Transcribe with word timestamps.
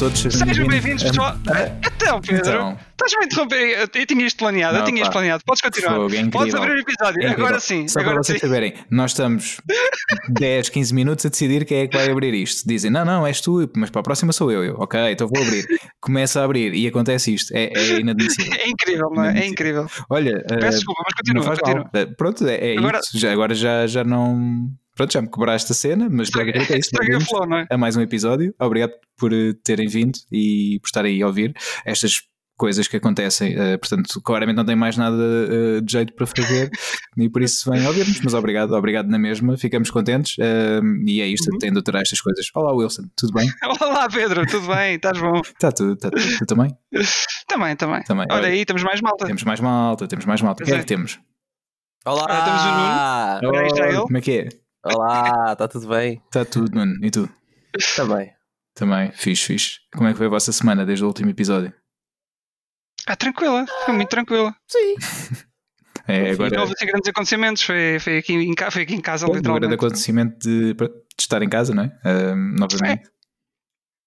Todos, 0.00 0.18
sejam 0.20 0.66
bem-vindos, 0.66 1.02
pessoal. 1.02 1.36
Então, 1.94 2.20
Pedro, 2.22 2.40
Então. 2.40 2.78
estás-me 2.92 3.22
a 3.22 3.26
interromper? 3.26 3.88
Eu 3.94 4.06
tinha 4.06 4.26
isto 4.26 4.38
planeado, 4.38 4.76
eu 4.76 4.78
Não, 4.78 4.86
tinha 4.86 5.02
isto 5.02 5.12
planeado. 5.12 5.44
Podes 5.44 5.60
continuar. 5.60 5.94
Fogo, 5.96 6.14
é. 6.14 6.24
Podes 6.30 6.54
abrir 6.54 6.72
o 6.72 6.78
episódio. 6.80 7.20
É 7.20 7.24
incrível. 7.26 7.44
agora 7.46 7.60
sim, 7.60 7.86
Só 7.86 8.00
agora 8.00 8.14
para 8.14 8.22
vocês 8.24 8.40
sim. 8.40 8.46
saberem, 8.46 8.72
nós 8.90 9.10
estamos 9.10 9.60
10, 10.30 10.70
15 10.70 10.94
minutos 10.94 11.26
a 11.26 11.28
decidir 11.28 11.66
quem 11.66 11.80
é 11.80 11.86
que 11.86 11.94
vai 11.96 12.10
abrir 12.10 12.32
isto. 12.32 12.66
Dizem, 12.66 12.90
não, 12.90 13.04
não, 13.04 13.26
és 13.26 13.42
tu, 13.42 13.70
mas 13.76 13.90
para 13.90 14.00
a 14.00 14.02
próxima 14.02 14.32
sou 14.32 14.50
eu. 14.50 14.64
eu 14.64 14.74
ok, 14.78 14.98
então 15.12 15.28
vou 15.28 15.42
abrir. 15.44 15.66
Começa 16.00 16.40
a 16.40 16.44
abrir 16.44 16.72
e 16.74 16.86
acontece 16.88 17.34
isto. 17.34 17.52
É, 17.54 17.70
é 17.76 18.00
inadmissível. 18.00 18.50
É 18.58 18.68
incrível, 18.70 19.10
não 19.14 19.24
é? 19.24 19.38
É 19.40 19.46
incrível. 19.46 19.86
Olha, 20.08 20.42
Peço 20.48 20.78
desculpa, 20.78 21.02
mas 21.04 21.14
continua, 21.14 21.56
continua. 21.56 21.90
Eh, 21.92 22.06
Pronto, 22.16 22.46
é, 22.48 22.74
é 22.74 22.78
Agora- 22.78 23.00
isso. 23.00 23.18
Já, 23.18 23.32
agora 23.32 23.54
já, 23.54 23.86
já 23.86 24.02
não. 24.02 24.70
Pronto, 25.00 25.14
já 25.14 25.22
me 25.22 25.28
cobraste 25.28 25.72
a 25.72 25.74
cena, 25.74 26.08
mas 26.10 26.28
Estraguei 26.28 26.52
é 26.60 26.78
isso. 26.78 26.90
flow, 27.26 27.46
não 27.46 27.56
é? 27.56 27.66
a 27.70 27.78
mais 27.78 27.96
um 27.96 28.02
episódio. 28.02 28.54
Obrigado 28.60 28.92
por 29.16 29.32
eh, 29.32 29.54
terem 29.64 29.88
vindo 29.88 30.18
e 30.30 30.78
por 30.82 30.88
estarem 30.88 31.14
aí 31.14 31.22
a 31.22 31.26
ouvir 31.26 31.54
estas 31.86 32.20
coisas 32.58 32.86
que 32.86 32.98
acontecem. 32.98 33.58
Eh, 33.58 33.78
portanto, 33.78 34.20
claramente 34.20 34.58
não 34.58 34.64
tem 34.66 34.76
mais 34.76 34.98
nada 34.98 35.16
eh, 35.16 35.80
de 35.80 35.90
jeito 35.90 36.12
para 36.12 36.26
fazer 36.26 36.68
e 37.16 37.30
por 37.30 37.40
isso 37.40 37.70
vêm 37.70 37.86
ouvir-nos. 37.86 38.20
Mas 38.20 38.34
obrigado, 38.34 38.72
obrigado 38.72 39.08
na 39.08 39.18
mesma. 39.18 39.56
Ficamos 39.56 39.90
contentes 39.90 40.36
eh, 40.38 40.82
e 41.06 41.22
é 41.22 41.26
isto, 41.28 41.50
Uhum. 41.50 41.58
tendo 41.58 41.76
de 41.76 41.82
ter 41.82 41.94
estas 41.94 42.20
coisas. 42.20 42.50
Olá, 42.54 42.74
Wilson, 42.74 43.04
tudo 43.16 43.32
bem? 43.32 43.48
Olá, 43.80 44.06
Pedro, 44.06 44.44
tudo 44.44 44.66
bem? 44.66 44.96
Estás 44.96 45.18
bom? 45.18 45.40
Está 45.40 45.72
tudo, 45.72 45.94
está 45.94 46.10
tudo. 46.10 46.22
Tu 46.40 46.44
também? 46.44 46.76
Também, 47.48 47.74
também. 47.74 48.02
Também. 48.02 48.26
Olha 48.30 48.42
Olha, 48.42 48.48
aí, 48.48 48.66
temos 48.66 48.82
mais 48.82 49.00
malta. 49.00 49.24
Temos 49.24 49.44
mais 49.44 49.60
malta, 49.60 50.06
temos 50.06 50.26
mais 50.26 50.42
malta. 50.42 50.62
O 50.62 50.66
que 50.66 50.72
é 50.72 50.74
Pois 50.74 50.84
que 50.84 50.92
é. 50.92 50.96
temos? 50.96 51.18
Olá! 52.04 52.26
Olha, 52.28 52.44
temos 52.44 52.62
o 52.62 53.46
Nuno. 53.46 53.56
É 53.78 53.88
ele. 53.88 54.00
Como 54.02 54.18
é 54.18 54.20
que 54.20 54.32
é? 54.32 54.59
Olá, 54.82 55.52
está 55.52 55.68
tudo 55.68 55.88
bem? 55.88 56.22
Está 56.26 56.44
tudo, 56.44 56.74
Nuno. 56.74 56.94
E 57.04 57.10
tu? 57.10 57.28
Também. 57.96 58.32
Também, 58.74 59.12
fixe, 59.12 59.46
fixe. 59.46 59.78
Como 59.94 60.08
é 60.08 60.12
que 60.12 60.18
foi 60.18 60.26
a 60.26 60.30
vossa 60.30 60.52
semana 60.52 60.86
desde 60.86 61.04
o 61.04 61.08
último 61.08 61.30
episódio? 61.30 61.72
Ah, 63.06 63.16
tranquila, 63.16 63.66
foi 63.84 63.94
muito 63.94 64.08
tranquila. 64.08 64.54
É, 66.08 66.34
Não 66.34 66.44
agora 66.46 66.60
houve 66.62 66.72
assim 66.76 66.86
grandes 66.86 67.08
acontecimentos, 67.08 67.62
foi, 67.62 67.98
foi, 68.00 68.18
aqui, 68.18 68.32
em, 68.32 68.54
foi 68.70 68.82
aqui 68.82 68.94
em 68.94 69.00
casa, 69.00 69.26
Bom, 69.26 69.32
agora 69.32 69.42
de 69.42 69.48
literalmente. 69.48 69.74
acontecimento 69.74 70.38
de, 70.40 70.74
de 70.74 70.90
estar 71.20 71.40
em 71.40 71.48
casa, 71.48 71.72
não 71.72 71.84
é? 71.84 72.00
Ah, 72.02 72.34
novamente. 72.34 73.08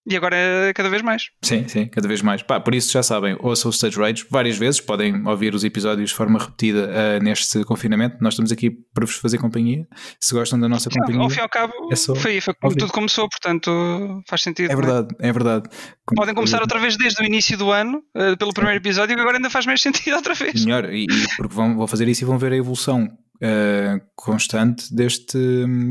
E 0.05 0.17
agora 0.17 0.35
é 0.35 0.73
cada 0.73 0.89
vez 0.89 1.01
mais. 1.01 1.29
Sim, 1.41 1.65
sim, 1.67 1.85
cada 1.87 2.07
vez 2.07 2.21
mais. 2.21 2.41
Pá, 2.41 2.59
por 2.59 2.75
isso 2.75 2.91
já 2.91 3.01
sabem, 3.01 3.37
ouçam 3.39 3.69
o 3.69 3.73
Stage 3.73 3.97
Rage 3.97 4.25
várias 4.29 4.57
vezes, 4.57 4.81
podem 4.81 5.25
ouvir 5.25 5.55
os 5.55 5.63
episódios 5.63 6.09
de 6.09 6.15
forma 6.15 6.37
repetida 6.39 6.91
ah, 6.93 7.19
neste 7.21 7.63
confinamento. 7.63 8.17
Nós 8.19 8.33
estamos 8.33 8.51
aqui 8.51 8.69
para 8.93 9.05
vos 9.05 9.15
fazer 9.15 9.37
companhia. 9.37 9.87
Se 10.19 10.33
gostam 10.33 10.59
da 10.59 10.67
nossa 10.67 10.89
companhia. 10.89 11.21
Ao 11.21 11.29
fim 11.29 11.39
e 11.39 11.41
ao 11.41 11.49
cabo, 11.49 11.73
é 11.91 11.95
só 11.95 12.13
foi, 12.15 12.41
foi 12.41 12.53
como 12.53 12.75
tudo 12.75 12.91
começou, 12.91 13.29
portanto 13.29 14.21
faz 14.27 14.41
sentido. 14.41 14.71
É 14.71 14.75
não 14.75 14.81
verdade, 14.81 15.15
é 15.19 15.31
verdade. 15.31 15.69
Como- 16.05 16.19
Podem 16.19 16.35
começar 16.35 16.61
outra 16.61 16.79
vez 16.79 16.97
desde 16.97 17.21
o 17.21 17.25
início 17.25 17.57
do 17.57 17.71
ano, 17.71 18.01
eh, 18.15 18.35
pelo 18.35 18.53
primeiro 18.53 18.79
episódio, 18.79 19.15
que 19.15 19.21
agora 19.21 19.37
ainda 19.37 19.49
faz 19.49 19.65
mais 19.65 19.79
sentido 19.81 20.15
outra 20.15 20.33
vez. 20.33 20.65
Melhor, 20.65 20.93
e, 20.93 21.05
e 21.05 21.27
porque 21.37 21.55
vão, 21.55 21.77
vão 21.77 21.87
fazer 21.87 22.07
isso 22.09 22.23
e 22.23 22.25
vão 22.25 22.37
ver 22.37 22.51
a 22.51 22.57
evolução 22.57 23.07
ah, 23.41 23.99
constante 24.15 24.93
deste, 24.93 25.37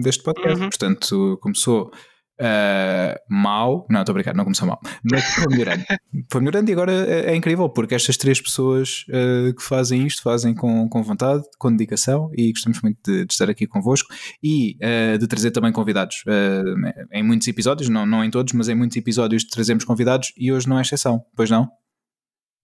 deste 0.02 0.22
podcast. 0.22 0.60
Uhum. 0.60 0.68
Portanto, 0.68 1.38
começou 1.40 1.90
ah, 2.42 3.16
mal, 3.28 3.86
não, 3.88 4.00
estou 4.00 4.12
a 4.12 4.14
brincar, 4.14 4.34
não 4.34 4.44
começou 4.44 4.66
mal, 4.66 4.80
mas 5.08 5.24
foi 5.24 5.46
melhorando. 5.46 5.84
foi 6.30 6.40
melhorando 6.40 6.70
e 6.70 6.72
agora 6.72 6.92
é, 6.92 7.32
é 7.32 7.36
incrível 7.36 7.68
porque 7.68 7.94
estas 7.94 8.16
três 8.16 8.40
pessoas 8.40 9.06
ah, 9.11 9.52
que 9.52 9.62
fazem 9.62 10.06
isto 10.06 10.22
fazem 10.22 10.55
com, 10.55 10.89
com 10.89 11.02
vontade, 11.02 11.44
com 11.58 11.70
dedicação 11.70 12.30
e 12.36 12.50
gostamos 12.50 12.80
muito 12.83 12.98
de, 13.05 13.24
de 13.24 13.33
estar 13.33 13.48
aqui 13.48 13.67
convosco 13.67 14.12
e 14.42 14.77
ah, 14.83 15.17
de 15.17 15.27
trazer 15.27 15.52
também 15.52 15.72
convidados 15.72 16.24
em 17.12 17.22
muitos 17.22 17.46
episódios, 17.46 17.89
não, 17.89 18.05
não 18.05 18.24
em 18.24 18.30
todos, 18.30 18.52
mas 18.52 18.68
em 18.68 18.74
muitos 18.74 18.96
episódios 18.96 19.44
trazemos 19.44 19.84
convidados 19.84 20.33
e 20.36 20.52
hoje 20.52 20.68
não 20.68 20.78
é 20.78 20.83
exceção, 20.83 21.24
pois 21.36 21.50
não? 21.50 21.70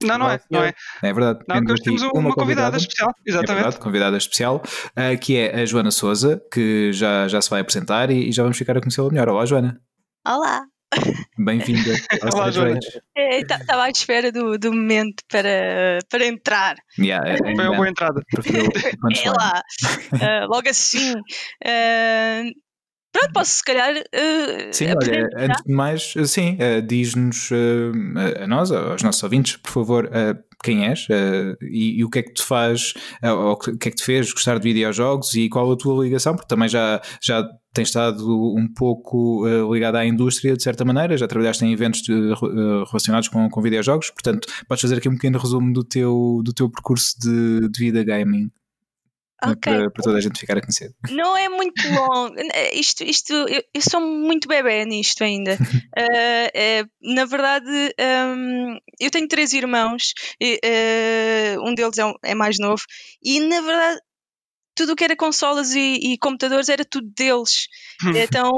Não, 0.02 0.16
não 0.16 0.30
é, 0.30 0.40
não 0.48 0.62
é. 0.62 0.72
É 1.02 1.12
verdade. 1.12 1.40
Não, 1.48 1.56
porque 1.56 1.72
hoje 1.72 1.82
aqui 1.82 1.96
temos 1.96 2.02
uma, 2.14 2.32
convidada 2.32 2.76
especial, 2.76 3.10
é 3.10 3.30
exatamente. 3.30 3.62
verdade, 3.62 3.78
convidada 3.78 4.16
especial, 4.16 4.62
ah, 4.94 5.16
que 5.16 5.36
é 5.36 5.60
a 5.60 5.66
Joana 5.66 5.90
Souza, 5.90 6.40
que 6.52 6.92
já, 6.92 7.26
já 7.26 7.42
se 7.42 7.50
vai 7.50 7.60
apresentar 7.60 8.08
e, 8.10 8.28
e 8.28 8.32
já 8.32 8.42
vamos 8.42 8.56
ficar 8.56 8.76
a 8.76 8.80
conhecê-la 8.80 9.08
melhor. 9.10 9.28
Olá, 9.28 9.44
Joana. 9.44 9.80
Olá! 10.26 10.64
Bem-vinda 11.36 11.90
Olá, 12.32 12.50
Joana. 12.50 12.78
Estava 13.16 13.82
à 13.82 13.90
espera 13.90 14.32
do, 14.32 14.56
do 14.56 14.72
momento 14.72 15.22
para, 15.28 15.98
para 16.08 16.26
entrar. 16.26 16.76
Yeah, 16.98 17.28
é, 17.28 17.34
é, 17.34 17.36
Foi 17.36 17.52
uma 17.52 17.76
boa 17.76 17.88
entrada. 17.88 18.22
É 19.24 19.30
lá! 19.30 19.62
Ah, 20.20 20.46
logo 20.46 20.68
assim. 20.68 21.14
Ah, 21.64 22.42
pronto, 23.20 23.32
posso 23.32 23.50
se 23.52 23.64
calhar. 23.64 23.94
ah, 23.96 24.68
Sim, 24.72 24.86
olha, 24.88 25.28
antes 25.36 25.62
de 25.64 25.72
mais, 25.72 26.14
sim, 26.26 26.56
eh, 26.58 26.80
diz-nos 26.80 27.50
eh, 27.52 28.42
a 28.44 28.46
nós, 28.46 28.70
aos 28.70 29.02
nossos 29.02 29.22
ouvintes, 29.22 29.56
por 29.56 29.70
favor, 29.70 30.08
eh, 30.12 30.36
quem 30.62 30.86
és 30.86 31.06
eh, 31.10 31.54
e, 31.62 31.98
e 32.00 32.04
o 32.04 32.10
que 32.10 32.18
é 32.18 32.22
que 32.22 32.32
te 32.34 32.42
faz, 32.42 32.94
eh, 33.22 33.30
ou 33.30 33.52
o 33.52 33.56
que 33.56 33.70
é 33.70 33.90
que 33.90 33.96
te 33.96 34.04
fez 34.04 34.32
gostar 34.32 34.58
de 34.58 34.64
videojogos 34.64 35.34
e 35.34 35.48
qual 35.48 35.70
a 35.70 35.76
tua 35.76 36.02
ligação, 36.04 36.34
porque 36.34 36.48
também 36.48 36.68
já, 36.68 37.00
já 37.22 37.48
tens 37.72 37.88
estado 37.88 38.24
um 38.56 38.66
pouco 38.74 39.46
eh, 39.46 39.62
ligado 39.72 39.96
à 39.96 40.04
indústria 40.06 40.56
de 40.56 40.62
certa 40.62 40.84
maneira, 40.84 41.16
já 41.16 41.28
trabalhaste 41.28 41.64
em 41.64 41.72
eventos 41.72 42.02
de- 42.02 42.12
eh, 42.12 42.84
relacionados 42.88 43.28
com, 43.28 43.48
com 43.48 43.62
videojogos, 43.62 44.10
portanto, 44.10 44.48
podes 44.68 44.82
fazer 44.82 44.96
aqui 44.98 45.08
um 45.08 45.14
pequeno 45.14 45.38
resumo 45.38 45.72
do 45.72 45.84
teu, 45.84 46.40
do 46.44 46.52
teu 46.52 46.68
percurso 46.68 47.14
de, 47.20 47.68
de 47.68 47.78
vida 47.78 48.02
gaming. 48.02 48.50
Né, 49.46 49.52
Ok. 49.52 49.72
Para, 49.72 49.90
para 49.90 50.02
toda 50.02 50.18
a 50.18 50.20
gente 50.20 50.38
ficar 50.40 50.56
a 50.58 50.60
conhecer. 50.60 50.92
Não 51.10 51.36
é 51.36 51.48
muito 51.48 51.86
longo. 51.88 52.34
Eh, 52.54 52.78
Isto, 52.78 53.04
isto, 53.04 53.32
eu, 53.32 53.62
eu 53.74 53.80
sou 53.82 54.00
muito 54.00 54.48
bebê 54.48 54.84
nisto 54.84 55.22
ainda. 55.24 55.56
Eh, 56.00 56.84
na 57.02 57.24
verdade, 57.24 57.66
hum, 58.00 58.78
eu 59.00 59.10
tenho 59.10 59.26
três 59.26 59.52
irmãos, 59.52 60.12
e, 60.40 60.58
eh, 60.64 61.56
um 61.60 61.74
deles 61.74 61.98
é, 61.98 62.04
um- 62.06 62.14
é 62.24 62.34
mais 62.34 62.58
novo, 62.58 62.82
e 63.22 63.40
na 63.40 63.60
verdade. 63.60 64.00
Tudo 64.78 64.92
o 64.92 64.96
que 64.96 65.02
era 65.04 65.16
consolas 65.16 65.74
e, 65.74 66.12
e 66.12 66.18
computadores 66.18 66.68
era 66.68 66.84
tudo 66.84 67.08
deles. 67.16 67.66
Então 68.22 68.52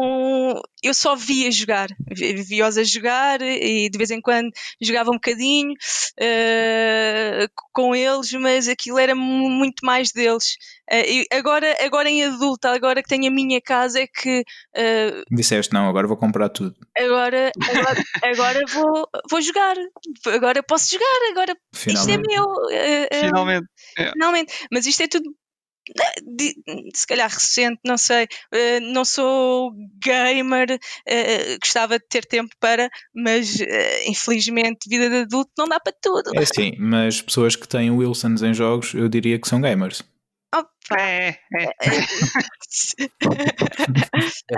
eu 0.83 0.93
só 0.93 1.17
via 1.17 1.51
jogar, 1.51 1.89
Vi- 2.15 2.35
via-os 2.43 2.77
a 2.77 2.85
jogar 2.85 3.41
e 3.43 3.89
de 3.89 3.97
vez 3.99 4.11
em 4.11 4.21
quando 4.21 4.51
jogava 4.81 5.11
um 5.11 5.15
bocadinho 5.15 5.73
eh, 6.21 7.49
com 7.73 7.95
eles, 7.95 8.33
mas 8.33 8.69
aquilo 8.69 8.99
era 8.99 9.15
mu- 9.15 9.51
muito 9.51 9.85
mais 9.85 10.13
deles. 10.13 10.57
E 10.93 11.25
agora, 11.33 11.77
agora 11.85 12.09
em 12.11 12.25
adulta, 12.25 12.71
agora 12.71 13.03
que 13.03 13.09
tenho 13.09 13.29
a 13.29 13.31
minha 13.35 13.61
casa, 13.61 14.01
é 14.01 14.07
que 14.07 14.45
eh, 14.75 15.23
Disseste, 15.31 15.73
não, 15.73 15.89
agora 15.89 16.07
vou 16.07 16.17
comprar 16.17 16.49
tudo. 16.49 16.75
agora, 16.99 17.51
agora, 17.69 18.01
agora 18.23 18.61
vou, 18.73 19.09
vou 19.31 19.41
jogar, 19.41 19.77
agora 20.27 20.63
posso 20.63 20.91
jogar, 20.93 21.31
agora 21.31 21.53
isto 21.53 22.11
é 22.11 22.19
Finalmente. 22.19 22.27
meu. 22.29 22.47
eh, 22.73 23.09
eh, 23.11 23.27
Finalmente. 23.27 23.67
Finalmente, 24.13 24.53
mas 24.73 24.87
isto 24.87 25.03
é 25.03 25.09
tudo 25.09 25.31
se 26.95 27.07
calhar 27.07 27.29
recente, 27.29 27.81
não 27.85 27.99
sei. 27.99 28.27
Eh, 28.53 28.81
não 28.81 29.05
sou 29.05 29.73
gamer, 30.03 30.79
eh, 31.07 31.59
gostava 31.59 31.99
de 31.99 32.05
ter 32.09 32.25
tempo 32.25 32.55
para, 32.61 32.89
mas 33.15 33.61
eh, 33.61 34.09
infelizmente, 34.09 34.89
vida 34.89 35.09
de 35.09 35.17
adulto 35.23 35.51
não 35.59 35.69
dá 35.69 35.81
para 35.81 35.95
tudo. 36.01 36.31
É 36.35 36.45
sim, 36.45 36.73
mas 36.79 37.21
pessoas 37.21 37.57
que 37.57 37.67
têm 37.67 37.91
Wilsons 37.91 38.43
em 38.43 38.55
jogos, 38.55 38.95
eu 38.95 39.09
diria 39.09 39.39
que 39.39 39.49
são 39.49 39.61
gamers. 39.61 40.03
É, 40.99 41.29
é. 41.29 41.37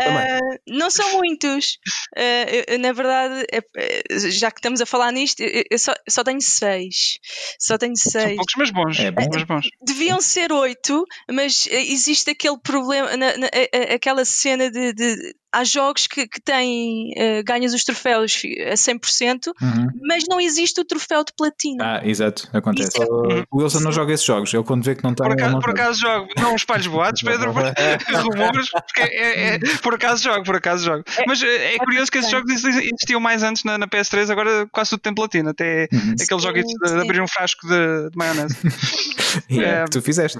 Ah, 0.01 0.39
não 0.67 0.91
são 0.91 1.19
muitos. 1.19 1.79
Ah, 2.17 2.47
eu- 2.51 2.65
eu, 2.69 2.79
na 2.79 2.93
verdade, 2.93 3.47
é- 3.53 4.19
já 4.31 4.51
que 4.51 4.59
estamos 4.59 4.81
a 4.81 4.87
falar 4.87 5.13
nisto, 5.13 5.41
eu, 5.41 5.63
eu 5.71 5.79
só, 5.79 5.93
só 6.09 6.25
tenho 6.25 6.41
seis. 6.41 7.19
Só 7.59 7.79
tenho 7.79 7.97
São 7.97 8.23
seis. 8.23 8.37
poucos, 8.37 8.55
mas 8.57 8.71
bons. 8.71 8.99
É 8.99 9.11
bom. 9.11 9.29
Mas 9.33 9.45
bons. 9.45 9.69
Deviam 9.83 10.21
ser 10.21 10.53
oito, 10.53 11.05
mas 11.31 11.67
existe 11.71 12.31
aquele 12.31 12.59
problema, 12.59 13.17
na- 13.17 13.37
na- 13.37 13.51
aquela 13.95 14.25
cena 14.25 14.71
de. 14.71 14.93
de- 14.93 15.35
há 15.53 15.65
jogos 15.65 16.07
que, 16.07 16.27
que 16.27 16.41
têm. 16.41 17.13
eh, 17.17 17.43
ganhas 17.43 17.75
os 17.75 17.85
troféus 17.85 18.41
a 18.71 18.75
100%, 18.75 19.53
Uhum. 19.61 19.89
mas 20.07 20.25
não 20.29 20.41
existe 20.41 20.81
o 20.81 20.85
troféu 20.85 21.23
de 21.25 21.33
platina. 21.37 21.99
Ah, 22.01 22.09
exato, 22.09 22.49
acontece. 22.53 22.99
Uhum. 22.99 23.45
O 23.51 23.63
Wilson 23.63 23.81
não 23.81 23.93
joga 23.93 24.13
esses 24.13 24.25
jogos, 24.27 24.53
ele 24.55 24.65
quando 24.65 24.83
vê 24.85 24.95
que 24.95 25.03
não 25.05 25.11
está. 25.13 25.25
Por 25.25 25.33
acaso, 25.33 25.53
não 25.53 25.61
por 25.61 25.71
acaso 25.71 26.01
jogo, 26.01 26.29
não 26.41 26.57
espalhes 26.57 26.87
boatos, 26.87 27.23
Pedro, 27.27 27.53
rumores, 28.23 28.71
porque 28.71 29.01
é, 29.03 29.55
é- 29.55 29.59
por 29.83 29.95
acaso 29.95 30.23
jogo, 30.23 30.45
por 30.45 30.57
acaso 30.57 30.85
jogo. 30.85 31.05
Mas 31.27 31.43
é, 31.43 31.75
é 31.75 31.79
curioso 31.79 32.11
que 32.11 32.19
esses 32.19 32.31
jogos 32.31 32.51
exi- 32.53 32.91
existiam 32.95 33.21
mais 33.21 33.43
antes 33.43 33.65
na, 33.65 33.77
na 33.79 33.87
PS3, 33.87 34.31
agora 34.31 34.67
quase 34.73 34.91
tudo 34.91 35.01
tem 35.01 35.15
platina, 35.15 35.51
até 35.51 35.89
Uhum. 35.93 36.15
aqueles 36.21 36.43
jogos 36.43 36.63
de, 36.65 36.93
de 36.95 37.01
abrir 37.01 37.21
um 37.21 37.29
frasco 37.29 37.67
de, 37.67 38.11
de 38.11 38.17
maionese. 38.17 38.57
E 39.49 39.61
é 39.65 39.69
É. 39.79 39.83
o 39.83 39.85
que 39.87 39.93
tu 39.93 40.03
fizeste. 40.03 40.39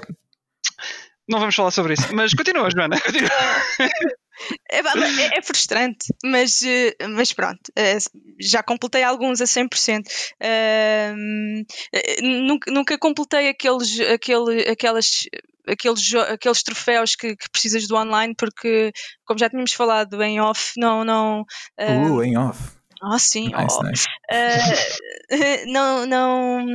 Não 1.27 1.39
vamos 1.39 1.55
falar 1.55 1.71
sobre 1.71 1.93
isso, 1.93 2.13
mas 2.13 2.33
continua, 2.33 2.69
Joana, 2.69 2.99
continua. 2.99 3.29
É, 4.69 4.79
é- 4.79 5.37
é 5.37 5.41
frustrante, 5.41 6.07
mas, 6.23 6.63
eh, 6.63 6.95
mas 7.09 7.31
pronto, 7.33 7.71
eh, 7.75 7.97
já 8.39 8.63
completei 8.63 9.03
alguns 9.03 9.41
a 9.41 9.45
100%. 9.45 10.09
Ahm, 10.41 11.63
eh, 11.93 12.21
nunca, 12.21 12.71
nunca 12.71 12.97
completei 12.97 13.49
aqueles, 13.49 13.99
aquele, 13.99 14.61
aquelas, 14.69 15.23
aqueles, 15.67 16.13
aqueles 16.15 16.63
troféus 16.63 17.15
que, 17.15 17.35
que 17.35 17.49
precisas 17.51 17.87
do 17.87 17.95
online, 17.95 18.33
porque, 18.35 18.91
como 19.25 19.39
já 19.39 19.49
tínhamos 19.49 19.73
falado 19.73 20.21
em 20.23 20.39
off, 20.41 20.73
não. 20.77 21.03
não 21.03 21.45
ah, 21.77 22.09
Uh, 22.09 22.23
em 22.23 22.37
off. 22.37 22.59
Ah, 23.01 23.19
sim. 23.19 23.51
Nice, 23.51 23.77
oh. 23.79 23.83
nice. 23.83 24.07
Ah, 24.31 25.29
não, 25.67 26.05
não, 26.05 26.65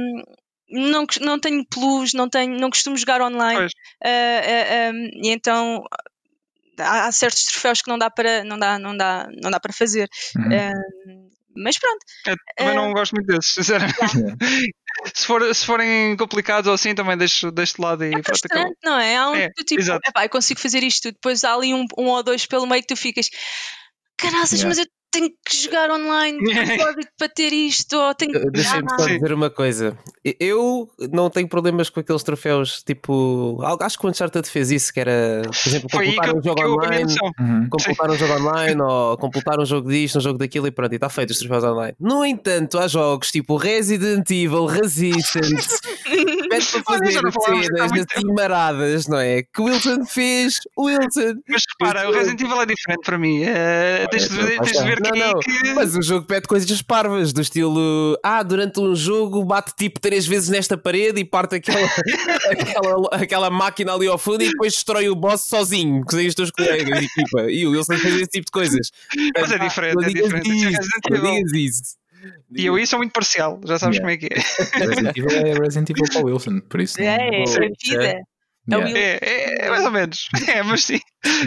não, 0.70 1.06
não 1.20 1.40
tenho 1.40 1.64
plus, 1.66 2.12
não, 2.12 2.28
tenho, 2.28 2.58
não 2.58 2.70
costumo 2.70 2.96
jogar 2.96 3.20
online. 3.22 3.69
Ah, 4.05 4.08
ah, 4.08 4.93
e 5.22 5.31
então 5.31 5.82
há, 6.79 7.11
certos 7.13 7.45
troféus 7.45 7.83
que 7.83 7.89
não 7.91 7.99
dá 7.99 8.11
para, 8.11 8.45
não 8.45 8.59
dá, 8.59 8.79
não 8.79 8.97
dá, 8.97 9.29
não 9.43 9.51
dá 9.51 9.61
para 9.61 9.73
fazer. 9.73 10.09
Uhum. 10.37 11.31
Mas 11.61 11.77
pronto, 11.79 11.99
Eu 12.27 12.37
também 12.57 12.77
não 12.77 12.93
gosto 12.93 13.13
muito 13.15 13.27
desses, 13.27 13.55
sinceramente. 13.55 13.97
se, 15.13 15.27
for, 15.27 15.55
se 15.55 15.67
forem 15.67 16.17
complicados 16.17 16.69
ou 16.69 16.75
assim, 16.75 16.95
também 16.95 17.17
deixo, 17.17 17.51
deixo 17.51 17.75
de 17.75 17.83
lado 17.83 18.05
e 18.05 18.15
é 18.15 18.23
frustrante, 18.23 18.77
não 18.85 18.99
é? 18.99 19.17
Há 19.17 19.31
um 19.31 19.35
É, 19.35 19.49
tipo, 19.67 19.81
exato. 19.81 20.01
epá, 20.09 20.25
eu 20.25 20.29
consigo 20.31 20.61
fazer 20.61 20.83
isto. 20.85 21.11
Depois 21.11 21.43
há 21.43 21.55
ali 21.55 21.75
um, 21.75 21.85
um 21.99 22.07
ou 22.07 22.23
dois 22.23 22.47
pelo 22.47 22.67
meio 22.67 22.83
que 22.83 22.89
tu 22.89 22.97
ficas, 22.97 23.29
caraças, 24.17 24.61
Yeah. 24.61 24.69
mas 24.69 24.79
eu 24.79 24.87
tenho 25.10 25.31
que 25.31 25.56
jogar 25.64 25.90
online 25.90 26.38
para- 27.19 27.28
ter 27.28 27.52
isto, 27.52 27.96
ou 27.96 28.14
tenho 28.14 28.32
que. 28.32 28.50
Deixem-me 28.50 28.87
Ah, 28.90 28.99
só 28.99 29.06
dizer 29.06 29.32
uma 29.32 29.50
coisa. 29.50 29.96
Eu 30.40 30.90
não 31.12 31.28
tenho 31.31 31.46
problemas 31.49 31.88
com 31.90 32.00
aqueles 32.00 32.22
troféus, 32.22 32.82
tipo. 32.82 33.58
Acho 33.81 33.99
que 33.99 34.06
o 34.06 34.08
Uncharted 34.10 34.49
fez 34.49 34.70
isso, 34.70 34.93
que 34.93 35.00
era, 35.00 35.43
por 35.43 35.69
exemplo, 35.69 35.88
completar 35.90 36.34
um 36.34 36.43
jogo 36.43 36.62
online. 36.62 37.14
Uhum. 37.38 37.69
Completar 37.70 38.10
um 38.10 38.16
jogo 38.16 38.32
online 38.34 38.81
ou 38.82 39.16
completar 39.19 39.60
um 39.60 39.66
jogo 39.66 39.88
disto, 39.90 40.19
um 40.19 40.20
jogo 40.20 40.38
daquilo 40.38 40.66
e 40.66 40.70
pronto, 40.70 40.93
e 40.93 40.96
está 40.96 41.08
feito 41.08 41.31
os 41.31 41.38
troféus 41.38 41.64
online. 41.64 41.94
No 42.00 42.25
entanto, 42.25 42.78
há 42.78 42.88
jogos 42.88 43.31
tipo 43.31 43.56
Resident 43.56 44.28
Evil, 44.31 44.66
Resistance, 44.66 45.81
pede 46.49 46.67
para 46.67 46.83
fazer 46.83 47.12
cenas 47.65 47.93
assim 47.93 48.33
maradas, 48.35 49.06
não 49.09 49.19
é? 49.19 49.43
Que 49.43 49.61
o 49.61 49.65
Wilson 49.65 50.05
fez, 50.05 50.56
o 50.77 50.85
Wilson. 50.87 51.35
Mas 51.49 51.62
repara, 51.81 52.09
o 52.09 52.12
Resident 52.12 52.41
Evil 52.41 52.61
é 52.62 52.67
diferente 52.67 53.05
para 53.05 53.19
mim. 53.19 53.43
Eh, 53.45 54.06
tens, 54.11 54.29
de 54.29 54.37
ver, 54.37 54.59
tens 54.61 54.73
de 54.79 54.85
ver 54.85 55.00
Não, 55.00 55.11
que, 55.12 55.19
não, 55.19 55.39
que- 55.41 55.75
mas 55.75 55.97
o 55.97 56.03
jogo 56.03 56.27
pede 56.27 56.47
coisas 56.49 56.83
parvas, 56.83 57.33
do 57.33 57.41
estilo 57.41 58.19
ah, 58.23 58.43
durante 58.43 58.81
um 58.81 58.95
jogo 58.95 59.45
bate 59.45 59.73
tipo 59.77 60.00
três 60.00 60.27
vezes 60.27 60.49
nesta 60.49 60.77
parede 60.77 61.21
e 61.21 61.25
parte 61.25 61.56
aquela, 61.56 61.79
aquela, 62.51 63.09
aquela 63.12 63.51
máquina 63.51 63.93
ali 63.94 64.06
ao 64.06 64.19
fundo 64.19 64.43
e 64.43 64.49
depois 64.49 64.73
destrói 64.75 65.09
o 65.09 65.15
boss 65.15 65.43
sozinho, 65.43 66.03
com 66.05 66.17
os 66.17 66.35
teus 66.35 66.51
colegas 66.51 66.99
de 67.01 67.06
equipa. 67.06 67.51
E 67.51 67.67
o 67.67 67.71
Wilson 67.73 67.97
fez 67.99 68.15
esse 68.17 68.27
tipo 68.27 68.47
de 68.47 68.53
coisas. 68.53 68.91
Mas 69.39 69.51
é 69.51 69.55
Ah, 69.55 69.59
diferente, 69.59 69.94
não 69.94 70.03
é 70.05 70.09
diferente. 70.09 70.49
Isso, 70.51 70.89
Evil. 71.11 71.23
digas 71.35 71.53
isso. 71.53 71.83
E 72.56 72.67
eu 72.67 72.75
aí 72.75 72.87
sou 72.87 72.99
muito 72.99 73.12
parcial, 73.12 73.61
já 73.65 73.79
sabes 73.79 73.99
Yeah. 73.99 74.00
como 74.00 74.11
é 74.11 74.17
que 74.17 74.35
é. 74.35 74.79
Resident 74.87 75.17
Evil 75.17 75.31
é 75.31 75.53
Resident 75.59 75.91
Evil 75.91 76.05
para 76.12 76.23
o 76.23 76.26
Wilson, 76.26 76.61
por 76.61 76.81
isso. 76.81 76.99
não- 76.99 77.06
É, 77.06 77.43
é, 77.43 78.23
É 78.70 78.75
Yeah. 78.76 78.99
É, 78.99 79.19
é, 79.23 79.67
é 79.67 79.70
mais 79.70 79.85
ou 79.85 79.91
menos. 79.91 80.29
É, 80.49 80.62
mas 80.62 80.85
sim. 80.85 81.00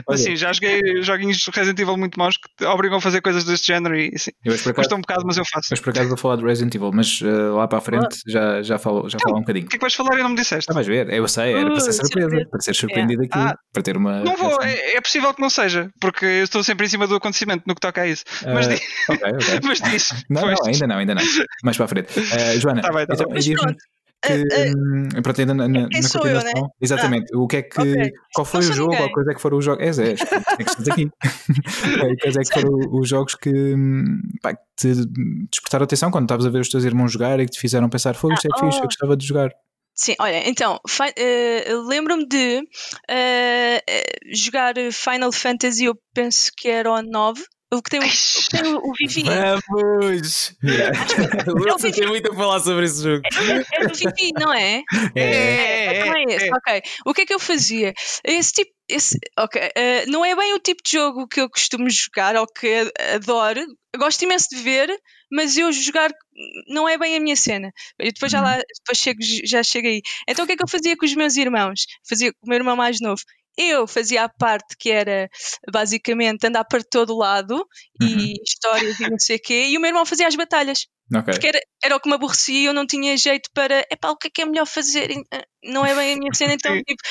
Mas 0.07 0.19
sim, 0.21 0.35
já 0.35 0.51
joguei 0.51 1.01
joguinhos 1.01 1.37
de 1.37 1.49
Resident 1.51 1.79
Evil 1.79 1.95
muito 1.97 2.19
maus 2.19 2.35
que 2.35 2.47
te 2.57 2.65
obrigam 2.65 2.97
a 2.97 3.01
fazer 3.01 3.21
coisas 3.21 3.43
deste 3.45 3.67
género 3.67 3.95
e 3.97 4.11
sim. 4.19 4.31
Acaso, 4.45 4.73
Custa 4.73 4.95
um 4.95 5.01
bocado, 5.01 5.23
mas 5.25 5.37
eu 5.37 5.43
faço. 5.45 5.73
hoje 5.73 5.81
por 5.81 5.91
acaso 5.91 6.09
vou 6.09 6.17
falar 6.17 6.35
de 6.37 6.43
Resident 6.43 6.75
Evil, 6.75 6.91
mas 6.93 7.21
uh, 7.21 7.55
lá 7.55 7.67
para 7.67 7.77
a 7.77 7.81
frente 7.81 8.17
já, 8.27 8.61
já 8.61 8.77
falo, 8.77 9.07
já 9.09 9.17
falo 9.19 9.37
um 9.37 9.41
bocadinho. 9.41 9.65
O 9.65 9.69
que 9.69 9.75
é 9.75 9.79
que 9.79 9.81
vais 9.81 9.93
falar 9.93 10.19
e 10.19 10.23
não 10.23 10.29
me 10.29 10.35
disseste? 10.35 10.69
Ah, 10.69 10.73
vais 10.73 10.85
ver, 10.87 11.09
eu 11.13 11.27
sei, 11.27 11.53
era 11.53 11.65
para 11.71 11.79
ser 11.79 11.89
Uh, 11.89 11.93
surpresa, 11.93 12.27
surpresa. 12.29 12.49
para 12.49 12.59
ser 12.61 12.75
surpreendido 12.75 13.21
aqui, 13.23 13.37
Ah. 13.37 13.55
para 13.73 13.83
ter 13.83 13.95
uma. 13.97 14.19
Não 14.23 14.35
vou, 14.35 14.61
é, 14.61 14.95
é 14.95 15.01
possível 15.01 15.33
que 15.33 15.41
não 15.41 15.49
seja, 15.49 15.89
porque 16.01 16.25
eu 16.25 16.43
estou 16.43 16.63
sempre 16.63 16.85
em 16.85 16.89
cima 16.89 17.07
do 17.07 17.15
acontecimento 17.15 17.63
no 17.65 17.73
que 17.75 17.81
toca 17.81 18.01
a 18.01 18.07
isso. 18.07 18.23
Mas, 18.45 18.67
Ah, 18.67 18.73
di- 18.73 18.81
ok, 19.09 19.31
ok. 19.33 19.59
mas 19.63 19.79
diz. 19.81 20.09
Não, 20.29 20.41
não, 20.41 20.55
ainda 20.65 20.87
não, 20.87 20.97
ainda 20.97 21.15
não. 21.15 21.23
Mais 21.63 21.77
para 21.77 21.85
a 21.85 21.89
frente. 21.89 22.19
Uh, 22.19 22.59
Joana, 22.59 22.81
Tá 22.81 22.91
bem, 22.91 23.05
tá 23.07 23.13
então, 23.13 23.27
bem. 23.29 23.35
Mas. 23.35 23.75
Que, 24.21 24.33
Ah, 24.33 24.35
ah, 24.35 25.17
hum, 25.17 25.21
pronto, 25.23 25.41
ainda 25.41 25.53
na, 25.53 25.67
na, 25.67 25.81
na 25.89 26.01
sou 26.03 26.21
eu, 26.25 26.35
continuação, 26.35 26.71
exatamente, 26.81 27.35
o 27.35 27.47
que 27.47 27.57
é 27.57 27.61
que, 27.63 27.81
Ok. 27.81 28.11
qual 28.33 28.45
foi 28.45 28.61
Não 28.61 28.69
o 28.69 28.73
jogo, 28.73 28.91
ninguém. 28.91 29.07
ou 29.07 29.11
coisa 29.13 29.31
é 29.31 29.33
que 29.33 29.41
foram 29.41 29.57
os 29.57 29.65
jogos, 29.65 29.83
és, 29.83 29.99
és, 29.99 30.21
é 30.21 30.63
que 30.63 30.69
estás 30.69 30.87
aqui, 30.87 31.09
É, 32.03 32.15
quais 32.15 32.35
é 32.37 32.41
que 32.41 32.53
foram 32.53 32.99
os 32.99 33.09
jogos 33.09 33.35
que, 33.35 33.75
pá, 34.41 34.53
te 34.77 34.93
despertaram 35.49 35.83
atenção 35.85 36.11
quando 36.11 36.25
estavas 36.25 36.45
a 36.45 36.49
ver 36.49 36.59
os 36.59 36.69
teus 36.69 36.83
irmãos 36.83 37.11
jogar 37.11 37.39
e 37.39 37.45
que 37.45 37.51
te 37.51 37.59
fizeram 37.59 37.89
pensar, 37.89 38.13
foi, 38.15 38.33
isto 38.33 38.47
é 38.47 38.49
Ah, 38.53 38.59
fixe, 38.59 38.77
eu 38.77 38.83
oh. 38.83 38.87
gostava 38.87 39.17
de 39.17 39.25
jogar. 39.25 39.51
Sim, 39.93 40.15
olha, 40.19 40.47
então, 40.49 40.79
eh, 41.17 41.65
lembro-me 41.87 42.25
de 42.25 42.63
eh, 43.09 43.81
jogar 44.33 44.73
Final 44.91 45.31
Fantasy, 45.31 45.85
eu 45.85 45.95
penso 46.13 46.49
que 46.55 46.69
era 46.69 46.91
o 46.91 47.01
9, 47.01 47.43
o 47.73 47.81
que 47.81 47.89
tem 47.89 47.99
o, 47.99 48.03
o, 48.03 48.07
que 48.07 48.49
tem 48.49 48.73
o, 48.73 48.77
o 48.77 48.93
Vivi. 48.93 49.23
Vamos! 49.23 50.55
O 51.47 51.63
Wilson 51.63 51.91
tem 51.91 52.07
muito 52.07 52.31
a 52.31 52.35
falar 52.35 52.59
sobre 52.59 52.85
esse 52.85 53.01
jogo. 53.01 53.21
É 53.73 53.87
do 53.87 53.93
Vivi, 53.93 54.31
não 54.37 54.53
é? 54.53 54.83
É, 55.15 55.21
É, 55.21 55.97
é, 55.97 56.05
não 56.05 56.15
é 56.15 56.23
é, 56.23 56.35
esse, 56.35 56.47
é. 56.47 56.53
ok. 56.53 56.81
O 57.05 57.13
que 57.13 57.21
é 57.21 57.25
que 57.25 57.33
eu 57.33 57.39
fazia? 57.39 57.93
Esse 58.23 58.51
tipo, 58.53 58.71
esse, 58.89 59.17
ok, 59.39 59.71
eh, 59.75 60.05
não 60.07 60.25
é 60.25 60.35
bem 60.35 60.53
o 60.53 60.59
tipo 60.59 60.81
de 60.83 60.91
jogo 60.91 61.27
que 61.27 61.39
eu 61.39 61.49
costumo 61.49 61.87
jogar 61.89 62.35
ou 62.35 62.45
que 62.45 62.91
adoro. 63.15 63.61
Gosto 63.97 64.23
imenso 64.23 64.47
de 64.51 64.57
ver, 64.57 64.89
mas 65.31 65.57
eu 65.57 65.71
jogar 65.71 66.11
não 66.67 66.87
é 66.87 66.97
bem 66.97 67.15
a 67.15 67.19
minha 67.19 67.35
cena. 67.35 67.71
Eu 67.99 68.11
depois 68.11 68.31
já 68.31 68.41
lá, 68.41 68.55
depois 68.57 68.97
chego, 68.97 69.19
já 69.45 69.63
chego 69.63 69.87
aí. 69.87 70.01
Então 70.27 70.43
o 70.43 70.47
que 70.47 70.53
é 70.53 70.57
que 70.57 70.63
eu 70.63 70.67
fazia 70.67 70.95
com 70.97 71.05
os 71.05 71.15
meus 71.15 71.37
irmãos? 71.37 71.85
Fazia 72.07 72.31
com 72.31 72.39
o 72.45 72.49
meu 72.49 72.57
irmão 72.57 72.75
mais 72.75 72.99
novo. 72.99 73.21
Eu 73.57 73.85
fazia 73.87 74.23
a 74.23 74.29
parte 74.29 74.75
que 74.77 74.89
era 74.91 75.29
basicamente 75.71 76.47
andar 76.47 76.63
para 76.65 76.83
todo 76.83 77.17
lado 77.17 77.65
e 78.01 78.33
histórias 78.43 78.99
e 78.99 79.09
não 79.09 79.19
sei 79.19 79.37
o 79.37 79.41
quê, 79.41 79.67
e 79.67 79.77
o 79.77 79.81
meu 79.81 79.89
irmão 79.89 80.05
fazia 80.05 80.27
as 80.27 80.35
batalhas. 80.35 80.87
Ok. 81.13 81.33
Porque 81.33 81.47
era, 81.47 81.59
era 81.83 81.95
o 81.95 81.99
que 81.99 82.07
me 82.07 82.15
aborrecia 82.15 82.59
e 82.59 82.65
eu 82.65 82.73
não 82.73 82.85
tinha 82.85 83.17
jeito 83.17 83.49
para. 83.53 83.85
Epá, 83.91 84.11
o 84.11 84.17
que 84.17 84.27
é 84.27 84.31
que 84.31 84.41
é 84.41 84.45
melhor 84.45 84.65
fazer? 84.65 85.11
E, 85.11 85.23
ah, 85.31 85.43
Não 85.63 85.85
é 85.85 85.93
bem 85.93 86.13
a 86.13 86.17
minha 86.17 86.33
cena, 86.33 86.53
então, 86.53 86.71
tipo, 86.87 87.01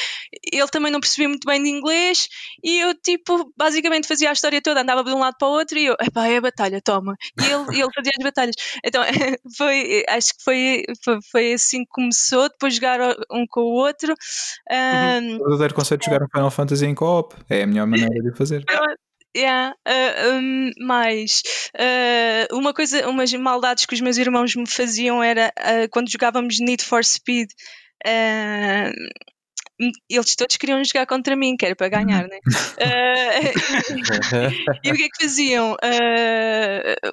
ele 0.53 0.69
também 0.69 0.91
não 0.91 1.01
percebia 1.01 1.29
muito 1.29 1.45
bem 1.47 1.63
de 1.63 1.69
inglês 1.69 2.29
e 2.65 2.79
eu, 2.79 2.95
tipo, 2.95 3.53
basicamente 3.57 4.09
fazia 4.09 4.31
a 4.31 4.33
história 4.33 4.61
toda, 4.63 4.81
andava 4.81 5.05
de 5.05 5.11
um 5.11 5.19
lado 5.19 5.37
para 5.39 5.49
o 5.49 5.53
outro 5.53 5.79
e 5.79 5.87
eu, 5.87 5.97
epá, 6.01 6.27
é 6.27 6.39
a 6.39 6.41
batalha, 6.41 6.81
toma. 6.81 7.15
E 7.39 7.45
ele, 7.45 7.81
ele 7.83 7.93
fazia 7.95 8.13
as 8.19 8.25
batalhas. 8.25 8.55
Então, 8.85 9.03
foi, 9.57 10.05
acho 10.09 10.29
que 10.37 10.43
foi, 10.45 10.83
foi, 11.05 11.19
foi 11.31 11.53
assim 11.53 11.81
que 11.81 11.91
começou, 11.91 12.49
depois 12.49 12.75
jogar 12.75 13.01
um 13.31 13.45
com 13.49 13.61
o 13.61 13.75
outro. 13.75 14.15
Ah, 14.71 15.19
O 15.23 15.45
verdadeiro 15.45 15.75
conceito 15.75 16.01
de 16.01 16.07
jogar 16.07 16.25
um 16.25 16.29
Final 16.29 16.51
Fantasy 16.51 16.87
em 16.87 16.95
co-op 16.95 17.35
é 17.49 17.63
a 17.63 17.67
melhor 17.67 17.87
maneira 17.87 18.23
de 18.23 18.37
fazer. 18.37 18.65
Yeah, 19.37 19.75
uh, 19.87 20.35
um, 20.35 20.71
mais 20.81 21.43
uh, 21.77 22.57
uma 22.57 22.75
coisa, 22.75 23.09
umas 23.09 23.33
maldades 23.35 23.87
que 23.87 23.95
os 23.95 24.01
meus 24.01 24.17
irmãos 24.17 24.57
me 24.57 24.69
faziam 24.69 25.23
era 25.23 25.53
uh, 25.57 25.89
quando 25.91 26.11
jogávamos 26.11 26.59
Need 26.59 26.85
for 26.85 27.05
Speed. 27.05 27.49
uh, 28.07 28.93
eles 30.11 30.37
todos 30.37 30.57
queriam 30.57 30.83
jogar 30.85 31.07
contra 31.07 31.35
mim, 31.35 31.57
que 31.57 31.65
era 31.65 31.75
para 31.77 31.89
ganhar, 31.89 32.27
né? 32.29 32.39
Uh, 32.81 33.53
e 34.83 34.91
o 34.91 34.95
que 34.95 35.05
é 35.05 35.09
que 35.09 35.23
faziam? 35.23 35.73
Uh, 35.75 37.11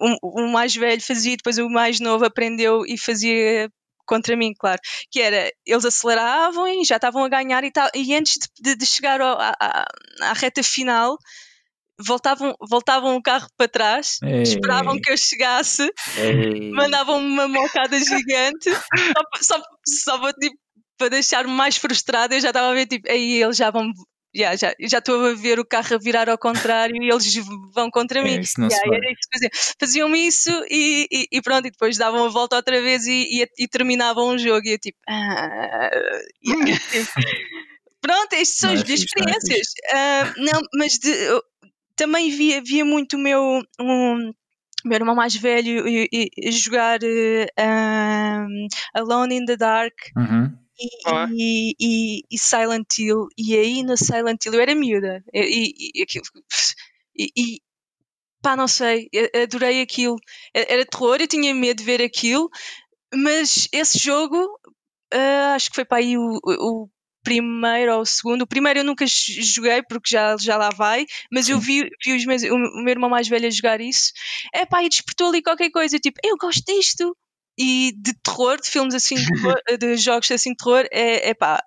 o, 0.00 0.44
o 0.44 0.52
mais 0.52 0.74
velho 0.74 1.02
fazia, 1.02 1.36
depois 1.36 1.58
o 1.58 1.68
mais 1.68 1.98
novo 1.98 2.24
aprendeu 2.24 2.84
e 2.86 2.96
fazia 2.96 3.68
contra 4.10 4.36
mim, 4.36 4.52
claro. 4.58 4.80
Que 5.10 5.20
era, 5.22 5.50
eles 5.64 5.84
aceleravam 5.84 6.66
e 6.66 6.84
já 6.84 6.96
estavam 6.96 7.22
a 7.24 7.28
ganhar 7.28 7.62
e, 7.62 7.70
tal, 7.70 7.88
e 7.94 8.12
antes 8.14 8.38
de, 8.60 8.74
de 8.74 8.84
chegar 8.86 9.20
ao- 9.20 9.38
à, 9.40 9.54
à- 9.60 10.32
reta 10.34 10.62
final, 10.64 11.16
voltavam, 11.98 12.54
voltavam 12.68 13.14
o 13.16 13.22
carro 13.22 13.46
para 13.56 13.68
trás, 13.68 14.18
Ei. 14.22 14.42
esperavam 14.42 14.98
que 15.00 15.12
eu 15.12 15.16
chegasse, 15.16 15.88
Ei. 16.18 16.70
mandavam-me 16.72 17.26
uma 17.26 17.46
mocada 17.46 17.96
gigante, 17.98 18.70
só, 18.70 19.22
só, 19.56 19.62
só 19.86 20.18
para, 20.18 20.32
tipo, 20.32 20.56
para 20.98 21.08
deixar-me 21.10 21.52
mais 21.52 21.76
frustrada. 21.76 22.34
Eu 22.34 22.40
já 22.40 22.48
estava 22.48 22.70
a 22.70 22.74
ver, 22.74 22.86
tipo, 22.86 23.10
aí 23.10 23.42
eles 23.42 23.56
já 23.56 23.70
vão. 23.70 23.90
Já, 24.34 24.54
já, 24.54 24.74
já 24.80 24.98
estou 24.98 25.26
a 25.26 25.34
ver 25.34 25.58
o 25.58 25.64
carro 25.64 25.94
a 25.94 25.98
virar 25.98 26.28
ao 26.28 26.38
contrário 26.38 26.94
e 27.02 27.10
eles 27.10 27.34
vão 27.74 27.90
contra 27.90 28.22
mim. 28.22 28.36
É, 28.36 28.40
isso 28.40 28.60
Yeah, 28.60 28.98
isso 29.10 29.74
faziam. 29.78 30.14
Isso 30.14 30.50
e, 30.70 31.08
e, 31.10 31.26
e 31.32 31.42
pronto, 31.42 31.66
e 31.66 31.70
depois 31.70 31.96
davam 31.98 32.24
a 32.24 32.28
volta 32.28 32.56
outra 32.56 32.80
vez 32.80 33.06
e, 33.06 33.42
e, 33.58 33.68
terminavam 33.68 34.28
o 34.28 34.38
jogo. 34.38 34.66
E 34.66 34.72
eu 34.72 34.78
tipo, 34.78 34.98
ah, 35.08 35.90
yeah, 36.46 36.78
tipo, 36.90 37.10
pronto, 38.00 38.32
estas 38.34 38.56
são 38.56 38.70
Não 38.70 38.76
é 38.78 38.80
as 38.80 38.84
minhas 38.86 39.00
é 39.00 39.04
experiências. 39.04 39.66
Ah, 39.92 40.32
não, 40.36 40.60
mas 40.74 40.92
de- 40.98 41.42
também 41.96 42.30
via, 42.30 42.62
via 42.62 42.84
muito 42.84 43.16
o 43.16 43.18
meu. 43.18 43.62
Um, 43.80 44.32
meu 44.84 44.96
irmão 44.96 45.14
mais 45.14 45.34
velho 45.36 45.86
e- 45.86 46.30
jogar 46.52 47.00
eh, 47.02 47.46
um, 47.58 48.66
Alone 48.94 49.36
in 49.36 49.44
the 49.44 49.56
Dark 49.56 49.94
Uhum. 50.16 50.56
E, 50.80 50.88
Ah. 51.06 51.28
e, 51.32 51.74
e- 51.80 52.22
e 52.30 52.38
Silent 52.38 52.98
Hill. 52.98 53.28
E 53.36 53.56
aí 53.56 53.82
no 53.82 53.96
Silent 53.96 54.44
Hill 54.44 54.54
eu 54.54 54.60
era 54.60 54.74
miúda. 54.74 55.24
E, 55.34 57.30
e, 57.36 57.60
pá, 58.42 58.56
não 58.56 58.68
sei, 58.68 59.08
adorei 59.42 59.82
aquilo. 59.82 60.16
Era 60.54 60.86
terror, 60.86 61.18
eu 61.20 61.28
tinha 61.28 61.54
medo 61.54 61.78
de 61.78 61.84
ver 61.84 62.02
aquilo, 62.02 62.50
mas 63.14 63.68
esse 63.72 63.98
jogo 63.98 64.36
ah, 65.14 65.54
acho 65.56 65.70
que 65.70 65.76
foi 65.76 65.84
para 65.84 65.98
aí 65.98 66.16
o, 66.18 66.38
o 66.44 66.88
primeiro 67.24 67.94
ou 67.96 68.02
o 68.02 68.06
segundo. 68.06 68.42
O 68.42 68.46
primeiro 68.46 68.80
eu 68.80 68.84
nunca 68.84 69.06
joguei 69.06 69.82
porque 69.84 70.10
já, 70.14 70.36
já 70.38 70.56
lá 70.56 70.70
vai, 70.70 71.06
mas 71.32 71.48
eu 71.48 71.58
vi, 71.60 71.90
vi 72.04 72.16
os 72.16 72.24
meus, 72.26 72.42
o 72.44 72.58
meu 72.58 72.90
irmão 72.90 73.10
mais 73.10 73.28
velho 73.28 73.46
a 73.46 73.50
jogar 73.50 73.80
isso. 73.80 74.12
É 74.54 74.66
pá, 74.66 74.82
e 74.84 74.88
despertou 74.88 75.28
ali 75.28 75.42
qualquer 75.42 75.70
coisa, 75.70 75.98
tipo, 75.98 76.20
eu 76.24 76.36
gosto 76.38 76.64
disto. 76.66 77.16
E 77.62 77.92
de 77.92 78.14
terror, 78.22 78.58
de 78.58 78.70
filmes 78.70 78.94
assim, 78.94 79.16
de, 79.16 79.26
terror, 79.26 79.60
de 79.78 79.96
jogos 79.96 80.30
assim 80.30 80.52
de 80.52 80.56
terror, 80.56 80.86
é, 80.90 81.28
é 81.28 81.34
pá, 81.34 81.62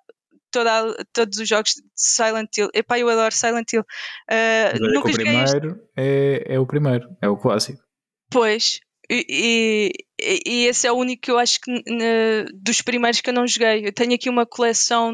toda, 0.50 0.96
todos 1.12 1.38
os 1.38 1.48
jogos 1.48 1.70
de 1.74 1.82
Silent 1.94 2.48
Hill. 2.56 2.68
É 2.74 2.82
pá, 2.82 2.98
eu 2.98 3.08
adoro 3.08 3.32
Silent 3.32 3.72
Hill. 3.72 3.84
Que 3.84 4.80
nunca 4.80 5.08
o 5.08 5.12
primeiro 5.12 5.80
é, 5.96 6.54
é 6.54 6.58
o 6.58 6.66
primeiro, 6.66 7.16
é 7.22 7.28
o 7.28 7.36
clássico. 7.36 7.80
Pois. 8.28 8.80
E, 9.08 9.92
e, 10.18 10.40
e 10.44 10.66
esse 10.66 10.86
é 10.86 10.90
o 10.90 10.96
único 10.96 11.22
que 11.22 11.30
eu 11.30 11.38
acho 11.38 11.60
que 11.60 11.70
n- 11.70 12.46
dos 12.54 12.82
primeiros 12.82 13.20
que 13.20 13.30
eu 13.30 13.34
não 13.34 13.46
joguei. 13.46 13.86
Eu 13.86 13.92
tenho 13.92 14.14
aqui 14.14 14.28
uma 14.28 14.46
coleção 14.46 15.12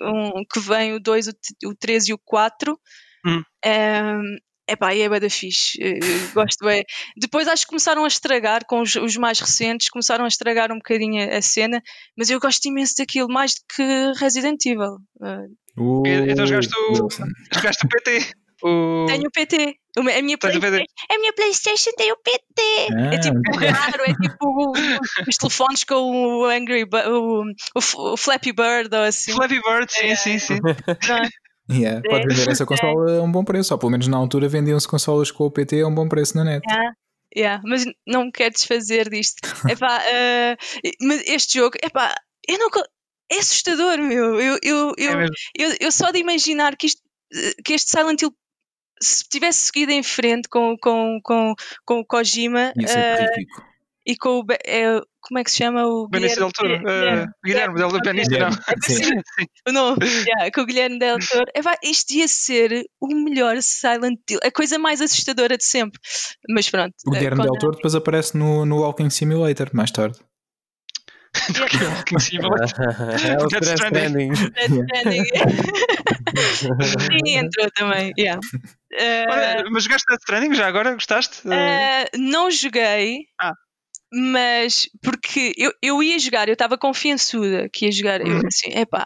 um, 0.00 0.44
que 0.50 0.60
vem 0.60 0.94
o 0.94 1.00
2, 1.00 1.28
o, 1.28 1.32
t- 1.32 1.66
o 1.66 1.74
3 1.74 2.08
e 2.08 2.12
o 2.14 2.18
4. 2.24 2.78
Hum. 3.26 3.42
É 3.64 4.02
pá, 4.74 4.94
e 4.94 5.02
é 5.02 5.08
bué 5.08 5.20
da 5.20 5.30
fixe. 5.30 5.78
Eu- 5.80 5.92
eu 5.98 6.28
gosto 6.34 6.64
bem. 6.64 6.82
Depois 7.16 7.46
acho 7.46 7.62
que 7.64 7.68
começaram 7.68 8.02
a 8.04 8.08
estragar 8.08 8.64
com 8.66 8.80
os, 8.80 8.96
os 8.96 9.16
mais 9.16 9.38
recentes, 9.38 9.88
começaram 9.90 10.24
a 10.24 10.28
estragar 10.28 10.72
um 10.72 10.76
bocadinho 10.78 11.22
a, 11.30 11.36
a 11.36 11.42
cena, 11.42 11.80
mas 12.16 12.30
eu 12.30 12.40
gosto 12.40 12.64
imenso 12.66 12.94
daquilo, 12.98 13.28
mais 13.28 13.52
do 13.54 13.60
que 13.76 14.12
Resident 14.18 14.64
Evil. 14.66 14.96
Uh. 15.20 16.04
Então 16.28 16.46
jogaste 16.46 16.72
o-. 16.74 17.08
Jogaste 17.54 17.86
o 17.86 17.88
PT. 17.88 18.30
O... 18.62 19.04
tenho 19.06 19.28
o 19.28 19.30
PT. 19.30 19.74
A 19.98 20.02
minha, 20.22 20.36
Play- 20.38 20.58
PT. 20.58 20.84
a 21.10 21.18
minha 21.18 21.32
Playstation 21.34 21.90
tem 21.96 22.10
o 22.12 22.16
PT. 22.16 22.62
É 22.62 23.16
Ah, 23.16 23.20
tipo 23.20 23.40
raro, 23.58 24.02
é 24.04 24.14
tipo 24.14 24.36
o- 24.46 24.72
os 25.28 25.36
telefones 25.36 25.84
com 25.84 25.94
o 25.94 26.44
Angry 26.46 26.84
o, 26.84 27.42
o, 28.12 28.16
Flappy 28.16 28.52
Bird 28.52 28.94
ou 28.94 29.02
assim. 29.02 29.32
Flappy 29.32 29.60
Bird, 29.60 29.90
sim, 29.92 30.14
sim, 30.16 30.38
sim. 30.38 30.58
yeah, 31.70 32.02
pode 32.08 32.26
vender 32.28 32.50
essa 32.50 32.64
consola 32.66 33.18
a 33.18 33.22
um 33.22 33.30
bom 33.30 33.44
preço, 33.44 33.74
ou 33.74 33.78
pelo 33.78 33.90
menos 33.90 34.08
na 34.08 34.16
altura 34.16 34.48
vendiam-se 34.48 34.86
consolas 34.88 35.30
com 35.30 35.44
o 35.44 35.50
PT 35.50 35.80
a 35.80 35.86
um 35.86 35.94
bom 35.94 36.08
preço 36.08 36.36
na 36.36 36.44
net. 36.44 36.62
Yeah, 37.36 37.60
mas 37.64 37.84
não 38.06 38.26
me 38.26 38.32
quero 38.32 38.54
desfazer 38.54 39.10
disto. 39.10 39.40
Epá, 39.70 40.00
mas 41.02 41.22
este 41.26 41.58
jogo, 41.58 41.76
epá, 41.82 42.14
eu 42.48 42.58
não. 42.58 42.70
É 43.30 43.38
assustador, 43.38 43.98
meu. 43.98 44.40
Eu, 44.40 44.58
eu, 44.62 44.94
É 44.96 45.04
eu, 45.04 45.16
mesmo. 45.18 45.34
eu, 45.58 45.76
eu 45.80 45.92
só 45.92 46.12
de 46.12 46.18
imaginar 46.20 46.76
que, 46.76 46.86
isto, 46.86 47.02
eh, 47.34 47.54
que 47.64 47.72
este 47.72 47.90
Silent 47.90 48.22
Hill 48.22 48.32
se 49.02 49.24
tivesse 49.28 49.62
seguido 49.62 49.92
em 49.92 50.02
frente 50.02 50.48
com, 50.48 50.76
com, 50.78 51.20
com, 51.22 51.54
com 51.84 52.00
o 52.00 52.06
Kojima 52.06 52.72
Ia 52.76 52.88
ser 52.88 52.98
eh, 52.98 53.16
terrífico. 53.16 53.62
E 54.06 54.16
com 54.16 54.40
o. 54.40 54.44
Eh, 54.64 55.00
como 55.20 55.40
é 55.40 55.44
que 55.44 55.50
se 55.50 55.56
chama? 55.58 55.84
O 55.86 56.06
Benício 56.08 56.38
del 56.40 56.52
Toro. 56.52 56.78
Guilherme- 56.78 57.22
eh, 57.22 57.26
Guilherme 57.44 57.76
del 57.78 58.00
Benício, 58.00 58.38
não. 58.38 58.50
Sim. 58.84 59.20
O 59.68 59.72
nome, 59.72 59.98
yeah, 60.24 60.50
com 60.54 60.60
o 60.60 60.66
Guilherme 60.66 60.98
Del 61.00 61.18
Toro. 61.18 61.46
Epá, 61.54 61.74
isto 61.82 62.12
ia 62.14 62.28
ser 62.28 62.84
o 63.00 63.08
melhor 63.08 63.60
Silent 63.60 64.20
Hill, 64.30 64.38
a 64.44 64.50
coisa 64.52 64.78
mais 64.78 65.00
assustadora 65.00 65.56
de 65.58 65.64
sempre. 65.64 66.00
Mas 66.48 66.70
pronto. 66.70 66.94
O 67.08 67.10
eh, 67.14 67.18
Guilherme 67.18 67.38
quando- 67.38 67.50
Del 67.50 67.58
Toro 67.60 67.74
depois 67.76 67.94
aparece 67.96 68.38
no, 68.38 68.64
no 68.64 68.82
Walking 68.82 69.10
Simulator 69.10 69.68
mais 69.72 69.90
tarde. 69.90 70.16
Que 71.36 72.14
incrível. 72.14 72.48
é 73.28 73.42
o 73.42 73.46
Death 73.48 73.64
Stranding. 73.64 74.30
Sim, 76.98 77.36
entrou 77.38 77.70
também. 77.74 78.12
Yeah. 78.18 78.40
Eh, 78.92 79.24
Ora, 79.28 79.64
mas 79.70 79.84
jogaste 79.84 80.06
Death 80.08 80.20
Stranding 80.20 80.54
já 80.54 80.66
agora? 80.66 80.94
Gostaste? 80.94 81.46
Eh, 81.48 82.04
eh, 82.04 82.10
não 82.16 82.50
joguei, 82.50 83.26
Ah. 83.40 83.52
Mas 84.12 84.88
porque 85.02 85.52
eu, 85.56 85.72
eu 85.82 86.02
ia 86.02 86.18
jogar, 86.18 86.48
eu 86.48 86.52
estava 86.54 86.78
confiançuda 86.78 87.68
que 87.72 87.86
ia 87.86 87.92
jogar. 87.92 88.20
Eu 88.20 88.36
Uhum. 88.36 88.46
assim, 88.46 88.70
epá, 88.78 89.04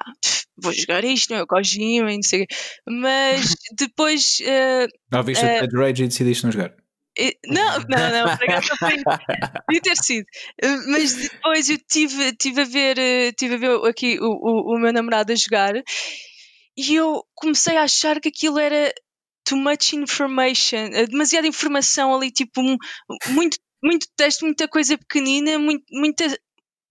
vou 0.57 0.73
jogar 0.73 1.04
isto, 1.04 1.33
meu, 1.35 1.47
Kojima 1.47 2.12
e 2.12 2.16
não 2.16 2.23
sei 2.23 2.42
o 2.42 2.47
quê. 2.47 2.54
Mas 2.88 3.40
depois. 3.78 4.38
eh, 4.42 4.87
Ah, 5.12 5.23
viste 5.23 5.45
Eh, 5.45 5.57
o 5.57 5.61
Dead 5.66 5.73
Rage 5.75 6.04
e 6.04 6.09
decidiste 6.09 6.45
não 6.45 6.52
jogar. 6.52 6.75
eh, 7.19 7.35
não, 7.47 7.78
não, 7.88 8.12
não, 8.12 8.37
por 8.37 8.45
acaso 8.45 8.69
não 8.71 8.76
foi. 8.78 8.97
Podia 9.66 9.80
ter 9.83 9.97
sido. 9.97 10.26
Eh, 10.62 10.76
Mas 10.88 11.12
depois 11.16 11.69
eu 11.71 11.78
tive, 11.88 12.33
tive, 12.37 12.61
a, 12.62 12.64
ver, 12.64 12.99
eh, 12.99 13.33
tive 13.33 13.54
a 13.54 13.59
ver 13.59 13.88
aqui 13.88 14.19
o, 14.21 14.26
o, 14.26 14.76
o 14.76 14.78
meu 14.80 14.92
namorado 14.92 15.33
a 15.33 15.37
jogar 15.37 15.75
e 16.76 16.95
eu 16.95 17.23
comecei 17.35 17.76
a 17.76 17.83
achar 17.85 18.21
que 18.21 18.28
aquilo 18.28 18.59
era 18.59 18.92
too 19.45 19.57
much 19.59 19.92
information, 19.95 20.90
eh, 20.92 21.07
demasiada 21.07 21.47
informação 21.47 22.14
ali, 22.14 22.30
tipo, 22.30 22.61
um- 22.61 22.76
muito, 23.28 23.59
muito 23.82 24.06
texto, 24.16 24.44
muita 24.44 24.68
coisa 24.68 24.96
pequenina, 24.99 25.58
muito, 25.58 25.84
muita, 25.90 26.25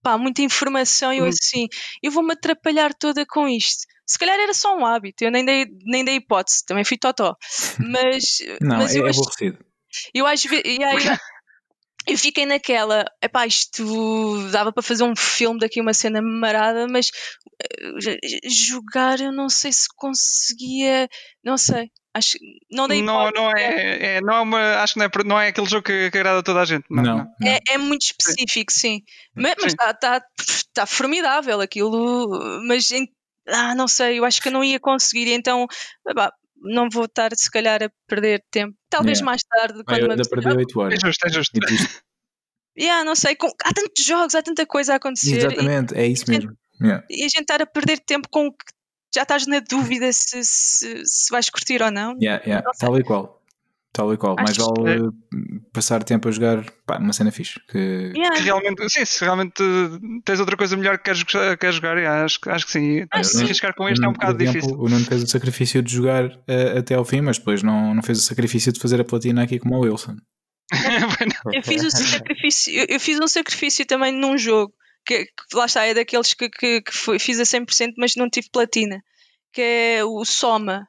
pá, 0.01 0.17
muita 0.17 0.41
informação. 0.41 1.13
E 1.13 1.17
eu 1.17 1.25
Hum. 1.25 1.29
assim, 1.29 1.67
eu 2.01 2.11
vou-me 2.11 2.33
atrapalhar 2.33 2.93
toda 2.93 3.25
com 3.25 3.47
isto. 3.47 3.85
Se 4.05 4.17
calhar 4.17 4.39
era 4.39 4.53
só 4.53 4.75
um 4.75 4.85
hábito, 4.85 5.23
eu 5.23 5.31
nem 5.31 5.45
dei, 5.45 5.65
nem 5.85 6.03
dei 6.03 6.15
hipótese, 6.15 6.65
também 6.65 6.83
fui 6.83 6.97
totó. 6.97 7.35
Mas, 7.79 8.39
Não, 8.61 8.77
mas 8.77 8.95
é, 8.95 8.99
eu 8.99 9.05
é 9.05 9.09
acho 9.09 9.19
aborrecido. 9.19 9.65
eu 10.13 10.25
às 10.25 10.43
vezes. 10.43 10.63
E 10.65 10.83
aí, 10.83 11.03
eu 12.07 12.17
fiquei 12.17 12.45
naquela. 12.45 13.05
Epá, 13.21 13.45
isto 13.45 14.49
dava 14.51 14.71
para 14.73 14.81
fazer 14.81 15.03
um 15.03 15.15
filme 15.15 15.59
daqui, 15.59 15.79
uma 15.79 15.93
cena 15.93 16.21
marada, 16.21 16.87
mas 16.87 17.11
eh, 17.61 18.17
jogar 18.49 19.19
eu 19.21 19.31
não 19.31 19.47
sei 19.47 19.71
se 19.71 19.87
conseguia. 19.95 21.07
Não 21.43 21.57
sei. 21.57 21.91
Acho 22.13 22.37
não 22.71 22.87
dei 22.87 23.01
não, 23.03 23.29
não, 23.31 23.51
é, 23.55 24.15
é- 24.17 24.21
não 24.21 24.33
é 24.35 24.39
uma. 24.41 24.59
Acho 24.81 24.93
que 24.93 24.99
não 24.99 25.05
é, 25.05 25.09
não 25.25 25.39
é 25.39 25.47
aquele 25.49 25.67
jogo 25.69 25.83
que, 25.83 26.09
que 26.09 26.17
agrada 26.17 26.39
a 26.39 26.43
toda 26.43 26.61
a 26.61 26.65
gente. 26.65 26.85
Não, 26.89 27.03
Não, 27.03 27.17
não. 27.17 27.47
É, 27.47 27.59
é 27.69 27.77
muito 27.77 28.01
específico, 28.01 28.71
sim. 28.71 29.01
Mas 29.35 29.53
Sim. 29.59 29.67
está 29.67 29.93
tá, 29.93 30.21
tá 30.73 30.85
formidável 30.87 31.61
aquilo. 31.61 32.29
Mas 32.67 32.89
em- 32.91 33.07
ah, 33.47 33.75
não 33.75 33.87
sei, 33.87 34.17
eu 34.19 34.25
acho 34.25 34.41
que 34.41 34.47
eu 34.47 34.51
não 34.51 34.63
ia 34.63 34.79
conseguir. 34.79 35.31
Então, 35.31 35.67
epá, 36.07 36.33
não 36.61 36.89
vou 36.91 37.05
estar, 37.05 37.29
se 37.35 37.49
calhar, 37.49 37.81
a 37.83 37.91
perder 38.07 38.43
tempo. 38.51 38.75
Talvez 38.89 39.19
Yeah. 39.19 39.25
mais 39.31 39.41
tarde, 39.43 39.79
Ah, 39.81 39.83
quando 39.85 39.99
eu 40.05 40.11
ainda 40.11 40.23
perdi 40.29 40.47
8 40.49 40.81
É 40.81 40.83
horas. 40.83 40.99
justo, 41.03 41.25
é 41.27 41.29
justo. 41.29 41.57
E 41.57 41.59
tu- 41.59 41.67
Yeah, 42.77 43.03
não 43.03 43.15
sei, 43.15 43.35
com- 43.35 43.51
há 43.63 43.73
tantos 43.73 44.03
jogos, 44.05 44.35
há 44.35 44.41
tanta 44.41 44.65
coisa 44.65 44.93
a 44.93 44.95
acontecer. 44.95 45.33
E, 45.35 45.37
Exatamente, 45.37 45.93
é 45.95 46.07
isso 46.07 46.25
mesmo. 46.29 46.51
Yeah. 46.81 47.05
e 47.09 47.19
a 47.23 47.27
gente 47.27 47.41
estar 47.41 47.61
a 47.61 47.65
perder 47.65 47.99
tempo 47.99 48.27
com 48.31 48.47
o 48.47 48.51
que 48.51 48.65
já 49.13 49.23
estás 49.23 49.47
na 49.47 49.59
dúvida 49.59 50.11
se, 50.13 50.43
se, 50.43 51.01
se 51.05 51.31
vais 51.31 51.49
curtir 51.49 51.81
ou 51.81 51.91
não. 51.91 52.15
Yeah, 52.21 52.43
yeah. 52.45 52.63
Não. 52.65 52.71
Tal 52.79 52.97
e 52.99 53.03
qual. 53.03 53.37
Tal 53.91 54.13
e 54.13 54.17
qual. 54.17 54.35
Mais 54.35 54.51
Acho 54.51 54.71
que- 54.73 54.81
vale 54.83 54.97
eh, 54.97 55.59
passar 55.73 56.03
tempo 56.03 56.27
a 56.29 56.31
jogar 56.31 56.63
pá, 56.85 56.97
uma 56.99 57.11
cena 57.11 57.31
fixe. 57.31 57.59
Que... 57.67 58.13
Yeah. 58.15 58.35
Que 58.35 58.43
realmente, 58.43 58.87
sim, 58.89 59.03
se 59.03 59.23
realmente 59.25 59.63
tens 60.23 60.39
outra 60.39 60.55
coisa 60.55 60.77
melhor 60.77 60.97
que 60.99 61.05
queres, 61.05 61.23
queres 61.59 61.75
jogar, 61.75 61.97
yeah, 61.97 62.23
acho, 62.23 62.39
que- 62.39 62.49
acho 62.49 62.65
que 62.67 62.71
sim. 62.71 63.07
Que 63.11 63.23
sim. 63.23 63.43
Arriscar 63.45 63.73
com 63.73 63.89
este 63.89 64.05
é 64.05 64.07
um 64.07 64.13
bocado 64.13 64.41
exemplo, 64.43 64.61
difícil. 64.61 64.79
O 64.79 64.87
Nuno 64.87 65.05
fez 65.05 65.23
o 65.23 65.27
sacrifício 65.27 65.81
de 65.81 65.91
jogar 65.91 66.25
eh, 66.47 66.77
até 66.77 66.93
ao 66.93 67.03
fim, 67.03 67.21
mas 67.21 67.39
depois 67.39 67.63
não, 67.63 67.95
não 67.95 68.03
fez 68.03 68.19
o 68.19 68.21
sacrifício 68.21 68.71
de 68.71 68.79
fazer 68.79 69.01
a 69.01 69.03
platina 69.03 69.41
aqui 69.43 69.57
como 69.57 69.75
o 69.75 69.79
Wilson. 69.81 70.17
Eu 71.51 71.63
fiz 71.63 71.83
o 71.83 71.89
sacrifício, 71.89 72.71
eu, 72.71 72.85
eu 72.89 72.99
fiz 72.99 73.19
um 73.19 73.27
sacrifício 73.27 73.85
também 73.87 74.11
num 74.13 74.37
jogo 74.37 74.71
que, 75.05 75.25
que 75.25 75.55
lá 75.55 75.65
está, 75.65 75.85
é 75.85 75.93
daqueles 75.93 76.33
que, 76.33 76.49
que, 76.49 76.81
que 76.81 76.91
foi- 76.93 77.19
fiz 77.19 77.39
a 77.39 77.43
100%, 77.45 77.93
mas 77.97 78.15
não 78.15 78.29
tive 78.29 78.49
platina, 78.51 79.01
que 79.53 79.61
é 79.61 80.03
o 80.03 80.23
Soma. 80.25 80.87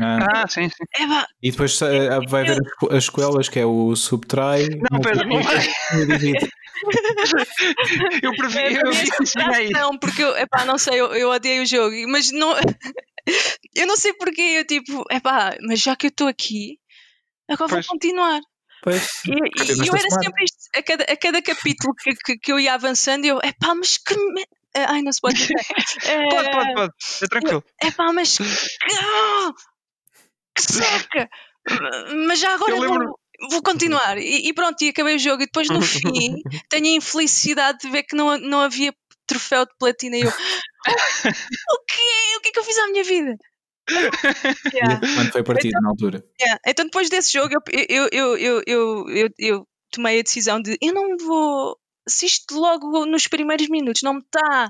Ah, 0.00 0.42
ah, 0.42 0.48
sim, 0.48 0.68
sim. 0.68 0.84
É 0.96 1.06
pá, 1.06 1.26
E 1.42 1.50
depois 1.52 1.80
eh, 1.82 2.08
vai 2.28 2.42
haver 2.42 2.58
as 2.58 2.96
as 2.96 3.04
escolas, 3.04 3.48
que 3.48 3.58
é 3.60 3.64
o 3.66 3.94
Subtrai. 3.94 4.66
Não, 4.90 5.00
Pedro, 5.00 5.28
não 5.28 5.42
vai. 5.42 5.58
Divide. 6.06 6.48
Eu 8.22 8.34
prefiro. 8.36 8.64
é, 8.64 8.88
Eu 8.88 8.92
vi 8.92 9.66
é. 9.66 9.70
Não, 9.70 9.98
porque 9.98 10.22
eu, 10.22 10.36
epá, 10.36 10.64
não 10.64 10.78
sei, 10.78 10.98
eu, 11.00 11.12
eu 11.14 11.30
odiei 11.30 11.60
o 11.60 11.66
jogo, 11.66 11.94
mas 12.08 12.32
não. 12.32 12.54
eu 13.76 13.86
não 13.86 13.96
sei 13.96 14.12
porquê, 14.14 14.40
eu 14.58 14.64
tipo, 14.66 15.04
epá, 15.10 15.56
mas 15.62 15.80
já 15.80 15.94
que 15.94 16.06
eu 16.06 16.10
estou 16.10 16.26
aqui, 16.26 16.78
agora 17.48 17.68
Pois. 17.70 17.86
vou 17.86 17.94
continuar. 17.94 18.40
Pois. 18.82 19.22
E, 19.26 19.30
e- 19.30 19.34
eu 19.88 19.94
era 19.94 20.00
semana. 20.08 20.22
sempre 20.22 20.44
isto, 20.44 20.58
a 20.74 20.82
cada, 20.82 21.04
a 21.04 21.16
cada 21.16 21.42
capítulo 21.42 21.94
que, 21.94 22.14
que, 22.14 22.38
que 22.38 22.52
eu 22.52 22.58
ia 22.58 22.74
avançando, 22.74 23.24
eu, 23.24 23.38
epá, 23.42 23.74
mas 23.74 23.98
que. 23.98 24.16
me- 24.16 24.46
Ai, 24.74 25.02
não 25.02 25.12
se 25.12 25.20
pode 25.20 25.34
dizer. 25.34 25.54
Pode, 26.30 26.50
pode, 26.52 26.74
pode. 26.74 26.92
É 27.22 27.26
tranquilo. 27.26 27.64
Epá, 27.82 28.12
mas 28.12 28.36
que. 28.38 28.44
ah, 28.44 29.52
Que 30.54 30.62
seca! 30.62 31.28
Mas 32.26 32.38
já 32.38 32.54
agora 32.54 32.72
Eu 32.76 32.80
lembro- 32.80 33.06
vou, 33.40 33.50
vou 33.50 33.62
continuar. 33.62 34.16
E, 34.16 34.48
e 34.48 34.52
pronto, 34.54 34.80
e 34.82 34.88
acabei 34.90 35.16
o 35.16 35.18
jogo. 35.18 35.42
E 35.42 35.46
depois 35.46 35.68
no 35.68 35.82
fim 35.82 36.36
tenho 36.70 36.86
a 36.86 36.96
infelicidade 36.96 37.78
de 37.80 37.90
ver 37.90 38.04
que 38.04 38.14
não, 38.16 38.38
não 38.38 38.60
havia 38.60 38.94
troféu 39.26 39.64
de 39.66 39.72
platina. 39.78 40.16
E 40.16 40.20
eu, 40.22 40.28
o 40.28 40.32
quê? 41.86 42.36
O 42.36 42.40
que 42.40 42.48
é 42.48 42.52
que 42.52 42.58
eu 42.58 42.64
fiz 42.64 42.78
à 42.78 42.86
minha 42.88 43.04
vida? 43.04 43.34
Yeah. 44.72 45.00
Quando 45.16 45.32
foi 45.32 45.42
partido 45.42 45.80
na 45.80 45.88
altura. 45.90 46.24
Yeah. 46.40 46.60
Então 46.66 46.84
depois 46.84 47.08
desse 47.08 47.32
jogo 47.32 47.54
eu, 47.72 48.08
eu, 48.12 48.36
eu, 48.36 48.62
eu, 48.66 49.30
eu, 49.38 49.68
tomei 49.90 50.20
a 50.20 50.22
decisão 50.22 50.60
de 50.60 50.76
eu 50.80 50.92
não 50.92 51.16
vou. 51.16 51.76
Se 52.08 52.26
isto 52.26 52.54
logo 52.54 53.04
nos 53.06 53.26
primeiros 53.26 53.68
minutos 53.68 54.02
não 54.02 54.14
me 54.14 54.20
está 54.20 54.68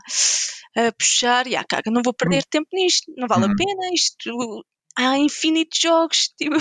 a 0.77 0.93
puxar, 0.93 1.47
e 1.47 1.53
caga, 1.65 1.91
não 1.91 2.03
vou 2.03 2.15
perder 2.15 2.45
tempo 2.45 2.69
nisto, 2.73 3.13
não 3.17 3.27
vale 3.29 3.47
Uhum. 3.47 3.53
a 3.53 3.57
pena 3.57 3.95
isto. 3.95 4.65
Há 4.97 5.19
infinitos 5.19 5.79
jogos, 5.81 6.29
tipo. 6.37 6.57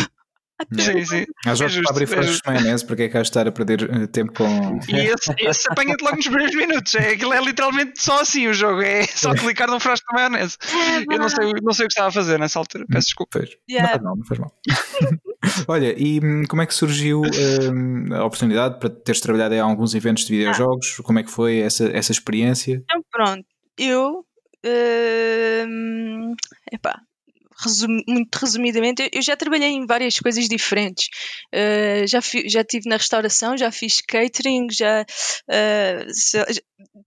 Tanta 0.66 0.84
Sim, 0.84 1.06
sim. 1.06 1.26
Há 1.46 1.56
jogos 1.56 1.74
É 1.74 1.76
justo, 1.76 1.82
para 1.84 1.92
abrir 1.92 2.04
é 2.04 2.08
frascos 2.08 2.38
de 2.38 2.42
maionese, 2.46 2.86
porque 2.86 3.04
é 3.04 3.10
que 3.10 3.18
há 3.18 3.22
de 3.22 3.28
estar 3.28 3.48
a 3.48 3.52
perder 3.52 3.90
eh, 3.90 4.08
tempo 4.08 4.34
com. 4.34 4.80
E 4.90 4.96
esse, 4.96 5.34
esse 5.38 5.72
apanha-te 5.72 6.04
logo 6.04 6.16
nos 6.16 6.28
primeiros 6.28 6.56
minutos. 6.56 6.96
É, 6.96 7.12
aquilo 7.12 7.34
é 7.34 7.42
literalmente 7.42 8.02
só 8.02 8.22
assim 8.22 8.48
o 8.48 8.54
jogo. 8.54 8.82
É 8.82 9.04
só 9.04 9.34
clicar 9.34 9.70
num 9.70 9.80
frasco 9.80 10.08
de 10.10 10.16
maionese. 10.16 10.58
É, 10.90 11.14
Eu 11.14 11.20
não 11.20 11.30
sei, 11.30 11.54
não 11.62 11.74
sei 11.74 11.86
o 11.86 11.88
que 11.88 11.94
estava 11.94 12.08
a 12.10 12.12
fazer 12.12 12.40
nessa 12.40 12.58
altura. 12.58 12.86
Peço 12.90 13.08
desculpa. 13.08 13.44
Yeah. 13.70 13.98
Não, 13.98 14.10
não, 14.12 14.16
não 14.18 14.26
faz 14.26 14.40
mal. 14.40 14.54
Olha, 15.68 15.94
e 15.98 16.20
hum, 16.20 16.44
como 16.48 16.62
é 16.62 16.66
que 16.66 16.74
surgiu 16.74 17.22
hum, 17.22 18.14
a 18.14 18.26
oportunidade 18.26 18.80
para 18.80 18.90
teres 18.90 19.22
trabalhado 19.22 19.54
em 19.56 19.60
alguns 19.60 19.94
eventos 19.96 20.26
de 20.26 20.38
videojogos? 20.38 20.98
Como 20.98 21.20
é 21.20 21.24
que 21.24 21.32
foi 21.32 21.60
essa, 21.60 21.86
essa 21.92 22.12
experiência? 22.12 22.84
Então 22.84 23.04
pronto, 23.12 23.46
eu 23.78 24.26
hum, 25.68 26.36
epá, 26.72 27.02
resum- 27.64 28.02
muito 28.08 28.36
resumidamente, 28.38 29.02
eu, 29.04 29.10
eu 29.14 29.22
já 29.22 29.36
trabalhei 29.36 29.70
em 29.70 29.86
várias 29.86 30.18
coisas 30.20 30.48
diferentes. 30.48 31.08
Uh, 31.54 32.08
já, 32.08 32.22
fi- 32.22 32.48
já 32.50 32.62
estive 32.62 32.88
na 32.90 32.98
restauração, 32.98 33.58
já 33.58 33.72
fiz 33.72 34.02
catering, 34.02 34.68
já 34.72 35.02
uh, 35.04 36.06
já- 36.32 36.46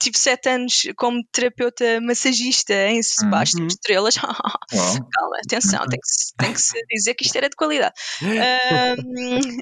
tive 0.00 0.18
sete 0.18 0.48
anos 0.50 0.82
como 0.96 1.22
terapeuta 1.32 2.00
massagista 2.00 2.74
em 2.88 3.02
spa 3.02 3.38
Uhum. 3.56 3.66
de 3.66 3.72
estrelas. 3.72 4.14
Calma, 4.16 5.36
atenção, 5.44 5.86
tem 5.88 5.98
que, 5.98 6.08
tem 6.44 6.52
que 6.52 6.60
se 6.60 6.78
dizer 6.90 7.14
que 7.14 7.24
isto 7.24 7.36
era 7.36 7.48
de 7.48 7.56
qualidade. 7.56 7.94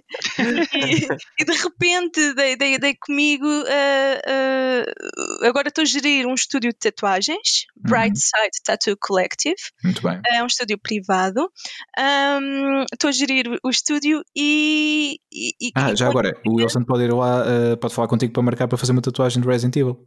E, 0.75 1.07
e 1.41 1.45
de 1.45 1.53
repente 1.53 2.35
dei, 2.35 2.57
dei, 2.57 2.79
dei 2.79 2.95
comigo. 2.95 3.47
ah, 3.47 4.21
ah, 4.27 5.47
agora 5.49 5.69
estou 5.69 5.83
a 5.83 5.85
gerir 5.85 6.27
um 6.27 6.35
estúdio 6.35 6.71
de 6.73 6.79
tatuagens, 6.79 7.67
Bright 7.77 8.19
Side 8.19 8.63
Tattoo 8.65 8.97
Collective. 9.01 9.57
Muito 9.85 10.03
bem. 10.03 10.21
É 10.33 10.43
um 10.43 10.47
estúdio 10.47 10.79
privado. 10.83 11.51
Ahm, 11.99 12.85
Estou 12.93 13.09
a 13.09 13.13
gerir 13.13 13.47
o 13.63 13.71
estúdio 13.71 14.23
e. 14.37 15.19
e- 15.33 15.71
Ah, 15.75 15.93
e 15.93 15.97
já 15.97 16.09
agora, 16.09 16.37
o 16.47 16.55
Wilson 16.57 16.85
pode 16.85 17.05
ir 17.05 17.13
lá, 17.13 17.45
eh, 17.47 17.77
pode 17.77 17.95
falar 17.95 18.09
contigo 18.09 18.33
para 18.33 18.43
marcar 18.43 18.69
para 18.69 18.79
fazer 18.79 18.93
uma 18.93 19.03
tatuagem 19.03 19.41
de 19.41 19.47
Resident 19.49 19.77
Evil. 19.77 20.07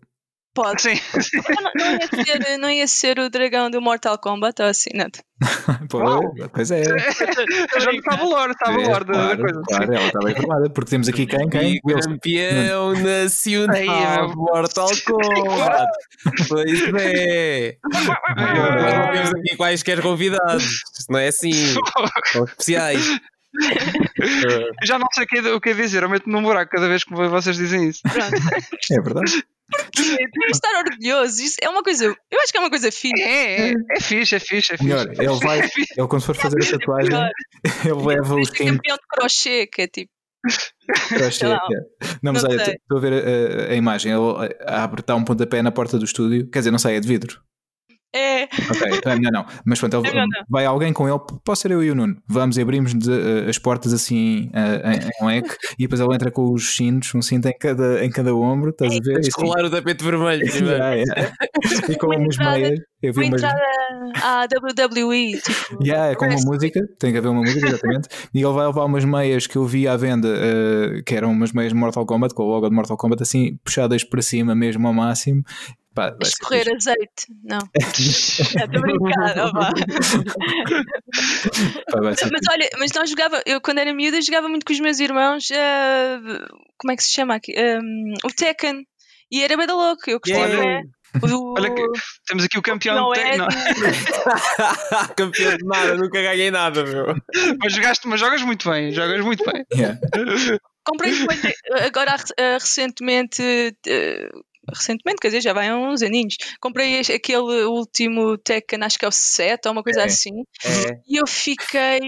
Pode. 0.54 0.82
Sim. 0.82 1.00
Não, 1.50 1.72
não 1.76 1.92
ia 1.92 2.08
ser, 2.08 2.58
não 2.58 2.70
ia 2.70 2.88
ser 2.88 3.20
o 3.20 3.30
dragão 3.30 3.72
do 3.72 3.82
Mortal 3.82 4.18
Kombat 4.20 4.62
ou 4.62 4.68
assim, 4.68 4.92
não. 4.94 5.08
Pô, 5.90 5.98
Uau. 5.98 6.22
pois 6.54 6.70
é. 6.70 6.84
Já 6.84 7.92
me 7.92 7.98
está 7.98 8.14
a 8.14 8.18
valor, 8.18 8.52
está 8.52 8.70
a 8.70 8.72
valor 8.72 9.04
da 9.04 9.36
coisa. 9.36 9.62
claro, 9.68 9.94
ela 9.94 10.06
está 10.06 10.20
bem 10.20 10.34
informada, 10.34 10.70
porque 10.70 10.92
temos 10.92 11.08
aqui 11.08 11.26
quem? 11.26 11.50
Quem? 11.50 11.82
Campeão 11.82 12.94
nacional. 12.94 14.36
Mortal 14.36 14.90
Kombat. 15.06 15.92
Pois 16.48 16.82
é. 17.02 17.78
Nós 17.92 18.06
não 18.06 19.12
temos 19.12 19.30
aqui 19.32 19.58
quaisquer 19.58 20.02
convidados. 20.02 20.84
Isto 20.98 21.12
não 21.12 21.20
é 21.20 21.28
assim. 21.30 21.52
São 22.32 22.46
especiais. 22.46 23.20
Já 24.86 25.00
não 25.00 25.08
sei 25.14 25.24
o 25.24 25.28
que, 25.28 25.40
o 25.40 25.62
que 25.62 25.70
é 25.70 25.74
dizer, 25.74 26.04
eu 26.04 26.10
meto 26.10 26.30
num 26.30 26.42
buraco 26.42 26.72
cada 26.72 26.88
vez 26.88 27.04
que 27.04 27.14
vocês 27.14 27.56
dizem 27.58 27.90
isso. 27.90 28.02
Pronto. 28.04 28.36
É 28.92 29.02
verdade. 29.02 29.44
Tem 29.96 30.28
que 30.28 30.52
estar 30.52 30.78
orgulhoso. 30.80 31.42
Isso 31.42 31.58
é 31.62 31.70
uma 31.70 31.84
coisa. 31.84 32.06
Eu 32.06 32.40
acho 32.42 32.52
que 32.52 32.58
é 32.58 32.60
uma 32.60 32.70
coisa 32.70 32.92
fixe. 32.92 33.22
É, 33.22 33.70
é, 33.70 33.74
é 33.92 34.00
fixe, 34.00 34.36
é 34.36 34.40
fixe, 34.40 34.74
é 34.74 34.78
fixe. 34.78 34.84
Melhor, 34.84 35.08
ele 35.08 35.40
vai, 35.40 35.60
ele 35.98 36.08
quando 36.08 36.24
for 36.24 36.36
fazer 36.36 36.62
a 36.62 36.72
tatuagem, 36.72 37.14
ele 37.86 38.06
leva 38.06 38.36
os 38.36 38.50
Este 38.50 38.58
cintos 38.58 38.78
campeão 38.78 38.98
de 38.98 39.04
crochê, 39.10 39.68
que 39.68 39.82
é 39.84 39.88
tipo. 39.88 40.12
lá. 41.22 41.32
checa. 41.32 41.58
Não, 42.22 42.34
mas 42.34 42.44
Não 42.44 42.52
olha, 42.52 42.62
estou 42.62 42.98
a 42.98 43.02
ver 43.02 43.14
a, 43.14 43.72
a 43.72 43.76
imagem. 43.76 44.12
Ele 44.12 44.56
abre, 44.66 45.02
dá 45.06 45.16
um 45.16 45.24
pontapé 45.24 45.62
na 45.62 45.72
porta 45.72 45.98
do 45.98 46.06
estúdio. 46.06 46.50
Quer 46.50 46.60
dizer, 46.60 46.72
não 46.72 46.80
sei, 46.80 46.98
é 46.98 47.00
de 47.00 47.08
vidro. 47.08 47.42
É. 48.16 48.44
Ok, 48.44 48.90
então, 48.98 49.16
não, 49.20 49.32
não. 49.32 49.46
Mas 49.66 49.80
pronto, 49.80 49.98
ele, 49.98 50.08
É 50.08 50.12
melhor 50.12 50.28
não. 50.28 50.44
vai 50.50 50.66
alguém 50.66 50.94
com 50.94 51.08
ele, 51.10 51.20
pode 51.44 51.60
ser 51.60 51.72
eu 51.72 51.84
e 51.84 51.90
o 51.90 51.96
Nuno. 51.96 52.16
Vamos 52.28 52.58
e 52.58 52.62
abrimos 52.62 52.94
de- 52.94 53.12
eh, 53.12 53.50
as 53.50 53.58
portas 53.58 53.92
assim 53.92 54.52
eh, 54.54 54.82
em, 54.94 54.98
em 54.98 55.24
um 55.24 55.28
leque 55.28 55.56
e 55.80 55.84
depois 55.84 56.00
ele 56.00 56.14
entra 56.14 56.30
com 56.30 56.54
os 56.54 56.76
cintos, 56.76 57.14
um 57.16 57.22
cinto 57.22 57.48
em 57.48 57.58
cada, 57.58 58.06
em 58.06 58.10
cada 58.12 58.36
ombro, 58.36 58.70
estás 58.70 58.92
a 58.94 59.00
ver? 59.04 59.18
E 59.18 59.22
de 59.22 59.30
assim- 59.30 59.50
o 59.50 59.70
tapete 59.70 60.04
vermelho 60.04 60.46
primeiro. 60.52 60.78
Yeah, 60.84 60.96
yeah. 60.96 61.32
E 61.90 61.96
com 61.98 62.08
Uma 62.08 62.18
umas 62.18 62.36
entrada- 62.36 62.52
meias. 62.60 62.80
Eu 63.02 63.12
vi 63.12 63.20
Vou 63.20 63.28
umas. 63.30 63.44
entrar 63.44 63.60
à, 64.22 64.46
WWE. 64.46 65.38
Tipo, 65.42 65.84
Yeah, 65.84 66.12
é 66.12 66.16
com 66.16 66.26
uma 66.26 66.40
música, 66.46 66.80
tem 67.00 67.12
que 67.12 67.18
haver 67.18 67.28
uma 67.30 67.42
música, 67.42 67.68
exatamente. 67.68 68.08
E 68.34 68.42
ele 68.42 68.54
vai 68.54 68.66
levar 68.66 68.86
umas 68.86 69.04
meias 69.04 69.46
que 69.46 69.58
eu 69.58 69.66
vi 69.66 69.90
à 69.90 69.98
venda, 69.98 70.30
eh, 70.30 71.02
que 71.06 71.14
eram 71.14 71.32
umas 71.32 71.52
meias 71.52 71.74
de 71.74 71.78
Mortal 71.78 72.06
Kombat, 72.06 72.34
com 72.34 72.44
o 72.44 72.48
logo 72.48 72.70
de 72.70 72.74
Mortal 72.76 72.96
Kombat, 72.96 73.22
assim, 73.24 73.58
puxadas 73.66 74.06
para 74.06 74.22
cima 74.22 74.56
mesmo 74.56 74.88
ao 74.88 74.94
máximo. 74.94 75.44
Pá, 75.94 76.10
vai 76.10 76.26
ser 76.26 76.32
escorrer 76.32 76.66
fixe. 76.66 76.90
azeite. 76.90 77.28
Não. 77.44 77.60
Estou 77.78 78.64
a 78.64 78.82
brincar. 78.82 79.38
ó 79.40 79.52
vá. 79.52 79.70
Pá, 81.92 82.02
vai 82.02 82.16
ser 82.16 82.30
Mas 82.32 82.42
olha, 82.50 82.70
mas 82.80 82.92
nós 82.94 83.10
jogava, 83.10 83.42
eu 83.46 83.62
quando 83.62 83.80
era 83.80 83.94
miúda 83.94 84.22
jogava 84.22 84.48
muito 84.48 84.66
com 84.66 84.74
os 84.74 84.80
meus 84.80 85.00
irmãos, 85.00 85.50
ah, 85.52 86.20
como 86.78 86.92
é 86.92 86.96
que 86.96 87.04
se 87.04 87.12
chama 87.12 87.36
aqui? 87.36 87.54
Um, 87.58 88.14
o 88.26 88.30
Tekken. 88.30 88.86
E 89.32 89.44
era 89.44 89.58
bem 89.58 89.66
da 89.66 89.74
louco, 89.74 90.10
eu 90.10 90.20
gostava. 90.20 90.48
Yeah. 90.48 90.84
O, 91.22 91.54
Olha 91.58 91.74
que 91.74 91.84
temos 92.26 92.44
aqui 92.44 92.58
o 92.58 92.62
campeão 92.62 92.96
não 92.96 93.12
de 93.12 93.20
é 93.20 93.38
não, 93.38 93.48
Campeão 95.16 95.58
de 95.58 95.64
nada, 95.64 95.96
nunca 95.96 96.22
ganhei 96.22 96.50
nada, 96.50 96.84
meu. 96.84 97.16
mas, 97.60 97.74
jogaste, 97.74 98.08
mas 98.08 98.20
jogas 98.20 98.42
muito 98.42 98.68
bem, 98.70 98.92
jogas 98.92 99.24
muito 99.24 99.44
bem. 99.46 99.64
Yeah. 99.74 100.00
Comprei 100.84 101.14
agora 101.86 102.16
ah, 102.16 102.54
recentemente, 102.54 103.42
eh, 103.88 104.30
recentemente, 104.70 105.20
quer 105.22 105.28
dizer, 105.30 105.42
já 105.42 105.54
vai 105.54 105.68
há 105.70 105.76
uns 105.78 106.02
aninhos, 106.02 106.36
comprei 106.60 107.00
aquele 107.00 107.64
último 107.66 108.38
Tekken, 108.38 108.84
acho 108.84 108.98
que 109.00 109.06
é 109.06 109.08
o 109.08 109.12
7 109.12 109.68
ou 109.68 109.72
uma 109.74 109.84
coisa 109.84 110.02
É. 110.02 110.06
assim, 110.06 110.32
É. 110.66 111.00
e 111.08 111.20
eu 111.20 111.28
fiquei. 111.28 112.00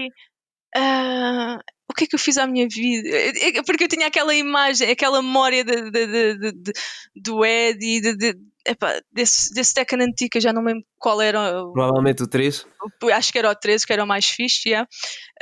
ah, 0.74 1.58
o 1.88 1.94
que 1.94 2.04
é 2.04 2.06
que 2.06 2.14
eu 2.14 2.18
fiz 2.18 2.36
à 2.36 2.46
minha 2.46 2.66
vida? 2.68 3.08
É- 3.08 3.58
é- 3.58 3.62
Porque 3.62 3.84
eu 3.84 3.88
tinha 3.88 4.06
aquela 4.08 4.34
imagem, 4.34 4.90
aquela 4.90 5.22
memória 5.22 5.64
de, 5.64 5.90
de- 5.90 6.52
de- 6.52 6.72
do 7.14 7.44
Ed 7.44 7.78
e 7.84 8.00
de, 8.00 8.16
de- 8.16 8.38
epá, 8.66 9.00
desse, 9.12 9.54
desse 9.54 9.72
Tekken 9.72 10.02
antigo, 10.02 10.30
eu 10.36 10.40
já 10.40 10.52
não 10.52 10.62
lembro 10.64 10.84
qual 10.98 11.20
era, 11.20 11.62
o- 11.62 11.72
Provavelmente 11.72 12.22
o 12.22 12.26
3. 12.26 12.66
acho 13.14 13.32
que 13.32 13.38
era 13.38 13.50
o 13.50 13.54
13, 13.54 13.86
que 13.86 13.92
era 13.92 14.04
o 14.04 14.06
mais 14.06 14.26
fixe. 14.26 14.68
yeah. 14.68 14.86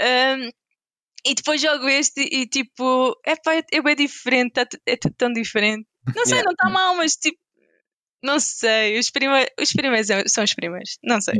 Um, 0.00 0.50
e 1.27 1.35
depois 1.35 1.61
jogo 1.61 1.88
este 1.88 2.20
e 2.20 2.46
tipo, 2.46 3.18
epá, 3.27 3.55
é, 3.57 3.62
é 3.72 3.81
bem 3.83 3.96
diferente, 3.96 4.64
tu- 4.66 4.79
é 4.87 4.96
tudo 4.96 5.14
tão 5.16 5.33
diferente. 5.33 5.87
Não 6.14 6.25
sei, 6.25 6.35
Yeah. 6.38 6.45
não 6.45 6.53
está 6.53 6.69
mal, 6.71 6.95
mas 6.97 7.12
tipo, 7.17 7.38
não 8.23 8.40
sei. 8.40 8.99
Os 8.99 9.11
primeiros, 9.11 9.51
os 9.61 9.73
primeiros 9.73 10.07
são- 10.07 10.23
são 10.27 10.45
os 10.45 10.55
primeiros, 10.55 10.99
não 11.03 11.21
sei. 11.21 11.35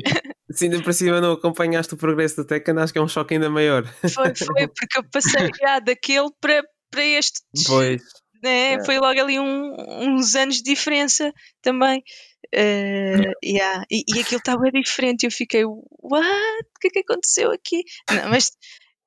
Se 0.51 0.65
ainda 0.67 0.83
por 0.83 0.93
cima 0.95 1.21
não 1.21 1.33
acompanhaste 1.33 1.95
o 1.95 1.97
progresso 1.97 2.37
do 2.37 2.45
Tekken, 2.47 2.79
acho 2.79 2.93
que 2.93 2.99
é 2.99 3.03
um 3.03 3.09
choque 3.09 3.35
ainda 3.35 3.49
maior. 3.51 3.85
Foi, 4.13 4.35
foi 4.35 4.69
porque 4.75 4.99
eu 4.99 5.05
passei 5.11 5.51
já 5.61 5.79
daquele 5.81 6.29
para, 6.41 6.63
para 6.91 7.05
este. 7.05 7.41
Pois. 7.67 8.03
né? 8.43 8.51
Yeah. 8.71 8.85
Foi 8.85 8.99
logo 8.99 9.19
ali 9.21 9.39
um- 9.41 9.75
uns 10.17 10.35
anos 10.35 10.57
de 10.57 10.63
diferença 10.65 11.33
também. 11.63 12.03
Uh, 12.55 13.33
yeah. 13.45 13.85
e, 13.91 14.05
e 14.07 14.21
aquilo 14.21 14.39
estava 14.39 14.71
diferente. 14.71 15.25
e 15.25 15.27
Eu 15.27 15.31
fiquei, 15.33 15.65
what? 15.65 16.27
O 16.77 16.79
que 16.81 16.89
é 16.89 16.91
que 16.91 16.99
aconteceu 17.01 17.51
aqui? 17.51 17.83
Não, 18.11 18.29
mas, 18.29 18.53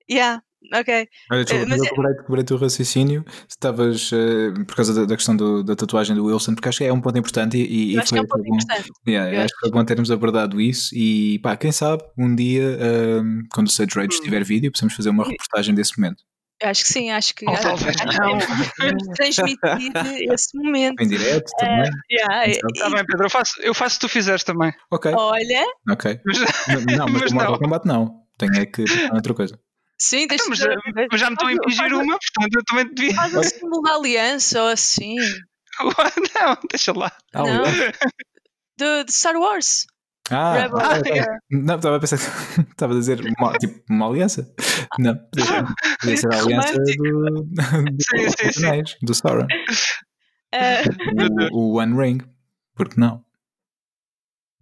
yeah, 0.10 0.42
ok. 0.74 1.08
Olha, 1.32 1.44
desculpa, 1.44 1.66
Eh, 1.66 1.70
mas 1.70 1.80
mas 1.80 1.82
é- 1.82 1.92
eu 1.92 1.96
quebrei, 1.96 2.16
quebrei 2.24 2.42
o 2.42 2.46
teu 2.46 2.58
raciocínio. 2.58 3.26
Estavas 3.50 4.10
eh, 4.14 4.52
por 4.66 4.76
causa 4.76 4.94
da, 4.94 5.06
da 5.06 5.16
questão 5.16 5.36
do- 5.36 5.64
da 5.64 5.76
tatuagem 5.76 6.16
do 6.16 6.26
Wilson, 6.26 6.56
porque 6.56 6.70
acho 6.70 6.78
que 6.80 6.84
é 6.86 6.94
um 6.94 7.02
ponto 7.02 7.18
importante 7.18 7.58
e, 7.58 7.92
e 7.92 7.96
Eu 7.96 8.02
acho 8.02 8.10
que 8.10 8.10
foi, 8.10 8.20
é 8.20 8.22
um 8.22 8.26
ponto 8.28 8.42
foi 8.42 8.50
bom. 8.50 8.56
importante. 8.56 8.92
Yeah, 9.08 9.34
Eu 9.34 9.42
acho 9.42 9.54
que 9.54 9.60
foi 9.60 9.72
bom 9.72 9.86
termos 9.86 10.12
abordado 10.12 10.60
isso 10.62 10.96
e 10.96 11.40
pá, 11.40 11.56
quem 11.58 11.72
sabe 11.72 12.04
um 12.18 12.36
dia, 12.36 12.78
ehm, 12.80 13.42
quando 13.54 13.68
o 13.68 13.72
Sage 13.72 13.90
Hum. 13.98 14.02
Rage 14.02 14.22
tiver 14.22 14.44
vídeo, 14.44 14.72
possamos 14.72 14.94
fazer 14.94 15.10
uma 15.10 15.24
reportagem 15.24 15.74
desse 15.76 16.00
momento. 16.00 16.24
Eu 16.60 16.70
Acho 16.70 16.84
que 16.86 16.90
sim, 16.90 17.12
acho 17.12 17.36
que, 17.36 17.48
acho, 17.48 17.62
talvez 17.62 17.96
acho 17.96 18.08
que 18.08 18.18
não. 18.20 18.40
transmitir 19.14 20.34
esse 20.34 20.58
momento. 20.58 21.00
Em 21.02 21.08
direto 21.08 21.52
também. 21.60 21.92
Yeah, 22.12 22.44
Quem 22.46 22.52
e- 22.52 22.56
sabe? 22.56 22.74
Está 22.74 22.90
bem, 22.90 23.06
Pedro, 23.06 23.26
eu 23.26 23.30
faço, 23.30 23.62
eu 23.62 23.74
faço 23.76 23.94
se 23.96 24.00
tu 24.00 24.10
fizeres 24.10 24.44
também. 24.44 24.74
Ok, 24.92 25.12
olha, 25.16 25.66
ok. 25.90 26.20
Mas, 26.26 26.40
Não, 26.98 27.06
mas, 27.08 27.22
Mas 27.22 27.32
o 27.32 27.36
Mortal 27.36 27.52
não. 27.54 27.60
Kombat 27.60 27.86
não. 27.88 28.24
Tenho 28.40 28.56
é 28.56 28.66
que 28.66 28.84
pensar 28.86 29.14
noutra 29.14 29.34
coisa. 29.36 29.60
Sim, 29.98 30.28
deixa 30.28 30.46
mas, 30.50 30.60
mas 31.12 31.20
já 31.20 31.28
me 31.30 31.34
estão 31.34 31.48
a 31.48 31.54
impingir 31.54 31.94
uma, 31.94 32.18
portanto 32.20 32.56
eu 32.56 32.64
também 32.66 32.94
devia. 32.94 33.16
Faz 33.16 33.34
um 33.34 33.44
símbolo 33.44 33.82
da 33.82 33.96
aliança 33.96 34.62
ou 34.64 34.70
assim. 34.70 35.16
Não, 36.36 36.58
deixa 36.70 36.92
lá. 36.92 37.12
Ah, 37.34 37.44
Não. 37.44 37.64
Do, 38.80 39.04
de 39.06 39.12
Star 39.12 39.36
Wars. 39.36 39.86
ah, 40.30 40.54
Rebel. 40.54 40.80
ah, 40.80 40.98
yeah. 41.06 41.40
não, 41.50 41.76
estava 41.78 41.98
a 41.98 42.00
pensar 42.00 42.18
estava 42.72 42.94
a 42.94 42.98
dizer 42.98 43.22
uma, 43.40 43.58
tipo 43.58 43.84
uma 43.90 44.08
aliança. 44.08 44.54
Não, 45.00 45.16
podia 45.16 45.46
ser, 45.46 45.66
podia 46.00 46.18
ser 46.18 46.34
a 46.34 46.38
aliança 46.40 46.74
do, 46.74 47.44
do, 47.44 47.48
Sim, 48.04 48.30
sim, 48.38 48.52
sim. 48.52 48.66
Anéis, 48.68 48.98
do 49.02 49.14
Sauron. 49.14 49.48
Ah, 50.54 50.82
O, 51.52 51.58
o 51.58 51.74
One 51.80 51.96
Ring, 52.00 52.20
porque 52.76 53.00
não? 53.00 53.24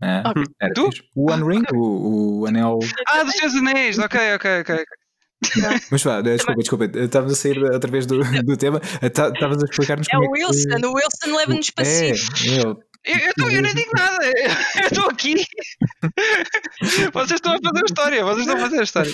É, 0.02 0.24
Ok. 0.28 0.44
era 0.62 0.74
Tu? 0.74 0.90
O 1.16 1.32
One 1.32 1.44
Ring, 1.44 1.64
o, 1.74 2.42
o 2.42 2.46
anel. 2.46 2.80
Ah, 3.08 3.24
dos 3.24 3.34
seus 3.36 3.56
anéis, 3.56 3.98
ok, 3.98 4.36
ok, 4.36 4.62
ok. 4.62 4.84
Mas 5.92 6.04
vá, 6.04 6.22
desculpa, 6.22 6.60
desculpa, 6.60 6.86
estávamos 7.00 7.34
a 7.34 7.42
sair 7.42 7.58
outra 7.64 7.90
vez 7.92 8.06
do, 8.06 8.20
do 8.44 8.58
tema. 8.58 8.80
Tá- 9.14 9.30
Estavas 9.30 9.62
a 9.62 9.66
explicar-nos 9.66 10.08
é 10.12 10.18
o 10.18 10.22
que- 10.22 10.28
Wilson, 10.46 10.88
o 10.88 10.94
Wilson 10.94 11.38
leva-nos 11.38 11.70
para 11.72 11.88
É, 11.88 12.12
eu, 12.12 12.82
Eu, 13.06 13.18
eu, 13.20 13.34
tô- 13.38 13.50
eu 13.50 13.62
nem 13.62 13.74
digo 13.76 13.92
nada, 13.96 14.18
eu 14.82 14.88
estou 14.92 15.06
aqui. 15.10 15.36
Vocês 17.14 17.32
estão 17.40 17.54
a 17.54 17.60
fazer 17.62 17.82
a 17.82 17.86
história, 17.86 18.24
vocês 18.24 18.40
estão 18.48 18.56
a 18.58 18.60
fazer 18.60 18.80
a 18.80 18.84
história. 18.84 19.12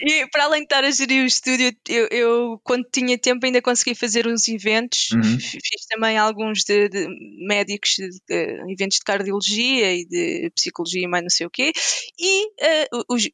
E 0.00 0.26
para 0.28 0.44
além 0.44 0.60
de 0.60 0.66
estar 0.66 0.84
a 0.84 0.90
gerir 0.90 1.22
o 1.22 1.26
estúdio, 1.26 1.72
eu, 1.88 2.08
eu, 2.10 2.60
quando 2.62 2.84
tinha 2.92 3.18
tempo 3.18 3.44
ainda 3.44 3.60
consegui 3.62 3.94
fazer 3.94 4.26
uns 4.26 4.46
eventos. 4.48 5.10
Uhum. 5.12 5.38
Fiz 5.40 5.86
também 5.88 6.16
alguns 6.18 6.62
de, 6.64 6.88
de 6.88 7.06
médicos, 7.46 7.90
de, 7.98 8.08
de 8.28 8.72
eventos 8.72 8.98
de 8.98 9.04
cardiologia 9.04 9.94
e 9.94 10.04
de 10.06 10.50
psicologia 10.54 11.02
e 11.04 11.08
mais 11.08 11.22
não 11.22 11.30
sei 11.30 11.46
o 11.46 11.50
quê. 11.50 11.72
E 12.18 12.46
eh, 12.60 12.88
os, 13.08 13.28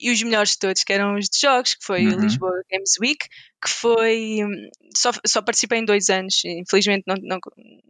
e 0.00 0.10
os 0.10 0.22
melhores 0.22 0.52
de 0.52 0.58
todos, 0.58 0.82
que 0.82 0.92
eram 0.92 1.14
os 1.16 1.26
de 1.28 1.38
jogos, 1.40 1.74
que 1.74 1.84
foi 1.84 2.06
Uhum. 2.06 2.16
o 2.16 2.20
Lisboa 2.20 2.62
Games 2.70 2.94
Week, 3.00 3.26
que 3.62 3.68
foi. 3.70 4.38
hum, 4.44 4.68
Só, 4.96 5.10
só 5.26 5.40
participei 5.42 5.78
em 5.78 5.84
dois 5.84 6.08
anos, 6.08 6.42
infelizmente 6.44 7.04
não, 7.06 7.14
não, 7.22 7.38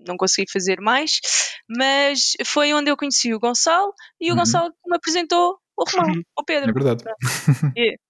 não 0.06 0.16
consegui 0.16 0.50
fazer 0.52 0.80
mais, 0.80 1.20
mas 1.68 2.32
foi 2.44 2.72
onde 2.74 2.90
eu 2.90 2.96
conheci 2.96 3.32
o 3.32 3.38
Gonçalo 3.40 3.92
e 4.20 4.30
o 4.30 4.34
Uhum. 4.34 4.40
Gonçalo 4.40 4.72
me 4.86 4.96
apresentou 4.96 5.58
o 5.76 5.84
Romão, 5.84 6.14
o 6.36 6.42
É 6.42 6.44
Pedro. 6.44 6.72
verdade. 6.74 7.04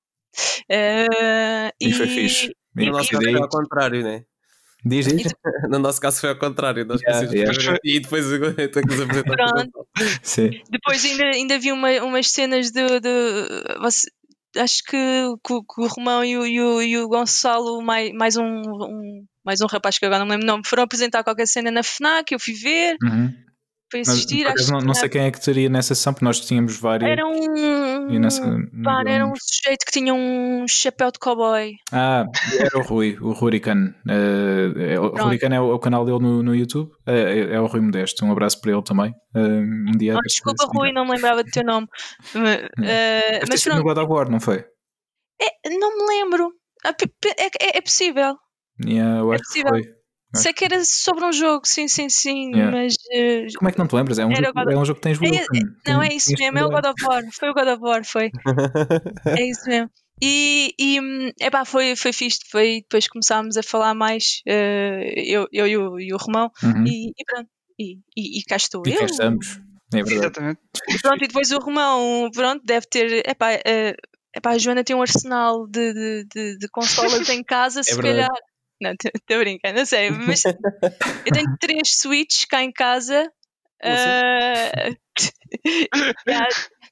Eh, 0.68 1.70
E 1.80 1.92
foi 1.92 2.06
fixe. 2.08 2.46
E 2.78 2.90
daí- 3.18 3.36
ao 3.36 3.48
contrário, 3.48 4.02
né? 4.04 4.24
Diz, 4.84 5.06
diz. 5.06 5.32
No 5.70 5.78
nosso 5.78 6.00
caso 6.00 6.20
foi 6.20 6.30
ao 6.30 6.38
contrário. 6.38 6.84
Nós 6.84 7.00
Yeah, 7.02 7.30
yeah. 7.32 7.78
E 7.84 8.00
depois 8.00 8.26
apresentar. 8.32 9.22
Pronto. 9.36 9.86
Sim. 10.22 10.50
Depois 10.70 11.04
ainda, 11.04 11.24
ainda 11.24 11.58
vi 11.58 11.70
uma, 11.72 11.90
umas 12.02 12.28
cenas 12.30 12.70
de. 12.70 13.00
de- 13.00 13.78
você- 13.80 14.08
acho 14.56 14.82
que, 14.84 14.96
que 15.44 15.52
o- 15.52 15.62
que 15.62 15.80
o 15.80 15.86
Romão 15.86 16.24
e 16.24 16.36
o, 16.36 16.44
e 16.46 16.60
o, 16.60 16.82
e 16.82 16.98
o 16.98 17.08
Gonçalo, 17.08 17.80
mais, 17.82 18.10
mais 18.12 18.36
um, 18.36 18.42
um- 18.44 19.24
mais 19.44 19.60
um 19.60 19.66
rapaz 19.66 19.98
que 19.98 20.04
agora 20.06 20.18
não 20.20 20.26
me 20.26 20.32
lembro 20.32 20.44
o 20.44 20.50
nome, 20.50 20.62
foram 20.66 20.82
apresentar 20.82 21.22
qualquer 21.22 21.46
cena 21.46 21.70
na 21.70 21.82
FNAC, 21.82 22.32
eu 22.32 22.40
fui 22.40 22.54
ver, 22.54 22.96
Uhum. 23.02 23.32
Mas, 23.92 24.24
por 24.24 24.40
acaso, 24.46 24.62
acho 24.62 24.72
não, 24.72 24.78
que 24.80 24.86
não 24.86 24.94
sei 24.94 25.08
quem 25.08 25.22
é 25.22 25.30
que 25.30 25.40
teria 25.40 25.68
nessa 25.68 25.94
sessão, 25.94 26.12
porque 26.12 26.24
nós 26.24 26.40
tínhamos 26.40 26.78
vários. 26.78 27.10
era 27.10 27.26
um. 27.26 28.18
Nessa, 28.20 28.42
pá, 28.84 29.02
era 29.06 29.24
um 29.24 29.28
não- 29.30 29.34
sujeito 29.36 29.84
que 29.86 29.92
tinha 29.92 30.12
um 30.14 30.66
chapéu 30.68 31.10
de 31.10 31.18
cowboy. 31.18 31.72
Ah, 31.92 32.24
era 32.58 32.78
o 32.78 32.82
Rui, 32.82 33.16
o 33.20 33.30
Hurricane. 33.30 33.94
É- 34.08 34.98
o. 34.98 35.06
Hurricane 35.14 35.54
é 35.56 35.60
o, 35.60 35.70
é 35.70 35.74
o 35.74 35.78
canal 35.78 36.04
dele 36.04 36.18
no, 36.20 36.42
no 36.42 36.54
YouTube. 36.54 36.90
Eh, 37.06 37.50
é, 37.50 37.54
é 37.54 37.60
o 37.60 37.66
Rui 37.66 37.80
Modesto. 37.80 38.24
Um 38.24 38.32
abraço 38.32 38.60
para 38.60 38.72
ele 38.72 38.82
também. 38.82 39.12
Eh, 39.34 39.40
um 39.40 39.92
dia. 39.96 40.14
Ah, 40.16 40.20
desculpa, 40.26 40.64
Rui, 40.74 40.92
não 40.92 41.04
me 41.04 41.12
lembrava 41.12 41.42
do 41.42 41.50
teu 41.50 41.64
nome. 41.64 41.86
Eh, 42.82 43.40
Mas 43.40 43.48
mas 43.48 43.64
no 43.66 43.72
pronto, 43.82 43.84
God 43.84 43.98
of 43.98 44.12
War, 44.12 44.30
não 44.30 44.40
foi? 44.40 44.64
é, 45.40 45.70
não 45.78 45.96
me 45.98 46.06
lembro. 46.16 46.52
Ah, 46.84 46.94
É, 47.38 47.46
é- 47.46 47.78
é 47.78 47.80
possível. 47.80 48.36
Yeah, 48.84 49.18
eu 49.20 49.32
É 49.32 49.36
acho 49.36 49.42
que 49.44 49.48
possível. 49.62 49.70
foi. 49.70 49.99
Acho 50.32 50.42
Sei 50.44 50.52
que 50.52 50.64
era 50.64 50.84
sobre 50.84 51.24
um 51.24 51.32
jogo, 51.32 51.66
sim, 51.66 51.88
sim, 51.88 52.08
sim, 52.08 52.50
Yeah. 52.54 52.70
mas 52.76 52.94
eh, 53.12 53.46
Como 53.56 53.68
é 53.68 53.72
que 53.72 53.78
não 53.78 53.86
te 53.88 53.94
lembras? 53.96 54.18
É 54.18 54.24
um, 54.26 54.34
jogo, 54.34 54.52
God 54.54 54.68
é 54.68 54.76
um 54.76 54.84
jogo 54.84 55.00
que 55.00 55.02
tens 55.02 55.18
É- 55.20 55.24
Wilson. 55.26 55.52
Não, 55.88 56.00
Tem- 56.00 56.10
é 56.10 56.14
isso 56.14 56.30
mesmo, 56.38 56.58
é 56.58 56.64
o. 56.64 56.70
God 56.70 56.84
of 56.86 57.04
War. 57.04 57.22
Foi 57.32 57.50
o 57.50 57.54
God 57.54 57.68
of 57.68 57.82
War, 57.82 58.04
foi. 58.04 58.30
É 59.42 59.44
isso 59.48 59.68
mesmo. 59.68 59.90
E, 60.22 60.74
e 60.78 60.98
epá, 61.40 61.64
foi, 61.64 61.96
foi 61.96 62.12
fixe. 62.12 62.40
Foi, 62.50 62.82
depois 62.82 63.08
começámos 63.08 63.56
a 63.56 63.62
falar 63.62 63.94
mais, 63.94 64.42
eh, 64.46 65.14
eu, 65.16 65.48
eu 65.50 65.66
e, 65.66 65.76
o, 65.76 65.98
e 65.98 66.12
o 66.12 66.16
Romão, 66.18 66.50
Uhum. 66.62 66.84
e, 66.86 67.08
e 67.08 67.24
pronto. 67.26 67.48
E, 67.78 67.94
e, 68.16 68.38
e 68.38 68.42
cá 68.44 68.56
estou 68.56 68.82
E 68.86 68.92
eu. 68.92 68.98
cá 68.98 69.06
estamos. 69.06 69.58
É 69.92 69.96
verdade. 69.96 70.14
Exatamente. 70.18 70.60
E 70.88 70.98
pronto, 71.00 71.24
e 71.24 71.26
depois 71.26 71.50
o 71.50 71.58
Romão, 71.58 72.30
pronto, 72.32 72.62
deve 72.64 72.86
ter. 72.86 73.26
Epá, 73.28 73.52
eh, 73.64 73.96
epá, 74.36 74.50
a 74.50 74.58
Joana 74.58 74.84
tem 74.84 74.94
um 74.94 75.02
arsenal 75.02 75.66
de, 75.66 75.92
de, 75.92 76.24
de, 76.32 76.58
de 76.58 76.68
consolas 76.68 77.28
em 77.30 77.42
casa, 77.42 77.82
se 77.82 77.92
É 77.92 77.94
verdade. 77.96 78.16
calhar. 78.28 78.40
Não, 78.80 78.92
estou 78.92 79.38
brincando, 79.38 79.78
não 79.78 79.86
sei. 79.86 80.10
Mas 80.10 80.42
eu 81.26 81.32
tenho 81.32 81.56
três 81.58 81.98
Switches 81.98 82.44
cá 82.46 82.62
em 82.62 82.72
casa. 82.72 83.30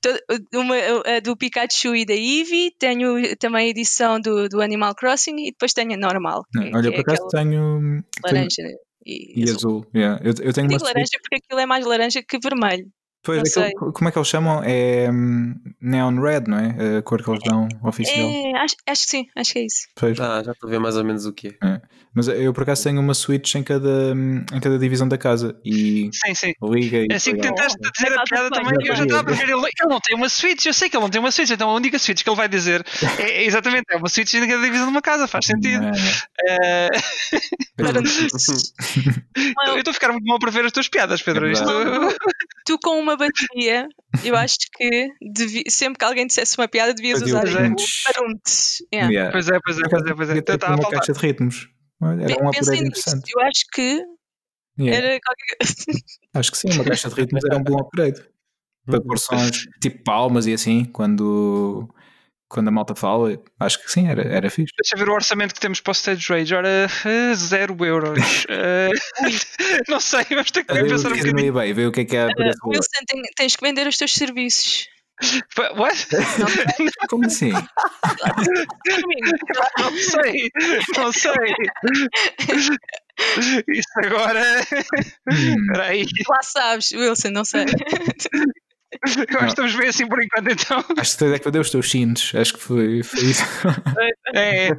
to- 0.02 0.18
uma 0.54 0.76
a 1.06 1.20
do 1.20 1.36
Pikachu 1.36 1.94
e 1.94 2.04
da 2.04 2.14
Eevee, 2.14 2.72
tenho 2.78 3.36
também 3.36 3.66
a 3.66 3.70
edição 3.70 4.20
do, 4.20 4.48
do 4.48 4.60
Animal 4.60 4.94
Crossing 4.94 5.36
e 5.38 5.50
depois 5.50 5.72
tenho 5.72 5.94
a 5.94 5.96
normal. 5.96 6.44
Não, 6.54 6.70
Olha, 6.78 6.90
que 6.90 7.02
por 7.02 7.12
é 7.12 7.14
acaso 7.14 7.28
tenho. 7.28 8.02
tenho 8.22 8.24
laranja 8.24 8.62
e, 9.04 9.40
e 9.40 9.42
azul. 9.44 9.56
azul. 9.56 9.86
yeah. 9.94 10.20
Eu, 10.24 10.32
eu 10.44 10.52
tenho 10.52 10.66
uma 10.66 10.76
Digo 10.78 10.84
laranja 10.84 11.18
porque 11.22 11.36
aquilo 11.36 11.60
é 11.60 11.66
mais 11.66 11.84
laranja 11.86 12.22
que 12.22 12.38
vermelho. 12.38 12.86
Pois, 13.22 13.38
não 13.38 13.42
aquilo- 13.64 13.64
sei. 13.84 13.92
como 13.92 14.08
é 14.08 14.12
que 14.12 14.18
eles 14.18 14.28
chamam? 14.28 14.62
É 14.64 15.10
hum, 15.10 15.54
Neon 15.80 16.20
Red, 16.20 16.42
não 16.46 16.58
é? 16.58 16.98
A 16.98 17.02
cor 17.02 17.22
que 17.22 17.30
eles 17.30 17.42
dão 17.44 17.68
oficial. 17.82 18.28
É, 18.30 18.52
acho, 18.58 18.74
acho 18.86 19.04
que 19.04 19.10
sim, 19.10 19.26
acho 19.36 19.52
que 19.52 19.58
é 19.58 19.66
isso. 19.66 19.86
Pois. 19.96 20.18
Ah, 20.20 20.42
já 20.44 20.52
estou 20.52 20.68
a 20.68 20.70
ver 20.70 20.78
mais 20.78 20.96
ou 20.96 21.04
menos 21.04 21.26
o 21.26 21.32
que 21.32 21.48
é. 21.62 21.80
Mas 22.14 22.26
eu 22.26 22.52
por 22.54 22.62
acaso 22.62 22.82
tenho 22.84 23.00
uma 23.00 23.14
Switch 23.14 23.54
em 23.54 23.62
cada, 23.62 24.14
hum, 24.14 24.44
em 24.52 24.60
cada 24.60 24.78
divisão 24.78 25.06
da 25.06 25.16
casa 25.18 25.56
e 25.64 26.10
Sim, 26.12 26.34
sim. 26.34 26.52
liga 26.62 26.98
e 26.98 27.08
É 27.10 27.16
assim 27.16 27.34
que 27.34 27.42
tentaste 27.42 27.78
dizer 27.94 28.18
a 28.18 28.24
piada 28.24 28.50
também, 28.50 28.72
eu 28.84 28.96
já 28.96 29.04
estava 29.04 29.20
a 29.20 29.24
prever. 29.24 29.44
Ele, 29.44 29.52
ele 29.66 29.88
não 29.88 30.00
tem 30.00 30.16
uma 30.16 30.28
Switch, 30.28 30.64
eu 30.66 30.72
sei 30.74 30.88
que 30.88 30.96
ele 30.96 31.02
não 31.02 31.10
tem 31.10 31.20
uma 31.20 31.30
Switch, 31.30 31.50
então 31.50 31.68
a 31.70 31.74
única 31.74 31.98
Switch 31.98 32.22
que 32.24 32.28
ele 32.30 32.36
vai 32.36 32.48
dizer 32.48 32.84
é, 33.18 33.22
é 33.22 33.44
exatamente, 33.44 33.84
é 33.90 33.96
uma 33.96 34.08
Switch 34.08 34.32
em 34.34 34.48
cada 34.48 34.62
divisão 34.62 34.86
de 34.86 34.90
uma 34.90 35.02
casa, 35.02 35.28
faz 35.28 35.46
sentido. 35.46 35.82
Não, 35.82 35.90
não. 35.90 35.96
Eh, 36.48 36.88
eu 39.68 39.78
estou 39.78 39.90
a 39.90 39.94
ficar 39.94 40.10
muito 40.12 40.24
mal 40.24 40.38
para 40.38 40.50
ver 40.50 40.64
as 40.64 40.72
tuas 40.72 40.88
piadas, 40.88 41.22
Pedro. 41.22 41.46
É 41.46 41.52
Isto, 41.52 41.64
tu 42.68 42.78
com 42.82 43.00
uma 43.00 43.16
bateria, 43.16 43.88
eu 44.24 44.36
acho 44.36 44.56
que 44.76 45.08
devi- 45.32 45.64
sempre 45.70 45.98
que 45.98 46.04
alguém 46.04 46.26
dissesse 46.26 46.56
uma 46.58 46.68
piada 46.68 46.92
devias 46.94 47.22
usar 47.22 47.44
paruntes. 48.04 48.76
Yeah. 48.92 49.10
Yeah. 49.12 49.32
Pois 49.32 49.48
é, 49.48 49.58
pois 49.64 49.78
é, 49.78 49.82
pois 49.88 50.02
é, 50.06 50.14
pois 50.14 50.30
é. 50.30 50.38
Então 50.38 50.54
uma 50.56 50.76
faltar. 50.82 50.90
caixa 51.00 51.12
de 51.12 51.18
ritmos. 51.18 51.68
Era 52.00 52.12
um 52.44 52.48
upgrade 52.48 52.70
nisso. 52.70 52.74
interessante. 52.74 53.30
Eu 53.34 53.40
acho 53.42 53.64
que 53.72 54.02
Yeah. 54.80 54.96
era 55.06 55.18
qualquer 55.20 55.56
Acho 56.34 56.52
que 56.52 56.58
sim, 56.58 56.70
uma 56.72 56.84
caixa 56.84 57.08
de 57.08 57.14
ritmos 57.16 57.44
era 57.44 57.56
um 57.56 57.64
bom 57.64 57.80
upgrade. 57.80 58.22
Para 58.86 59.00
pôr 59.00 59.18
sons 59.18 59.64
tipo 59.82 60.04
palmas 60.04 60.46
e 60.46 60.52
assim, 60.54 60.84
quando, 60.84 61.88
quando 62.48 62.68
a 62.68 62.70
malta 62.70 62.94
fala, 62.94 63.38
acho 63.60 63.82
que 63.84 63.90
sim, 63.92 64.08
era, 64.08 64.22
era 64.22 64.48
fixe. 64.50 64.72
Deixa 64.80 64.94
eu 64.94 64.98
ver 64.98 65.10
o 65.10 65.14
orçamento 65.14 65.52
que 65.54 65.60
temos 65.60 65.80
para 65.80 65.90
o 65.90 65.92
Stage 65.92 66.32
Rage. 66.32 66.54
Ora, 66.54 66.68
eh, 67.04 67.34
zero 67.34 67.76
euros. 67.84 68.18
Eh, 68.48 68.88
não 69.88 70.00
sei, 70.00 70.24
vamos 70.30 70.50
ter 70.50 70.64
que 70.64 70.72
Eu 70.72 70.86
pensar 70.86 71.08
um 71.08 71.10
no 71.10 71.16
bocadinho. 71.18 71.48
eBay, 71.48 71.72
ver 71.74 71.86
o 71.86 71.92
que 71.92 72.00
é 72.00 72.04
que 72.04 72.16
valor. 72.16 72.54
Wilson, 72.66 73.04
tem- 73.06 73.22
tens 73.36 73.54
que 73.56 73.64
vender 73.64 73.86
os 73.86 73.96
teus 73.98 74.14
serviços. 74.14 74.86
What? 75.76 76.06
Como 77.10 77.26
assim? 77.26 77.50
Não 79.78 79.92
sei, 79.98 80.50
não 80.96 81.12
sei. 81.12 81.32
Isso 83.68 83.88
agora. 84.04 84.60
Hum, 85.30 85.62
Espera 85.64 85.84
aí. 85.84 86.06
Lá 86.28 86.42
sabes, 86.42 86.92
Wilson, 86.92 87.30
não 87.30 87.44
sei. 87.44 87.64
Eu 89.18 89.24
acho 89.24 89.26
que 89.26 89.44
estamos 89.46 89.74
bem 89.74 89.88
assim 89.88 90.06
por 90.06 90.22
enquanto, 90.22 90.48
então. 90.50 90.84
acho 90.98 91.12
que 91.12 91.18
tu 91.18 91.24
é 91.32 91.38
que 91.38 91.50
deu 91.50 91.60
os 91.60 91.70
teus 91.70 91.90
cintos, 91.90 92.32
acho 92.34 92.54
que 92.54 92.60
foi, 92.60 93.02
foi 93.02 93.20
isso. 93.20 93.42
É. 94.34 94.70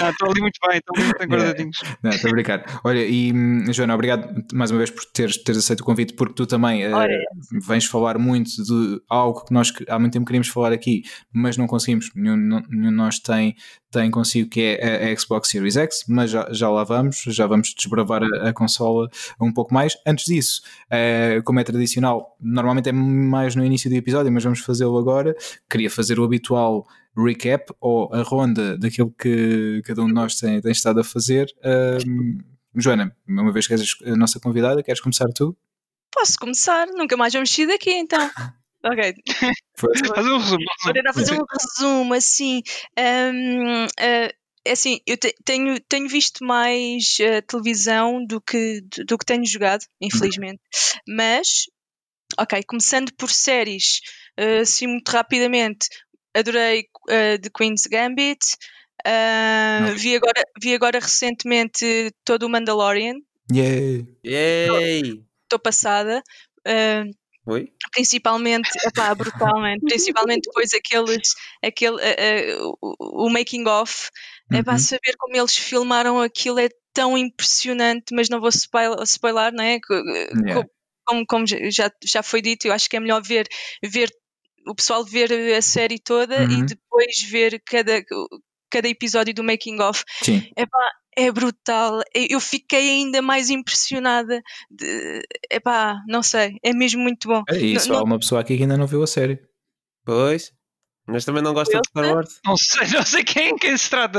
Ah, 0.00 0.10
Estou 0.10 0.30
ali 0.30 0.40
muito 0.40 0.58
bem, 0.66 0.78
estão 0.78 1.04
muito 1.04 1.22
enguardadinhos. 1.24 1.80
Não, 2.02 2.10
estou 2.10 2.30
a 2.30 2.32
brincar. 2.32 2.80
Olha, 2.84 3.04
e 3.04 3.32
hum, 3.32 3.64
Joana, 3.72 3.94
obrigado 3.94 4.44
mais 4.52 4.70
uma 4.70 4.78
vez 4.78 4.90
por 4.90 5.04
teres, 5.06 5.36
teres 5.38 5.58
aceito 5.58 5.80
o 5.80 5.84
convite, 5.84 6.14
porque 6.14 6.34
tu 6.34 6.46
também 6.46 6.92
Ora, 6.92 7.18
vens 7.66 7.84
falar 7.84 8.18
muito 8.18 8.50
de 8.62 9.00
algo 9.08 9.44
que 9.44 9.52
nós 9.52 9.72
há 9.88 9.98
muito 9.98 10.12
tempo 10.12 10.26
queríamos 10.26 10.48
falar 10.48 10.72
aqui, 10.72 11.02
mas 11.32 11.56
não 11.56 11.66
conseguimos. 11.66 12.10
Nenhum, 12.14 12.36
nenhum 12.36 12.90
de 12.90 12.90
nós 12.90 13.18
tem, 13.18 13.56
tem 13.90 14.10
consigo 14.10 14.48
que 14.48 14.60
é 14.80 15.08
a, 15.10 15.12
a 15.12 15.16
Xbox 15.16 15.48
Series 15.48 15.76
X, 15.76 16.04
mas 16.08 16.30
já, 16.30 16.48
já 16.52 16.68
lá 16.70 16.84
vamos, 16.84 17.22
já 17.26 17.46
vamos 17.46 17.74
desbravar 17.76 18.22
a, 18.22 18.48
a 18.48 18.52
consola 18.52 19.08
um 19.40 19.52
pouco 19.52 19.72
mais. 19.72 19.96
Antes 20.06 20.26
disso, 20.26 20.62
eh, 20.90 21.40
como 21.44 21.60
é 21.60 21.64
tradicional, 21.64 22.36
normalmente 22.40 22.88
é 22.88 22.92
mais 23.24 23.54
no 23.54 23.64
início 23.64 23.88
do 23.90 23.96
episódio, 23.96 24.30
mas 24.32 24.44
vamos 24.44 24.60
fazê-lo 24.60 24.96
agora. 24.98 25.34
Queria 25.68 25.90
fazer 25.90 26.18
o 26.20 26.24
habitual 26.24 26.86
recap 27.16 27.72
ou 27.80 28.12
a 28.12 28.22
ronda 28.22 28.76
daquilo 28.78 29.10
que 29.12 29.80
cada 29.84 30.02
um 30.02 30.06
de 30.06 30.12
nós 30.14 30.34
tem, 30.36 30.60
tem 30.60 30.72
estado 30.72 31.00
a 31.00 31.04
fazer. 31.04 31.46
Ahm, 31.64 32.38
Joana, 32.76 33.14
uma 33.28 33.52
vez 33.52 33.66
que 33.66 33.72
és 33.74 33.96
a 34.04 34.16
nossa 34.16 34.40
convidada, 34.40 34.82
queres 34.82 35.00
começar 35.00 35.26
tu? 35.34 35.56
Posso 36.12 36.38
começar? 36.38 36.86
Nunca 36.88 37.16
mais 37.16 37.32
vamos 37.32 37.50
sair 37.54 37.66
daqui, 37.66 37.90
então. 37.90 38.18
Ok, 38.86 39.14
Faz 39.78 40.26
um 40.26 40.36
resumo. 40.36 40.64
vou 40.84 40.92
tentar 40.92 41.14
fazer 41.14 41.32
um 41.40 41.44
resumo 41.58 42.12
assim. 42.12 42.60
hum, 42.98 43.86
eh, 43.98 44.34
é 44.62 44.72
assim, 44.72 45.00
eu 45.06 45.16
te- 45.16 45.34
tenho, 45.42 45.80
tenho 45.80 46.06
visto 46.06 46.44
mais 46.44 47.16
eh, 47.18 47.40
televisão 47.40 48.22
do 48.26 48.42
que, 48.42 48.82
do, 48.82 49.04
do 49.06 49.16
que 49.18 49.24
tenho 49.24 49.46
jogado, 49.46 49.84
infelizmente. 50.02 50.60
Mas, 51.08 51.64
ok, 52.38 52.62
começando 52.66 53.12
por 53.16 53.30
séries, 53.30 54.00
eh, 54.36 54.58
assim 54.60 54.86
muito 54.86 55.08
rapidamente, 55.10 55.88
adorei 56.34 56.84
eh, 57.08 57.38
The 57.38 57.50
Queen's 57.50 57.86
Gambit. 57.86 58.44
Ok. 59.06 59.94
vi, 59.98 60.16
agora, 60.16 60.42
vi 60.62 60.74
agora 60.74 60.98
recentemente 60.98 62.10
todo 62.24 62.44
o 62.44 62.48
Mandalorian, 62.48 63.16
Yay! 63.52 64.06
Yay! 64.24 65.24
estou 65.44 65.58
passada. 65.58 66.22
ah, 66.66 67.04
Oi? 67.46 67.70
principalmente, 67.92 68.70
epá, 68.86 69.14
brutalmente, 69.14 69.84
principalmente 69.84 70.44
depois 70.46 70.72
aqueles, 70.72 71.34
aquele, 71.62 72.00
eh, 72.00 72.16
eh, 72.52 72.56
o, 72.80 73.26
o 73.26 73.30
making 73.30 73.66
of, 73.68 74.08
é 74.50 74.62
para 74.62 74.72
Uhum. 74.72 74.78
saber 74.78 75.14
como 75.18 75.36
eles 75.36 75.54
filmaram 75.56 76.20
aquilo 76.20 76.58
é 76.58 76.68
tão 76.94 77.18
impressionante, 77.18 78.14
mas 78.14 78.28
não 78.28 78.40
vou 78.40 78.48
spoil, 78.48 78.94
spoiler, 79.02 79.52
não 79.52 79.62
é? 79.64 79.78
Co- 79.80 79.94
Yeah. 79.94 80.66
Co- 81.04 81.14
Como, 81.14 81.26
como 81.26 81.44
já, 81.46 81.90
já 82.04 82.22
foi 82.22 82.40
dito, 82.42 82.66
eu 82.66 82.72
acho 82.72 82.88
que 82.88 82.96
é 82.96 83.00
melhor 83.00 83.22
ver, 83.22 83.46
ver 83.84 84.10
o 84.66 84.74
pessoal 84.74 85.04
ver 85.04 85.30
a 85.54 85.60
série 85.62 85.98
toda 85.98 86.42
e 86.44 86.46
Uhum. 86.56 86.66
depois 86.66 87.16
ver 87.30 87.62
cada, 87.66 88.02
cada 88.70 88.88
episódio 88.88 89.34
do 89.34 89.44
making 89.44 89.80
of. 89.80 90.02
Sim. 90.22 90.42
Epá, 90.56 90.90
é 91.16 91.30
brutal. 91.30 92.00
Eu 92.14 92.40
fiquei 92.40 92.88
ainda 92.90 93.20
mais 93.22 93.50
impressionada. 93.50 94.40
De, 94.70 95.20
epá, 95.50 95.96
não 96.08 96.22
sei, 96.22 96.56
é 96.62 96.72
mesmo 96.72 97.02
muito 97.02 97.28
bom. 97.28 97.42
E 97.52 97.74
Não- 97.74 97.80
só 97.80 97.92
não- 97.92 97.98
há 98.00 98.02
uma 98.04 98.18
pessoa 98.18 98.40
aqui 98.40 98.56
que 98.56 98.62
ainda 98.62 98.76
não 98.78 98.86
viu 98.86 99.02
a 99.02 99.06
série. 99.06 99.38
Pois. 100.04 100.50
Mas 101.06 101.24
também 101.24 101.42
não 101.42 101.52
gosta 101.52 101.80
de 101.80 101.88
Star 101.88 102.14
Wars. 102.14 102.40
Não 102.46 102.56
sei, 102.56 102.88
não 102.88 103.02
sei 103.04 103.22
quem, 103.24 103.56
quem 103.56 103.76
se 103.76 103.90
trata. 103.90 104.18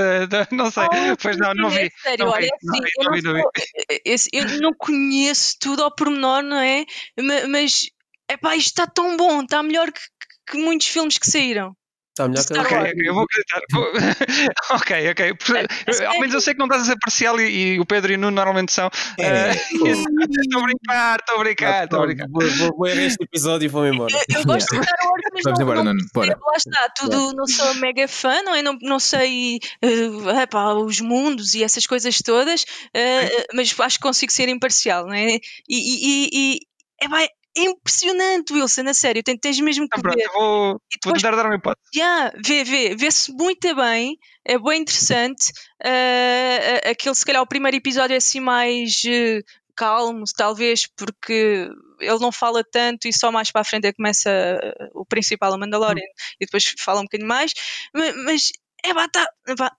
Não 0.52 0.70
sei. 0.70 0.84
Oh, 0.84 1.18
pois 1.20 1.38
não, 1.38 1.54
não 1.56 1.70
vi. 1.70 1.86
é 1.88 1.90
sério, 2.02 2.26
não 2.26 2.32
olha, 2.32 2.42
vi, 2.42 2.48
é 2.48 3.04
não 3.04 3.12
vi, 3.14 3.22
eu, 4.34 4.62
não 4.62 4.74
conheço 4.74 5.56
tudo 5.60 5.84
ao 5.84 5.94
pormenor, 5.94 6.44
não 6.44 6.58
é? 6.60 6.86
Ma- 7.20 7.48
Mas, 7.50 7.90
epá, 8.30 8.56
isto 8.56 8.68
está 8.68 8.86
tão 8.88 9.18
bom, 9.18 9.42
está 9.42 9.64
melhor 9.64 9.92
que, 9.92 10.00
que 10.48 10.58
muitos 10.58 10.88
filmes 10.88 11.18
que 11.18 11.26
saíram. 11.30 11.76
Está 12.18 12.30
melhor 12.30 12.46
que 12.46 12.54
Ok, 12.58 12.94
eu 13.06 13.14
vou 13.14 13.24
acreditar. 13.26 13.62
Ok, 14.72 15.12
ok. 15.12 15.34
É, 16.02 16.06
Ao 16.06 16.14
menos 16.20 16.34
eu 16.34 16.40
sei 16.42 16.54
que 16.54 16.60
não 16.60 16.66
estás 16.68 16.84
a 16.84 16.86
ser 16.86 16.98
parcial 16.98 17.40
e, 17.42 17.74
e 17.76 17.80
o 17.80 17.86
Pedro 17.86 18.14
e 18.14 18.16
o 18.16 18.18
Nuno 18.18 18.32
normalmente 18.32 18.72
são. 18.72 18.90
É, 19.20 19.26
Eh, 19.26 19.52
Estou 20.46 20.62
a 20.62 20.64
brincar, 20.64 21.20
estou 21.20 21.36
a 21.36 21.40
brincar, 21.40 21.84
estou 21.84 22.02
a 22.02 22.06
brincar. 22.06 22.28
Vou, 22.30 22.42
vou, 22.42 22.78
vou 22.78 22.88
ver 22.88 22.98
este 23.00 23.22
episódio 23.24 23.66
e 23.66 23.70
vou-me 23.70 23.90
embora. 23.94 24.14
Eu, 24.14 24.40
eu 24.40 24.46
gosto 24.46 24.76
de 24.76 24.82
Star 24.84 24.96
Wars, 25.10 25.24
mas 25.34 25.44
Vamos 25.44 25.60
não, 25.60 25.66
embora, 25.66 25.84
não 25.84 25.94
Nuno, 25.94 26.08
bora. 26.14 26.28
percebo, 26.28 26.46
lá 26.50 26.58
está, 26.58 26.90
tudo, 26.96 27.34
não 27.36 27.48
sou 27.48 27.74
mega 27.76 28.08
fã, 28.08 28.42
não, 28.44 28.56
é? 28.56 28.62
não, 28.62 28.78
não 28.82 29.00
sei 29.00 29.60
eh, 29.82 30.42
epá, 30.42 30.74
os 30.74 31.02
mundos 31.02 31.54
e 31.54 31.64
essas 31.64 31.86
coisas 31.86 32.18
todas, 32.24 32.66
eh, 32.94 33.46
mas 33.54 33.78
acho 33.78 33.98
que 33.98 34.04
consigo 34.04 34.32
ser 34.32 34.48
imparcial, 34.48 35.06
não 35.06 35.14
é? 35.14 35.36
E, 35.36 35.40
e, 35.70 36.30
e, 36.30 36.30
e 36.32 37.06
epá, 37.06 37.28
é 37.58 37.64
impressionante, 37.64 38.54
Wilson, 38.54 38.88
a 38.88 38.94
sério, 38.94 39.24
tens, 39.24 39.40
tens 39.40 39.60
mesmo 39.60 39.88
que 39.88 39.98
Então, 39.98 40.02
pronto, 40.02 40.18
ver. 40.18 40.30
vou, 40.34 40.74
E 40.74 40.98
vou 41.06 41.14
depois 41.14 41.22
tentar 41.22 41.36
dar 41.36 41.46
uma 41.46 41.56
hipótese. 41.56 41.86
Yeah, 41.96 42.34
vê, 42.46 42.64
vê, 42.64 42.96
vê-se 42.96 43.32
muito 43.32 43.74
bem, 43.76 44.18
é 44.46 44.58
bem 44.60 44.82
interessante. 44.82 45.52
a- 45.84 46.90
aquele, 46.92 47.16
se 47.16 47.26
calhar, 47.26 47.42
o 47.42 47.48
primeiro 47.48 47.78
episódio 47.78 48.14
é 48.14 48.18
assim 48.18 48.40
mais 48.40 49.02
eh, 49.08 49.42
calmo, 49.76 50.24
talvez, 50.36 50.88
porque 50.88 51.70
ele 52.00 52.20
não 52.20 52.32
fala 52.32 52.64
tanto 52.64 53.08
e 53.08 53.14
só 53.14 53.32
mais 53.32 53.52
para 53.52 53.62
a 53.62 53.64
frente 53.64 53.86
é 53.88 53.92
que 53.92 53.98
começa 53.98 54.30
eh, 54.30 54.90
o 54.94 55.06
principal, 55.06 55.54
o 55.54 55.58
Mandalorian, 55.60 56.04
e 56.40 56.46
depois 56.46 56.66
fala 56.80 57.00
um 57.00 57.04
bocadinho 57.04 57.28
mais. 57.28 57.54
Ma- 57.94 58.14
Mas, 58.26 58.52
é 58.84 58.94
pá, 58.94 59.08
tá, 59.08 59.26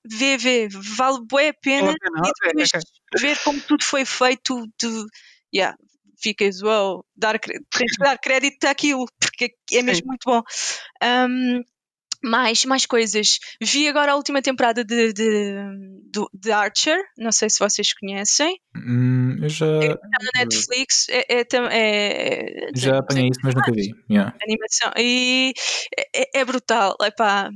vê, 0.04 0.36
vê, 0.36 0.68
vale 0.70 1.18
bué 1.28 1.48
a 1.50 1.54
pena. 1.54 1.90
A 1.92 1.94
ok. 2.20 2.80
ver 3.20 3.36
como 3.44 3.60
tudo 3.66 3.84
foi 3.84 4.04
feito, 4.04 4.66
de, 4.80 4.88
yeah, 5.54 5.76
ficas, 6.26 6.60
wow, 6.62 7.04
dar, 7.16 7.38
tens 7.38 7.96
que 7.96 8.04
dar 8.04 8.18
crédito 8.18 8.64
àquilo, 8.64 9.06
porque 9.20 9.54
é 9.72 9.82
mesmo 9.82 10.06
muito 10.06 10.24
bom. 10.24 10.42
Um, 11.02 11.62
mais, 12.24 12.64
mais 12.64 12.86
coisas. 12.86 13.38
Vi 13.62 13.86
agora 13.86 14.12
a 14.12 14.16
última 14.16 14.42
temporada 14.42 14.84
de, 14.84 15.12
de, 15.12 15.54
do- 16.10 16.30
de 16.34 16.50
Archer, 16.50 16.98
não 17.16 17.30
sei 17.30 17.48
se 17.50 17.58
vocês 17.60 17.92
conhecem, 17.94 18.58
Hum, 18.74 19.36
eu 19.42 19.48
já, 19.48 19.66
está 19.78 20.08
na 20.34 20.40
Netflix, 20.44 21.08
é, 21.08 21.24
é, 21.40 21.44
tam- 21.44 21.68
é- 21.70 22.70
já 22.74 22.98
apanhei 22.98 23.28
isso, 23.30 23.40
mas 23.44 23.54
nunca 23.54 23.70
vi. 23.72 23.94
Yeah. 24.10 24.34
animação 24.42 24.92
e 24.98 25.52
é, 25.96 26.22
é- 26.22 26.40
é 26.40 26.44
brutal. 26.44 26.96
Epá, 27.02 27.50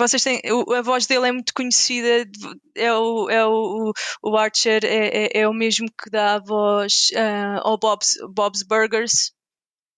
vocês 0.00 0.22
têm, 0.24 0.40
o- 0.50 0.72
a 0.74 0.82
voz 0.82 1.06
dele 1.06 1.28
é 1.28 1.32
muito 1.32 1.52
conhecida, 1.54 2.28
é 2.74 2.92
o, 2.92 3.30
é 3.30 3.46
o, 3.46 3.92
o 4.22 4.36
Archer 4.36 4.84
é, 4.84 5.26
é, 5.26 5.40
é 5.42 5.48
o 5.48 5.52
mesmo 5.54 5.86
que 5.88 6.10
dá 6.10 6.34
a 6.34 6.38
voz 6.40 7.08
ah, 7.16 7.60
ao 7.62 7.78
Bob's, 7.78 8.16
Bob's 8.34 8.62
Burgers. 8.64 9.32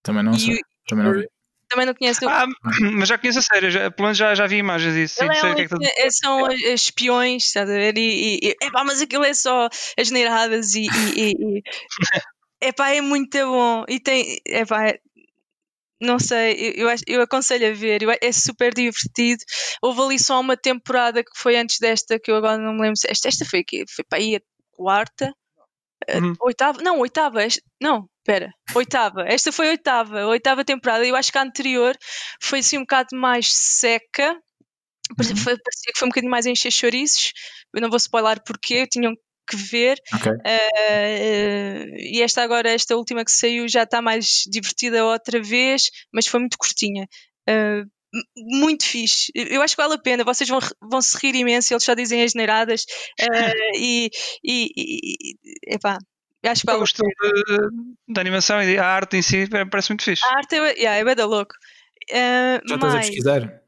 Também 0.02 0.22
não 0.22 0.32
E 0.32 0.40
sei. 0.40 0.58
Também 0.88 1.04
não 1.06 1.12
vi. 1.14 1.26
Também 1.68 1.86
não 1.86 1.94
conheço. 1.94 2.28
Ah, 2.28 2.44
mas 2.92 3.08
já 3.08 3.16
conheço 3.16 3.38
a 3.38 3.42
série, 3.42 3.70
já, 3.70 3.90
pelo 3.90 4.06
menos 4.08 4.18
já, 4.18 4.34
já 4.34 4.46
vi 4.46 4.56
imagens 4.56 4.92
disso. 4.94 5.14
Sim, 5.20 5.30
é 5.30 5.34
sei 5.34 5.48
o 5.48 5.52
um- 5.52 5.56
que 5.56 5.62
é 5.62 5.68
que 5.68 5.74
tu- 5.74 5.82
é- 5.82 6.10
são 6.10 6.52
espiões, 6.52 7.44
estás 7.44 7.70
a 7.70 7.72
ver? 7.72 7.96
E, 7.96 8.00
e, 8.42 8.48
e- 8.50 8.56
epá, 8.66 8.84
mas 8.84 9.00
aquilo 9.00 9.24
é 9.24 9.32
só 9.32 9.68
as 9.98 10.10
neiradas 10.10 10.74
e, 10.74 10.82
e, 10.82 11.20
e, 11.20 11.30
e- 11.58 11.62
epá, 12.60 12.90
é 12.90 13.00
muito 13.00 13.38
bom. 13.38 13.84
E 13.88 13.98
tem, 14.00 14.38
epá, 14.46 14.94
não 16.02 16.18
sei, 16.18 16.74
eu, 16.76 16.88
eu, 17.06 17.22
aconselho 17.22 17.68
a 17.70 17.72
ver, 17.74 18.02
eu 18.02 18.10
a- 18.10 18.16
é 18.20 18.32
super 18.32 18.74
divertido. 18.74 19.42
Houve 19.82 20.00
ali 20.02 20.18
só 20.18 20.40
uma 20.40 20.56
temporada 20.56 21.22
que 21.24 21.30
foi 21.36 21.56
antes 21.56 21.78
desta, 21.78 22.18
que 22.18 22.30
eu 22.30 22.36
agora 22.36 22.58
não 22.58 22.74
me 22.74 22.82
lembro. 22.82 22.96
se- 22.98 23.10
Esta, 23.10 23.28
esta 23.28 23.44
foi 23.46 23.60
aqui, 23.60 23.84
foi 23.88 24.04
para 24.04 24.18
aí 24.18 24.36
a 24.36 24.40
quarta, 24.72 25.32
a 26.08 26.18
Uhum. 26.18 26.34
oitava, 26.42 26.82
não, 26.82 26.98
oitava, 27.00 27.42
esta- 27.42 27.62
não, 27.80 28.08
espera, 28.18 28.52
oitava. 28.74 29.22
Esta 29.28 29.52
foi 29.52 29.68
a 29.68 29.70
oitava, 29.70 30.20
a 30.22 30.28
oitava 30.28 30.64
temporada. 30.64 31.06
Eu 31.06 31.16
acho 31.16 31.30
que 31.32 31.38
a 31.38 31.42
anterior 31.42 31.96
foi 32.42 32.58
assim 32.60 32.78
um 32.78 32.82
bocado 32.82 33.08
mais 33.16 33.52
seca. 33.54 34.36
Parecia, 35.16 35.36
foi- 35.36 35.58
parecia 35.58 35.92
que 35.92 35.98
foi 35.98 36.06
um 36.06 36.10
bocadinho 36.10 36.30
mais 36.30 36.46
a 36.46 36.50
encher 36.50 36.70
chouriços. 36.72 37.32
Eu 37.74 37.80
não 37.82 37.88
vou 37.90 37.96
spoiler 37.98 38.42
porque 38.44 38.86
tinham 38.88 39.14
que 39.52 39.56
ver. 39.56 39.98
Ok. 40.14 40.32
Eh, 40.44 41.86
e 41.98 42.22
esta 42.22 42.42
agora, 42.42 42.70
esta 42.70 42.96
última 42.96 43.24
que 43.24 43.32
saiu, 43.32 43.68
já 43.68 43.82
está 43.84 44.00
mais 44.02 44.44
divertida 44.48 45.04
outra 45.04 45.40
vez, 45.42 45.90
mas 46.12 46.26
foi 46.26 46.40
muito 46.40 46.58
curtinha. 46.58 47.06
M- 47.48 47.88
muito 48.36 48.84
fixe. 48.84 49.32
Eu 49.34 49.62
acho 49.62 49.74
que 49.74 49.82
vale 49.82 49.94
a 49.94 49.98
pena. 49.98 50.24
Vocês 50.24 50.48
vão, 50.48 50.58
vão 50.82 51.00
se 51.00 51.16
rir 51.18 51.34
imenso. 51.34 51.72
Eles 51.72 51.84
só 51.84 51.94
dizem 51.94 52.22
as 52.22 52.34
neiradas. 52.34 52.84
eh, 53.18 53.52
e, 53.78 54.10
e, 54.44 54.68
e, 54.76 55.34
epá, 55.74 55.96
eu 56.42 56.50
acho 56.50 56.62
que 56.62 56.70
O 56.70 56.72
vale 56.72 56.82
a 56.82 56.84
estilo 56.84 57.08
de 58.08 58.20
animação 58.20 58.62
e 58.62 58.76
a 58.78 58.86
arte 58.86 59.16
em 59.16 59.22
si 59.22 59.48
parece 59.70 59.90
muito 59.90 60.04
fixe. 60.04 60.24
A 60.24 60.36
arte 60.36 60.56
é, 60.56 60.72
yeah, 60.78 60.96
é 60.98 61.04
bué 61.04 61.14
da 61.14 61.24
louco. 61.26 61.54
Eh, 62.10 62.60
Já 62.66 62.74
estás 62.74 62.94
a 62.94 62.98
pesquisar? 62.98 63.62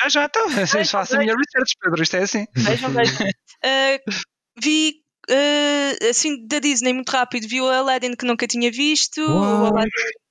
Já, 0.00 0.08
já, 0.08 0.24
então. 0.24 0.48
Faço 0.86 1.16
a 1.16 1.18
minha 1.18 1.34
research, 1.36 1.74
Pedro. 1.80 2.02
Isto 2.02 2.16
é 2.16 2.22
assim. 2.22 2.46
Vejam, 2.54 2.90
vejam. 2.92 3.14
Uh, 3.26 3.98
vi 4.62 5.01
uh, 5.30 6.08
assim 6.10 6.46
da 6.46 6.58
Disney 6.58 6.92
muito 6.92 7.10
rápido, 7.10 7.46
vi 7.48 7.60
o 7.60 7.68
Aladdin 7.68 8.14
que 8.16 8.24
nunca 8.26 8.46
tinha 8.46 8.70
visto, 8.70 9.20
o. 9.20 9.66
Aladdin, 9.66 9.88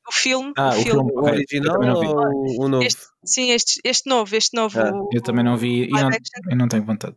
o 0.07 0.11
filme, 0.13 0.53
Ah, 0.57 0.69
o 0.69 0.81
filme. 0.83 1.11
O 1.13 1.19
ok. 1.19 1.31
original 1.33 1.75
Eu 1.83 1.87
não 1.87 1.95
ou 2.01 2.65
o 2.65 2.67
novo? 2.67 2.83
Este, 2.83 3.01
sim, 3.25 3.51
este, 3.51 3.79
este 3.83 4.09
novo, 4.09 4.35
este 4.35 4.55
novo. 4.55 4.79
Ah, 4.79 4.91
o- 4.93 5.09
Eu 5.13 5.21
também 5.21 5.43
não 5.43 5.55
vi 5.57 5.85
e 5.85 5.89
não, 5.91 6.09
eu 6.49 6.57
não 6.57 6.67
tenho 6.67 6.83
vontade. 6.83 7.15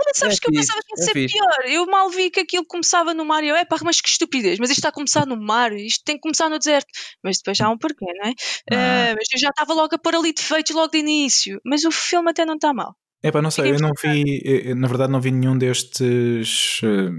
Olha, 0.00 0.12
sabes 0.14 0.36
É 0.36 0.40
que 0.40 0.48
eu 0.48 0.52
fixe, 0.54 0.66
pensava 0.66 0.80
que 0.86 0.92
ia 0.92 1.02
é 1.02 1.04
ser 1.06 1.12
fixe. 1.12 1.34
pior. 1.38 1.64
Eu 1.66 1.86
mal 1.86 2.10
vi 2.10 2.30
que 2.30 2.40
aquilo 2.40 2.64
começava 2.66 3.14
no 3.14 3.24
mar 3.24 3.42
e 3.42 3.48
eu, 3.48 3.56
é 3.56 3.64
pá, 3.64 3.76
mas 3.82 4.00
que 4.00 4.08
estupidez, 4.08 4.58
mas 4.58 4.70
isto 4.70 4.78
está 4.80 4.90
a 4.90 4.92
começar 4.92 5.26
no 5.26 5.36
mar, 5.40 5.72
isto 5.72 6.04
tem 6.04 6.16
que 6.16 6.20
começar 6.20 6.48
no 6.48 6.58
deserto. 6.58 6.86
Mas 7.24 7.38
depois 7.38 7.56
já 7.56 7.66
há 7.66 7.70
um 7.70 7.78
porquê, 7.78 8.04
não 8.04 8.28
é? 8.28 8.32
Ah. 8.70 9.12
Uh, 9.12 9.16
mas 9.16 9.26
eu 9.32 9.38
já 9.40 9.48
estava 9.48 9.72
logo 9.72 9.94
a 9.94 9.98
pôr 9.98 10.14
ali 10.14 10.32
defeitos 10.32 10.74
logo 10.74 10.92
de 10.92 10.98
início. 10.98 11.60
Mas 11.64 11.84
o 11.84 11.90
filme 11.90 12.30
até 12.30 12.44
não 12.44 12.54
está 12.54 12.72
mal. 12.74 12.94
Epá, 13.22 13.42
não 13.42 13.50
sei, 13.50 13.72
eu 13.72 13.78
não 13.80 13.90
vi, 14.00 14.40
eu- 14.44 14.76
na 14.76 14.86
verdade 14.88 15.12
não 15.12 15.20
vi 15.20 15.30
nenhum 15.32 15.58
destes 15.58 16.80
eh, 16.84 17.10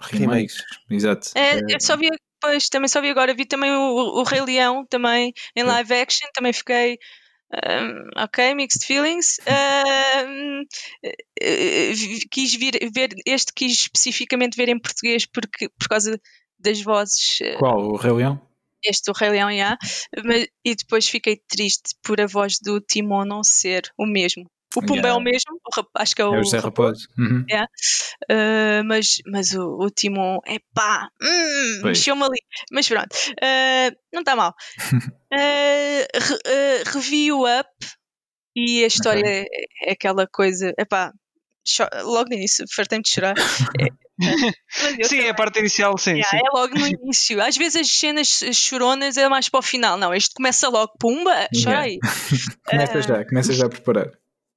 remakes. 0.00 0.56
Exato. 0.90 1.28
É, 1.34 1.56
Eh, 1.56 1.60
eu 1.74 1.80
só 1.80 1.96
vi, 1.96 2.08
pois, 2.40 2.68
também 2.68 2.88
só 2.88 3.00
vi 3.00 3.10
agora, 3.10 3.34
vi 3.34 3.44
também 3.44 3.70
o, 3.70 4.20
o 4.20 4.22
Rei 4.22 4.40
Leão, 4.40 4.86
também 4.86 5.32
em 5.54 5.62
live 5.62 5.92
action, 5.94 6.26
também 6.32 6.52
fiquei 6.52 6.98
um, 7.52 8.22
ok, 8.22 8.54
mixed 8.54 8.84
feelings. 8.86 9.36
Um, 10.26 10.62
eh, 11.40 11.92
vi- 11.92 12.26
quis 12.30 12.54
vir, 12.54 12.78
ver, 12.94 13.10
este 13.26 13.52
quis 13.54 13.72
especificamente 13.72 14.56
ver 14.56 14.68
em 14.70 14.78
português 14.78 15.26
porque, 15.26 15.68
por 15.78 15.88
causa 15.88 16.18
das 16.58 16.80
vozes, 16.80 17.38
eh, 17.42 17.56
Qual? 17.58 17.78
O 17.92 17.96
Rei 17.96 18.12
Leão? 18.12 18.40
este 18.84 19.10
o 19.10 19.14
Rei 19.14 19.30
Leão, 19.30 19.54
já, 19.54 19.76
mas, 20.24 20.46
e 20.64 20.74
depois 20.74 21.08
fiquei 21.08 21.40
triste 21.48 21.94
por 22.02 22.20
a 22.20 22.26
voz 22.26 22.58
do 22.58 22.80
Timon 22.80 23.24
não 23.24 23.42
ser 23.44 23.90
o 23.98 24.06
mesmo. 24.06 24.44
O 24.78 24.82
Pumba 24.82 25.08
é 25.08 25.10
Yeah. 25.10 25.16
o 25.16 25.20
mesmo, 25.20 25.60
acho 25.94 26.14
que 26.14 26.22
é 26.22 26.24
o, 26.24 26.34
É 26.34 26.40
o 26.40 26.44
José 26.44 26.58
Raposo. 26.58 27.08
Uhum. 27.18 27.44
Uh, 28.30 28.84
mas, 28.84 29.18
mas 29.26 29.52
o, 29.54 29.78
o 29.78 29.90
Timon, 29.90 30.38
é 30.46 30.58
pá, 30.74 31.08
hum, 31.22 31.80
mexeu-me 31.84 32.22
ali. 32.22 32.38
Mas 32.70 32.88
pronto, 32.88 33.14
uh, 33.14 33.96
não 34.12 34.20
está 34.20 34.36
mal. 34.36 34.54
Uh, 35.36 36.90
revi 36.94 37.30
o 37.32 37.42
Up 37.42 37.68
e 38.54 38.84
a 38.84 38.86
história 38.86 39.22
é, 39.26 39.44
é 39.82 39.92
aquela 39.92 40.26
coisa, 40.26 40.72
é 40.78 40.84
pá, 40.84 41.12
logo 42.04 42.30
nisso, 42.30 42.64
fartei-me 42.74 43.02
de 43.02 43.10
chorar. 43.10 43.34
É, 43.78 43.88
Sim, 45.04 45.20
é 45.20 45.30
a 45.30 45.34
parte 45.34 45.58
inicial, 45.58 45.96
sim. 45.98 46.12
Yeah, 46.12 46.30
sim. 46.30 46.38
é 46.38 46.50
logo 46.56 46.74
no 46.78 46.86
início. 46.86 47.42
Às 47.42 47.56
vezes 47.56 47.82
as 47.82 47.90
cenas 47.90 48.40
choronas 48.54 49.16
é 49.16 49.28
mais 49.28 49.48
para 49.48 49.60
o 49.60 49.62
final. 49.62 49.98
Não, 49.98 50.14
este 50.14 50.34
começa 50.34 50.68
logo, 50.68 50.92
pumba, 50.98 51.48
chora 51.62 51.80
aí. 51.80 51.98
Começa 52.66 53.02
já, 53.02 53.24
começa 53.24 53.52
já 53.52 53.66
a 53.66 53.68
preparar. 53.68 54.10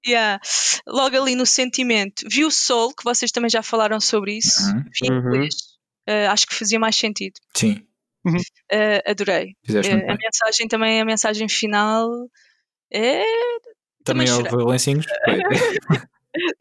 Yeah. 0.08 0.40
Logo 0.88 1.22
ali 1.22 1.36
no 1.36 1.46
sentimento. 1.46 2.26
Vi 2.30 2.46
o 2.46 2.52
Soul, 2.52 2.94
que 2.96 3.04
vocês 3.04 3.32
também 3.32 3.50
já 3.50 3.62
falaram 3.62 4.00
sobre 4.00 4.38
isso. 4.38 4.62
Uhum. 4.64 4.84
Vi 5.02 5.08
em 5.08 5.12
Uhum. 5.12 5.18
inglês. 5.20 5.56
Uh, 6.10 6.30
acho 6.32 6.48
que 6.48 6.56
fazia 6.56 6.80
mais 6.80 6.96
sentido. 6.96 7.34
Sim, 7.56 7.86
Uh, 8.26 9.02
adorei. 9.06 9.56
fizeste 9.66 9.92
Uh, 9.94 9.96
a 9.96 9.98
bem. 10.08 10.18
mensagem 10.18 10.68
também, 10.68 11.02
a 11.02 11.06
mensagem 11.06 11.48
final 11.50 12.10
é. 12.92 13.24
Também 14.04 14.26
também 14.28 14.52
houve 14.54 14.72
lencinhos? 14.72 15.06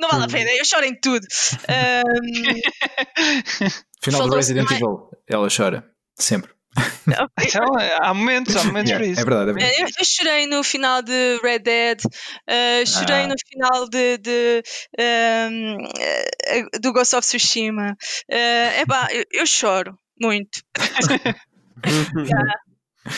Não 0.01 0.09
vale 0.09 0.25
a 0.25 0.27
Hum. 0.27 0.31
pena, 0.31 0.51
eu 0.53 0.65
choro 0.65 0.85
em 0.85 0.95
tudo. 0.99 1.27
Um, 1.69 3.19
Final 4.05 4.29
do 4.29 4.37
Resident 4.37 4.67
mais- 4.69 4.81
Evil, 4.81 5.11
ela 5.29 5.49
chora. 5.55 5.91
Sempre. 6.19 6.53
Então, 7.41 7.65
há 8.01 8.13
momentos, 8.15 8.55
há 8.57 8.65
momentos 8.65 8.91
Yeah, 8.91 9.05
para 9.05 9.13
isso. 9.13 9.21
é 9.21 9.25
verdade, 9.25 9.51
é 9.51 9.55
verdade. 9.55 9.81
Eu, 9.83 9.89
eu 9.99 10.05
chorei 10.05 10.47
no 10.47 10.63
final 10.65 11.03
de 11.03 11.39
Red 11.43 11.59
Dead, 11.61 12.01
uh, 12.05 12.87
chorei 12.87 13.25
Ah. 13.25 13.29
no 13.29 13.35
final 13.49 13.89
de, 13.89 14.19
de, 14.19 14.63
um, 15.51 15.77
uh, 15.85 16.81
do 16.81 16.93
Ghost 16.93 17.15
of 17.17 17.27
Tsushima. 17.27 17.97
Uh, 18.31 18.81
epá, 18.83 19.09
eu, 19.13 19.25
eu 19.33 19.47
choro 19.47 19.99
muito. 20.21 20.61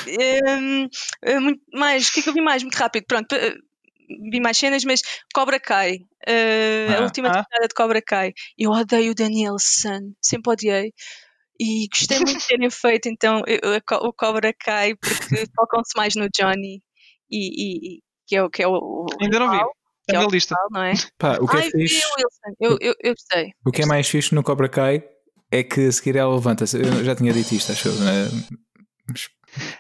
Um, 0.07 0.85
uh, 1.27 1.41
muito 1.41 1.63
mais, 1.73 2.09
o 2.09 2.13
que 2.13 2.21
é 2.21 2.23
que 2.23 2.29
eu 2.29 2.33
vi 2.35 2.41
mais? 2.41 2.63
Muito 2.63 2.77
rápido, 2.77 3.05
pronto. 3.09 3.35
Vi 4.31 4.41
mais 4.41 4.57
cenas, 4.57 4.85
mas 4.85 5.03
Cobra 5.35 5.59
Kai, 5.59 5.97
uh, 6.29 6.95
a 6.95 6.99
Ah. 6.99 7.03
última 7.03 7.29
Ah. 7.29 7.43
temporada 7.43 7.69
de 7.69 7.75
Cobra 7.75 8.03
Kai. 8.03 8.33
Eu 8.59 8.71
odeio 8.71 9.13
o 9.13 9.15
Danielson, 9.15 10.13
sempre 10.21 10.53
odiei. 10.53 10.93
E 11.63 11.87
gostei 11.93 12.19
muito 12.19 12.39
de 12.39 12.47
terem 12.47 12.71
feito 12.71 13.09
então 13.09 13.43
o 14.03 14.13
Cobra 14.13 14.53
Kai 14.59 14.95
porque 14.97 15.45
focam-se 15.55 15.93
mais 15.97 16.15
no 16.15 16.29
Johnny 16.35 16.83
e, 17.31 17.97
e- 17.97 18.01
que 18.27 18.37
é 18.37 18.43
o 18.43 18.49
que 18.49 18.63
é 18.63 18.67
o, 18.69 18.73
o 18.73 19.07
Ainda 19.21 19.39
não 19.41 19.51
vi. 19.51 19.57
rival, 19.57 19.71
É 20.09 20.15
é 20.15 20.19
na 20.19 20.27
o 20.27 20.31
lista. 20.31 20.55
não 20.71 20.83
é? 20.83 20.93
Pá, 21.19 21.37
o 21.41 21.47
que 21.47 21.57
Ai, 21.57 21.67
é 21.67 21.71
vi 21.77 21.89
fixe, 21.89 22.03
eu, 22.61 22.79
eu, 22.81 22.95
eu 23.03 23.13
gostei. 23.15 23.51
o 23.67 23.71
que 23.73 23.83
é 23.83 23.87
mais 23.87 24.09
fixe 24.09 24.35
no 24.35 24.43
Cobra 24.43 24.69
Kai 24.69 25.03
é 25.53 25.63
que 25.65 25.89
a 25.89 25.93
seguir 25.93 26.15
ela 26.17 26.33
levanta-se. 26.35 26.77
Eu 26.79 27.05
já 27.05 27.15
tinha 27.17 27.33
dito 27.33 27.53
isto, 27.55 27.73
acho 27.73 27.89
eu. 27.89 27.95
né? 27.97 28.29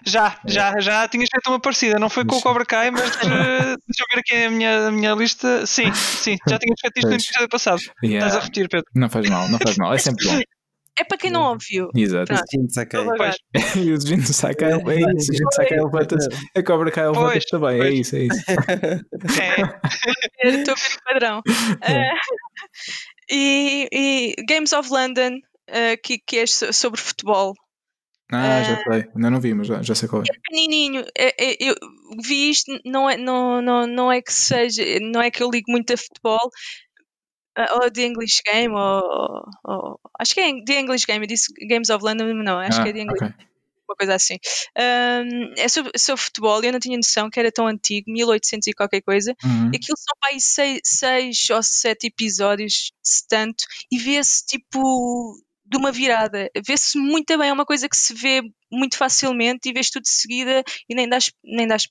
Já, 0.05 0.37
É. 0.45 0.51
já, 0.51 0.81
já 0.81 1.09
tinhas 1.09 1.29
feito 1.33 1.49
uma 1.49 1.61
parecida. 1.61 1.97
Não 1.99 2.11
foi 2.11 2.25
com 2.25 2.35
o 2.37 2.43
Cobra 2.43 2.66
Kai, 2.66 2.90
mas 2.90 3.03
eh, 3.19 3.77
deixa 3.87 4.03
eu 4.03 4.07
ver 4.12 4.19
aqui 4.19 4.35
a 4.47 4.51
minha, 4.51 4.88
a 4.88 4.90
minha 4.90 5.14
lista. 5.14 5.64
Sim, 5.64 5.95
sim, 5.95 6.37
já 6.49 6.59
tinhas 6.59 6.81
feito 6.81 6.97
isto 6.99 7.09
no 7.09 7.14
episódio 7.14 7.49
passado. 7.49 7.81
Yeah. 8.03 8.27
Estás 8.27 8.35
a 8.35 8.40
repetir, 8.40 8.69
Pedro. 8.69 8.87
Não 8.97 9.09
faz 9.09 9.29
mal, 9.31 9.49
não 9.49 9.59
faz 9.61 9.77
mal, 9.77 9.95
é 9.95 9.99
sempre 9.99 10.27
bom. 10.27 10.40
É 10.98 11.05
para 11.05 11.16
quem 11.18 11.31
não 11.31 11.53
ouviu. 11.53 11.88
Exato. 11.94 12.26
Pronto. 12.26 12.44
Sim, 12.50 12.68
saquei. 12.68 13.05
Pois. 13.05 13.37
E 13.76 13.92
o 13.92 14.00
Jin 14.00 14.20
Sakai, 14.22 14.72
é 14.72 14.76
isso, 15.16 15.33
o 15.33 15.35
Jin 15.37 15.50
Sakai 15.53 15.79
levanta-se, 15.81 16.29
a 16.57 16.62
Cobra 16.62 16.90
Kai 16.90 17.07
levanta-se 17.09 17.46
também, 17.48 17.81
é 17.81 17.90
isso, 17.90 18.16
é 18.16 18.20
isso. 18.24 18.40
É, 20.42 20.48
Estou 20.48 20.74
a 20.74 20.76
ver 20.76 20.96
o 20.96 21.05
padrão. 21.05 21.42
Ah, 21.83 22.14
e, 23.31 23.88
e 23.92 24.35
Games 24.44 24.72
of 24.72 24.90
London, 24.90 25.38
ah, 25.68 25.96
que, 26.03 26.18
que 26.18 26.38
é 26.38 26.46
so- 26.46 26.72
sobre 26.72 27.00
futebol. 27.00 27.55
Ah, 28.33 28.62
já 28.62 28.76
sei, 28.85 29.09
ainda 29.14 29.31
não 29.31 29.40
vi, 29.40 29.53
mas 29.55 29.66
já, 29.66 29.83
já 29.83 29.94
sei 29.94 30.09
qual 30.09 30.22
é. 30.22 30.24
Pequenininho, 30.24 31.05
é- 31.18 31.35
é- 31.37 31.57
eu 31.61 31.74
vi 32.24 32.50
isto, 32.50 32.70
não 32.85 33.11
é, 33.11 33.16
não, 33.16 33.61
não, 33.61 33.87
não 33.88 34.12
é 34.12 34.22
que 34.22 34.33
seja, 34.33 34.83
não 35.00 35.20
é 35.20 35.31
que 35.33 35.42
eu 35.42 35.50
ligo 35.50 35.70
muito 35.70 35.92
a 35.92 35.96
futebol, 35.96 36.48
ou 37.72 37.90
The 37.90 38.02
English 38.06 38.42
Game, 38.46 38.74
ou, 38.74 39.42
ou- 39.64 40.00
acho 40.18 40.34
que 40.34 40.40
é 40.40 40.64
The 40.64 40.80
English 40.80 41.06
Game, 41.06 41.24
eu 41.24 41.28
disse 41.28 41.52
Games 41.68 41.90
of 41.90 42.04
London, 42.04 42.32
não, 42.34 42.58
acho 42.58 42.80
Ah, 42.80 42.82
que 42.84 42.88
é 42.90 42.92
The 42.92 43.00
English 43.00 43.24
ok. 43.24 43.34
uma 43.88 43.96
coisa 43.96 44.14
assim. 44.14 44.36
Ahm, 44.78 45.52
é 45.58 45.68
sobre, 45.68 45.90
sobre 45.98 46.22
futebol, 46.22 46.62
eu 46.62 46.72
não 46.72 46.78
tinha 46.78 46.96
noção 46.96 47.28
que 47.28 47.40
era 47.40 47.50
tão 47.50 47.66
antigo, 47.66 48.10
1800 48.10 48.68
e 48.68 48.72
qualquer 48.72 49.00
coisa. 49.02 49.34
Uhum. 49.44 49.70
E 49.72 49.76
aquilo 49.76 49.96
são 49.98 50.14
para 50.20 50.30
aí 50.30 50.40
seis, 50.40 50.80
seis 50.84 51.50
ou 51.50 51.62
sete 51.62 52.06
episódios, 52.06 52.92
se 53.02 53.26
tanto, 53.26 53.64
e 53.90 53.98
vê-se 53.98 54.46
tipo 54.46 54.80
de 55.64 55.76
uma 55.76 55.90
virada. 55.92 56.48
Vê-se 56.64 56.98
muito 56.98 57.36
bem, 57.36 57.48
é 57.48 57.52
uma 57.52 57.66
coisa 57.66 57.88
que 57.88 57.96
se 57.96 58.14
vê 58.14 58.42
muito 58.70 58.96
facilmente 58.96 59.68
e 59.68 59.72
vês 59.72 59.90
tudo 59.90 60.02
de 60.04 60.10
seguida 60.10 60.62
e 60.88 60.94
nem 60.94 61.08
dás, 61.08 61.32
nem 61.44 61.66
dás 61.66 61.88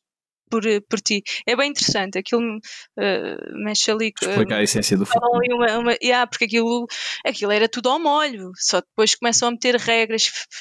por, 0.50 0.64
por 0.90 1.00
ti. 1.02 1.22
É 1.48 1.56
bem 1.56 1.70
interessante, 1.70 2.18
aquilo 2.18 2.60
eh, 2.98 3.36
mexe 3.64 3.92
ali. 3.92 4.14
eh, 4.24 4.30
Explica 4.30 4.56
a 4.58 4.64
essência 4.64 4.98
do 4.98 5.06
falam 5.06 5.32
futebol. 5.34 5.60
ali 5.62 5.72
uma, 5.74 5.80
uma, 5.80 5.98
yeah, 6.02 6.26
porque 6.28 6.46
aquilo, 6.46 6.86
aquilo 7.26 7.52
era 7.52 7.68
tudo 7.70 7.90
ao 7.90 8.00
molho, 8.00 8.52
só 8.56 8.82
depois 8.82 9.16
começam 9.16 9.48
a 9.48 9.52
meter 9.52 9.76
regras, 9.76 10.26
f- 10.26 10.56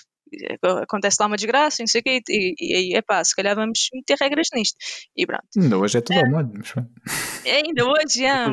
acontece 0.83 1.17
lá 1.21 1.27
uma 1.27 1.37
desgraça, 1.37 1.77
não 1.83 1.87
sei 1.87 2.01
o 2.01 2.05
quê, 2.05 2.21
e, 2.29 2.55
e 2.61 2.75
aí, 2.77 2.95
epá, 2.97 3.23
se 3.25 3.35
calhar 3.35 3.55
vamos 3.57 3.89
meter 3.95 4.17
regras 4.21 4.49
nisto. 4.55 4.77
E 5.17 5.27
pronto. 5.27 5.45
Ainda 5.57 5.79
hoje 5.79 5.99
é 5.99 6.01
tudo 6.03 6.19
ao 6.19 6.31
molho, 6.31 6.51
mas. 6.55 6.73
É, 7.47 7.57
ainda 7.65 7.85
hoje, 7.87 8.21
já, 8.21 8.47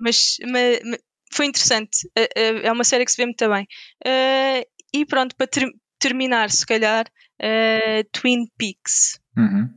mas, 0.00 0.36
mas- 0.42 0.80
mas 0.84 0.98
foi 1.32 1.46
interessante. 1.46 2.08
Eh, 2.16 2.28
eh, 2.36 2.60
É 2.66 2.72
uma 2.72 2.84
série 2.84 3.04
que 3.04 3.10
se 3.10 3.16
vê 3.16 3.24
muito 3.26 3.48
bem. 3.48 3.66
Eh, 4.04 4.66
e 4.94 5.04
pronto, 5.04 5.34
para 5.36 5.46
ter- 5.48 5.72
terminar, 5.98 6.50
se 6.50 6.64
calhar, 6.64 7.04
eh, 7.42 8.04
Twin 8.12 8.46
Peaks. 8.56 9.18
Uhum. 9.38 9.68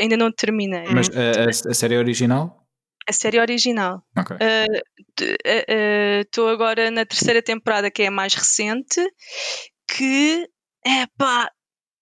Ainda 0.00 0.16
não 0.16 0.32
terminei. 0.32 0.86
Mas 0.92 1.08
a, 1.10 1.68
a- 1.68 1.70
a 1.70 1.74
série 1.74 1.96
original? 1.98 2.66
A 3.08 3.12
série 3.12 3.38
original. 3.40 4.02
Ok. 4.16 4.36
Estou 6.20 6.48
agora 6.48 6.90
na 6.90 7.04
terceira 7.04 7.42
temporada, 7.42 7.90
que 7.90 8.02
é 8.02 8.06
a 8.06 8.10
mais 8.10 8.34
recente, 8.34 9.00
que, 9.88 10.48
epá, 10.84 11.50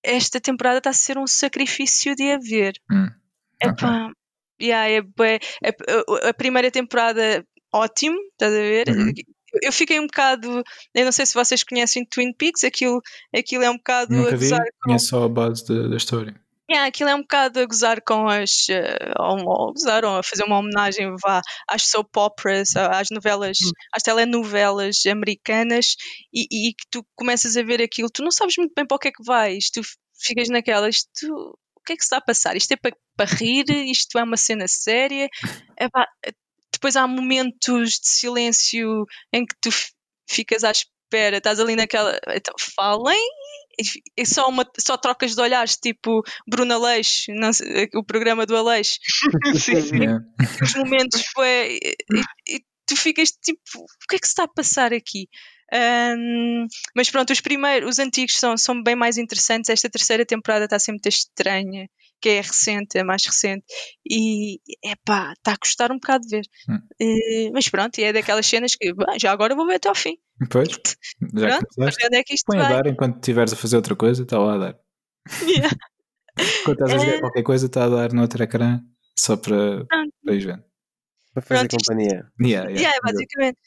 esta 0.02 0.40
temporada 0.40 0.78
está 0.78 0.90
a 0.90 0.94
ser 0.94 1.18
um 1.18 1.26
sacrifício 1.26 2.14
de 2.14 2.30
a 2.32 2.38
ver. 2.38 2.74
Hum, 2.90 3.08
Epá, 3.62 4.10
yeah, 4.60 4.88
é 4.88 5.02
bué- 5.02 5.38
a, 6.28 6.32
primeira 6.34 6.70
temporada, 6.70 7.44
ótimo, 7.72 8.16
estás 8.32 8.52
a 8.52 8.56
ver? 8.56 8.88
Uhum. 8.88 9.12
Eu- 9.62 9.72
fiquei 9.72 9.98
um 9.98 10.06
bocado, 10.06 10.62
eu 10.94 11.04
não 11.04 11.10
sei 11.12 11.26
se 11.26 11.34
vocês 11.34 11.64
conhecem 11.64 12.06
Twin 12.06 12.32
Peaks, 12.32 12.62
aquilo, 12.64 13.00
aquilo 13.36 13.64
é 13.64 13.70
um 13.70 13.76
bocado 13.76 14.14
a 14.14 14.16
Nunca 14.16 14.36
vi, 14.36 14.48
conheço 14.82 15.06
só 15.08 15.24
a 15.24 15.28
base 15.28 15.66
da, 15.66 15.88
da 15.88 15.96
história. 15.96 16.34
Yeah, 16.70 16.86
aquilo 16.86 17.10
é 17.10 17.14
um 17.16 17.22
bocado 17.22 17.58
a 17.58 17.66
gozar 17.66 18.00
com 18.00 18.28
as. 18.28 18.68
eh, 18.68 19.12
ou, 19.18 19.72
a 20.18 20.22
fazer 20.22 20.44
uma 20.44 20.58
homenagem 20.58 21.12
vá, 21.20 21.42
às 21.68 21.82
soap 21.88 22.16
operas, 22.16 22.76
às 22.76 23.08
novelas, 23.10 23.58
às 23.92 24.04
telenovelas 24.04 25.04
americanas, 25.06 25.96
e, 26.32 26.72
que 26.72 26.84
tu 26.88 27.04
começas 27.16 27.56
a 27.56 27.62
ver 27.64 27.82
aquilo, 27.82 28.08
tu 28.08 28.22
não 28.22 28.30
sabes 28.30 28.56
muito 28.56 28.72
bem 28.74 28.86
para 28.86 28.94
o 28.94 28.98
que 29.00 29.08
é 29.08 29.12
que 29.12 29.24
vais, 29.24 29.68
tu 29.70 29.80
ficas 30.22 30.48
naquela, 30.48 30.88
isto. 30.88 31.08
O 31.76 31.82
que 31.82 31.94
é 31.94 31.96
que 31.96 32.02
se 32.02 32.06
está 32.06 32.18
a 32.18 32.20
passar? 32.20 32.56
Isto 32.56 32.72
é 32.72 32.76
para, 32.76 32.94
para 33.16 33.34
rir? 33.34 33.64
Isto 33.70 34.18
é 34.18 34.22
uma 34.22 34.36
cena 34.36 34.68
séria? 34.68 35.28
Epá, 35.78 36.06
depois 36.72 36.94
há 36.94 37.06
momentos 37.06 37.92
de 37.92 38.06
silêncio 38.08 39.06
em 39.32 39.44
que 39.46 39.56
tu 39.60 39.70
ficas 40.28 40.62
à 40.62 40.70
espera, 40.70 41.38
estás 41.38 41.58
ali 41.58 41.74
naquela. 41.74 42.18
Então, 42.28 42.54
falem 42.76 43.18
e 44.16 44.26
só, 44.26 44.48
uma, 44.48 44.64
só 44.78 44.96
trocas 44.96 45.34
de 45.34 45.40
olhares, 45.40 45.76
tipo 45.76 46.22
Bruno 46.48 46.74
Aleixo, 46.74 47.32
não 47.32 47.52
sei, 47.52 47.88
o 47.94 48.04
programa 48.04 48.46
do 48.46 48.56
Aleixo, 48.56 48.98
sim, 49.58 49.80
sim. 49.80 49.96
Yeah. 49.96 50.24
os 50.62 50.74
momentos 50.74 51.22
foi. 51.34 51.78
E, 51.82 52.56
e 52.56 52.60
tu 52.86 52.96
ficas 52.96 53.30
tipo, 53.30 53.60
o 53.78 54.08
que 54.08 54.16
é 54.16 54.18
que 54.18 54.26
se 54.26 54.32
está 54.32 54.44
a 54.44 54.48
passar 54.48 54.92
aqui? 54.92 55.28
Ahm, 55.72 56.66
mas 56.96 57.08
pronto, 57.10 57.32
os 57.32 57.40
primeiros, 57.40 57.88
os 57.88 57.98
antigos 57.98 58.36
são, 58.36 58.56
são 58.56 58.82
bem 58.82 58.96
mais 58.96 59.16
interessantes. 59.16 59.70
Esta 59.70 59.88
terceira 59.88 60.26
temporada 60.26 60.64
está 60.64 60.78
sempre 60.78 61.08
estranha, 61.08 61.88
que 62.20 62.28
é 62.28 62.40
recente, 62.40 62.98
é 62.98 63.02
mais 63.04 63.24
recente, 63.24 63.64
e 64.08 64.60
epá, 64.84 65.32
está 65.32 65.52
a 65.52 65.56
custar 65.58 65.90
um 65.90 65.96
bocado 65.96 66.26
de 66.26 66.36
ver. 66.36 66.44
Hum. 66.68 66.78
Eh, 67.00 67.50
mas 67.52 67.68
pronto, 67.68 67.98
e 67.98 68.04
é 68.04 68.12
daquelas 68.12 68.46
cenas 68.46 68.74
que 68.76 68.92
"Bem, 68.92 69.18
já 69.18 69.32
agora 69.32 69.54
vou 69.54 69.66
ver 69.66 69.74
até 69.76 69.88
ao 69.88 69.94
fim. 69.94 70.16
Depois, 70.38 70.68
já 71.34 71.58
que 71.58 71.66
Pronto, 71.66 71.66
ver 71.78 72.06
onde 72.06 72.16
é 72.16 72.22
que 72.22 72.34
isto 72.34 72.44
põe 72.46 72.58
a 72.58 72.62
vai. 72.62 72.72
dar 72.82 72.86
enquanto 72.86 73.16
estiveres 73.16 73.52
a 73.52 73.56
fazer 73.56 73.76
outra 73.76 73.96
coisa, 73.96 74.22
está 74.22 74.38
lá 74.38 74.54
a 74.54 74.58
dar. 74.58 74.78
Yeah. 75.46 75.70
Quando 76.64 76.80
estás 76.84 76.94
a 76.94 76.98
jogar 76.98 77.16
É. 77.16 77.20
qualquer 77.20 77.42
coisa, 77.42 77.66
está 77.66 77.84
a 77.84 77.88
dar 77.88 78.12
no 78.12 78.22
outro 78.22 78.42
ecrã, 78.42 78.80
só 79.18 79.36
para, 79.36 79.84
Pronto. 79.84 80.12
para 80.24 80.34
ir 80.34 80.46
vendo. 80.46 80.64
Para 81.34 81.42
fazer 81.42 81.58
Pronto, 81.68 81.76
isto- 81.76 81.90
companhia. 81.90 82.26
Yeah, 82.40 82.70
yeah. 82.70 82.80
Yeah, 82.80 82.98
basicamente. 83.04 83.58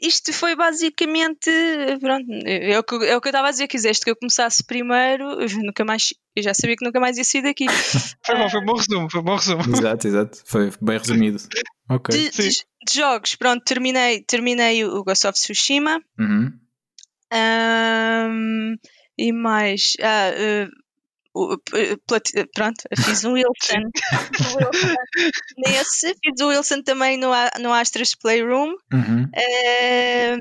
Isto 0.00 0.32
foi 0.32 0.56
basicamente, 0.56 1.50
pronto, 2.00 2.26
é 2.46 2.78
o 2.78 2.82
que, 2.82 2.94
é 3.06 3.16
o 3.16 3.20
que 3.20 3.28
eu 3.28 3.30
estava 3.30 3.48
a 3.48 3.50
dizer, 3.50 3.68
quiseste 3.68 4.02
que 4.04 4.10
eu 4.10 4.16
começasse 4.16 4.64
primeiro, 4.64 5.24
eu 5.42 5.48
nunca 5.62 5.84
mais, 5.84 6.14
eu 6.34 6.42
já 6.42 6.54
sabia 6.54 6.74
que 6.74 6.84
nunca 6.84 6.98
mais 6.98 7.18
ia 7.18 7.24
sair 7.24 7.42
daqui. 7.42 7.66
Foi 8.24 8.34
bom, 8.36 8.48
foi 8.48 8.60
um 8.60 8.64
bom 8.64 8.74
resumo, 8.76 9.10
foi 9.10 9.20
um 9.20 9.24
bom 9.24 9.36
resumo. 9.36 9.62
Exato, 9.76 10.06
exato. 10.08 10.42
Foi 10.46 10.70
bem 10.80 10.96
resumido. 10.98 11.38
Ok. 11.90 12.16
De, 12.16 12.30
de- 12.30 12.48
de 12.86 12.94
jogos, 12.94 13.34
pronto, 13.34 13.62
terminei, 13.64 14.22
terminei 14.22 14.84
o 14.86 15.04
Ghost 15.04 15.26
of 15.26 15.38
Tsushima, 15.38 16.02
Uhum. 16.18 16.50
ahm, 17.30 18.76
e 19.18 19.32
mais, 19.32 19.92
ah, 20.00 20.30
eh, 20.34 20.68
o- 21.34 21.58
p- 21.58 21.96
plat- 22.06 22.48
pronto, 22.54 22.82
fiz 23.04 23.24
um 23.24 23.32
Wilson, 23.32 23.82
Wilson 24.56 24.94
nesse, 25.58 26.14
fiz 26.24 26.40
o 26.40 26.48
Wilson 26.48 26.82
também 26.82 27.16
no, 27.16 27.30
no 27.60 27.72
Astros 27.72 28.14
Playroom, 28.14 28.74
Uhum. 28.92 29.28
Ahm, 29.34 30.38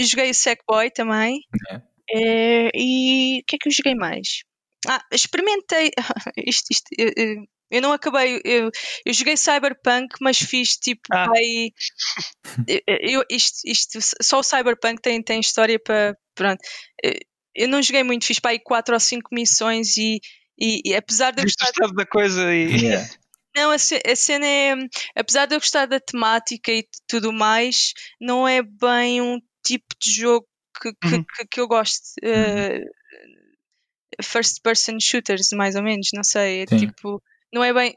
joguei 0.00 0.30
o 0.30 0.34
Sackboy 0.34 0.90
também. 0.90 1.40
É. 1.70 1.80
Eh, 2.10 2.70
e 2.74 3.40
o 3.40 3.44
que 3.46 3.56
é 3.56 3.58
que 3.58 3.68
eu 3.68 3.72
joguei 3.72 3.94
mais? 3.94 4.42
Ah, 4.86 5.02
experimentei. 5.10 5.90
isto, 6.46 6.66
isto, 6.70 6.84
eu, 6.98 7.10
eu- 7.16 7.80
não 7.80 7.92
acabei. 7.92 8.40
Eu, 8.44 8.70
eu 9.06 9.12
joguei 9.14 9.36
Cyberpunk, 9.36 10.14
mas 10.20 10.38
fiz 10.38 10.76
tipo. 10.76 11.02
Ah. 11.12 11.26
eu- 12.86 13.24
isto, 13.30 13.60
isto, 13.64 13.98
só 14.22 14.40
o 14.40 14.42
Cyberpunk 14.42 15.00
tem, 15.00 15.22
tem 15.22 15.40
história 15.40 15.78
para. 15.78 16.16
Pronto. 16.34 16.60
Eu 17.54 17.68
não 17.68 17.82
joguei 17.82 18.02
muito, 18.02 18.26
fiz 18.26 18.38
para 18.38 18.52
aí 18.52 18.58
4 18.58 18.94
ou 18.94 19.00
5 19.00 19.28
missões 19.32 19.96
e, 19.96 20.20
e, 20.58 20.80
e 20.84 20.94
apesar 20.94 21.30
de 21.30 21.42
Viste 21.42 21.64
gostar 21.64 21.92
da 21.94 22.06
coisa 22.06 22.54
e. 22.54 22.80
Yeah. 22.84 23.08
não, 23.54 23.70
a, 23.70 23.74
a 23.74 24.16
cena 24.16 24.46
é. 24.46 24.74
Apesar 25.16 25.46
de 25.46 25.54
eu 25.54 25.60
gostar 25.60 25.86
da 25.86 26.00
temática 26.00 26.72
e 26.72 26.86
tudo 27.06 27.32
mais, 27.32 27.92
não 28.20 28.46
é 28.48 28.62
bem 28.62 29.20
um 29.22 29.38
tipo 29.64 29.86
de 30.00 30.12
jogo 30.12 30.46
que, 30.80 30.92
que, 30.92 31.14
Uhum. 31.16 31.24
que, 31.24 31.46
que 31.46 31.60
eu 31.60 31.68
gosto. 31.68 32.02
eh, 32.22 32.80
first 34.22 34.60
person 34.62 34.98
shooters, 35.00 35.48
mais 35.52 35.74
ou 35.76 35.82
menos, 35.82 36.08
não 36.12 36.22
sei. 36.24 36.62
É 36.62 36.66
tipo. 36.66 37.22
Não 37.52 37.62
é 37.62 37.72
bem. 37.72 37.94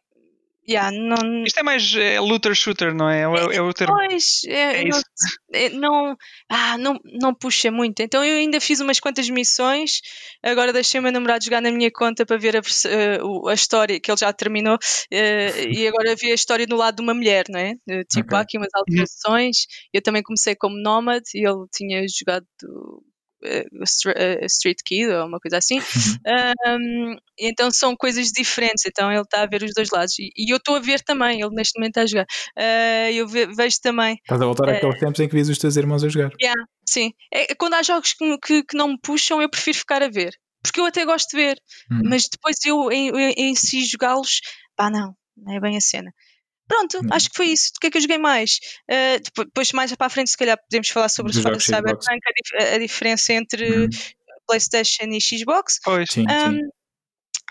Yeah, 0.69 0.91
não, 0.91 1.43
Isto 1.45 1.59
é 1.59 1.63
mais 1.63 1.95
é, 1.95 2.19
looter 2.19 2.53
shooter, 2.53 2.93
não 2.93 3.09
é? 3.09 3.21
É, 3.21 3.27
o- 3.27 3.51
é 3.53 3.61
o 3.61 3.73
termo. 3.73 3.95
Pois, 3.95 4.41
é, 4.47 4.81
É 4.81 4.83
não, 4.83 4.99
é, 5.53 5.69
não, 5.69 6.17
ah, 6.49 6.77
não, 6.77 6.99
não 7.05 7.33
puxa 7.33 7.71
muito. 7.71 8.01
Então 8.01 8.23
eu 8.23 8.35
ainda 8.37 8.59
fiz 8.59 8.81
umas 8.81 8.99
quantas 8.99 9.29
missões, 9.29 10.01
agora 10.43 10.73
deixei 10.73 10.99
o 10.99 11.03
meu 11.03 11.11
namorado 11.11 11.43
jogar 11.45 11.61
na 11.61 11.71
minha 11.71 11.89
conta 11.89 12.25
para 12.25 12.37
ver 12.37 12.57
a, 12.57 12.59
eh, 12.59 13.19
a 13.49 13.53
história 13.53 13.97
que 13.99 14.11
ele 14.11 14.17
já 14.19 14.33
terminou 14.33 14.77
eh, 15.09 15.63
e 15.71 15.87
agora 15.87 16.15
vi 16.15 16.31
a 16.31 16.35
história 16.35 16.67
do 16.67 16.75
lado 16.75 16.97
de 16.97 17.01
uma 17.01 17.13
mulher, 17.13 17.45
não 17.49 17.59
é? 17.59 17.73
Tipo, 18.11 18.35
Ok. 18.35 18.37
há 18.37 18.41
aqui 18.41 18.57
umas 18.57 18.69
alterações. 18.73 19.67
Eu 19.93 20.01
também 20.01 20.21
comecei 20.21 20.53
como 20.55 20.75
Nomad 20.77 21.23
e 21.33 21.47
ele 21.47 21.65
tinha 21.73 22.03
jogado 22.09 22.45
Street 24.47 24.77
Kid 24.85 25.07
ou 25.11 25.25
uma 25.27 25.39
coisa 25.39 25.57
assim. 25.57 25.79
Um, 26.67 27.15
então 27.39 27.69
são 27.71 27.95
coisas 27.95 28.27
diferentes. 28.31 28.85
Então 28.85 29.11
ele 29.11 29.21
está 29.21 29.43
a 29.43 29.45
ver 29.45 29.63
os 29.63 29.71
dois 29.73 29.89
lados. 29.91 30.17
E, 30.19 30.29
e 30.35 30.51
eu 30.51 30.57
estou 30.57 30.75
a 30.75 30.79
ver 30.79 31.01
também, 31.01 31.41
ele 31.41 31.53
neste 31.53 31.77
momento 31.79 31.97
está 31.97 32.01
a 32.01 32.05
jogar. 32.05 32.25
Uh, 32.57 33.11
eu 33.13 33.27
ve- 33.27 33.47
vejo 33.47 33.77
também. 33.81 34.15
Estás 34.15 34.41
a 34.41 34.45
voltar 34.45 34.69
É. 34.69 34.77
àqueles 34.77 34.99
tempos 34.99 35.19
em 35.19 35.27
que 35.27 35.35
vias 35.35 35.49
os 35.49 35.57
teus 35.57 35.75
irmãos 35.75 36.03
a 36.03 36.09
jogar. 36.09 36.31
Sim, 36.89 37.11
é, 37.33 37.53
quando 37.55 37.73
há 37.73 37.83
jogos 37.83 38.13
que, 38.13 38.37
que, 38.37 38.63
que 38.63 38.77
não 38.77 38.87
me 38.89 38.97
puxam, 39.01 39.41
eu 39.41 39.49
prefiro 39.49 39.77
ficar 39.77 40.01
a 40.01 40.07
ver. 40.09 40.31
Porque 40.63 40.79
eu 40.79 40.85
até 40.85 41.05
gosto 41.05 41.29
de 41.31 41.37
ver, 41.37 41.57
Hum. 41.91 42.01
mas 42.05 42.27
depois 42.29 42.55
eu 42.65 42.91
em, 42.91 43.09
em, 43.09 43.33
em 43.49 43.55
si 43.55 43.85
jogá-los, 43.85 44.39
pá, 44.75 44.89
não, 44.89 45.13
não 45.35 45.53
é 45.53 45.59
bem 45.59 45.75
a 45.77 45.81
cena. 45.81 46.11
Pronto, 46.67 46.97
Hum. 46.99 47.07
acho 47.11 47.29
que 47.29 47.35
foi 47.37 47.47
isso. 47.47 47.71
Do 47.73 47.79
que 47.79 47.87
é 47.87 47.89
que 47.91 47.97
eu 47.97 48.01
joguei 48.01 48.17
mais? 48.17 48.59
Uh, 48.89 49.19
depois, 49.23 49.47
depois 49.47 49.71
mais 49.73 49.95
para 49.95 50.07
a 50.07 50.09
frente, 50.09 50.29
se 50.29 50.37
calhar, 50.37 50.57
podemos 50.57 50.89
falar 50.89 51.09
sobre 51.09 51.31
o. 51.31 51.59
Cyberpunk, 51.59 52.07
a, 52.09 52.31
dif- 52.59 52.73
a 52.75 52.77
diferença 52.77 53.33
entre 53.33 53.85
Hum. 53.85 53.89
PlayStation 54.47 55.05
e 55.05 55.19
Xbox. 55.21 55.79
Pois. 55.83 56.09
Sim, 56.11 56.25
Um, 56.29 56.51
sim. 56.53 56.59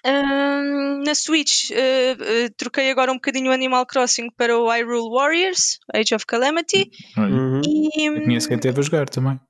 um, 0.06 1.02
na 1.04 1.14
Switch, 1.14 1.70
uh, 1.70 1.74
uh, 1.74 2.50
troquei 2.56 2.90
agora 2.90 3.10
um 3.10 3.16
bocadinho 3.16 3.50
o 3.50 3.54
Animal 3.54 3.84
Crossing 3.86 4.28
para 4.36 4.56
o 4.58 4.68
Hyrule 4.70 5.10
Warriors, 5.10 5.78
Age 5.94 6.14
of 6.14 6.24
Calamity. 6.26 6.90
Olha, 7.16 7.32
Uhum. 7.34 7.60
E 7.64 8.06
eu 8.06 8.22
conheço 8.24 8.48
quem 8.48 8.58
teve 8.58 8.80
a 8.80 8.82
jogar 8.82 9.08
também. 9.08 9.40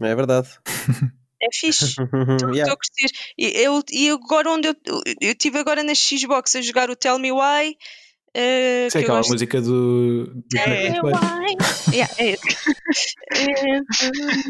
É 0.00 0.14
verdade. 0.14 0.48
é 1.42 1.48
fixe. 1.52 1.94
Estou 1.96 2.54
Yeah. 2.54 2.72
a 2.72 2.76
curtir. 2.76 3.10
E, 3.38 3.46
eu, 3.62 3.82
e 3.90 4.10
agora 4.10 4.50
onde 4.50 4.68
eu, 4.68 4.74
eu 5.20 5.30
estive 5.32 5.58
agora 5.58 5.82
na 5.82 5.94
Xbox 5.94 6.54
a 6.56 6.60
jogar 6.62 6.90
o 6.90 6.96
Tell 6.96 7.18
Me 7.18 7.32
Why. 7.32 7.76
Eh, 8.34 8.88
Sei 8.90 9.00
que 9.02 9.04
aquela 9.06 9.18
gosto. 9.18 9.32
música 9.32 9.60
do. 9.60 10.26
do 10.26 10.42
Play. 10.50 10.90
why. 11.02 11.56
Yeah, 11.92 12.12
é 12.18 12.30
esse. 12.30 12.74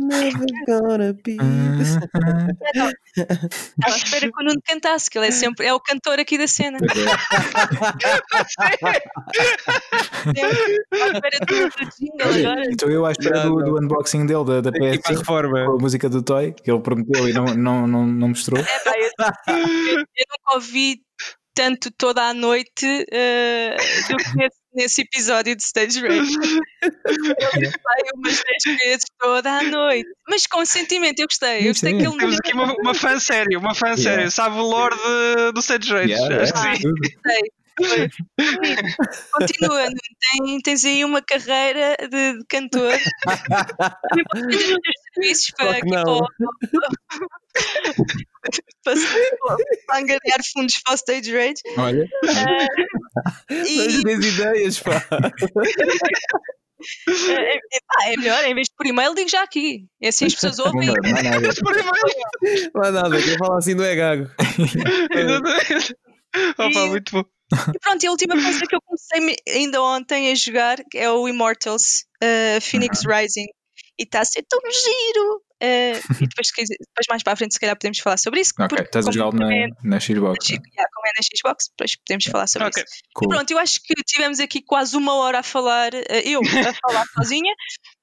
Never 0.00 0.46
gonna 0.66 1.12
be 1.24 1.36
Estava 3.16 3.94
à 3.94 3.96
espera 3.96 4.30
que 4.32 4.40
o 4.40 4.44
Nuno 4.44 4.60
cantasse, 4.66 5.10
que 5.10 5.18
ele 5.18 5.26
é 5.26 5.30
sempre 5.30 5.66
é 5.66 5.74
o 5.74 5.80
cantor 5.80 6.18
aqui 6.18 6.38
da 6.38 6.46
cena. 6.46 6.78
Sempre 10.24 11.02
à 11.02 11.06
espera 11.12 11.38
do, 11.40 11.68
do 11.68 11.90
jingle 11.98 12.26
Olha, 12.26 12.50
agora. 12.52 12.70
Então 12.72 12.90
eu 12.90 13.06
à 13.06 13.12
espera 13.12 13.40
do, 13.42 13.56
do 13.56 13.78
unboxing 13.78 14.26
dele 14.26 14.44
da, 14.44 14.60
da 14.60 14.70
Aqui 14.70 14.78
para 14.78 14.88
a 14.90 14.98
PS5 14.98 15.18
reforma. 15.18 15.64
com 15.66 15.72
a 15.72 15.78
música 15.78 16.08
do 16.08 16.22
Toy 16.22 16.52
que 16.52 16.70
ele 16.70 16.80
prometeu 16.80 17.28
e 17.28 17.32
não, 17.32 17.44
não, 17.46 17.86
não, 17.86 18.06
não 18.06 18.28
mostrou. 18.28 18.60
É, 18.60 18.78
pá, 18.80 18.92
eu, 18.96 19.54
eu- 19.54 19.98
eu 19.98 20.26
nunca 20.30 20.54
ouvi 20.54 21.00
tanto 21.54 21.90
toda 21.92 22.22
a 22.22 22.34
noite 22.34 22.86
eh, 23.12 23.76
do 24.08 24.16
que 24.16 24.36
nesse, 24.36 24.56
nesse 24.74 25.02
episódio 25.02 25.54
de 25.56 25.62
Stage 25.62 26.00
Rage. 26.00 26.36
Ele 26.82 27.66
sai 27.70 28.02
umas 28.16 28.42
10 28.66 28.78
vezes 28.78 29.04
toda 29.18 29.50
a 29.58 29.62
noite. 29.62 30.08
Mas 30.28 30.46
com 30.46 30.64
sentimento, 30.64 31.20
eu 31.20 31.26
gostei. 31.26 31.60
Eu 31.60 31.68
gostei 31.68 31.92
Sim, 31.92 31.98
que 31.98 32.06
ele 32.06 32.16
Temos 32.18 32.36
aqui 32.36 32.52
uma, 32.54 32.74
uma 32.74 32.94
fã 32.94 33.18
séria, 33.20 33.58
uma 33.58 33.74
fã 33.74 33.86
Yeah. 33.94 34.02
séria. 34.02 34.30
Sabe 34.30 34.56
o 34.58 34.62
lore 34.62 34.96
do 35.54 35.60
Stage 35.60 35.92
Rage. 35.92 36.12
Yeah, 36.12 36.42
Acho 36.42 36.52
que 36.52 36.58
sim. 36.76 36.82
tudo. 36.82 36.94
gostei. 37.00 37.52
Foi. 37.76 38.08
Continua, 39.32 39.82
Nuno. 39.84 39.96
Tem, 40.46 40.60
tens 40.60 40.84
aí 40.84 41.04
uma 41.04 41.20
carreira 41.22 41.96
de, 42.00 42.38
de 42.38 42.44
cantor. 42.48 42.92
Também 43.24 44.24
podes 44.28 44.46
vender 44.46 44.56
os 44.56 44.80
teus 44.80 44.94
serviços 45.14 45.50
para, 45.56 45.70
aqui 45.72 45.90
não. 45.90 46.04
para, 48.84 48.94
para, 48.94 49.56
para 49.86 49.98
angariar 49.98 50.38
fundos 50.52 50.80
para 50.82 50.92
o 50.92 50.96
Stage 50.96 51.32
Rage. 51.32 51.62
Olha, 51.76 52.08
E, 53.50 53.96
Não 53.96 54.02
tens 54.02 54.24
ideias, 54.26 54.78
pá. 54.80 55.04
É, 57.08 57.56
é, 57.56 57.78
pá, 57.86 58.06
é 58.08 58.16
melhor, 58.16 58.44
em 58.44 58.54
vez 58.54 58.66
de 58.68 58.74
por 58.76 58.86
e-mail, 58.86 59.14
digo 59.14 59.28
já 59.30 59.42
aqui. 59.42 59.86
É 60.02 60.08
assim 60.08 60.26
as 60.26 60.34
pessoas 60.34 60.58
não 60.58 60.66
ouvem. 60.66 60.88
não 60.88 60.94
há 61.18 61.22
nada. 61.22 61.48
Por 61.62 61.72
e-mail. 61.76 62.70
Não 62.74 62.82
há 62.84 62.90
nada, 62.90 63.22
quem 63.22 63.38
fala 63.38 63.58
assim 63.58 63.74
não 63.74 63.84
é 63.84 63.96
gago. 63.96 64.30
Exatamente. 65.14 65.96
Opa, 66.58 66.64
E- 66.68 66.88
muito 66.90 67.12
bom. 67.12 67.24
E 67.74 67.78
pronto, 67.78 68.02
e 68.02 68.06
a 68.06 68.10
última 68.10 68.34
coisa 68.34 68.60
que 68.66 68.74
eu 68.76 68.80
comecei 68.82 69.20
me- 69.20 69.36
ainda 69.48 69.82
ontem 69.82 70.30
a 70.30 70.34
jogar 70.34 70.78
é 70.94 71.10
o 71.10 71.28
Immortals 71.28 72.04
uh, 72.22 72.60
Phoenix 72.60 73.02
Rising. 73.06 73.46
E 73.98 74.02
está 74.02 74.20
a 74.20 74.24
ser 74.24 74.44
tão 74.48 74.58
giro. 74.70 75.42
Uh, 75.62 75.96
e 76.20 76.26
depois, 76.26 76.48
depois 76.58 77.06
mais 77.08 77.22
para 77.22 77.32
a 77.32 77.36
frente, 77.36 77.54
se 77.54 77.60
calhar 77.60 77.76
podemos 77.76 77.98
falar 78.00 78.16
sobre 78.18 78.40
isso. 78.40 78.52
Ok, 78.60 78.76
estás 78.78 79.06
a 79.06 79.12
jogá-lo 79.12 79.32
na, 79.38 79.54
é 79.54 79.66
na 79.84 80.00
Xbox. 80.00 80.48
na 80.50 80.56
X- 80.56 80.62
yeah, 80.74 80.90
como 80.92 81.06
é 81.06 81.10
na 81.16 81.22
Xbox, 81.22 81.68
depois 81.70 81.96
podemos 81.96 82.24
falar 82.26 82.46
sobre 82.48 82.68
Ok. 82.68 82.82
isso. 82.82 82.94
Cool. 83.14 83.28
Pronto, 83.28 83.50
eu 83.52 83.58
acho 83.58 83.80
que 83.82 83.94
tivemos 84.04 84.40
aqui 84.40 84.60
quase 84.62 84.96
uma 84.96 85.14
hora 85.14 85.38
a 85.38 85.42
falar, 85.44 85.94
uh, 85.94 85.98
eu 86.24 86.40
a 86.40 86.74
falar 86.88 87.04
sozinha. 87.16 87.54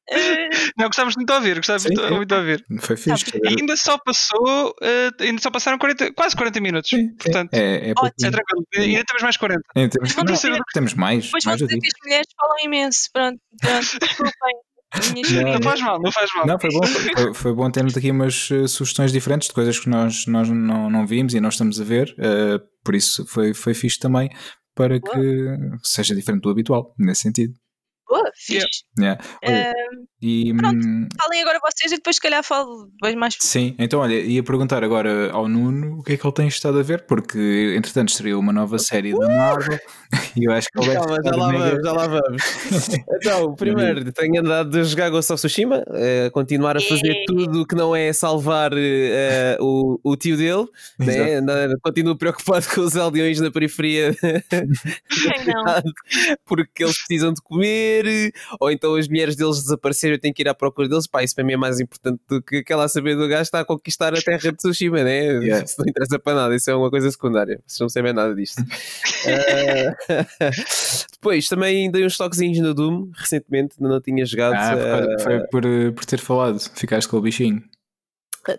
Uh, 0.10 0.50
Não, 0.78 0.88
gostávamos 0.88 1.16
muito 1.16 1.28
de 1.30 1.34
ouvir, 1.36 1.56
gostávamos 1.58 1.84
Sim, 1.84 1.90
muito, 1.90 2.08
sim. 2.08 2.16
muito 2.16 2.30
de 2.30 2.36
ouvir. 2.36 2.66
Foi 2.80 2.98
fixe. 2.98 3.26
E 3.44 3.48
ainda 3.60 3.76
só 3.78 3.98
passou, 3.98 4.74
eh, 4.82 5.10
ainda 5.20 5.42
só 5.42 5.50
passaram 5.52 5.78
40, 5.78 6.14
quase 6.14 6.36
40 6.36 6.60
minutos. 6.60 6.90
Portanto, 7.20 7.54
É, 7.54 7.90
é 7.90 7.92
Ótimo. 7.92 7.96
pouquinho. 7.96 8.28
é 8.28 8.32
tranquilo. 8.32 8.66
Ainda 8.78 9.04
temos 9.06 9.24
mais 9.24 9.38
40. 9.38 9.62
É, 9.76 9.88
temos, 9.88 10.12
Vão 10.14 10.24
não, 10.24 10.34
dizer- 10.34 10.60
temos 10.74 10.94
mais. 10.96 11.26
depois 11.26 11.44
vão 11.44 11.52
mais 11.52 11.62
eu 11.62 11.68
dizer 11.68 11.80
que 11.80 11.88
as 11.88 11.94
mulheres 12.04 12.28
falam 12.36 12.56
imenso. 12.64 13.10
Pronto, 13.14 13.40
pronto 13.62 14.00
desculpem. 14.02 15.22
historinha. 15.22 15.54
Não 15.54 15.62
faz 15.62 15.82
mal, 15.82 16.02
não 16.02 16.12
faz 16.12 16.30
mal. 16.36 16.48
Não, 16.48 16.60
foi 16.60 16.70
bom, 16.72 16.86
foi, 16.86 17.34
foi 17.34 17.54
bom 17.54 17.72
termos 17.72 17.96
aqui 17.96 18.12
umas 18.12 18.50
eh, 18.52 18.68
sugestões 18.68 19.12
diferentes 19.12 19.48
de 19.48 19.54
coisas 19.54 19.80
que 19.80 19.88
nós, 19.90 20.26
nós 20.26 20.50
não, 20.50 20.90
não 20.90 21.08
vimos 21.08 21.34
e 21.34 21.40
nós 21.40 21.54
estamos 21.54 21.80
a 21.80 21.84
ver, 21.84 22.14
eh, 22.18 22.60
por 22.84 22.96
isso 22.96 23.26
foi, 23.28 23.54
foi 23.54 23.74
fixe 23.74 23.98
também 24.00 24.30
para 24.76 25.00
que 25.00 25.58
seja 25.84 26.16
diferente 26.16 26.42
do 26.44 26.50
habitual, 26.50 26.94
nesse 26.98 27.22
sentido. 27.22 27.54
Boa, 28.12 28.30
fixe. 28.36 28.84
Yeah. 29.00 29.24
Olha, 29.46 29.72
Uh, 29.72 30.06
e, 30.22 30.54
pronto. 30.54 30.86
hum, 30.86 31.08
falem 31.20 31.42
agora 31.42 31.60
vocês 31.64 31.92
e 31.94 31.96
depois, 31.96 32.18
se 32.18 32.22
calhar, 32.22 32.44
falo 32.44 32.88
depois 32.92 33.16
mais. 33.16 33.36
sim, 33.40 33.74
então 33.80 34.02
olha, 34.02 34.14
ia 34.20 34.44
perguntar 34.44 34.84
agora 34.84 35.32
ao 35.32 35.48
Nuno 35.48 36.00
o 36.00 36.04
que 36.04 36.14
é 36.14 36.18
que 36.18 36.28
ele 36.28 36.34
tem 36.34 36.48
estado 36.48 36.78
a 36.78 36.84
ver, 36.84 37.06
porque 37.08 37.74
entretanto 37.76 38.10
estreou 38.10 38.40
uma 38.42 38.52
nova 38.54 38.78
série 38.78 39.18
da 39.18 39.28
Marvel 39.28 39.80
e 40.38 40.46
eu 40.48 40.52
acho 40.52 40.68
que 40.72 40.80
ele 40.84 40.94
Calma, 40.94 41.10
já 41.10 41.16
estar 41.18 41.36
lá 41.38 41.48
mega- 41.52 41.66
vamos, 41.70 41.84
já 41.86 41.92
lá 41.94 42.08
vamos. 42.08 42.44
Então, 43.22 43.56
primeiro, 43.56 44.12
tenho 44.12 44.40
andado 44.42 44.78
a 44.80 44.84
jogar 44.84 45.10
Ghost 45.10 45.32
of 45.32 45.40
Tsushima, 45.40 45.84
eh, 45.94 46.30
continuar 46.32 46.76
a 46.78 46.82
fazer 46.82 47.12
É. 47.12 47.24
tudo 47.26 47.62
o 47.62 47.66
que 47.68 47.76
não 47.76 47.96
é 47.96 48.12
salvar 48.14 48.72
eh, 48.76 49.58
o, 49.60 50.00
o 50.04 50.16
tio 50.18 50.36
dele, 50.38 50.68
né? 51.00 51.40
Continuo 51.82 52.16
preocupado 52.18 52.66
com 52.76 52.82
os 52.82 52.96
aldeões 52.98 53.40
na 53.40 53.50
periferia 53.52 54.16
porque 56.46 56.84
eles 56.84 56.98
precisam 56.98 57.34
de 57.34 57.42
comer, 57.42 58.01
ou 58.60 58.72
então 58.72 58.96
as 58.96 59.08
mulheres 59.08 59.36
deles 59.36 59.62
desapareceram 59.62 60.16
eu 60.16 60.20
tenho 60.20 60.34
que 60.34 60.42
ir 60.42 60.50
à 60.50 60.54
procura 60.54 60.88
deles. 60.88 61.08
Pá, 61.08 61.24
isso 61.24 61.36
para 61.36 61.44
mim 61.44 61.54
é 61.54 61.58
mais 61.58 61.80
importante 61.80 62.20
do 62.28 62.42
que 62.42 62.58
aquela 62.58 62.88
saber 62.88 63.16
do 63.16 63.28
gajo 63.28 63.44
está 63.44 63.60
a 63.60 63.66
conquistar 63.66 64.14
a 64.14 64.22
terra 64.22 64.52
de 64.52 64.58
Tsushima, 64.58 65.04
né? 65.04 65.22
Yeah. 65.42 65.66
Isso 65.66 65.76
não 65.80 65.88
interessa 65.88 66.20
para 66.20 66.36
nada, 66.36 66.56
isso 66.56 66.70
é 66.70 66.76
uma 66.76 66.90
coisa 66.90 67.10
secundária. 67.10 67.60
Vocês 67.66 67.80
não 67.80 67.90
sabem 67.90 68.14
nada 68.14 68.34
disto. 68.36 68.62
Ah, 69.24 70.26
Depois 71.14 71.48
também 71.48 71.92
dei 71.92 72.04
uns 72.04 72.18
toquezinhos 72.18 72.60
no 72.60 72.74
Doom 72.74 73.12
recentemente, 73.16 73.76
não 73.80 74.02
tinha 74.02 74.26
jogado. 74.26 74.56
Ah, 74.56 74.74
ah, 74.74 75.20
foi, 75.22 75.38
foi 75.38 75.48
por, 75.48 75.66
eh, 75.66 75.92
por 75.92 76.06
ter 76.06 76.20
falado, 76.20 76.60
ficaste 76.74 77.08
com 77.08 77.18
o 77.18 77.22
bichinho. 77.22 77.64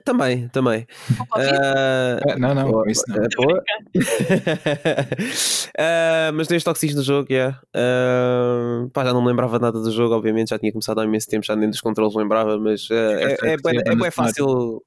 Também, 0.05 0.49
também. 0.49 0.87
Ah, 1.35 2.19
Ah, 2.29 2.39
não, 2.39 2.55
não, 2.55 2.87
isso 2.87 3.03
não. 3.09 3.17
ah, 3.25 3.29
boa. 3.37 3.63
Ah, 5.79 6.31
mas 6.35 6.49
dei 6.49 6.59
os 6.59 6.65
toques 6.65 6.95
no 6.95 7.03
jogo, 7.03 7.29
yeah. 7.33 7.61
Ah, 7.75 8.87
pá, 8.93 9.05
já 9.05 9.13
não 9.13 9.23
me 9.23 9.29
lembrava 9.29 9.59
nada 9.59 9.81
do 9.81 9.91
jogo, 9.91 10.15
obviamente, 10.15 10.51
já 10.51 10.59
tinha 10.59 10.71
começado 10.73 11.01
há 11.01 11.05
imenso 11.05 11.29
tempo, 11.29 11.45
já 11.47 11.57
nem 11.57 11.69
dos 11.71 11.81
controles 11.81 12.15
lembrava, 12.15 12.59
mas 12.59 12.89
ah, 12.91 12.95
é, 12.95 13.37
é, 13.43 13.57
é, 13.87 13.97
bué 13.97 14.11
fácil. 14.11 14.83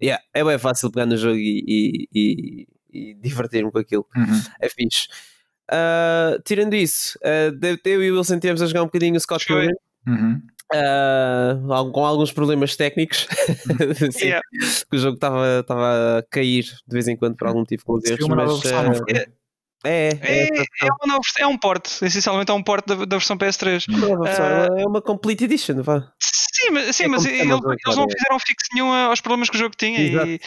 Yeah, 0.00 0.22
é 0.32 0.44
bem 0.44 0.58
fácil 0.58 0.92
pegar 0.92 1.06
no 1.06 1.16
jogo 1.16 1.34
e, 1.36 1.64
e, 1.66 2.08
e- 2.14 2.66
e 2.92 3.14
divertir-me 3.14 3.70
com 3.72 3.78
aquilo. 3.78 4.06
Uhum. 4.16 4.40
É 4.60 4.68
fixe. 4.68 5.08
Ah, 5.70 6.38
tirando 6.44 6.74
isso, 6.74 7.18
deve- 7.58 7.80
eu 7.84 8.02
e 8.04 8.10
o 8.12 8.16
Wilson 8.16 8.38
tivemos 8.38 8.62
a 8.62 8.66
jogar 8.66 8.82
um 8.82 8.86
bocadinho 8.86 9.16
o 9.16 9.20
Scott. 9.20 9.44
Pilgrim. 9.44 9.74
Uhum. 10.06 10.40
Al- 11.70 11.90
com 11.92 12.04
alguns 12.04 12.32
problemas 12.32 12.76
técnicos 12.76 13.26
Sim, 14.12 14.26
Yeah. 14.26 14.42
que 14.90 14.96
o 14.96 14.98
jogo 14.98 15.14
estava 15.14 16.18
a 16.18 16.22
cair 16.30 16.64
de 16.64 16.92
vez 16.92 17.08
em 17.08 17.16
quando 17.16 17.36
por 17.36 17.46
algum 17.48 17.60
motivo 17.60 17.82
com 17.84 17.94
os 17.94 18.04
erros 18.04 18.28
mas 18.28 18.60
foi? 18.62 18.72
é, 19.14 19.26
é, 19.84 20.08
É, 20.22 20.48
é, 20.48 20.86
uma 21.00 21.14
nova- 21.14 21.20
é 21.38 21.46
um 21.46 21.56
porte, 21.56 22.04
essencialmente 22.04 22.50
é 22.50 22.54
um 22.54 22.62
porte 22.62 22.86
da, 22.88 22.96
da 23.04 23.16
versão 23.16 23.36
PS3. 23.38 23.86
é 23.88 24.06
uma 24.06 24.24
versão, 24.24 24.44
Ah, 24.44 24.68
é 24.80 24.86
uma 24.86 25.00
complete 25.00 25.44
edition 25.44 25.82
vá. 25.82 26.12
Sim, 26.20 26.70
mas, 26.72 26.96
sim, 26.96 27.04
É 27.04 27.08
mas 27.08 27.24
eles, 27.24 27.46
não 27.48 27.72
é. 27.72 28.06
fizeram 28.10 28.38
fixo 28.40 28.66
nenhum 28.74 28.92
aos 28.92 29.20
problemas 29.20 29.48
que 29.48 29.56
o 29.56 29.58
jogo 29.60 29.74
tinha 29.76 30.00
Exato. 30.00 30.26
e, 30.26 30.40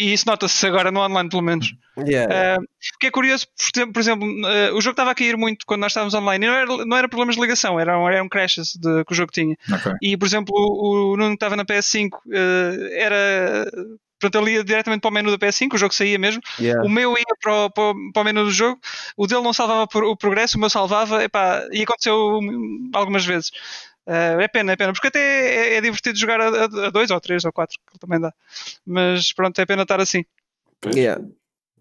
e 0.00 0.12
isso 0.12 0.24
nota-se 0.26 0.66
agora 0.66 0.90
no 0.90 1.00
online, 1.00 1.28
pelo 1.28 1.42
menos. 1.42 1.74
Yeah. 1.98 2.56
Ah, 2.56 2.58
o 2.58 2.98
que 2.98 3.08
é 3.08 3.10
curioso, 3.10 3.46
por 3.92 4.00
exemplo, 4.00 4.26
ah, 4.46 4.74
o 4.74 4.80
jogo 4.80 4.92
estava 4.92 5.10
a 5.10 5.14
cair 5.14 5.36
muito 5.36 5.66
quando 5.66 5.82
nós 5.82 5.92
estávamos 5.92 6.14
online 6.14 6.46
e 6.46 6.48
não 6.48 6.54
era, 6.56 6.86
não 6.86 6.96
era 6.96 7.08
problemas 7.08 7.34
de 7.34 7.40
ligação, 7.42 7.78
eram, 7.78 8.08
eram 8.08 8.28
crashes 8.28 8.74
de- 8.76 9.04
que 9.04 9.12
o 9.12 9.14
jogo 9.16 9.30
tinha. 9.32 9.54
Ok. 9.72 9.92
E, 10.00 10.16
por 10.16 10.24
exemplo, 10.26 10.54
o, 10.56 11.12
o 11.12 11.16
Nuno 11.16 11.30
que 11.30 11.34
estava 11.34 11.56
na 11.56 11.64
PS5 11.64 12.08
eh, 12.32 13.02
era. 13.02 13.70
Portanto, 14.18 14.42
ele 14.46 14.56
ia 14.56 14.62
diretamente 14.64 15.00
para 15.00 15.08
o 15.08 15.12
menu 15.14 15.30
da 15.30 15.38
PS5, 15.46 15.74
o 15.74 15.78
jogo 15.78 15.94
saía 15.94 16.18
mesmo. 16.18 16.42
Yeah. 16.58 16.84
O 16.84 16.90
meu 16.90 17.16
ia 17.16 17.24
para 17.40 17.64
o, 17.64 17.70
para, 17.70 17.94
para 18.12 18.20
o 18.20 18.24
menu 18.24 18.44
do 18.44 18.50
jogo, 18.50 18.78
o 19.16 19.26
dele 19.26 19.40
não 19.42 19.52
salvava 19.54 19.88
o 19.94 20.16
progresso, 20.16 20.58
o 20.58 20.60
meu 20.60 20.68
salvava, 20.68 21.24
epá, 21.24 21.66
e 21.72 21.82
aconteceu 21.82 22.38
algumas 22.92 23.24
vezes. 23.24 23.50
Uh, 24.10 24.40
é 24.40 24.48
pena, 24.48 24.72
é 24.72 24.76
pena, 24.76 24.92
porque 24.92 25.06
até 25.06 25.20
é, 25.20 25.76
é 25.76 25.80
divertido 25.80 26.18
jogar 26.18 26.40
a, 26.40 26.64
a, 26.64 26.90
dois 26.90 27.12
ou 27.12 27.20
três 27.20 27.44
ou 27.44 27.52
quatro, 27.52 27.78
que 27.92 27.98
também 27.98 28.20
dá. 28.20 28.34
Mas 28.84 29.32
pronto, 29.32 29.56
é 29.60 29.64
pena 29.64 29.82
estar 29.82 30.00
assim. 30.00 30.24
Yeah. 30.84 31.24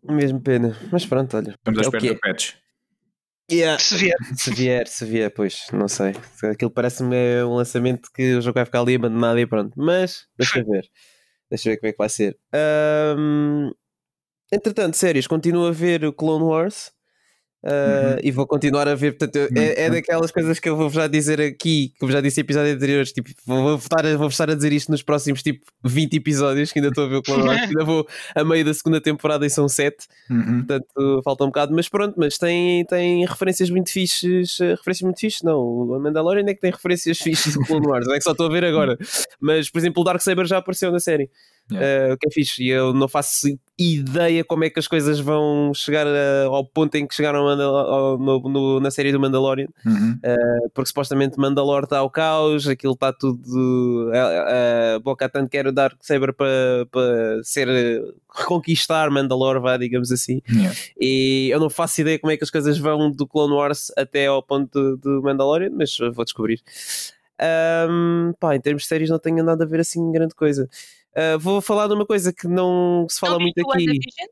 Mesmo 0.04 0.40
pena. 0.40 0.78
Mas 0.92 1.06
pronto, 1.06 1.36
olha. 1.36 1.52
Estamos 1.52 1.80
à 1.80 1.82
é 1.82 1.86
o 1.86 1.88
espera 1.88 2.02
que 2.02 2.10
é. 2.10 2.14
do 2.14 2.20
patch. 2.20 2.54
Yeah. 3.52 3.80
Se 3.80 3.98
vier. 3.98 4.18
Se 4.36 4.54
vier, 4.54 4.88
se 4.88 5.06
vier, 5.06 5.34
pois, 5.34 5.68
não 5.74 5.88
sei. 5.88 6.14
Aquilo 6.44 6.70
parece-me 6.70 7.44
um 7.44 7.56
lançamento 7.56 8.12
que 8.14 8.36
o 8.36 8.42
jogo 8.42 8.56
vai 8.56 8.66
ficar 8.66 8.82
ali 8.82 8.94
abandonado 8.94 9.40
e 9.40 9.48
pronto. 9.48 9.74
Mas, 9.76 10.28
deixa 10.38 10.64
ver. 10.64 10.88
Deixa 11.50 11.70
ver 11.72 11.78
como 11.78 11.90
é 11.90 11.92
que 11.94 11.98
vai 11.98 12.10
ser. 12.10 12.38
Ahm, 12.54 13.72
Entretanto, 14.52 14.98
séries, 14.98 15.28
continuo 15.28 15.68
a 15.68 15.72
ver 15.72 16.04
o 16.04 16.12
Clone 16.12 16.44
Wars. 16.44 16.92
Uh, 17.62 18.16
E 18.24 18.32
vou 18.32 18.48
continuar 18.48 18.88
a 18.88 18.96
ver, 18.96 19.18
portanto, 19.18 19.36
eu- 19.36 19.62
é, 19.62 19.84
é 19.86 19.90
daquelas 19.90 20.32
coisas 20.32 20.60
que 20.60 20.70
eu 20.70 20.78
vou 20.78 20.90
já 20.90 21.08
dizer 21.08 21.42
aqui, 21.42 21.92
que 22.00 22.06
eu 22.06 22.10
já 22.10 22.22
disse 22.22 22.40
em 22.40 22.44
eportantos 22.44 22.72
anteriores, 22.74 23.12
tipo, 23.12 23.30
vou, 23.46 23.76
estar 23.76 24.06
a, 24.06 24.16
vou 24.16 24.28
estar 24.30 24.50
a 24.50 24.56
dizer 24.56 24.72
isto 24.72 24.90
nos 24.90 25.04
próximos 25.04 25.44
tipo 25.44 25.66
20 25.84 26.14
episódios, 26.16 26.72
que 26.72 26.80
ainda 26.80 26.88
estou 26.90 27.04
a 27.04 27.08
ver 27.10 27.16
o 27.18 27.22
Clone 27.22 27.44
Wars, 27.44 27.60
ainda 27.70 27.84
vou 27.84 28.08
a 28.34 28.44
meio 28.46 28.64
da 28.64 28.74
segunda 28.74 29.02
temporada 29.02 29.46
e 29.46 29.50
são 29.50 29.68
7, 29.68 30.08
Uhum. 30.30 30.64
portanto 30.66 31.22
falta 31.24 31.44
um 31.44 31.48
bocado, 31.48 31.76
mas 31.76 31.90
pronto, 31.90 32.16
mas 32.18 32.38
tem, 32.38 32.86
tem 32.86 33.26
referências 33.26 33.70
muito 33.70 33.92
fixes, 33.92 34.60
eh, 34.62 34.72
referências 34.76 35.02
muito 35.02 35.20
fixes, 35.20 35.42
não, 35.44 35.60
o 35.60 36.00
Mandalorian 36.00 36.46
é 36.48 36.54
que 36.54 36.62
tem 36.62 36.72
referências 36.72 37.18
fixes 37.20 37.56
do 37.56 37.62
Clone 37.66 37.86
Wars, 37.88 38.08
é 38.08 38.14
que 38.18 38.22
só 38.22 38.32
estou 38.32 38.46
a 38.48 38.50
ver 38.50 38.64
agora, 38.64 38.98
mas 39.42 39.70
por 39.70 39.80
exemplo 39.80 40.02
o 40.02 40.06
Darksaber 40.06 40.46
já 40.46 40.58
apareceu 40.60 40.92
na 40.92 41.00
série. 41.00 41.30
Yeah. 41.72 42.10
Uh, 42.10 42.14
o 42.14 42.18
que 42.18 42.28
é 42.28 42.32
fixe, 42.32 42.64
e 42.64 42.70
eu 42.70 42.94
não 42.94 43.08
faço 43.08 43.48
ideia 43.78 44.44
como 44.44 44.64
é 44.64 44.70
que 44.70 44.80
as 44.80 44.88
coisas 44.88 45.20
vão 45.20 45.72
chegar 45.74 46.06
a- 46.08 46.46
ao 46.48 46.66
ponto 46.66 46.96
em 46.96 47.08
que 47.08 47.14
chegaram 47.16 47.48
ao- 47.48 48.18
no- 48.18 48.40
no- 48.50 48.80
na 48.80 48.92
série 48.92 49.12
do 49.12 49.20
Mandalorian, 49.20 49.68
Uhum. 49.86 50.20
porque 50.74 50.88
supostamente 50.90 51.38
Mandalor 51.40 51.84
está 51.84 52.00
ao 52.00 52.10
caos, 52.10 52.68
aquilo 52.68 52.94
está 52.94 53.14
tudo. 53.14 54.12
A, 54.14 54.96
a 54.96 55.00
Bo-Katan 55.00 55.48
quer 55.48 55.68
o 55.68 55.72
Darksaber 55.72 56.34
para 56.34 56.86
para 56.92 57.42
ser 57.44 57.68
reconquistar 58.36 59.10
Mandalor, 59.12 59.62
vá, 59.62 59.78
digamos 59.78 60.12
assim. 60.12 60.42
Yeah. 60.52 60.76
E 61.00 61.50
eu 61.52 61.60
não 61.60 61.70
faço 61.70 62.02
ideia 62.02 62.20
como 62.20 62.32
é 62.32 62.38
que 62.38 62.44
as 62.44 62.50
coisas 62.50 62.78
vão 62.78 63.10
do 63.12 63.26
Clone 63.28 63.54
Wars 63.54 63.92
até 63.98 64.26
ao 64.28 64.42
ponto 64.44 64.98
do 64.98 65.22
Mandalorian, 65.22 65.70
mas 65.72 65.96
vou 66.14 66.26
descobrir. 66.26 66.62
Ahm, 67.42 68.34
pá, 68.40 68.56
em 68.56 68.60
termos 68.60 68.84
de 68.84 68.90
séries 68.90 69.10
não 69.10 69.18
tenho 69.20 69.42
nada 69.44 69.64
a 69.64 69.68
ver 69.68 69.80
assim 69.80 70.12
grande 70.12 70.36
coisa. 70.36 70.68
Ah, 71.16 71.38
vou 71.38 71.62
falar 71.62 71.88
de 71.88 71.94
uma 71.94 72.06
coisa 72.06 72.32
que 72.34 72.48
não 72.48 73.06
se 73.10 73.20
fala 73.20 73.34
Não 73.34 73.42
muito 73.42 73.58
aqui. 73.60 73.68
WandaVision? 73.68 74.28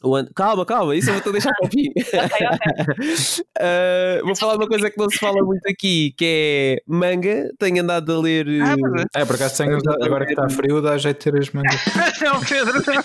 O 0.00 0.14
An- 0.14 0.28
Calma, 0.32 0.64
calma, 0.64 0.94
isso 0.94 1.10
eu 1.10 1.14
vou-te 1.14 1.32
deixar 1.32 1.52
para 1.54 1.66
o 1.66 1.70
fim. 1.70 1.92
Ah, 3.60 4.20
vou 4.22 4.36
falar 4.36 4.52
de 4.52 4.58
uma 4.60 4.68
coisa 4.68 4.88
que 4.90 4.96
não 4.98 5.10
se 5.10 5.18
fala 5.18 5.42
muito 5.44 5.66
aqui, 5.68 6.14
que 6.16 6.24
é 6.24 6.82
manga. 6.86 7.50
Tenho 7.58 7.82
andado 7.82 8.14
a 8.14 8.20
ler. 8.20 8.46
Ah, 8.62 8.76
mas 8.78 9.04
É, 9.14 9.24
por 9.24 9.34
acaso 9.34 9.56
tenho, 9.56 9.76
agora 10.02 10.24
que 10.24 10.32
está 10.32 10.48
frio, 10.48 10.80
dá 10.80 10.96
jeito 10.96 11.18
de 11.18 11.32
ter 11.32 11.40
as 11.40 11.50
mangas. 11.50 11.74
não, 12.22 12.40
Pedro, 12.44 12.74
não. 12.86 13.04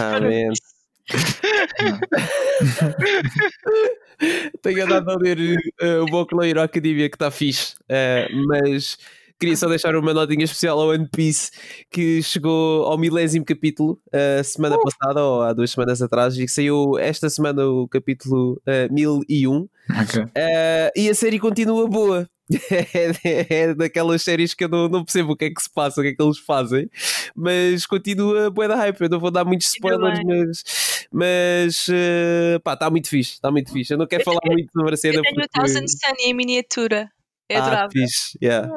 Ah, 0.00 0.20
man. 0.20 0.52
Tenho 4.62 4.84
andado 4.84 5.10
a 5.10 5.16
ler 5.16 5.38
eh, 5.80 5.98
o 5.98 6.06
Boku 6.06 6.34
no 6.36 6.44
Hero 6.44 6.62
Academia 6.62 7.08
que 7.10 7.16
está 7.16 7.30
fixe, 7.30 7.74
eh, 7.88 8.28
mas 8.46 8.96
queria 9.42 9.56
só 9.56 9.66
deixar 9.66 9.96
uma 9.96 10.14
notinha 10.14 10.44
especial 10.44 10.80
ao 10.80 10.90
One 10.90 11.08
Piece 11.08 11.50
que 11.90 12.22
chegou 12.22 12.84
ao 12.84 12.96
milésimo 12.96 13.44
capítulo 13.44 14.00
a 14.12 14.44
semana 14.44 14.78
passada 14.80 15.20
ou 15.20 15.42
há 15.42 15.52
duas 15.52 15.72
semanas 15.72 16.00
atrás 16.00 16.38
e 16.38 16.46
que 16.46 16.50
saiu 16.52 16.96
esta 16.96 17.28
semana 17.28 17.66
o 17.66 17.88
capítulo 17.88 18.62
eh, 18.64 18.88
1001 18.88 19.68
Ok. 20.00 20.24
eh, 20.36 20.92
e 20.94 21.10
a 21.10 21.14
série 21.14 21.40
continua 21.40 21.88
boa. 21.88 22.28
é, 23.24 23.62
é 23.62 23.74
daquelas 23.74 24.22
séries 24.22 24.54
que 24.54 24.62
eu 24.62 24.68
não, 24.68 24.88
não 24.88 25.04
percebo 25.04 25.32
o 25.32 25.36
que 25.36 25.46
é 25.46 25.50
que 25.50 25.60
se 25.60 25.72
passa, 25.72 26.00
o 26.00 26.04
que 26.04 26.10
é 26.10 26.14
que 26.14 26.22
eles 26.22 26.38
fazem, 26.38 26.88
mas 27.34 27.84
continua 27.84 28.48
boa 28.48 28.68
da 28.68 28.76
hype. 28.76 29.00
Eu 29.00 29.08
não 29.08 29.18
vou 29.18 29.30
dar 29.30 29.44
muitos 29.44 29.68
spoilers, 29.68 30.20
mas, 30.24 30.62
mas 31.10 31.86
pá, 32.62 32.74
está 32.74 32.90
muito 32.90 33.08
fixe, 33.08 33.32
está 33.32 33.50
muito 33.50 33.72
fixe. 33.72 33.92
Eu 33.94 33.98
não 33.98 34.06
quero 34.06 34.22
falar 34.22 34.40
muito 34.44 34.70
sobre 34.70 34.94
a 34.94 34.96
cena 34.96 35.14
Eu 35.16 35.22
tenho 35.22 35.34
o 35.34 35.40
porque. 35.40 35.58
Thousand 35.58 35.88
Sun 35.88 36.14
em 36.20 36.34
miniatura. 36.34 37.10
É 37.52 37.56
ah, 37.56 37.62
adorável. 37.62 37.90
fixe, 37.92 38.38
yeah. 38.42 38.68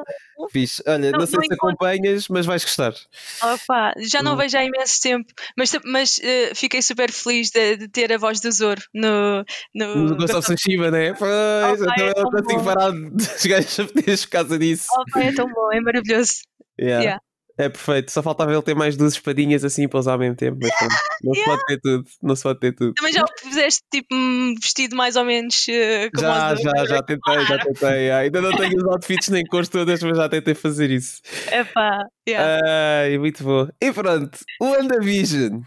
fixe. 0.52 0.84
Olha, 0.88 1.12
não, 1.12 1.20
Não- 1.20 1.26
sei 1.28 1.36
não 1.38 1.42
se 1.44 1.54
encontro. 1.54 1.68
acompanhas, 1.76 2.28
mas 2.28 2.46
vais 2.46 2.64
gostar. 2.64 2.94
Opa, 3.42 3.94
já 4.00 4.22
não 4.22 4.34
Hum. 4.34 4.38
vejo 4.38 4.58
há 4.58 4.64
imenso 4.64 5.02
tempo, 5.02 5.32
mas, 5.58 5.72
mas 5.86 6.20
eh, 6.24 6.54
fiquei 6.56 6.82
super 6.82 7.12
feliz 7.12 7.50
de, 7.52 7.78
de 7.78 7.88
ter 7.88 8.12
a 8.14 8.18
voz 8.18 8.40
do 8.40 8.52
Zoro 8.52 8.82
no, 8.94 9.44
no, 9.74 9.96
No 9.96 10.16
Ghost 10.18 10.36
of 10.36 10.56
Tsushima, 10.56 10.92
né? 10.92 11.14
Pois, 11.14 11.82
então 11.82 11.94
é 11.98 12.12
eu 12.12 12.24
não 12.24 12.32
consigo 12.32 12.60
bom. 12.60 12.64
parar 12.64 12.92
de 13.42 13.48
gajos 13.50 13.80
a 13.80 13.86
por 13.86 14.30
causa 14.30 14.60
disso. 14.60 14.88
Opa, 14.98 15.22
é 15.24 15.34
tão 15.34 15.48
bom, 15.48 15.72
é 15.72 15.80
maravilhoso. 15.82 16.34
Yeah. 16.80 17.04
Yeah. 17.04 17.22
É 17.58 17.70
perfeito, 17.70 18.12
só 18.12 18.22
faltava 18.22 18.52
ele 18.52 18.62
ter 18.62 18.76
mais 18.76 18.98
duas 18.98 19.14
espadinhas 19.14 19.64
assim 19.64 19.88
para 19.88 20.00
usar 20.00 20.14
ao 20.14 20.20
mesmo 20.20 20.36
tempo, 20.36 20.58
mas 20.62 20.72
pronto, 20.78 20.94
não 21.24 21.34
se 21.34 21.46
pode 21.46 21.66
ter 21.66 21.80
tudo, 21.80 22.06
não 22.22 22.36
se 22.36 22.44
pode 22.44 22.60
ter 22.60 22.72
tudo. 22.74 22.94
Também 22.96 23.14
já 23.14 23.24
fizeste 23.42 23.82
tipo 23.90 24.14
um 24.14 24.54
vestido 24.62 24.96
mais 24.96 25.16
ou 25.16 25.24
menos 25.24 25.66
eh, 25.70 26.10
como 26.14 26.28
Já, 26.28 26.56
Zoro. 26.56 26.62
já, 26.78 26.86
já 26.86 27.04
tentei, 27.04 27.46
já 27.46 27.58
tentei. 27.58 28.12
Ainda 28.12 28.42
não 28.42 28.52
tenho 28.58 28.78
os 28.78 28.84
outfits 28.92 29.30
nem 29.30 29.44
cores 29.46 29.70
todas, 29.70 30.04
mas 30.04 30.18
já 30.18 30.28
tentei 30.28 30.54
fazer 30.54 30.90
isso. 30.92 31.22
Epá, 31.50 32.04
yeah. 32.28 32.62
Ai, 33.04 33.18
muito 33.18 33.42
bom. 33.44 33.68
E 33.82 33.92
pronto, 33.94 34.38
o 34.62 34.66
WandaVision. 34.66 35.62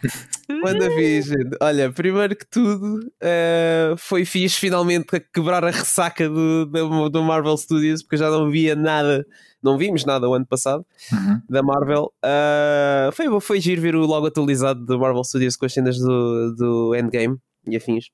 WandaVision. 0.62 1.50
Olha, 1.60 1.90
primeiro 1.90 2.36
que 2.36 2.46
tudo, 2.50 3.00
eh, 3.22 3.94
foi 3.96 4.24
fixe 4.26 4.58
finalmente 4.58 5.16
a 5.16 5.20
quebrar 5.20 5.64
a 5.64 5.70
ressaca 5.70 6.28
do, 6.28 6.66
do, 6.66 7.08
do 7.08 7.22
Marvel 7.22 7.56
Studios, 7.56 8.02
porque 8.02 8.16
eu 8.16 8.20
já 8.20 8.30
não 8.30 8.50
via 8.50 8.74
nada, 8.76 9.24
não 9.62 9.76
vimos 9.78 10.04
nada 10.04 10.28
o 10.28 10.34
ano 10.34 10.46
passado 10.46 10.84
Uhum. 11.12 11.40
da 11.48 11.62
Marvel. 11.62 12.12
Ah, 12.22 13.10
foi, 13.12 13.26
foi 13.40 13.60
giro 13.60 13.80
ver 13.82 13.94
o 13.96 14.06
logo 14.06 14.26
atualizado 14.26 14.84
do 14.84 14.98
Marvel 14.98 15.24
Studios 15.24 15.56
com 15.56 15.66
as 15.66 15.72
cenas 15.72 15.98
do, 15.98 16.54
do 16.56 16.94
Endgame 16.94 17.36
e 17.66 17.76
afins. 17.76 18.06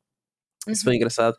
Isso 0.69 0.85
foi 0.85 0.97
engraçado. 0.97 1.37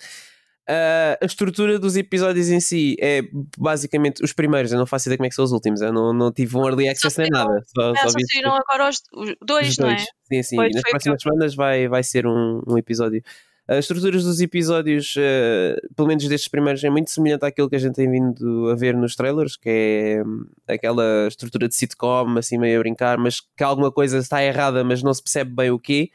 Ah, 0.68 1.18
a 1.22 1.26
estrutura 1.26 1.78
dos 1.78 1.96
episódios 1.96 2.50
em 2.50 2.60
si 2.60 2.96
é 3.00 3.22
basicamente 3.58 4.24
os 4.24 4.34
primeiros. 4.34 4.72
Eu 4.72 4.80
não 4.80 4.86
faço 4.88 5.08
ideia 5.08 5.18
como 5.18 5.28
é 5.28 5.30
que 5.30 5.36
são 5.36 5.46
os 5.46 5.52
últimos. 5.52 5.82
Eu 5.82 5.94
não, 5.94 6.12
não 6.14 6.32
tive 6.32 6.58
um 6.58 6.66
early 6.66 6.88
access 6.90 7.20
nem 7.20 7.30
nada. 7.30 7.64
Só, 7.68 7.92
Ah, 7.92 7.96
só 7.98 8.10
só 8.10 8.18
saíram 8.32 8.54
agora 8.56 8.90
os, 8.90 9.02
os 9.14 9.36
dois, 9.46 9.70
os 9.70 9.78
não 9.78 9.90
é? 9.90 9.96
dois. 9.96 10.06
Sim, 10.28 10.44
sim. 10.44 10.56
Pois, 10.56 10.74
Nas 10.74 10.84
próximas 10.90 11.22
semanas 11.22 11.56
vai, 11.56 11.88
vai 11.88 12.04
ser 12.04 12.26
um, 12.26 12.62
um 12.68 12.78
episódio. 12.78 13.22
As 13.68 13.80
estruturas 13.80 14.24
dos 14.24 14.40
episódios, 14.42 15.16
eh, 15.18 15.76
pelo 15.96 16.08
menos 16.08 16.28
destes 16.28 16.48
primeiros, 16.48 16.84
é 16.84 16.90
muito 16.90 17.10
semelhante 17.10 17.46
àquilo 17.46 17.68
que 17.68 17.76
a 17.76 17.80
gente 17.80 17.96
tem 17.96 18.10
vindo 18.10 18.70
a 18.70 18.76
ver 18.76 18.96
nos 18.96 19.16
trailers, 19.16 19.58
que 19.58 19.70
é 19.70 20.24
hum, 20.24 20.46
aquela 20.68 21.28
estrutura 21.28 21.68
de 21.68 21.76
sitcom, 21.76 22.38
assim 22.38 22.60
meio 22.60 22.80
a 22.80 22.84
brincar, 22.84 23.18
mas 23.18 23.42
que 23.42 23.64
alguma 23.64 23.92
coisa 23.92 24.20
está 24.20 24.44
errada, 24.44 24.84
mas 24.84 25.02
não 25.02 25.14
se 25.14 25.24
percebe 25.24 25.52
bem 25.52 25.72
o 25.72 25.80
quê. 25.80 26.12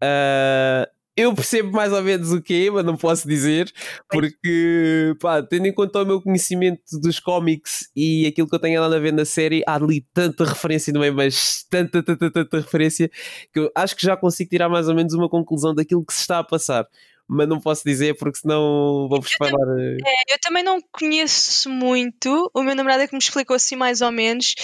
Ah, 0.00 0.88
eu 1.16 1.34
percebo 1.34 1.72
mais 1.72 1.92
ou 1.92 2.02
menos 2.02 2.30
o 2.32 2.42
quê, 2.42 2.68
mas 2.72 2.84
não 2.84 2.96
posso 2.96 3.26
dizer, 3.26 3.72
porque, 4.10 5.14
pá, 5.20 5.42
tendo 5.42 5.66
em 5.66 5.72
conta 5.72 6.02
o 6.02 6.06
meu 6.06 6.20
conhecimento 6.20 6.82
dos 7.00 7.18
cómics 7.18 7.88
e 7.96 8.26
aquilo 8.26 8.48
que 8.48 8.54
eu 8.54 8.58
tenho 8.58 8.78
andado 8.80 8.94
a 8.94 8.98
ver 8.98 9.12
na 9.12 9.24
série, 9.24 9.62
há 9.66 9.74
ali 9.74 10.04
tanta 10.12 10.44
referência 10.44 10.92
no 10.92 11.00
meio, 11.00 11.14
mas 11.14 11.64
tanta, 11.70 12.02
tanta, 12.02 12.30
tanta 12.30 12.56
referência, 12.60 13.10
que 13.52 13.60
eu 13.60 13.70
acho 13.74 13.96
que 13.96 14.04
já 14.04 14.16
consigo 14.16 14.50
tirar 14.50 14.68
mais 14.68 14.88
ou 14.88 14.94
menos 14.94 15.14
uma 15.14 15.28
conclusão 15.28 15.74
daquilo 15.74 16.04
que 16.04 16.12
se 16.12 16.20
está 16.20 16.38
a 16.40 16.44
passar. 16.44 16.86
Mas 17.28 17.48
não 17.48 17.60
posso 17.60 17.82
dizer 17.84 18.14
porque 18.16 18.38
senão 18.38 19.08
vou-vos 19.08 19.32
falar. 19.32 19.50
eh, 19.80 19.96
É, 20.06 20.34
eu 20.34 20.38
também 20.40 20.62
não 20.62 20.78
conheço 20.92 21.68
muito, 21.68 22.48
o 22.54 22.62
meu 22.62 22.72
namorado 22.76 23.02
é 23.02 23.08
que 23.08 23.14
me 23.14 23.18
explicou 23.18 23.56
assim 23.56 23.74
mais 23.74 24.00
ou 24.00 24.12
menos, 24.12 24.54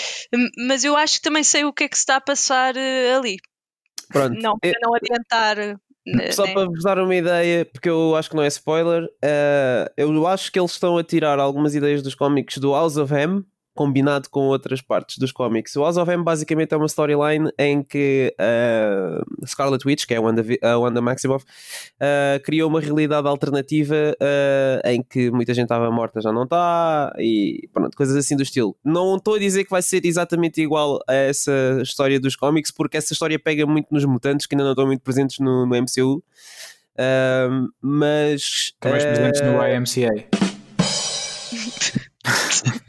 mas 0.69 0.85
eu 0.85 0.97
acho 0.97 1.17
que 1.17 1.23
também 1.23 1.43
sei 1.43 1.65
o 1.65 1.73
que 1.73 1.85
é 1.85 1.89
que 1.89 1.97
se 1.97 2.03
está 2.03 2.17
a 2.17 2.21
passar 2.21 2.77
eh, 2.77 3.15
ali. 3.17 3.37
Pronto, 4.11 4.41
Não, 4.41 4.53
eu- 4.63 4.71
para 4.71 4.79
não 4.81 4.95
adiantar. 4.95 5.57
Só 6.33 6.45
né? 6.45 6.53
para 6.53 6.67
vos 6.67 6.83
dar 6.83 6.99
uma 6.99 7.15
ideia, 7.15 7.65
porque 7.65 7.89
eu 7.89 8.17
acho 8.17 8.29
que 8.29 8.37
não 8.37 8.43
é 8.43 8.49
spoiler, 8.49 9.09
eh, 9.23 9.93
eu 9.97 10.27
acho 10.27 10.51
que 10.51 10.59
eles 10.59 10.73
estão 10.73 10.99
a 10.99 11.05
tirar 11.05 11.39
algumas 11.39 11.75
ideias 11.75 12.03
dos 12.03 12.15
cómics 12.15 12.59
do 12.59 12.73
House 12.73 12.97
of 12.97 13.15
M 13.15 13.45
combinado 13.75 14.29
com 14.29 14.41
outras 14.41 14.83
partes 14.83 15.19
dos 15.19 15.33
cómics. 15.33 15.75
O 15.77 15.83
House 15.83 15.97
of 15.97 16.11
M 16.11 16.23
basicamente 16.23 16.75
é 16.75 16.77
uma 16.77 16.87
storyline 16.87 17.51
em 17.59 17.83
que 17.83 18.35
eh, 18.39 19.23
Scarlet 19.47 19.87
Witch, 19.87 20.07
que 20.07 20.15
é 20.15 20.19
a 20.19 20.21
Wanda, 20.21 20.45
a 20.63 20.79
Wanda 20.79 21.01
Maximoff, 21.01 21.45
eh, 21.99 22.41
criou 22.45 22.69
uma 22.69 22.81
realidade 22.81 23.27
alternativa 23.27 23.95
eh, 24.21 24.83
em 24.85 25.03
que 25.03 25.31
muita 25.31 25.55
gente 25.55 25.65
estava 25.65 25.91
morta, 25.91 26.21
já 26.21 26.31
não 26.31 26.45
está, 26.45 27.13
e 27.19 27.69
pronto, 27.73 27.97
coisas 27.97 28.17
assim 28.17 28.37
do 28.37 28.43
estilo. 28.43 28.77
Não 28.85 29.17
estou 29.17 29.35
a 29.37 29.39
dizer 29.39 29.65
que 29.65 29.71
vai 29.71 29.83
ser 29.83 30.05
exatamente 30.05 30.61
igual 30.61 31.01
a 31.09 31.15
essa 31.15 31.81
história 31.83 32.21
dos 32.21 32.37
cómics, 32.37 32.71
porque 32.71 32.97
essa 32.97 33.13
história 33.13 33.39
pega 33.39 33.67
muito 33.67 33.89
nos 33.91 34.05
mutantes 34.05 34.47
que 34.47 34.55
ainda 34.55 34.65
não 34.65 34.73
estão 34.73 34.87
muito 34.87 35.03
presentes 35.03 35.39
no, 35.39 35.67
no 35.67 35.77
MCU. 35.77 36.23
Mas 37.81 38.43
Estão 38.43 38.91
mais 38.91 39.05
presentes 39.05 39.41
no 39.41 39.67
IMCA. 39.67 40.29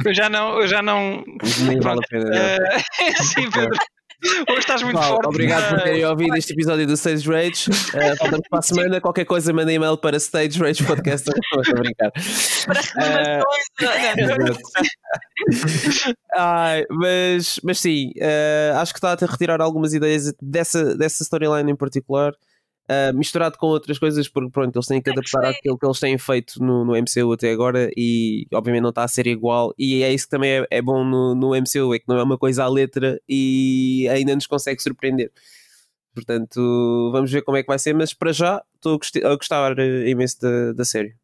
Eu 0.05 0.13
já 0.13 0.29
não. 0.29 0.59
Eu 0.61 0.67
já 0.67 0.81
não 0.81 1.23
nem 1.65 1.79
vale 1.79 1.99
a 2.03 2.07
pena. 2.07 2.35
eh, 2.35 3.13
sim, 3.23 3.49
Pedro. 3.49 3.77
Hoje 4.49 4.59
estás 4.59 4.81
muito 4.81 4.95
Pessoal, 4.97 5.15
forte. 5.15 5.27
obrigado 5.27 5.69
por 5.69 5.81
terem 5.81 6.05
ouvido 6.05 6.37
este 6.37 6.53
episódio 6.53 6.87
do 6.87 6.93
Stage 6.93 7.27
Rage. 7.29 7.69
Uh, 7.69 8.15
voltamos 8.19 8.47
para 8.49 8.59
a 8.59 8.61
semana. 8.61 9.01
Qualquer 9.01 9.25
coisa, 9.25 9.51
mandem 9.51 9.75
e-mail 9.75 9.97
para 9.97 10.15
Stage 10.15 10.59
Rage 10.59 10.81
Podcast. 10.85 11.29
Estou 11.29 11.59
a 11.59 11.79
brincar. 11.79 12.09
Para 12.65 12.79
reclamações. 12.79 14.17
Exato. 14.17 16.15
Ai, 16.35 16.85
mas, 16.89 17.59
mas 17.63 17.79
sim, 17.79 18.11
uh, 18.17 18.77
acho 18.77 18.93
que 18.93 18.99
está 18.99 19.11
a 19.11 19.25
retirar 19.29 19.59
algumas 19.61 19.93
ideias 19.93 20.33
dessa, 20.41 20.95
dessa 20.95 21.21
storyline 21.23 21.69
em 21.71 21.75
particular. 21.75 22.33
Uh, 22.89 23.15
misturado 23.15 23.57
com 23.57 23.67
outras 23.67 23.97
coisas, 23.97 24.27
porque 24.27 24.51
pronto, 24.51 24.75
eles 24.75 24.87
têm 24.87 25.01
que 25.01 25.09
É 25.09 25.13
adaptar 25.13 25.45
àquilo 25.45 25.77
que 25.77 25.85
eles 25.85 25.99
têm 25.99 26.17
feito 26.17 26.63
no, 26.63 26.85
no 26.85 26.93
MCU 26.93 27.31
até 27.33 27.51
agora 27.51 27.89
e 27.95 28.47
obviamente 28.53 28.83
não 28.83 28.89
está 28.89 29.03
a 29.03 29.07
ser 29.07 29.27
igual. 29.27 29.73
E 29.77 30.03
é 30.03 30.13
isso 30.13 30.25
que 30.25 30.31
também 30.31 30.51
é, 30.51 30.67
é 30.69 30.81
bom 30.81 31.03
no, 31.03 31.35
no 31.35 31.55
MCU, 31.55 31.93
é 31.93 31.99
que 31.99 32.07
não 32.07 32.17
é 32.17 32.23
uma 32.23 32.37
coisa 32.37 32.63
à 32.63 32.67
letra 32.67 33.19
e 33.27 34.07
ainda 34.09 34.35
nos 34.35 34.47
consegue 34.47 34.81
surpreender. 34.81 35.31
Portanto, 36.13 37.09
vamos 37.11 37.31
ver 37.31 37.41
como 37.41 37.57
é 37.57 37.63
que 37.63 37.67
vai 37.67 37.79
ser, 37.79 37.93
mas 37.93 38.13
para 38.13 38.31
já 38.31 38.61
estou 38.75 38.99
a 39.23 39.35
gostar 39.35 39.79
eh, 39.79 40.09
imenso 40.09 40.39
da, 40.39 40.73
da 40.73 40.85
série. 40.85 41.15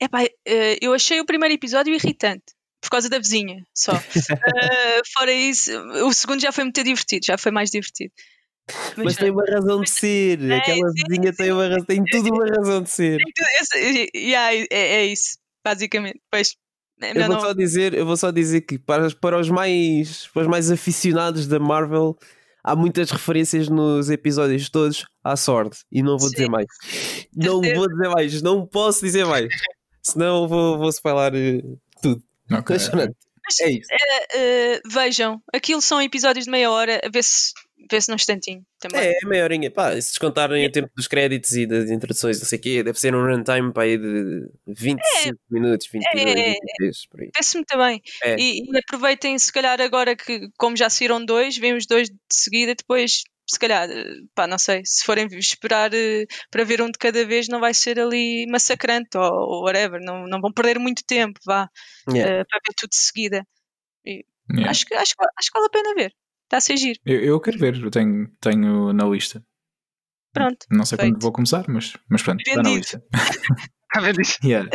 Epá, 0.00 0.22
eh, 0.44 0.78
eu 0.80 0.92
achei 0.94 1.20
o 1.20 1.26
primeiro 1.26 1.54
episódio 1.54 1.92
irritante. 1.92 2.54
Por 2.80 2.90
causa 2.90 3.08
da 3.08 3.18
vizinha, 3.18 3.64
só. 3.74 3.92
Eh, 4.56 5.00
fora 5.12 5.32
isso, 5.32 5.72
o 6.06 6.12
segundo 6.12 6.40
já 6.40 6.52
foi 6.52 6.64
muito 6.64 6.82
divertido, 6.82 7.26
já 7.26 7.38
foi 7.38 7.50
mais 7.50 7.70
divertido. 7.70 8.12
Mas 8.96 9.16
tem 9.16 9.30
uma 9.30 9.44
razão 9.44 9.82
de 9.82 9.90
ser, 9.90 10.40
É, 10.50 10.56
aquela 10.56 10.88
sim, 10.90 11.02
vizinha 11.08 11.32
tem, 11.34 11.52
uma, 11.52 11.68
razão- 11.68 11.84
tem 11.84 12.04
tudo 12.04 12.32
uma 12.34 12.46
razão 12.46 12.82
de 12.82 12.90
ser. 12.90 13.18
É, 14.14 14.68
é 14.70 15.06
isso, 15.06 15.38
basicamente. 15.64 16.20
Pois, 16.30 16.54
é 17.02 17.10
Eu 17.10 17.26
vou 17.26 17.34
não- 17.34 17.40
só 17.40 17.52
dizer, 17.52 17.94
eu 17.94 18.06
vou 18.06 18.16
só 18.16 18.30
dizer 18.30 18.62
que 18.62 18.78
para, 18.78 19.10
para, 19.10 19.38
os 19.38 19.50
mais, 19.50 20.26
para 20.28 20.42
os 20.42 20.48
mais 20.48 20.70
aficionados 20.70 21.46
da 21.46 21.58
Marvel 21.58 22.16
há 22.62 22.74
muitas 22.74 23.10
referências 23.10 23.68
nos 23.68 24.08
episódios 24.08 24.70
todos 24.70 25.04
à 25.22 25.36
sorte 25.36 25.80
e 25.92 26.02
não 26.02 26.16
vou 26.16 26.30
dizer 26.30 26.44
Sim. 26.46 26.50
mais. 26.50 26.66
Não 27.36 27.60
vou 27.60 27.88
dizer 27.88 28.08
mais, 28.08 28.42
não 28.42 28.66
posso 28.66 29.04
dizer 29.04 29.26
mais. 29.26 29.48
Senão 30.02 30.46
vou, 30.48 30.78
vou 30.78 30.88
spoiler 30.90 31.34
eh, 31.34 31.62
tudo. 32.02 32.22
Ok. 32.50 32.76
Mas, 32.94 33.60
é 33.60 33.70
isso. 33.70 33.88
Eh, 34.34 34.80
vejam, 34.90 35.42
aquilo 35.52 35.80
são 35.82 36.00
episódios 36.00 36.44
de 36.46 36.50
meia 36.50 36.70
hora, 36.70 37.00
a 37.04 37.08
ver 37.10 37.22
se, 37.22 37.52
se 38.00 38.08
num 38.08 38.14
instantinho 38.16 38.64
também. 38.78 39.00
É, 39.00 39.10
é 39.10 39.26
meia 39.26 39.44
horinha. 39.44 39.70
Pá, 39.70 39.90
se 39.92 40.10
descontarem 40.10 40.66
o 40.66 40.72
tempo 40.72 40.90
dos 40.96 41.06
créditos 41.08 41.52
e 41.52 41.66
das 41.66 41.90
introduções, 41.90 42.38
não 42.40 42.46
sei 42.46 42.58
o 42.58 42.62
quê, 42.62 42.82
deve 42.82 42.98
ser 42.98 43.14
um 43.14 43.24
runtime 43.24 43.72
para 43.72 43.84
aí 43.84 43.96
de 43.98 44.48
25 44.66 45.38
minutos, 45.50 45.86
22, 45.90 46.26
É, 46.26 46.28
é, 46.28 46.50
é. 46.50 46.52
23, 46.52 47.06
por 47.06 47.20
aí. 47.20 47.30
Muito 47.54 47.76
bem. 47.78 48.02
É. 48.24 48.36
E, 48.38 48.58
e 48.64 48.78
aproveitem, 48.78 49.38
se 49.38 49.52
calhar, 49.52 49.80
agora 49.80 50.16
que, 50.16 50.48
como 50.58 50.76
já 50.76 50.88
saíram 50.90 51.24
dois, 51.24 51.56
vêm 51.56 51.76
os 51.76 51.86
dois 51.86 52.08
de 52.08 52.16
seguida, 52.32 52.74
depois, 52.74 53.22
se 53.48 53.58
calhar, 53.58 53.88
pá, 54.34 54.46
não 54.46 54.58
sei, 54.58 54.80
se 54.84 55.04
forem 55.04 55.26
esperar 55.38 55.92
eh, 55.92 56.24
para 56.50 56.64
ver 56.64 56.80
um 56.80 56.86
de 56.90 56.98
cada 56.98 57.24
vez, 57.26 57.46
não 57.48 57.60
vai 57.60 57.74
ser 57.74 58.00
ali 58.00 58.46
massacrante 58.48 59.16
ou, 59.16 59.22
ou 59.32 59.64
whatever, 59.64 60.00
não, 60.02 60.26
não 60.26 60.40
vão 60.40 60.52
perder 60.52 60.78
muito 60.78 61.02
tempo, 61.06 61.38
vá, 61.46 61.68
Yeah. 62.10 62.40
eh, 62.40 62.44
para 62.44 62.60
ver 62.66 62.74
tudo 62.76 62.90
de 62.90 62.96
seguida. 62.96 63.46
Yeah. 64.06 64.70
Acho, 64.70 64.84
que, 64.86 64.94
acho, 64.94 65.14
que- 65.16 65.24
acho 65.38 65.50
que 65.50 65.58
vale 65.58 65.66
a 65.66 65.70
pena 65.70 65.94
ver. 65.94 66.12
Está 66.44 66.58
a 66.58 66.60
ser 66.60 66.76
giro. 66.76 67.00
Eu, 67.04 67.20
eu 67.20 67.40
quero 67.40 67.58
ver, 67.58 67.76
eu 67.82 67.90
tenho, 67.90 68.28
tenho 68.40 68.92
na 68.92 69.04
lista. 69.06 69.42
Pronto. 70.32 70.66
Não 70.70 70.84
sei 70.84 70.96
Feito. 70.96 71.12
quando 71.12 71.22
vou 71.22 71.32
começar, 71.32 71.64
mas, 71.68 71.96
mas 72.08 72.22
pronto, 72.22 72.40
está 72.40 72.62
na 72.62 72.70
lista. 72.70 73.02
A 73.94 74.00
ver 74.00 74.18
isso. 74.18 74.38
Yeah. 74.44 74.68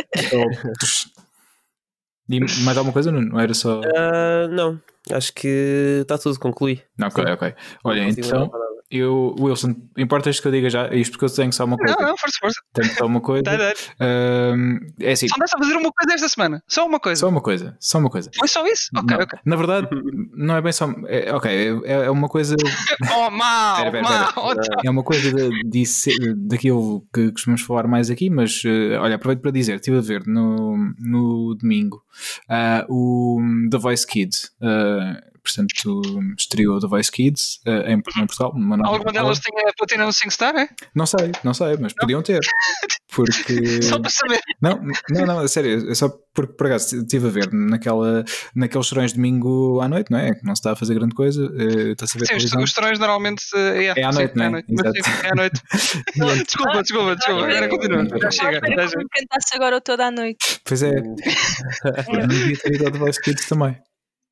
E 2.28 2.40
mais 2.40 2.78
alguma 2.78 2.92
coisa? 2.92 3.12
Não 3.12 3.38
era 3.38 3.52
só. 3.52 3.82
Ah, 3.96 4.48
não, 4.48 4.80
acho 5.10 5.32
que 5.34 5.98
está 6.02 6.16
tudo 6.16 6.38
concluído. 6.38 6.82
Não, 6.96 7.08
ok, 7.08 7.24
ok. 7.24 7.54
Olha, 7.84 8.04
então. 8.04 8.50
Eu, 8.90 9.34
Wilson, 9.38 9.74
importas 9.96 10.40
que 10.40 10.48
eu 10.48 10.52
diga 10.52 10.68
já 10.68 10.88
isto 10.94 11.12
porque 11.12 11.24
eu 11.26 11.30
tenho 11.30 11.52
só 11.52 11.64
uma 11.64 11.76
coisa. 11.76 11.96
Não, 11.98 12.08
não, 12.08 12.16
força, 12.16 12.36
força. 12.40 12.60
Tenho 12.72 12.94
só 12.94 13.06
uma 13.06 13.20
coisa. 13.20 13.42
Dá, 13.44 13.56
dá. 13.56 13.72
Ahm, 14.00 14.78
é 15.00 15.12
assim, 15.12 15.28
Só 15.28 15.36
andaste 15.36 15.56
a 15.56 15.58
fazer 15.58 15.76
uma 15.76 15.92
coisa 15.92 16.14
esta 16.14 16.28
semana. 16.28 16.62
Só 16.66 16.86
uma 16.86 16.98
coisa. 17.00 17.20
só 17.20 17.28
uma 17.28 17.40
coisa, 17.40 17.76
só 17.80 17.98
uma 17.98 18.10
coisa. 18.10 18.30
Foi 18.36 18.48
só 18.48 18.66
isso? 18.66 18.88
Ok, 18.96 19.16
Não, 19.16 19.22
ok. 19.24 19.38
Na 19.44 19.56
verdade, 19.56 19.88
não 20.34 20.56
é 20.56 20.60
bem 20.62 20.72
só. 20.72 20.90
É, 21.06 21.32
ok, 21.34 21.50
é, 21.84 21.92
é 22.06 22.10
uma 22.10 22.28
coisa. 22.28 22.56
Oh, 23.12 23.30
mal, 23.30 23.76
Pera, 23.76 23.90
pera, 23.90 24.02
mal. 24.02 24.54
É 24.84 24.90
uma 24.90 25.02
coisa 25.02 25.32
de, 25.32 25.62
de 25.68 25.86
ser- 25.86 26.34
daquilo 26.36 27.04
que 27.12 27.32
costumamos 27.32 27.62
falar 27.62 27.86
mais 27.86 28.10
aqui, 28.10 28.28
mas 28.30 28.62
eh, 28.64 28.98
olha, 28.98 29.16
aproveito 29.16 29.40
para 29.40 29.50
dizer: 29.50 29.76
estive 29.76 29.98
a 29.98 30.00
ver 30.00 30.26
no, 30.26 30.76
no 30.98 31.54
domingo 31.54 32.02
ah, 32.48 32.84
o 32.88 33.38
The 33.70 33.78
Voice 33.78 34.06
Kids. 34.06 34.52
ah, 34.62 35.20
portanto, 35.42 36.02
estreou 36.38 36.80
The 36.80 36.86
Voice 36.86 37.10
Kids 37.10 37.60
ah, 37.66 37.90
em, 37.90 37.94
em 37.94 38.26
Portugal. 38.26 38.52
Alguma 38.84 39.12
delas 39.12 39.40
tinha 39.40 39.72
platina 39.76 40.04
no 40.06 40.12
5 40.12 40.30
star, 40.30 40.56
é? 40.56 40.68
Não 40.94 41.06
sei, 41.06 41.32
não 41.42 41.54
sei, 41.54 41.76
mas 41.78 41.92
podiam 41.92 42.22
ter. 42.22 42.40
Porque. 43.14 43.82
Só 43.82 43.98
para 43.98 44.10
saber. 44.10 44.40
Não, 44.60 44.80
não, 45.10 45.26
não, 45.26 45.40
é 45.42 45.48
sério, 45.48 45.90
é 45.90 45.94
só 45.94 46.08
porque 46.32 46.52
por 46.52 46.66
acaso 46.66 46.96
estive 46.98 47.26
a 47.26 47.30
ver 47.30 47.52
naquela, 47.52 48.24
naqueles 48.54 48.86
serões 48.86 49.10
de 49.10 49.16
domingo 49.16 49.80
à 49.80 49.88
noite, 49.88 50.10
não 50.10 50.18
é? 50.18 50.34
Que 50.34 50.44
não 50.44 50.54
se 50.54 50.60
está 50.60 50.72
a 50.72 50.76
fazer 50.76 50.94
grande 50.94 51.14
coisa, 51.14 51.44
está-se 51.90 52.16
a 52.16 52.20
ver 52.20 52.26
Sim, 52.26 52.36
os, 52.36 52.42
televisão. 52.44 52.62
os 52.62 52.72
terões 52.72 52.98
normalmente 52.98 53.42
eh, 53.54 53.94
É 53.96 54.04
à 54.04 54.12
sim, 54.12 54.18
noite, 54.18 54.36
não 54.36 54.44
é? 54.44 54.46
à 54.46 54.50
noite. 54.50 54.66
Mas 54.70 54.96
Exato. 54.96 55.10
sim, 55.10 55.26
é 55.26 55.30
à 55.30 55.34
noite. 55.34 55.62
desculpa, 56.46 56.82
desculpa, 56.82 57.16
desculpa. 57.16 57.44
Agora 57.46 57.68
continua. 57.68 58.04
Já 58.20 58.30
chega. 58.30 58.52
Já 58.52 58.60
que 58.60 58.88
chega. 58.88 59.04
cantasse 59.12 59.56
agora 59.56 59.80
toda 59.80 60.06
a 60.06 60.10
noite. 60.10 60.60
Pois 60.64 60.82
é, 60.82 60.92
não 61.00 62.28
devia 62.28 62.56
ter 62.58 62.74
ido 62.74 62.86
ao 62.86 62.92
The 62.92 62.98
Voice 62.98 63.20
Kids 63.20 63.48
também. 63.48 63.76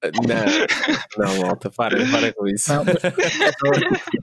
Não, 0.03 1.27
não, 1.27 1.43
malta, 1.43 1.71
para, 1.71 1.97
para 2.11 2.33
com 2.33 2.47
isso. 2.47 2.73
Não, 2.73 2.85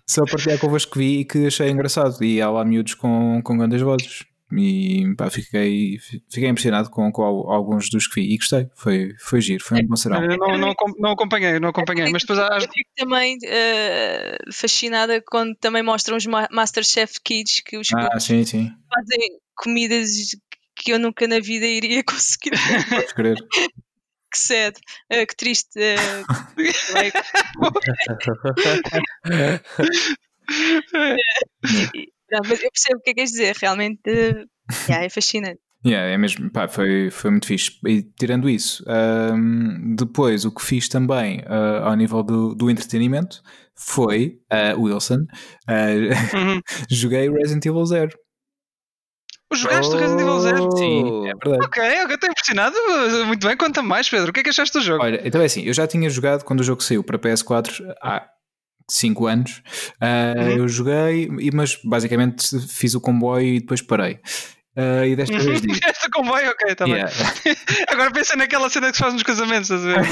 só, 0.09 0.26
partilhar 0.26 0.57
convosco 0.59 0.93
que 0.93 0.99
vi 0.99 1.19
e 1.19 1.26
que 1.26 1.47
achei 1.47 1.69
engraçado. 1.69 2.23
E 2.23 2.41
há 2.41 2.49
lá 2.49 2.63
miúdos 2.63 2.93
com, 2.93 3.41
com 3.43 3.57
grandes 3.57 3.82
vozes. 3.82 4.23
E 4.57 5.03
pá, 5.17 5.30
fiquei, 5.30 5.97
fiquei 6.30 6.47
impressionado 6.47 6.89
com, 6.89 7.11
com 7.11 7.23
al- 7.23 7.51
alguns 7.51 7.89
dos 7.89 8.07
que 8.07 8.21
vi 8.21 8.34
e 8.34 8.38
gostei. 8.38 8.67
Foi, 8.76 9.13
foi 9.19 9.41
giro, 9.41 9.63
foi 9.63 9.80
um 9.82 9.88
bom 9.88 9.95
serão. 9.95 10.21
Não, 10.21 10.57
não, 10.57 10.73
não 10.99 11.11
acompanhei, 11.11 11.59
não 11.59 11.69
acompanhei. 11.69 12.09
Mas 12.11 12.21
depois 12.21 12.39
há. 12.39 12.49
Eu 12.55 12.61
fico 12.61 12.89
também 12.95 13.38
eh, 13.43 14.38
fascinada 14.53 15.21
quando 15.28 15.55
também 15.55 15.82
mostram 15.84 16.15
os 16.15 16.26
Ma- 16.28 16.47
Masterchef 16.51 17.15
Kids 17.23 17.61
que 17.65 17.76
os 17.78 17.88
Ah, 17.93 18.17
sim, 18.19 18.45
sim, 18.45 18.71
fazem 18.93 19.30
comidas 19.55 20.09
que 20.78 20.91
eu 20.91 20.99
nunca 20.99 21.28
na 21.28 21.39
vida 21.39 21.65
iria 21.65 22.03
conseguir. 22.05 22.51
podes 22.89 23.13
crer. 23.13 23.36
Que 24.36 24.39
sad, 24.39 24.75
eh, 25.09 25.25
que 25.25 25.36
triste. 25.36 25.79
eh, 25.95 25.95
like, 26.93 27.17
não, 32.31 32.41
mas 32.47 32.61
eu 32.61 32.69
percebo 32.71 32.99
o 32.99 33.01
que 33.01 33.11
é 33.11 33.13
que 33.13 33.15
queres 33.15 33.31
dizer, 33.31 33.55
realmente 33.59 34.01
eh, 34.09 34.45
yeah, 34.89 35.05
é 35.05 35.09
fascinante. 35.09 35.59
Yeah, 35.86 36.09
é 36.09 36.17
mesmo, 36.17 36.49
pá, 36.51 36.67
foi, 36.67 37.11
foi 37.11 37.29
muito 37.29 37.45
fixe. 37.45 37.77
E 37.86 38.01
tirando 38.01 38.49
isso, 38.49 38.83
ahm, 38.88 39.95
depois 39.95 40.43
o 40.43 40.51
que 40.51 40.63
fiz 40.63 40.89
também 40.89 41.43
ah, 41.45 41.89
ao 41.89 41.95
nível 41.95 42.23
do, 42.23 42.55
do 42.55 42.71
entretenimento 42.71 43.43
foi, 43.75 44.39
ah, 44.49 44.73
Wilson, 44.75 45.27
ah, 45.67 45.89
Uhum. 46.33 46.59
joguei 46.89 47.29
Resident 47.29 47.63
Evil 47.67 47.86
Zero. 47.86 48.17
Jogaste 49.55 49.95
o 49.95 49.97
Resident 49.99 50.21
Evil 50.21 50.39
Zero? 50.39 50.77
Sim, 50.77 51.27
é 51.27 51.33
verdade. 51.33 51.65
Ok, 51.65 51.83
ok, 52.03 52.15
estou 52.15 52.29
impressionado. 52.29 52.75
Muito 53.27 53.47
bem, 53.47 53.57
conta 53.57 53.81
mais, 53.81 54.09
Pedro. 54.09 54.29
O 54.29 54.33
que 54.33 54.39
é 54.39 54.43
que 54.43 54.49
achaste 54.49 54.77
do 54.77 54.83
jogo? 54.83 55.03
Olha, 55.03 55.21
então 55.25 55.41
é 55.41 55.45
assim, 55.45 55.63
eu 55.63 55.73
já 55.73 55.87
tinha 55.87 56.09
jogado 56.09 56.43
quando 56.43 56.59
o 56.61 56.63
jogo 56.63 56.81
saiu 56.83 57.03
para 57.03 57.17
PS4 57.19 57.81
há 58.01 58.27
5 58.89 59.27
anos. 59.27 59.61
Ah, 60.01 60.33
Uhum. 60.37 60.49
Eu 60.57 60.67
joguei, 60.67 61.29
mas 61.53 61.77
basicamente 61.83 62.59
fiz 62.67 62.93
o 62.93 63.01
comboio 63.01 63.55
e 63.55 63.59
depois 63.59 63.81
parei. 63.81 64.19
Ah, 64.78 65.05
e 65.07 65.15
desta 65.15 65.38
vez 65.39 65.61
digo. 65.61 65.73
Este 65.88 66.09
comboio, 66.09 66.49
ok, 66.51 66.71
está 66.71 66.86
bem. 66.86 66.95
Yeah. 66.95 67.11
Agora 67.89 68.11
pensa 68.11 68.36
naquela 68.36 68.69
cena 68.69 68.89
que 68.91 68.97
se 68.97 69.03
faz 69.03 69.13
nos 69.13 69.23
casamentos, 69.23 69.69
estás 69.69 69.86
a 69.86 70.01
ver? 70.01 70.05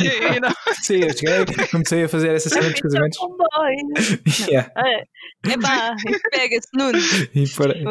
E- 0.00 0.36
e 0.36 0.40
não- 0.40 0.52
Sim, 0.82 1.00
eu 1.04 1.10
cheguei, 1.16 1.66
comecei 1.70 2.04
a 2.04 2.08
fazer 2.08 2.34
essa 2.34 2.48
cena 2.48 2.70
dos 2.70 2.80
casamentos. 2.80 3.18
Comboio. 3.18 4.18
Yeah, 4.48 4.70
É 4.76 5.58
pá, 5.60 5.94
pega-se, 6.30 6.68
Nuno. 6.74 6.98
e 7.34 7.46
parei. 7.48 7.84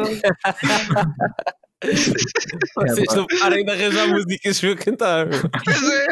Vocês 1.84 3.06
pá. 3.06 3.14
não 3.16 3.26
parem 3.40 3.64
de 3.64 3.70
arranjar 3.70 4.08
músicas 4.08 4.60
para 4.60 4.68
eu 4.70 4.76
cantar. 4.76 5.26
Pois 5.64 5.82
é, 5.82 6.06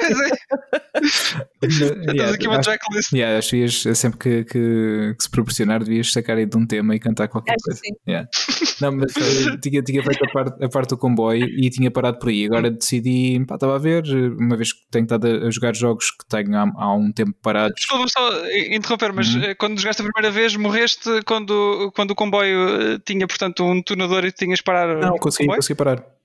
pois 1.61 1.81
é. 1.83 1.87
Yeah, 2.13 2.35
aqui 2.35 2.47
uma 2.47 2.57
acho- 2.59 2.71
tracklist. 2.71 3.13
Yeah, 3.13 3.39
acho 3.39 3.51
que 3.51 3.57
devias, 3.57 3.99
sempre 3.99 4.19
que, 4.19 4.45
que, 4.45 5.15
que 5.17 5.23
se 5.23 5.31
proporcionar, 5.31 5.83
devias 5.85 6.13
sacar 6.13 6.37
aí 6.39 6.47
de 6.47 6.57
um 6.57 6.67
tema 6.67 6.95
e 6.95 6.99
cantar 6.99 7.29
qualquer 7.29 7.53
Acho 7.55 7.65
coisa. 7.65 7.81
sim. 7.85 7.93
Yeah. 8.09 8.29
Não, 8.81 8.93
mas 8.93 9.15
eh, 9.17 9.57
tinha, 9.61 9.83
tinha 9.83 10.03
feito 10.03 10.25
a 10.25 10.29
parte, 10.31 10.65
a 10.65 10.69
parte 10.69 10.91
do 10.91 10.99
comboio 10.99 11.45
e 11.47 11.69
tinha 11.71 11.91
parado 11.91 12.19
por 12.19 12.29
aí. 12.29 12.47
Agora 12.47 12.71
decidi, 12.71 13.45
pá, 13.47 13.57
estava 13.57 13.77
a 13.77 13.79
ver, 13.79 14.05
uma 14.39 14.57
vez 14.57 14.73
que 14.73 14.81
tenho 14.91 15.05
estado 15.05 15.27
a, 15.27 15.47
a 15.49 15.51
jogar 15.51 15.75
jogos 15.75 16.11
que 16.11 16.27
tenho 16.29 16.57
há, 16.57 16.71
há 16.77 16.95
um 16.95 17.13
tempo 17.13 17.35
parados. 17.43 17.75
Desculpa 17.77 18.07
só 18.09 18.47
interromper, 18.71 19.13
mas 19.13 19.35
Uhum. 19.35 19.43
eh, 19.43 19.55
quando 19.55 19.79
jogaste 19.81 20.03
a 20.03 20.05
primeira 20.11 20.31
vez, 20.35 20.55
morreste 20.57 21.11
quando, 21.27 21.91
quando 21.95 22.13
o 22.13 22.15
comboio 22.15 22.69
eh, 22.95 22.99
tinha, 23.05 23.27
portanto, 23.27 23.65
um 23.65 23.77
detonador 23.77 24.25
e 24.25 24.33
tinhas 24.33 24.61
parar 24.61 24.97
Não, 24.99 25.17
consegui, 25.19 25.45
comboio? 25.47 25.56
Consegui 25.57 25.77
parar. 25.77 26.16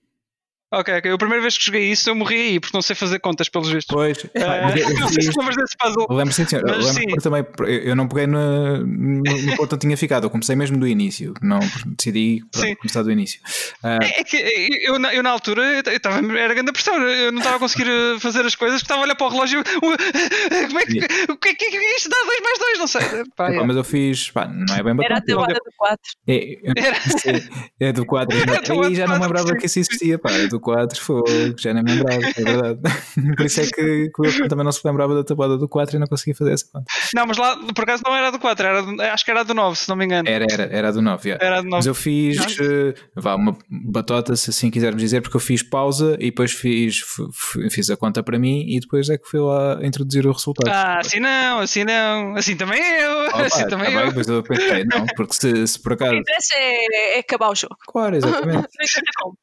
Ok, 0.73 0.93
ok. 0.99 1.11
A 1.11 1.17
primeira 1.17 1.41
vez 1.41 1.57
que 1.57 1.65
joguei 1.65 1.91
isso 1.91 2.09
eu 2.09 2.15
morri 2.15 2.35
aí, 2.35 2.59
porque 2.59 2.75
não 2.75 2.81
sei 2.81 2.95
fazer 2.95 3.19
contas, 3.19 3.49
pelos 3.49 3.69
vistos. 3.69 3.93
Pois, 3.93 4.17
Eh, 4.33 4.39
não 4.99 5.07
sei 5.09 5.21
se 5.23 5.37
lembras 5.37 5.55
desse 5.57 5.75
puzzle. 5.77 6.07
Eu 6.09 6.15
lembro 6.15 6.33
sim, 6.33 6.45
senhor. 6.45 6.61
Eu 6.67 6.75
Mas 6.77 6.85
lembro 6.95 7.11
sim. 7.11 7.17
também 7.17 7.45
eu 7.59 7.91
eu 7.91 7.95
não 7.95 8.07
peguei 8.07 8.25
no, 8.27 8.77
no, 8.85 9.21
no 9.21 9.57
ponto 9.57 9.73
onde 9.75 9.81
tinha 9.81 9.97
ficado, 9.97 10.23
eu 10.25 10.29
comecei 10.29 10.55
mesmo 10.55 10.77
do 10.77 10.87
início, 10.87 11.33
não 11.41 11.59
decidi 11.97 12.41
pronto, 12.51 12.77
começar 12.77 13.03
do 13.03 13.11
início. 13.11 13.41
Ah, 13.83 13.99
É 14.01 14.23
que 14.23 14.37
eu, 14.85 14.97
na- 14.97 15.13
eu 15.13 15.21
na 15.21 15.29
altura 15.31 15.61
eu 15.85 15.93
estava 15.95 16.17
era 16.37 16.53
grande 16.53 16.71
pressão, 16.71 16.95
eu 17.01 17.31
não 17.31 17.39
estava 17.39 17.57
a 17.57 17.59
conseguir 17.59 17.89
eh, 17.89 18.19
fazer 18.19 18.45
as 18.45 18.55
coisas, 18.55 18.79
que 18.79 18.85
estava 18.85 19.01
a 19.01 19.03
olhar 19.03 19.15
para 19.15 19.27
o 19.27 19.29
relógio. 19.29 19.59
uh, 19.59 19.65
Como 20.67 20.79
é 20.79 20.85
que, 20.85 20.99
o 21.31 21.37
que, 21.37 21.49
é 21.49 21.55
que 21.55 21.65
é 21.65 21.95
isto 21.97 22.09
dá 22.09 22.17
2 22.25 22.39
mais 22.41 22.59
2? 22.59 22.79
Não 22.79 22.87
sei. 22.87 23.01
Pá, 23.35 23.51
epá, 23.51 23.61
é. 23.61 23.63
mas 23.65 23.75
eu 23.75 23.83
fiz, 23.83 24.29
pá, 24.31 24.47
não 24.47 24.73
é 24.75 24.83
bem 24.83 24.95
Era 25.03 25.17
a 25.17 25.19
bacana. 25.19 25.21
tabuada 25.25 25.53
do 25.55 25.71
4. 25.75 25.97
É, 26.27 26.57
Era. 26.79 26.97
é, 27.81 27.87
é 27.89 27.91
do 27.93 28.05
4. 28.05 28.37
Era 28.37 28.61
do 28.61 28.85
E 28.89 28.95
já 28.95 29.05
não 29.07 29.15
me 29.15 29.19
4, 29.19 29.23
lembrava 29.27 29.55
que 29.57 29.65
isso 29.65 29.79
existia, 29.79 30.17
pá. 30.17 30.31
É 30.31 30.47
do 30.47 30.60
4, 30.61 31.01
foi, 31.01 31.53
já 31.57 31.73
nem 31.73 31.83
me 31.83 31.91
lembrava, 31.95 32.21
é 32.25 32.43
verdade. 32.43 32.79
Por 33.35 33.45
isso 33.45 33.59
é 33.61 33.65
que, 33.65 34.09
que 34.09 34.41
eu 34.41 34.47
também 34.47 34.63
não 34.63 34.71
se 34.71 34.79
lembrava 34.87 35.13
da 35.15 35.23
tabuada 35.23 35.57
do 35.57 35.67
4 35.67 35.95
e 35.95 35.99
não 35.99 36.07
conseguia 36.07 36.35
fazer 36.35 36.53
essa 36.53 36.65
conta. 36.71 36.85
Não, 37.13 37.25
mas 37.27 37.37
lá 37.37 37.57
por 37.75 37.83
acaso 37.83 38.03
não 38.05 38.15
era 38.15 38.31
do 38.31 38.39
4, 38.39 38.65
era 38.65 38.81
do- 38.83 39.01
acho 39.01 39.25
que 39.25 39.31
era 39.31 39.43
do 39.43 39.53
9, 39.53 39.75
se 39.77 39.89
não 39.89 39.95
me 39.97 40.05
engano. 40.05 40.29
Era, 40.29 40.45
era, 40.49 40.63
era 40.71 40.93
do 40.93 41.01
9, 41.01 41.29
já. 41.29 41.37
Era 41.41 41.57
do 41.61 41.63
9. 41.69 41.75
Mas 41.77 41.85
eu 41.87 41.93
fiz, 41.95 42.37
eh, 42.59 42.93
vá, 43.15 43.35
uma 43.35 43.57
batota, 43.69 44.35
se 44.35 44.49
assim 44.51 44.69
quisermos 44.71 45.01
dizer, 45.01 45.21
porque 45.21 45.35
eu 45.35 45.41
fiz 45.41 45.61
pausa 45.63 46.15
e 46.19 46.25
depois 46.29 46.51
fiz, 46.51 47.01
fiz 47.69 47.89
a 47.89 47.97
conta 47.97 48.21
para 48.23 48.37
mim 48.39 48.63
e 48.67 48.79
depois 48.79 49.09
é 49.09 49.17
que 49.17 49.27
fui 49.27 49.39
lá 49.39 49.79
introduzir 49.83 50.25
o 50.27 50.31
resultado. 50.31 50.71
Ah, 50.73 50.99
assim 50.99 51.19
não, 51.19 51.59
assim 51.59 51.83
não, 51.83 52.35
assim 52.35 52.55
também 52.55 52.81
eu, 52.81 53.25
Opa, 53.27 53.41
assim 53.45 53.63
tá 53.63 53.69
também 53.69 53.89
bem, 53.89 53.99
eu. 53.99 54.07
depois 54.07 54.27
eu 54.27 54.43
pensei, 54.43 54.83
não, 54.85 55.05
porque 55.15 55.33
se, 55.33 55.67
se 55.67 55.79
por 55.81 55.93
O 55.93 55.97
que 55.97 56.03
acaso. 56.03 56.19
interessa 56.19 56.53
é, 56.55 57.17
é 57.17 57.19
acabar 57.19 57.49
o 57.49 57.55
jogo. 57.55 57.75
Claro, 57.87 58.15
exatamente. 58.15 58.67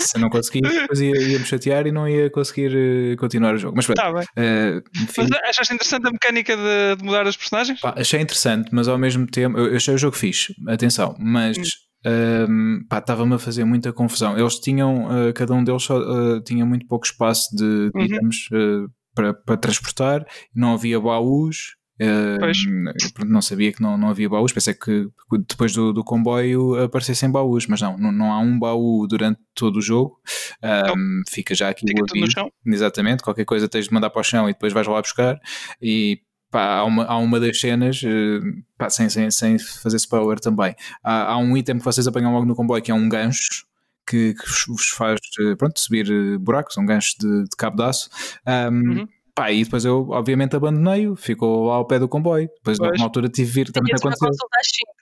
Se 0.00 0.16
eu 0.16 0.20
não 0.20 0.28
conseguisse, 0.28 0.74
depois 0.80 1.00
ia, 1.00 1.10
ia 1.22 1.38
me 1.38 1.44
chatear 1.44 1.86
e 1.86 1.92
não 1.92 2.08
ia 2.08 2.28
conseguir 2.30 2.72
eh, 3.12 3.16
continuar 3.16 3.54
o 3.54 3.58
jogo. 3.58 3.76
Mas 3.76 3.86
Tá 3.86 4.12
bem. 4.12 4.24
eh, 4.36 4.80
enfim, 5.02 5.22
Mas 5.30 5.40
achaste 5.50 5.74
interessante 5.74 6.06
a 6.08 6.10
mecânica 6.10 6.56
de, 6.56 6.96
de 6.96 7.04
mudar 7.04 7.26
os 7.26 7.36
personagens? 7.36 7.80
pá, 7.80 7.94
achei 7.96 8.20
interessante, 8.20 8.70
mas 8.72 8.88
ao 8.88 8.98
mesmo 8.98 9.26
tempo, 9.26 9.58
eu, 9.58 9.68
eu 9.70 9.76
achei 9.76 9.94
o 9.94 9.98
jogo 9.98 10.16
fixe, 10.16 10.54
atenção, 10.68 11.14
mas. 11.18 11.56
ehm, 12.04 12.86
pá, 12.88 12.98
estava-me 12.98 13.34
a 13.34 13.38
fazer 13.38 13.64
muita 13.64 13.92
confusão. 13.92 14.38
Eles 14.38 14.58
tinham, 14.60 15.28
eh, 15.28 15.32
cada 15.32 15.54
um 15.54 15.64
deles 15.64 15.82
só, 15.82 15.96
eh, 15.98 16.40
tinha 16.44 16.64
muito 16.66 16.86
pouco 16.86 17.06
espaço 17.06 17.54
de, 17.56 17.90
Uhum. 17.94 18.04
itens 18.04 18.48
eh, 18.52 18.86
para, 19.14 19.32
para 19.34 19.56
transportar, 19.56 20.26
não 20.54 20.74
havia 20.74 21.00
baús. 21.00 21.75
Eu 21.98 23.26
não 23.26 23.40
sabia 23.40 23.72
que 23.72 23.80
não, 23.82 23.96
não 23.96 24.08
havia 24.08 24.28
baús, 24.28 24.52
pensei 24.52 24.74
que 24.74 25.08
depois 25.48 25.72
do, 25.72 25.92
do 25.92 26.04
comboio 26.04 26.82
aparecessem 26.84 27.30
baús, 27.30 27.66
mas 27.66 27.80
não, 27.80 27.96
não, 27.96 28.12
não 28.12 28.32
há 28.32 28.38
um 28.38 28.58
baú 28.58 29.06
durante 29.06 29.40
todo 29.54 29.76
o 29.76 29.82
jogo. 29.82 30.20
Ehm, 30.62 31.22
fica 31.28 31.54
já 31.54 31.68
aqui 31.70 31.86
Fica 31.86 32.02
o 32.02 32.04
aviso. 32.20 32.32
Exatamente, 32.66 33.22
qualquer 33.22 33.44
coisa 33.44 33.68
tens 33.68 33.86
de 33.86 33.92
mandar 33.94 34.10
para 34.10 34.20
o 34.20 34.24
chão 34.24 34.48
e 34.48 34.52
depois 34.52 34.72
vais 34.72 34.86
lá 34.86 35.00
buscar. 35.00 35.38
E 35.80 36.20
pá, 36.50 36.76
há, 36.76 36.84
uma, 36.84 37.04
há 37.04 37.16
uma 37.18 37.40
das 37.40 37.58
cenas, 37.58 38.02
eh, 38.04 38.40
pá, 38.78 38.88
sem, 38.90 39.08
sem, 39.08 39.30
sem 39.30 39.58
fazer 39.58 39.96
spoiler 39.96 40.38
também, 40.38 40.74
há, 41.02 41.32
há 41.32 41.38
um 41.38 41.56
item 41.56 41.78
que 41.78 41.84
vocês 41.84 42.06
apanham 42.06 42.32
logo 42.32 42.46
no 42.46 42.54
comboio 42.54 42.82
que 42.82 42.90
é 42.90 42.94
um 42.94 43.08
gancho. 43.08 43.64
Que, 44.08 44.34
que 44.34 44.46
vos- 44.48 44.66
vos 44.68 44.88
faz 44.90 45.18
eh, 45.40 45.56
pronto, 45.56 45.80
subir 45.80 46.08
eh, 46.08 46.38
buracos, 46.38 46.78
um 46.78 46.86
gancho 46.86 47.16
de, 47.18 47.42
de 47.42 47.56
cabo 47.58 47.76
de 47.76 47.82
aço. 47.82 48.08
Um, 48.46 48.98
Uhum. 49.00 49.08
Pá, 49.36 49.52
e 49.52 49.62
depois 49.62 49.84
eu, 49.84 50.08
obviamente, 50.10 50.56
abandonei-o, 50.56 51.14
ficou 51.14 51.66
lá 51.66 51.76
ao 51.76 51.86
pé 51.86 51.98
do 52.00 52.08
comboio. 52.08 52.48
Depois, 52.56 52.76
Pois. 52.78 52.90
numa 52.92 53.04
altura, 53.04 53.28
tive 53.28 53.46
de 53.48 53.54
vir. 53.54 53.70
Também 53.72 53.88
Tinha-se 53.94 54.04
uma 54.04 54.10
aconteceu. 54.14 54.28
consulta 54.28 54.56
às 54.58 54.68
5. 54.68 54.92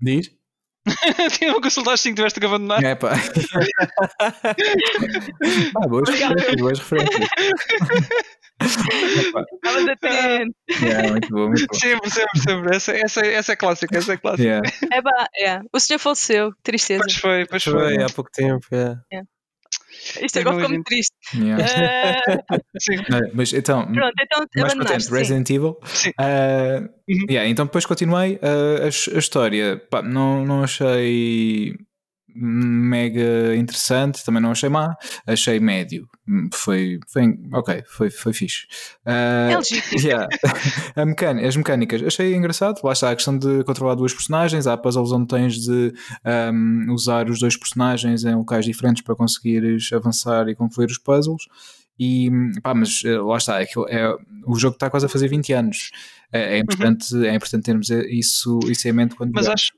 Diz? 0.00 0.30
Tinha 1.38 1.50
uma 1.50 1.60
consulta 1.62 1.92
assim 1.92 2.10
que 2.10 2.16
tiveste 2.16 2.38
que 2.38 2.46
abandonar. 2.46 2.82
É 2.84 2.94
pá. 2.94 3.12
ah, 5.82 5.88
boas 5.88 6.08
referências, 6.08 6.54
boas 6.56 6.78
referências. 6.78 7.28
Estavas 8.62 9.88
atento. 9.88 10.54
é, 10.84 11.10
muito 11.10 11.28
bom, 11.30 11.48
muito 11.48 11.66
bom. 11.66 11.74
Sempre, 11.78 12.10
sempre, 12.10 12.40
sempre. 12.40 12.76
Essa, 12.76 12.92
essa, 12.92 13.26
essa 13.26 13.52
é 13.52 13.56
clássica, 13.56 13.98
essa 13.98 14.12
é 14.12 14.16
clássica. 14.16 14.42
Yeah. 14.42 14.68
É 14.92 15.02
pá, 15.02 15.26
é. 15.40 15.60
O 15.72 15.80
senhor 15.80 15.98
faleceu. 15.98 16.52
Tristeza. 16.62 17.02
Pois 17.02 17.16
foi, 17.16 17.46
pois 17.46 17.64
foi. 17.64 17.72
Foi 17.72 18.02
há 18.02 18.06
pouco 18.10 18.30
tempo. 18.30 18.66
é. 18.72 18.94
Isto 20.22 20.38
agora 20.40 20.56
ficou 20.56 20.68
2020. 20.68 20.70
muito 20.70 20.84
triste. 20.86 21.12
Yeah. 21.34 21.64
Ah, 22.50 22.58
Sim. 22.80 22.96
Ah, 23.12 23.30
Mas 23.32 23.52
então, 23.52 23.86
pronto, 23.92 24.12
então 24.20 24.46
mais 24.56 24.74
contente, 24.74 25.04
sim. 25.04 25.14
Resident 25.14 25.50
Evil. 25.50 25.78
Sim. 25.84 26.10
Uhum. 26.20 27.26
yeah, 27.30 27.48
então 27.48 27.66
depois 27.66 27.86
continuei. 27.86 28.38
ah, 28.42 28.82
a, 28.82 28.86
a 28.86 29.18
história, 29.18 29.76
pá, 29.90 30.02
não, 30.02 30.44
não 30.44 30.62
achei 30.62 31.74
mega 32.34 33.54
interessante, 33.56 34.24
também 34.24 34.42
não 34.42 34.50
achei 34.50 34.68
má, 34.68 34.94
achei 35.26 35.60
médio. 35.60 36.08
Hum, 36.28 36.48
Foi, 36.52 36.98
foi 37.06 37.22
ok, 37.52 37.82
foi, 37.86 38.10
foi 38.10 38.32
fixe. 38.32 38.66
É 39.04 39.56
legítimo. 39.56 40.00
Yeah. 40.04 40.28
A 40.96 41.04
mecânica- 41.04 41.46
as 41.48 41.56
mecânicas 41.56 42.02
achei 42.02 42.34
engraçado. 42.34 42.80
Lá 42.82 42.92
está 42.92 43.10
a 43.10 43.14
questão 43.14 43.38
de 43.38 43.62
controlar 43.64 43.94
duas 43.94 44.12
personagens. 44.12 44.66
Há 44.66 44.76
puzzles 44.76 45.12
onde 45.12 45.28
tens 45.28 45.54
de 45.60 45.92
um, 46.52 46.92
usar 46.92 47.28
os 47.28 47.38
dois 47.38 47.56
personagens 47.56 48.24
em 48.24 48.34
locais 48.34 48.64
diferentes 48.64 49.02
para 49.02 49.14
conseguires 49.14 49.90
avançar 49.92 50.48
e 50.48 50.54
concluir 50.54 50.86
os 50.90 50.98
puzzles. 50.98 51.42
E 51.98 52.28
pá, 52.62 52.74
mas 52.74 53.02
eh, 53.04 53.16
lá 53.18 53.36
está, 53.36 53.60
aquilo 53.60 53.86
é, 53.88 54.12
o 54.46 54.56
jogo 54.58 54.74
está 54.74 54.90
quase 54.90 55.06
a 55.06 55.08
fazer 55.08 55.28
20 55.28 55.52
anos. 55.52 55.90
É, 56.32 56.56
é 56.56 56.58
importante, 56.58 57.14
é 57.24 57.32
importante 57.34 57.62
termos 57.64 57.88
isso, 57.90 58.58
isso 58.66 58.88
em 58.88 58.92
mente 58.92 59.14
quando 59.14 59.30
Mas 59.32 59.46
acho, 59.46 59.72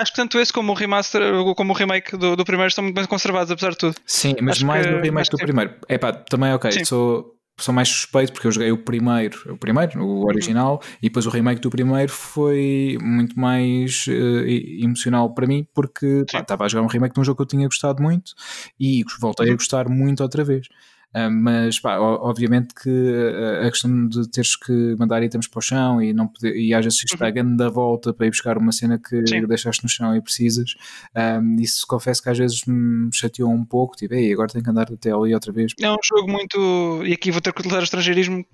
acho 0.00 0.12
que 0.12 0.16
tanto 0.16 0.38
esse 0.38 0.52
como 0.52 0.72
o 0.72 0.74
remaster, 0.74 1.22
como 1.56 1.72
o 1.72 1.76
remake 1.76 2.16
do, 2.16 2.36
do 2.36 2.44
primeiro 2.44 2.68
estão 2.68 2.82
muito 2.84 2.94
bem 2.96 3.04
conservados, 3.06 3.50
apesar 3.50 3.70
de 3.70 3.78
tudo. 3.78 3.96
Sim, 4.06 4.34
mas 4.40 4.56
Acho 4.56 4.66
mais 4.66 4.86
que- 4.86 4.92
do 4.92 5.00
remake 5.00 5.30
do 5.30 5.36
que- 5.36 5.44
primeiro. 5.44 5.74
É 5.88 5.98
pá, 5.98 6.12
também 6.12 6.52
ok, 6.52 6.70
Sim. 6.72 6.84
sou, 6.84 7.34
sou 7.60 7.74
mais 7.74 7.88
suspeito 7.88 8.32
porque 8.32 8.46
eu 8.46 8.52
joguei 8.52 8.70
o 8.70 8.78
primeiro, 8.78 9.52
o 9.52 9.56
primeiro, 9.56 9.98
Uhum. 10.00 10.06
o 10.06 10.26
original, 10.26 10.80
e 11.02 11.08
depois 11.08 11.26
o 11.26 11.30
remake 11.30 11.60
do 11.60 11.70
primeiro 11.70 12.10
foi 12.12 12.96
muito 13.02 13.38
mais 13.38 14.06
e- 14.08 14.80
emocional 14.84 15.34
para 15.34 15.46
mim 15.46 15.66
porque 15.74 16.24
estava 16.32 16.64
a 16.64 16.68
jogar 16.68 16.84
um 16.84 16.88
remake 16.88 17.14
de 17.14 17.20
um 17.20 17.24
jogo 17.24 17.36
que 17.38 17.42
eu 17.42 17.46
tinha 17.46 17.66
gostado 17.66 18.02
muito 18.02 18.32
e 18.78 19.02
voltei 19.20 19.46
a 19.46 19.50
Uhum. 19.50 19.56
gostar 19.56 19.88
muito 19.88 20.22
outra 20.22 20.44
vez. 20.44 20.68
Ah, 21.14 21.30
mas 21.30 21.80
pá, 21.80 21.98
obviamente 21.98 22.74
que 22.74 22.90
ah, 22.90 23.66
a 23.66 23.70
questão 23.70 24.06
de 24.08 24.28
teres 24.30 24.54
que 24.56 24.94
mandar 24.98 25.22
itens 25.22 25.48
para 25.48 25.58
o 25.58 25.62
chão 25.62 26.02
e 26.02 26.12
não 26.12 26.28
poder, 26.28 26.54
e 26.54 26.74
às 26.74 26.84
vezes 26.84 27.00
dá 27.18 27.30
grande 27.30 27.56
da 27.56 27.70
volta 27.70 28.12
para 28.12 28.26
ir 28.26 28.30
buscar 28.30 28.58
uma 28.58 28.72
cena 28.72 28.98
que 28.98 29.16
Uhum. 29.16 29.26
Sim. 29.26 29.46
deixaste 29.46 29.82
no 29.82 29.88
chão 29.88 30.14
e 30.14 30.20
precisas, 30.20 30.74
ah, 31.14 31.40
isso 31.58 31.86
confesso 31.88 32.22
que 32.22 32.28
às 32.28 32.36
vezes 32.38 32.60
me 32.66 33.08
chateou 33.12 33.50
um 33.50 33.64
pouco, 33.64 33.96
tipo, 33.96 34.12
ei, 34.14 34.32
agora 34.32 34.48
tenho 34.52 34.62
que 34.62 34.70
andar 34.70 34.92
até 34.92 35.10
ali 35.10 35.32
outra 35.34 35.50
vez. 35.52 35.72
É 35.80 35.90
um 35.90 35.96
jogo 36.04 36.30
muito. 36.30 37.02
E 37.06 37.12
aqui 37.14 37.30
vou 37.30 37.40
ter 37.40 37.52
que 37.52 37.60
utilizar 37.60 37.80
o 37.80 37.84
estrangeirismo. 37.84 38.44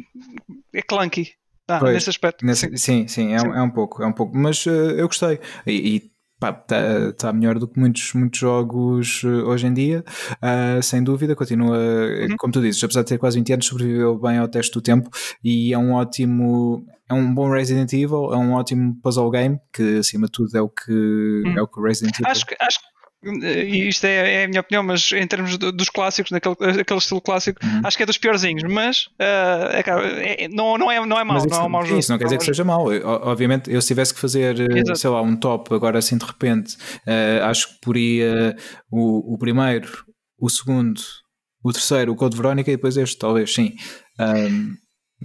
É 0.72 0.80
clunky. 0.82 1.32
Ah, 1.66 1.78
Pois, 1.80 1.94
nesse 1.94 2.10
aspecto. 2.10 2.44
Nesse- 2.44 2.68
sim. 2.68 2.76
sim, 2.76 3.08
sim, 3.08 3.32
é, 3.32 3.40
um- 3.42 3.54
é 3.54 3.62
um 3.62 3.70
pouco, 3.70 4.02
é 4.02 4.06
um 4.06 4.12
pouco, 4.12 4.36
mas 4.36 4.66
eh, 4.66 5.00
eu 5.00 5.06
gostei 5.06 5.40
e, 5.66 5.96
e 5.96 6.10
está 6.34 7.12
tá 7.12 7.32
melhor 7.32 7.58
do 7.58 7.66
que 7.68 7.78
muitos, 7.78 8.12
muitos 8.14 8.38
jogos 8.38 9.22
eh, 9.24 9.28
hoje 9.28 9.66
em 9.66 9.72
dia, 9.74 10.04
ah, 10.42 10.80
sem 10.82 11.02
dúvida, 11.02 11.34
continua, 11.34 11.76
eh, 11.78 12.26
Uhum. 12.30 12.36
como 12.38 12.52
tu 12.52 12.60
dizes, 12.60 12.82
apesar 12.84 13.02
de 13.02 13.08
ter 13.08 13.18
quase 13.18 13.38
20 13.38 13.52
anos, 13.52 13.66
sobreviveu 13.66 14.18
bem 14.18 14.38
ao 14.38 14.48
teste 14.48 14.72
do 14.72 14.80
tempo 14.82 15.08
e 15.42 15.72
é 15.72 15.78
um 15.78 15.92
ótimo, 15.92 16.84
é 17.08 17.14
um 17.14 17.34
bom 17.34 17.50
Resident 17.50 17.92
Evil, 17.92 18.32
é 18.32 18.36
um 18.36 18.52
ótimo 18.52 18.96
puzzle 19.02 19.30
game, 19.30 19.58
que 19.72 19.98
acima 19.98 20.26
de 20.26 20.32
tudo 20.32 20.56
é 20.56 20.60
o 20.60 20.68
que, 20.68 21.42
é 21.56 21.62
o 21.62 21.66
que 21.68 21.80
Resident 21.80 22.14
Evil 22.14 22.26
Uhum. 22.26 22.32
Acho 22.32 22.46
que. 22.46 22.56
Acho 22.60 22.78
que 22.80 22.93
e 23.26 23.88
isto 23.88 24.04
é, 24.04 24.42
é 24.42 24.44
a 24.44 24.48
minha 24.48 24.60
opinião, 24.60 24.82
mas 24.82 25.10
em 25.12 25.26
termos 25.26 25.56
do- 25.58 25.72
dos 25.72 25.88
clássicos, 25.88 26.30
naquele, 26.30 26.54
aquele 26.80 26.98
estilo 26.98 27.20
clássico, 27.20 27.58
Uhum. 27.64 27.80
acho 27.84 27.96
que 27.96 28.02
é 28.02 28.06
dos 28.06 28.18
piorzinhos, 28.18 28.62
mas 28.72 29.08
ah, 29.18 29.70
é, 29.72 30.44
é- 30.44 30.48
não, 30.48 30.76
não, 30.78 30.90
é, 30.90 31.04
não 31.04 31.18
é 31.18 31.24
mau, 31.24 31.36
Mas 31.38 31.46
não 31.46 31.58
é 31.58 31.62
um 31.64 31.68
mau 31.68 31.80
isso, 31.82 31.88
jogo. 31.88 32.00
isso 32.00 32.12
não 32.12 32.18
quer 32.18 32.24
dizer 32.24 32.36
que 32.38 32.42
é 32.42 32.44
um 32.44 32.46
seja 32.46 32.64
mau. 32.64 32.86
Obviamente, 33.22 33.70
eu 33.72 33.80
se 33.80 33.88
tivesse 33.88 34.12
que 34.14 34.20
fazer, 34.20 34.60
eh, 34.60 34.78
Exato. 34.80 34.98
sei 34.98 35.10
lá, 35.10 35.22
um 35.22 35.36
top 35.36 35.74
agora 35.74 35.98
assim 35.98 36.16
de 36.18 36.24
repente, 36.24 36.76
eh, 37.06 37.40
acho 37.42 37.68
que 37.68 37.74
poria 37.82 38.56
o, 38.90 39.34
o 39.34 39.38
primeiro, 39.38 40.04
o 40.38 40.48
segundo, 40.50 41.00
o 41.62 41.72
terceiro, 41.72 42.12
o 42.12 42.16
Code 42.16 42.36
Verónica 42.36 42.70
e 42.70 42.76
depois 42.76 42.96
este, 42.96 43.16
talvez, 43.18 43.52
sim. 43.54 43.72
Ahm, 44.18 44.74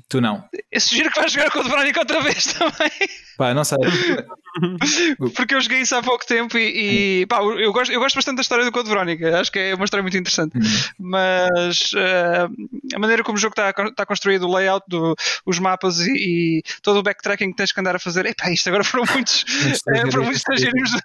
tu 0.08 0.22
não. 0.22 0.44
Eu 0.72 0.80
sugiro 0.82 1.12
que 1.12 1.20
vais 1.20 1.32
jogar 1.32 1.52
com 1.52 1.60
o 1.60 1.64
Verónica 1.64 2.00
outra 2.00 2.22
vez 2.22 2.46
também. 2.54 2.92
Pá, 3.38 3.54
não 3.54 3.64
sei. 3.64 3.78
Porque 5.36 5.56
eu 5.56 5.62
joguei 5.62 5.82
isso 5.82 5.96
há 5.96 6.02
pouco 6.02 6.26
tempo 6.26 6.58
e, 6.58 7.22
e, 7.22 7.26
pá, 7.26 7.38
eu, 7.38 7.72
gosto, 7.72 7.92
eu 7.92 8.00
gosto 8.00 8.16
bastante 8.16 8.38
da 8.38 8.42
história 8.42 8.66
do 8.66 8.72
Code 8.72 8.90
Verónica. 8.90 9.40
Acho 9.40 9.52
que 9.52 9.60
é 9.60 9.76
uma 9.76 9.86
história 9.86 10.02
muito 10.02 10.18
interessante. 10.18 10.58
Mas 11.00 11.92
eh, 11.96 12.48
a 12.94 13.00
maneira 13.00 13.24
como 13.24 13.38
o 13.38 13.40
jogo 13.40 13.54
está 13.54 13.70
está 13.70 14.06
construído, 14.06 14.48
o 14.48 14.54
layout, 14.54 14.86
do, 14.88 15.16
os 15.46 15.60
mapas 15.60 16.00
e, 16.00 16.12
e 16.12 16.64
todo 16.82 17.00
o 17.00 17.04
backtracking 17.04 17.52
que 17.52 17.56
tens 17.56 17.72
que 17.72 17.80
andar 17.80 17.96
a 17.96 18.00
fazer, 18.00 18.26
epá, 18.26 18.52
isto 18.52 18.68
agora 18.68 18.84
foram 18.84 19.06
muitos, 19.12 19.46
eh, 19.96 20.12
foram 20.12 20.26
muitos 20.26 20.44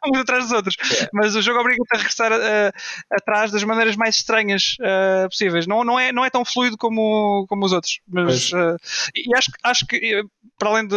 uns 0.06 0.18
atrás 0.18 0.44
dos 0.44 0.52
outros. 0.52 0.76
Mas 1.12 1.34
o 1.34 1.42
jogo 1.42 1.60
obriga-te 1.60 1.94
a 1.94 1.96
regressar 1.96 2.32
eh, 2.32 2.72
atrás 3.10 3.50
das 3.50 3.62
maneiras 3.64 3.96
mais 3.96 4.16
estranhas 4.16 4.76
eh, 4.80 5.26
possíveis. 5.28 5.66
Não, 5.66 5.84
não, 5.84 5.98
é, 5.98 6.12
não 6.12 6.24
é 6.24 6.30
tão 6.30 6.44
fluido 6.44 6.76
como, 6.76 7.46
como 7.48 7.64
os 7.64 7.72
outros. 7.72 8.00
Mas 8.08 8.50
e 9.14 9.36
acho, 9.36 9.50
acho 9.62 9.86
que, 9.86 9.96
eh, 9.96 10.22
para 10.58 10.68
além 10.70 10.86
de, 10.86 10.96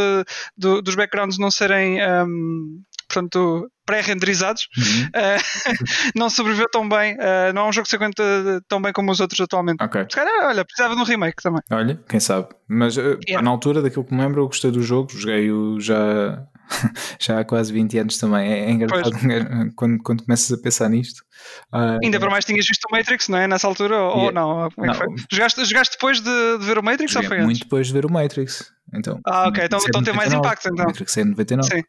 do- 0.57 0.81
dos 0.81 0.95
backgrounds 0.95 1.37
não 1.37 1.51
serem. 1.51 1.99
ehm, 1.99 2.81
portanto, 3.07 3.69
pré-renderizados, 3.85 4.67
Uhum. 4.77 5.03
uh, 5.07 5.39
não 6.15 6.29
sobreviveu 6.29 6.67
tão 6.69 6.87
bem. 6.87 7.15
uh, 7.15 7.53
não 7.55 7.65
é 7.65 7.69
um 7.69 7.71
jogo 7.73 7.83
que 7.85 7.89
se 7.89 7.95
aguenta 7.95 8.23
tão 8.67 8.81
bem 8.81 8.91
como 8.91 9.11
os 9.11 9.19
outros 9.19 9.39
atualmente. 9.39 9.81
Ok. 9.81 10.01
Se 10.09 10.15
calhar, 10.15 10.47
olha, 10.47 10.65
precisava 10.65 10.95
de 10.95 11.01
um 11.01 11.05
remake 11.05 11.41
também. 11.41 11.61
Olha, 11.71 11.99
quem 12.09 12.19
sabe. 12.19 12.47
Mas 12.67 12.97
uh, 12.97 13.17
Yeah. 13.27 13.41
na 13.41 13.49
altura, 13.49 13.81
daquilo 13.81 14.03
que 14.03 14.13
me 14.13 14.21
lembro, 14.21 14.41
eu 14.41 14.47
gostei 14.47 14.71
do 14.71 14.81
jogo, 14.83 15.09
joguei-o 15.13 15.79
já, 15.79 16.43
já 17.19 17.39
há 17.39 17.45
quase 17.45 17.71
20 17.71 17.97
anos 17.99 18.17
também. 18.17 18.45
É, 18.51 18.59
é 18.65 18.71
engraçado 18.71 19.11
quando, 19.77 19.97
quando 20.03 20.23
começas 20.23 20.51
a 20.51 20.61
pensar 20.61 20.89
nisto. 20.89 21.23
Ah, 21.71 21.97
Ainda 22.03 22.19
para 22.19 22.29
mais 22.29 22.43
tinhas 22.43 22.65
visto 22.67 22.83
o 22.91 22.95
Matrix, 22.95 23.29
não 23.29 23.37
é? 23.37 23.47
Nessa 23.47 23.67
altura? 23.67 23.97
Ou 23.97 24.17
Yeah. 24.29 24.31
não? 24.41 24.69
Como 24.71 24.85
é 24.85 24.93
que 24.93 24.99
Não. 24.99 25.05
foi? 25.05 25.07
Jogaste, 25.31 25.63
jogaste 25.65 25.95
depois 25.95 26.19
de, 26.19 26.57
de 26.59 26.65
ver 26.65 26.77
o 26.77 26.83
Matrix 26.83 27.15
ou 27.15 27.23
foi 27.23 27.37
antes? 27.37 27.45
muito 27.45 27.59
depois 27.61 27.87
de 27.87 27.93
ver 27.93 28.05
o 28.05 28.11
Matrix. 28.11 28.69
Então, 28.93 29.19
Ah, 29.25 29.47
ok, 29.47 29.63
então- 29.65 29.79
é 29.79 29.83
então 29.87 30.03
tem 30.03 30.13
mais 30.13 30.31
99. 30.31 30.37
impacto, 30.39 30.69
então. 30.73 30.85
Matrix 30.85 31.17
é 31.17 31.23
99. 31.25 31.69
Sim. 31.75 31.83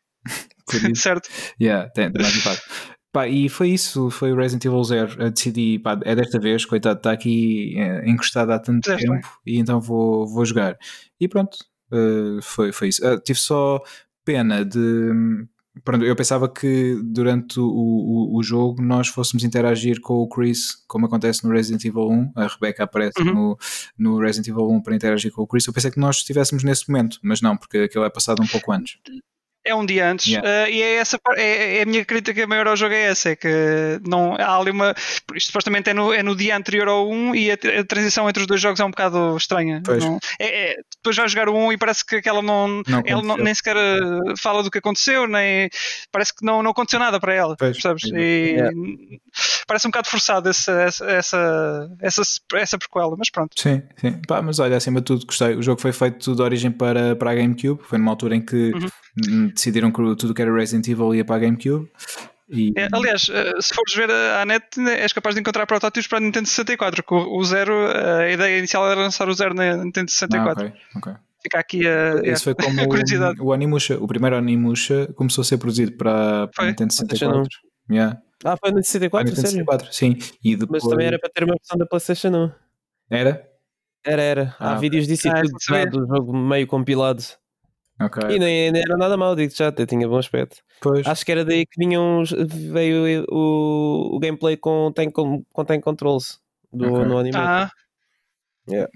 Certo. 0.94 1.28
yeah, 1.60 1.88
tem, 1.90 2.12
tem 2.12 2.22
mais 2.22 2.36
impacto. 2.36 2.62
Pá, 3.10 3.26
e 3.26 3.48
foi 3.48 3.70
isso, 3.70 4.10
foi 4.10 4.32
o 4.32 4.36
Resident 4.36 4.66
Evil 4.66 4.84
Zero. 4.84 5.16
Eu 5.22 5.30
decidi, 5.30 5.78
pá, 5.78 5.98
é 6.04 6.14
desta 6.14 6.38
vez, 6.38 6.64
coitado, 6.66 6.98
está 6.98 7.10
aqui 7.12 7.74
eh, 7.78 8.02
encostado 8.06 8.50
há 8.52 8.58
tanto 8.58 8.84
Fizeste 8.84 9.08
tempo 9.10 9.28
e 9.46 9.58
então 9.58 9.80
vou, 9.80 10.26
vou 10.26 10.44
jogar. 10.44 10.76
E 11.18 11.26
pronto, 11.26 11.56
eh, 11.90 12.38
foi, 12.42 12.70
foi 12.70 12.88
isso. 12.88 13.06
Ah, 13.06 13.18
tive 13.18 13.38
só 13.38 13.80
pena 14.26 14.62
de. 14.64 15.10
Pronto, 15.84 16.04
eu 16.04 16.14
pensava 16.16 16.48
que 16.52 17.00
durante 17.04 17.58
o, 17.60 17.64
o, 17.64 18.36
o 18.36 18.42
jogo 18.42 18.82
nós 18.82 19.08
fôssemos 19.08 19.42
interagir 19.44 20.00
com 20.00 20.14
o 20.14 20.28
Chris, 20.28 20.74
como 20.88 21.06
acontece 21.06 21.44
no 21.46 21.52
Resident 21.52 21.84
Evil 21.84 22.08
1. 22.10 22.32
A 22.36 22.46
Rebecca 22.46 22.84
aparece 22.84 23.22
Uhum. 23.22 23.32
no, 23.32 23.58
no 23.96 24.18
Resident 24.20 24.48
Evil 24.48 24.68
1 24.70 24.82
para 24.82 24.96
interagir 24.96 25.32
com 25.32 25.42
o 25.42 25.46
Chris. 25.46 25.66
Eu 25.66 25.72
pensei 25.72 25.90
que 25.90 26.00
nós 26.00 26.16
estivéssemos 26.16 26.62
nesse 26.64 26.90
momento, 26.90 27.18
mas 27.22 27.40
não, 27.40 27.56
porque 27.56 27.78
aquilo 27.78 28.04
é 28.04 28.10
passado 28.10 28.42
um 28.42 28.46
pouco 28.46 28.70
antes. 28.72 28.98
É 29.68 29.74
um 29.74 29.84
dia 29.84 30.10
antes. 30.10 30.26
Yeah. 30.26 30.48
Uh, 30.48 30.70
e 30.70 30.82
é 30.82 30.94
essa 30.94 31.18
par- 31.18 31.36
é, 31.38 31.78
é 31.78 31.82
a 31.82 31.86
minha 31.86 32.04
crítica 32.04 32.46
maior 32.46 32.66
ao 32.68 32.76
jogo 32.76 32.94
é 32.94 33.02
essa, 33.02 33.30
é 33.30 33.36
que 33.36 33.48
não 34.06 34.34
há 34.34 34.56
ali 34.58 34.70
uma. 34.70 34.94
Isto 35.34 35.48
supostamente 35.48 35.90
é 35.90 35.94
no, 35.94 36.12
é 36.12 36.22
no 36.22 36.34
dia 36.34 36.56
anterior 36.56 36.88
ao 36.88 37.08
1 37.10 37.34
e 37.34 37.50
a, 37.50 37.54
a 37.54 37.84
transição 37.84 38.28
entre 38.28 38.40
os 38.42 38.46
dois 38.46 38.60
jogos 38.60 38.80
é 38.80 38.84
um 38.84 38.90
bocado 38.90 39.36
estranha. 39.36 39.82
Não- 39.86 40.18
é, 40.40 40.70
é- 40.72 40.76
depois 40.96 41.16
vai 41.16 41.28
jogar 41.28 41.48
o 41.48 41.54
1 41.56 41.72
e 41.72 41.76
parece 41.78 42.04
que 42.04 42.16
aquela 42.16 42.40
não, 42.42 42.82
Não 42.86 43.02
ela 43.04 43.22
não- 43.22 43.36
nem 43.36 43.54
sequer 43.54 43.76
uh, 43.76 44.36
fala 44.38 44.62
do 44.62 44.70
que 44.70 44.78
aconteceu, 44.78 45.26
nem 45.26 45.68
parece 46.10 46.34
que 46.34 46.44
não, 46.44 46.62
não 46.62 46.70
aconteceu 46.70 46.98
nada 46.98 47.20
para 47.20 47.34
ela. 47.34 47.54
Pois. 47.58 47.72
Percebes? 47.80 48.04
E 48.14 48.38
Yeah. 48.48 48.72
parece 49.66 49.86
um 49.86 49.90
bocado 49.90 50.08
forçado 50.08 50.48
essa, 50.48 50.72
essa, 50.82 51.04
essa, 51.10 51.90
essa, 52.00 52.22
essa 52.54 52.78
prequela, 52.78 53.14
mas 53.18 53.30
pronto. 53.30 53.50
Sim, 53.60 53.82
sim. 53.96 54.20
Pá, 54.26 54.40
mas 54.40 54.58
olha, 54.58 54.76
acima 54.76 55.00
de 55.00 55.06
tudo 55.06 55.26
gostei. 55.26 55.54
O 55.54 55.62
jogo 55.62 55.80
foi 55.80 55.92
feito 55.92 56.34
de 56.34 56.42
origem 56.42 56.70
para, 56.70 57.14
para 57.16 57.30
a 57.32 57.34
GameCube. 57.34 57.82
Foi 57.84 57.98
numa 57.98 58.10
altura 58.12 58.36
em 58.36 58.40
que 58.40 58.72
Uhum. 58.72 58.88
Hum, 59.28 59.48
decidiram 59.48 59.90
que 59.90 60.02
tudo 60.16 60.34
que 60.34 60.42
era 60.42 60.52
Resident 60.54 60.86
Evil 60.88 61.14
ia 61.14 61.24
para 61.24 61.36
a 61.36 61.38
GameCube. 61.40 61.90
E, 62.50 62.72
É, 62.76 62.88
aliás, 62.92 63.28
eh, 63.30 63.52
se 63.60 63.74
fores 63.74 63.94
ver 63.94 64.10
a, 64.10 64.44
net, 64.46 64.64
és 64.80 65.12
capaz 65.12 65.34
de 65.34 65.40
encontrar 65.40 65.66
protótipos 65.66 66.06
para 66.06 66.18
a 66.18 66.20
Nintendo 66.20 66.48
64. 66.48 67.02
Que 67.02 67.14
o, 67.14 67.44
Zero, 67.44 67.74
eh, 67.88 68.24
a 68.24 68.30
ideia 68.32 68.58
inicial 68.58 68.90
era 68.90 69.00
lançar 69.00 69.28
o 69.28 69.34
Zero 69.34 69.52
na 69.54 69.76
Nintendo 69.76 70.06
ah, 70.08 70.10
64. 70.10 70.66
ok, 70.66 70.76
ok. 70.96 71.12
Fica 71.42 71.58
aqui 71.60 71.86
a, 71.86 72.20
Esse 72.24 72.44
foi 72.44 72.54
como 72.56 72.88
curiosidade. 72.88 73.40
o, 73.40 73.46
o 73.46 73.52
Animusha. 73.52 73.98
O 73.98 74.06
primeiro 74.08 74.34
Animusha 74.36 75.08
começou 75.14 75.42
a 75.42 75.44
ser 75.44 75.58
produzido 75.58 75.92
para, 75.92 76.48
para 76.48 76.52
Foi. 76.56 76.64
a 76.64 76.68
Nintendo 76.68 76.94
PlayStation 76.94 77.44
64. 77.44 77.48
Yeah. 77.90 78.20
Ah, 78.44 78.56
foi 78.56 78.70
no 78.70 78.74
Para 78.74 78.80
a 78.80 78.82
64, 78.82 79.28
Nintendo 79.28 79.48
sério? 79.48 79.66
64, 79.66 79.92
sim. 79.92 80.18
E 80.42 80.56
depois... 80.56 80.82
Mas 80.82 80.90
também 80.90 81.06
era 81.06 81.18
para 81.18 81.28
ter 81.30 81.44
uma 81.44 81.54
versão 81.54 81.76
da 81.76 81.86
PlayStation 81.86 82.28
1. 82.28 82.50
Era? 83.10 83.48
Era, 84.06 84.22
era. 84.22 84.56
Há 84.58 84.70
Ah, 84.70 84.72
ok. 84.76 84.80
vídeos 84.80 85.06
disso 85.06 85.28
e 85.28 85.30
Ah, 85.30 85.42
tudo, 85.42 85.56
sabia. 85.60 85.84
já, 85.84 85.90
do 85.90 86.06
jogo 86.06 86.34
meio 86.36 86.66
compilado. 86.66 87.22
Ok. 88.00 88.22
E 88.30 88.38
nem, 88.38 88.70
nem 88.70 88.82
era 88.82 88.96
nada 88.96 89.16
mal, 89.16 89.34
digo 89.34 89.52
já, 89.54 89.68
até 89.68 89.84
tinha 89.86 90.06
bom 90.08 90.18
aspecto. 90.18 90.58
Depois, 90.80 91.06
Acho 91.06 91.24
que 91.24 91.32
era 91.32 91.44
daí 91.44 91.66
que 91.66 91.78
vinham 91.78 92.20
os- 92.20 92.30
veio 92.30 93.24
o, 93.28 94.16
o 94.16 94.18
gameplay 94.20 94.56
com 94.56 94.92
tank, 94.94 95.12
com 95.12 95.64
tank 95.64 95.82
controls 95.82 96.40
do, 96.72 96.86
Ok. 96.92 97.04
no 97.06 97.18
anime. 97.18 97.36
Ah, 97.36 97.70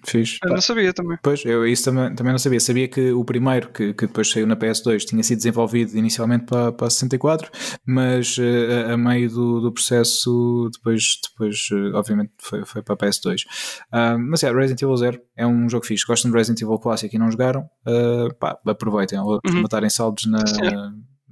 fiz. 0.06 0.38
eu 0.44 0.50
não 0.50 0.60
sabia 0.60 0.92
também. 0.92 1.18
Pois, 1.22 1.44
eu 1.44 1.66
isso 1.66 1.84
também, 1.84 2.14
também 2.14 2.32
não 2.32 2.38
sabia. 2.38 2.60
Sabia 2.60 2.88
que 2.88 3.12
o 3.12 3.24
primeiro, 3.24 3.68
que, 3.70 3.92
que 3.94 4.06
depois 4.06 4.30
saiu 4.30 4.46
na 4.46 4.56
PS2, 4.56 5.04
tinha 5.04 5.22
sido 5.22 5.38
desenvolvido 5.38 5.96
inicialmente 5.96 6.46
para, 6.46 6.72
para 6.72 6.86
a 6.86 6.90
64, 6.90 7.50
mas 7.86 8.36
eh, 8.38 8.92
a, 8.92 8.96
meio 8.96 9.28
do, 9.30 9.60
do 9.60 9.72
processo, 9.72 10.68
depois, 10.72 11.18
depois 11.22 11.68
eh, 11.72 11.96
obviamente, 11.96 12.32
foi, 12.38 12.64
foi 12.64 12.82
para 12.82 12.94
a 12.94 12.98
PS2. 12.98 13.42
Ah, 13.90 14.16
mas 14.18 14.42
é, 14.42 14.52
Resident 14.52 14.82
Evil 14.82 14.96
Zero 14.96 15.20
é 15.36 15.46
um 15.46 15.68
jogo 15.68 15.86
fixe. 15.86 16.04
Gostam 16.06 16.30
de 16.30 16.36
Resident 16.36 16.60
Evil 16.62 16.78
Classic 16.78 17.14
e 17.14 17.18
não 17.18 17.30
jogaram? 17.30 17.68
ah, 17.86 18.28
pá, 18.38 18.58
aproveitem, 18.66 19.18
ou 19.18 19.40
Uhum. 19.46 19.62
matarem 19.62 19.90
saldos 19.90 20.26
na, 20.26 20.38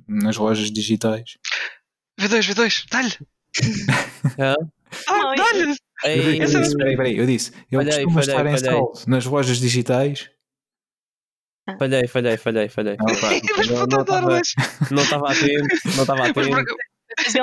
nas 0.08 0.36
lojas 0.36 0.70
digitais. 0.70 1.36
V2, 2.20 2.52
V2, 2.54 2.84
dá-lhe! 2.90 3.12
Ah, 5.08 5.34
dá-lhe! 5.36 5.76
Ei, 6.04 6.18
Eu 6.18 6.22
disse, 6.32 6.42
essa 6.42 6.56
eu 6.58 6.60
disse, 6.62 6.76
peraí, 6.76 6.96
peraí, 6.96 7.18
eu 7.18 7.26
disse, 7.26 7.52
eu 7.70 7.78
Falhei, 7.80 7.92
costumo 8.04 8.14
falhei, 8.14 8.30
estar 8.30 8.46
em 8.46 8.58
falhei. 8.58 8.70
saldo 8.80 9.00
nas 9.06 9.24
lojas 9.26 9.58
digitais. 9.58 10.30
falhei, 11.78 12.06
falhei, 12.08 12.36
falhei, 12.36 12.68
falhei. 12.68 12.96
Ah, 13.00 13.04
pá, 13.04 13.28
Mas 13.56 13.68
não- 13.68 13.76
vou 13.76 13.86
não 13.88 14.00
estava 15.02 15.30
atento, 15.30 15.68
não 15.96 16.02
estava 16.02 16.26
atento. 16.28 16.76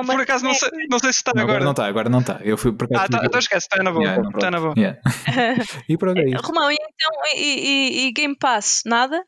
Por 0.06 0.22
acaso 0.22 0.46
não 0.46 0.54
sei, 0.54 0.70
não 0.90 0.98
sei 1.00 1.12
se 1.12 1.20
está 1.20 1.34
não, 1.36 1.44
agora 1.44 1.58
agora. 1.58 1.66
não 1.66 1.72
está, 1.72 1.86
agora 1.88 2.10
não 2.10 2.20
está. 2.20 2.40
Eu 2.42 2.58
fui 2.58 2.72
por 2.72 2.86
acaso. 2.86 3.04
Ah, 3.04 3.20
tá, 3.20 3.26
então 3.26 3.40
esquece, 3.40 3.68
está 3.70 3.84
na 3.84 3.92
boa. 3.92 4.04
Yeah, 4.04 4.24
não, 4.24 4.30
Está 4.32 4.50
na 4.52 4.60
boa. 4.62 4.74
Yeah. 4.78 5.00
E 5.90 5.98
pronto, 5.98 6.20
é 6.20 6.30
isso. 6.30 6.42
Romão, 6.44 6.72
e 6.72 6.76
então, 6.76 7.22
e, 7.36 7.42
e- 7.42 8.08
e 8.08 8.12
Game 8.14 8.36
Pass? 8.38 8.84
Nada? 8.86 9.22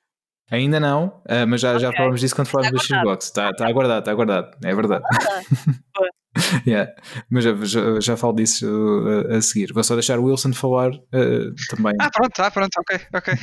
Ainda 0.51 0.79
não, 0.79 1.21
ah, 1.27 1.45
mas 1.45 1.61
já, 1.61 1.77
já 1.77 1.89
Ok. 1.89 1.97
falamos 1.97 2.21
disso 2.21 2.35
quando 2.35 2.47
falamos 2.47 2.71
do 2.71 2.77
Está 2.77 3.01
Xbox. 3.01 3.25
Está 3.25 3.53
tá 3.53 3.67
aguardado, 3.67 3.99
está 3.99 4.11
aguardado. 4.11 4.57
É 4.63 4.73
verdade. 4.73 5.03
Yeah. 6.65 6.91
Mas 7.29 7.43
já, 7.43 7.55
já, 7.63 7.99
já 7.99 8.17
falo 8.17 8.33
disso 8.33 8.65
uh, 8.67 9.33
a, 9.33 9.37
a 9.37 9.41
seguir. 9.41 9.73
Vou 9.73 9.83
só 9.83 9.93
deixar 9.95 10.19
o 10.19 10.25
Wilson 10.25 10.53
falar 10.53 10.91
uh, 10.91 11.55
também. 11.69 11.93
Ah, 11.99 12.09
pronto, 12.11 12.39
ah, 12.39 12.51
pronto, 12.51 12.71
ok, 12.79 12.99
ok. 13.13 13.33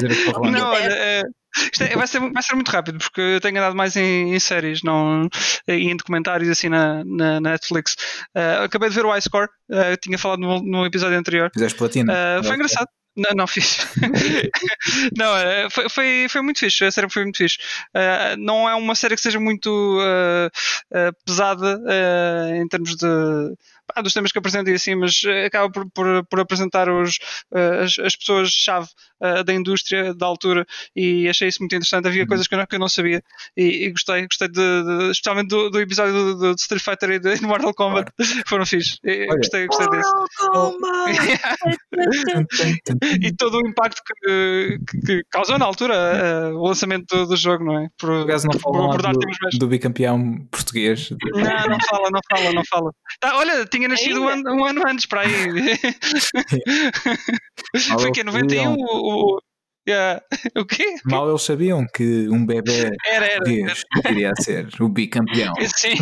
a. 0.00 0.50
Não, 0.50 0.70
olha, 0.70 0.92
é, 0.92 1.22
isto 1.56 1.82
é- 1.84 1.96
vai, 1.96 2.06
ser, 2.06 2.20
vai 2.20 2.42
ser 2.42 2.54
muito 2.54 2.70
rápido 2.70 2.98
porque 2.98 3.20
eu 3.20 3.40
tenho 3.40 3.56
andado 3.56 3.76
mais 3.76 3.96
em, 3.96 4.34
em 4.34 4.40
séries 4.40 4.80
não, 4.82 5.28
e 5.68 5.90
em 5.90 5.96
documentários 5.96 6.48
assim 6.48 6.68
na, 6.68 7.04
na, 7.04 7.40
na 7.40 7.50
Netflix. 7.50 7.96
Ah, 8.34 8.64
acabei 8.64 8.88
de 8.88 8.94
ver 8.94 9.06
o 9.06 9.16
iScore, 9.16 9.48
uh, 9.70 9.96
tinha 10.00 10.18
falado 10.18 10.40
no, 10.40 10.60
no 10.60 10.86
episódio 10.86 11.18
anterior. 11.18 11.50
Fizeste 11.52 11.78
platina. 11.78 12.12
Ah, 12.12 12.42
foi 12.42 12.54
engraçado. 12.54 12.88
Não, 13.16 13.30
não 13.36 13.46
fiz. 13.46 13.78
não, 15.16 15.36
eh, 15.36 15.68
foi, 15.70 15.88
foi, 15.88 16.26
foi 16.28 16.42
muito 16.42 16.58
fixe. 16.58 16.84
A 16.84 16.90
série 16.90 17.08
foi 17.08 17.22
muito 17.22 17.38
fixe. 17.38 17.58
Ah, 17.94 18.34
não 18.36 18.68
é 18.68 18.74
uma 18.74 18.94
série 18.94 19.14
que 19.14 19.20
seja 19.22 19.38
muito 19.38 19.70
ah, 20.02 20.50
ah, 20.92 21.12
pesada 21.24 21.80
em 22.56 22.66
termos 22.68 22.96
de. 22.96 23.06
Pá, 23.86 24.00
dos 24.02 24.12
temas 24.12 24.32
que 24.32 24.38
apresenta 24.38 24.70
e 24.70 24.74
assim, 24.74 24.94
mas 24.94 25.22
eh, 25.26 25.46
acaba 25.46 25.70
por, 25.70 25.88
por, 25.90 26.24
por 26.26 26.40
apresentar 26.40 26.88
os, 26.88 27.18
ah, 27.54 27.82
as, 27.84 27.98
as 27.98 28.16
pessoas-chave 28.16 28.88
ah, 29.20 29.42
da 29.42 29.52
indústria 29.54 30.14
da 30.14 30.26
altura 30.26 30.66
e 30.94 31.28
achei 31.28 31.48
isso 31.48 31.60
muito 31.60 31.74
interessante. 31.74 32.06
Havia 32.08 32.26
coisas 32.26 32.46
que 32.46 32.54
eu 32.54 32.58
não, 32.58 32.66
que 32.66 32.74
eu 32.76 32.80
não 32.80 32.88
sabia 32.88 33.22
e, 33.56 33.86
e 33.86 33.90
gostei, 33.90 34.22
gostei 34.26 34.48
de, 34.48 34.54
de- 34.54 35.10
especialmente 35.10 35.48
do, 35.48 35.70
do 35.70 35.80
episódio 35.80 36.12
do, 36.12 36.36
do 36.36 36.54
Street 36.58 36.82
Fighter 36.82 37.10
e 37.10 37.18
do 37.18 37.46
Mortal 37.46 37.74
Kombat. 37.74 38.10
Foram 38.48 38.66
fixe. 38.66 38.98
E- 39.04 39.26
Olha. 39.28 39.36
Gostei, 39.38 39.66
gostei 39.66 39.88
desse. 39.90 40.10
e 43.22 43.32
todo 43.34 43.58
o 43.58 43.68
impacto 43.68 44.00
que, 44.04 44.78
que- 44.88 44.98
que 45.04 45.22
causou 45.30 45.58
na 45.58 45.64
altura 45.66 45.94
eh, 45.94 46.48
o 46.52 46.66
lançamento 46.66 47.04
do, 47.14 47.26
do 47.26 47.36
jogo, 47.36 47.64
não 47.64 47.78
é? 47.80 47.88
Por, 47.98 48.08
Por 48.08 48.22
acaso 48.22 48.46
não 48.46 48.58
por 48.58 48.60
falam 49.00 49.12
do, 49.12 49.58
do 49.58 49.66
bicampeão 49.66 50.46
português. 50.50 51.10
Não, 51.10 51.42
não 51.42 51.78
fala, 51.88 52.10
não 52.10 52.20
fala, 52.30 52.52
não 52.52 52.62
fala. 52.68 52.90
Tá, 53.20 53.36
olha, 53.36 53.66
tinha 53.74 53.88
nascido 53.88 54.22
um 54.22 54.28
ano, 54.28 54.54
um 54.54 54.64
ano 54.64 54.82
antes 54.86 55.06
para 55.06 55.22
aí. 55.22 55.30
Foi 58.00 58.12
que 58.12 58.22
91? 58.22 58.74
O, 58.74 58.76
o, 58.76 59.40
yeah. 59.88 60.22
o 60.56 60.64
quê? 60.64 60.94
Mal 61.04 61.28
eles 61.28 61.42
sabiam 61.42 61.84
que 61.86 62.28
um 62.28 62.46
bebê 62.46 62.92
Era, 63.06 63.26
era. 63.26 63.38
português 63.38 63.82
iria 64.10 64.32
ser 64.40 64.68
o 64.80 64.88
bicampeão. 64.88 65.54
Sim. 65.76 65.96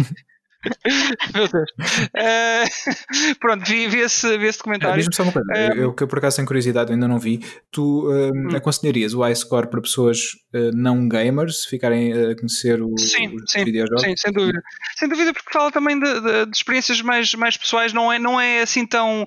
Meu 1.34 1.48
Deus. 1.48 1.70
Eh, 2.14 2.64
pronto, 3.40 3.64
vi, 3.64 3.86
vi, 3.88 3.98
esse, 4.00 4.38
vi 4.38 4.46
esse 4.46 4.58
documentário. 4.58 4.96
Diz-me 4.96 5.14
só 5.14 5.22
uma 5.24 5.32
coisa, 5.32 5.52
eu, 5.56 5.74
eu 5.74 5.92
que 5.94 6.06
por 6.06 6.18
acaso 6.18 6.36
tenho 6.36 6.46
curiosidade 6.46 6.92
ainda 6.92 7.08
não 7.08 7.18
vi, 7.18 7.40
tu 7.70 8.08
Hum. 8.12 8.54
aconselharias 8.56 9.14
o 9.14 9.26
iScore 9.26 9.68
para 9.68 9.80
pessoas 9.80 10.18
eh, 10.54 10.70
não 10.72 11.08
gamers 11.08 11.64
ficarem 11.64 12.12
a 12.12 12.34
conhecer 12.36 12.80
o, 12.82 12.96
Sim, 12.98 13.34
os 13.34 13.50
sim, 13.50 13.64
videojogos? 13.64 14.02
Sim, 14.02 14.14
sem 14.16 14.32
dúvida. 14.32 14.60
Sem 14.96 15.08
dúvida, 15.08 15.32
porque 15.32 15.52
fala 15.52 15.70
também 15.70 15.98
de, 15.98 16.20
de- 16.20 16.46
de 16.46 16.56
experiências 16.56 17.00
mais, 17.02 17.34
mais 17.34 17.56
pessoais, 17.56 17.92
não 17.92 18.12
é, 18.12 18.18
não 18.18 18.40
é 18.40 18.60
assim 18.62 18.86
tão. 18.86 19.26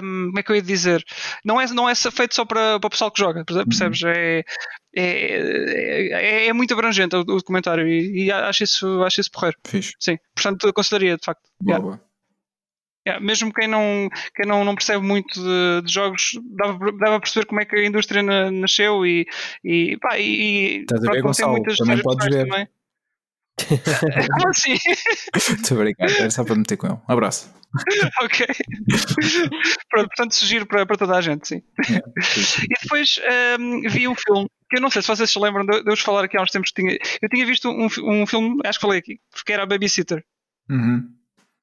como 0.00 0.38
é 0.38 0.42
que 0.42 0.50
eu 0.52 0.56
ia 0.56 0.62
dizer? 0.62 1.04
Não 1.44 1.60
é, 1.60 1.66
não 1.68 1.88
é 1.88 1.94
feito 1.94 2.34
só 2.34 2.44
para, 2.44 2.78
para 2.78 2.86
o 2.86 2.90
pessoal 2.90 3.10
que 3.10 3.20
joga, 3.20 3.44
perce- 3.44 3.64
percebes? 3.66 4.00
É, 4.04 4.44
é, 4.96 6.08
é, 6.12 6.46
é 6.48 6.52
muito 6.52 6.72
abrangente 6.74 7.14
o, 7.16 7.20
o 7.20 7.24
documentário 7.24 7.86
e, 7.88 8.24
e 8.26 8.32
acho, 8.32 8.64
isso, 8.64 9.02
acho 9.02 9.20
isso 9.20 9.30
porreiro. 9.30 9.56
Fixe. 9.66 9.92
Sim, 9.98 10.18
portanto, 10.34 10.68
aconselharia, 10.68 11.16
de 11.16 11.24
facto. 11.24 11.42
Boa, 11.60 11.76
Yeah. 11.78 11.82
boa. 11.84 12.14
Yeah, 13.06 13.22
mesmo 13.22 13.52
quem 13.52 13.68
não, 13.68 14.08
quem 14.34 14.46
não, 14.46 14.64
não 14.64 14.74
percebe 14.74 15.04
muito 15.04 15.34
de, 15.38 15.82
de 15.86 15.92
jogos, 15.92 16.38
dava, 16.56 16.90
dava 16.92 17.16
a 17.16 17.20
perceber 17.20 17.44
como 17.44 17.60
é 17.60 17.66
que 17.66 17.76
a 17.76 17.84
indústria 17.84 18.22
na- 18.22 18.50
nasceu 18.50 19.04
e, 19.04 19.26
e, 19.62 19.98
pá, 20.00 20.18
e, 20.18 20.24
e 20.24 20.80
Estás 20.80 21.04
a 21.04 21.10
ver, 21.12 21.20
Gonçalo? 21.20 21.52
muitas 21.52 21.76
Também 21.76 22.00
podes 22.00 22.26
ver. 22.34 22.48
também. 22.48 22.66
Como 24.38 24.48
assim? 24.48 24.74
Estou 25.34 25.78
obrigado, 25.78 26.10
era 26.10 26.30
só 26.30 26.44
para 26.44 26.56
meter 26.56 26.76
com 26.76 26.86
ele. 26.86 26.98
Um 27.08 27.12
abraço. 27.12 27.52
ok. 28.22 28.46
Pronto, 29.90 30.08
portanto, 30.08 30.34
sugiro 30.34 30.66
para, 30.66 30.86
para 30.86 30.96
toda 30.96 31.16
a 31.16 31.20
gente, 31.20 31.48
sim. 31.48 31.62
e 31.88 32.82
depois 32.82 33.20
um, 33.58 33.80
vi 33.88 34.06
um 34.06 34.14
filme 34.14 34.48
que 34.70 34.78
eu 34.78 34.80
não 34.80 34.90
sei 34.90 35.02
se 35.02 35.08
vocês 35.08 35.30
se 35.30 35.38
lembram 35.38 35.64
de, 35.64 35.82
de 35.82 35.88
eu 35.88 35.94
vos 35.94 36.00
falar 36.00 36.24
aqui 36.24 36.36
há 36.36 36.42
uns 36.42 36.50
tempos 36.50 36.70
que 36.70 36.82
tinha. 36.82 36.98
Eu 37.20 37.28
tinha 37.28 37.44
visto 37.44 37.68
um, 37.68 37.86
um 37.86 38.26
filme, 38.26 38.60
acho 38.64 38.78
que 38.78 38.86
falei 38.86 38.98
aqui, 38.98 39.20
porque 39.30 39.52
era 39.52 39.64
a 39.64 39.66
Babysitter. 39.66 40.24
Uhum. 40.70 41.08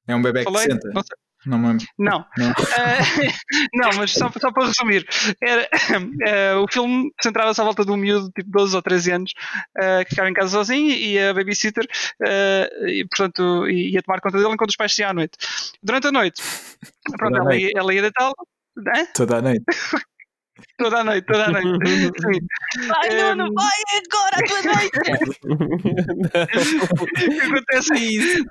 É 0.06 0.14
um 0.14 0.22
bebê 0.22 0.42
Falei? 0.42 0.66
que 0.66 0.72
senta. 0.72 0.88
Não 0.92 1.02
sei. 1.02 1.16
Não 1.46 1.58
me 1.58 1.68
lembro. 1.68 1.86
Não. 1.98 2.24
Não. 2.36 2.52
Eh, 2.82 3.28
não, 3.74 3.90
mas 3.96 4.12
só, 4.12 4.30
só 4.30 4.50
para 4.50 4.66
resumir, 4.66 5.06
era, 5.42 5.68
eh, 6.26 6.54
o 6.54 6.66
filme 6.68 7.10
centrava-se 7.22 7.60
à 7.60 7.64
volta 7.64 7.84
de 7.84 7.90
um 7.90 7.96
miúdo 7.96 8.30
tipo 8.30 8.50
12 8.50 8.74
ou 8.76 8.82
13 8.82 9.12
anos 9.12 9.32
eh, 9.78 10.04
que 10.04 10.10
ficava 10.10 10.30
em 10.30 10.34
casa 10.34 10.50
sozinho 10.50 10.90
e 10.90 11.18
a 11.18 11.34
babysitter 11.34 11.86
e, 12.86 13.04
portanto, 13.08 13.68
ia 13.68 14.02
tomar 14.02 14.20
conta 14.20 14.38
dele 14.38 14.52
enquanto 14.52 14.70
os 14.70 14.76
pais 14.76 14.94
saíam 14.94 15.10
à 15.10 15.14
noite. 15.14 15.36
Durante 15.82 16.06
a 16.06 16.12
noite, 16.12 16.42
pronto, 17.18 17.36
ela, 17.36 17.44
noite. 17.44 17.64
ia, 17.64 17.72
ela 17.76 17.94
ia 17.94 18.02
deitá-lo. 18.02 18.34
Hã? 18.78 19.06
Toda 19.14 19.36
a 19.38 19.42
noite. 19.42 19.64
Toda 20.78 21.00
a 21.00 21.04
noite, 21.04 21.26
toda 21.26 21.44
a 21.44 21.50
noite. 21.50 21.68
Sim. 22.20 22.86
Vai, 22.88 23.34
Nuno, 23.34 23.52
vai 23.54 23.80
agora 23.98 24.36
à 24.36 24.42
tua 24.46 24.62
noite! 24.62 24.98
O 27.00 27.06
que 27.06 27.40
acontece 27.40 27.92
é 27.94 27.98
isso. 27.98 28.44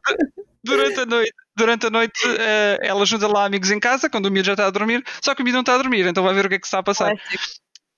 Durante 0.63 0.99
a 0.99 1.05
noite, 1.05 1.33
durante 1.61 1.85
a 1.87 1.89
noite 1.89 2.19
eh, 2.39 2.79
ela 2.81 3.05
junta 3.05 3.27
lá 3.27 3.45
amigos 3.45 3.69
em 3.71 3.79
casa, 3.79 4.09
quando 4.09 4.25
o 4.25 4.31
miúdo 4.31 4.45
já 4.47 4.53
está 4.53 4.65
a 4.67 4.69
dormir, 4.71 5.03
só 5.21 5.33
que 5.35 5.41
o 5.41 5.45
miúdo 5.45 5.55
não 5.57 5.61
está 5.61 5.75
a 5.75 5.77
dormir, 5.77 6.05
então 6.07 6.23
vai 6.23 6.33
ver 6.33 6.45
o 6.45 6.49
que 6.49 6.55
é 6.55 6.59
que 6.59 6.65
se 6.65 6.69
está 6.69 6.79
a 6.79 6.83
passar. 6.83 7.13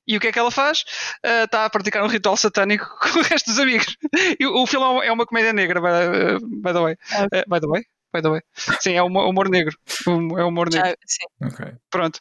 E 0.05 0.17
o 0.17 0.19
que 0.19 0.27
é 0.27 0.31
que 0.33 0.39
ela 0.39 0.51
faz? 0.51 0.83
Eh, 1.23 1.43
está 1.45 1.63
a 1.65 1.69
praticar 1.69 2.03
um 2.03 2.07
ritual 2.07 2.35
satânico 2.35 2.85
com 2.99 3.19
o 3.19 3.23
resto 3.23 3.49
dos 3.51 3.59
amigos. 3.59 3.95
E 4.39 4.45
o, 4.45 4.61
o 4.63 4.67
filme 4.67 4.85
é 5.05 5.11
uma- 5.11 5.25
comédia 5.25 5.53
negra, 5.53 5.79
by, 5.79 6.45
by 6.61 6.73
the 6.73 6.79
way. 6.81 6.95
Eh, 7.31 7.43
by 7.47 7.59
the 7.61 7.67
way? 7.67 7.83
By 8.13 8.21
the 8.21 8.29
way. 8.29 8.41
Sim, 8.81 8.93
é 8.93 9.01
humor, 9.01 9.27
humor 9.27 9.49
negro. 9.49 9.75
Um- 10.07 10.37
É 10.37 10.43
humor 10.43 10.69
negro. 10.69 10.87
Já, 10.87 10.95
sim. 11.05 11.25
Ok. 11.41 11.73
Pronto. 11.89 12.19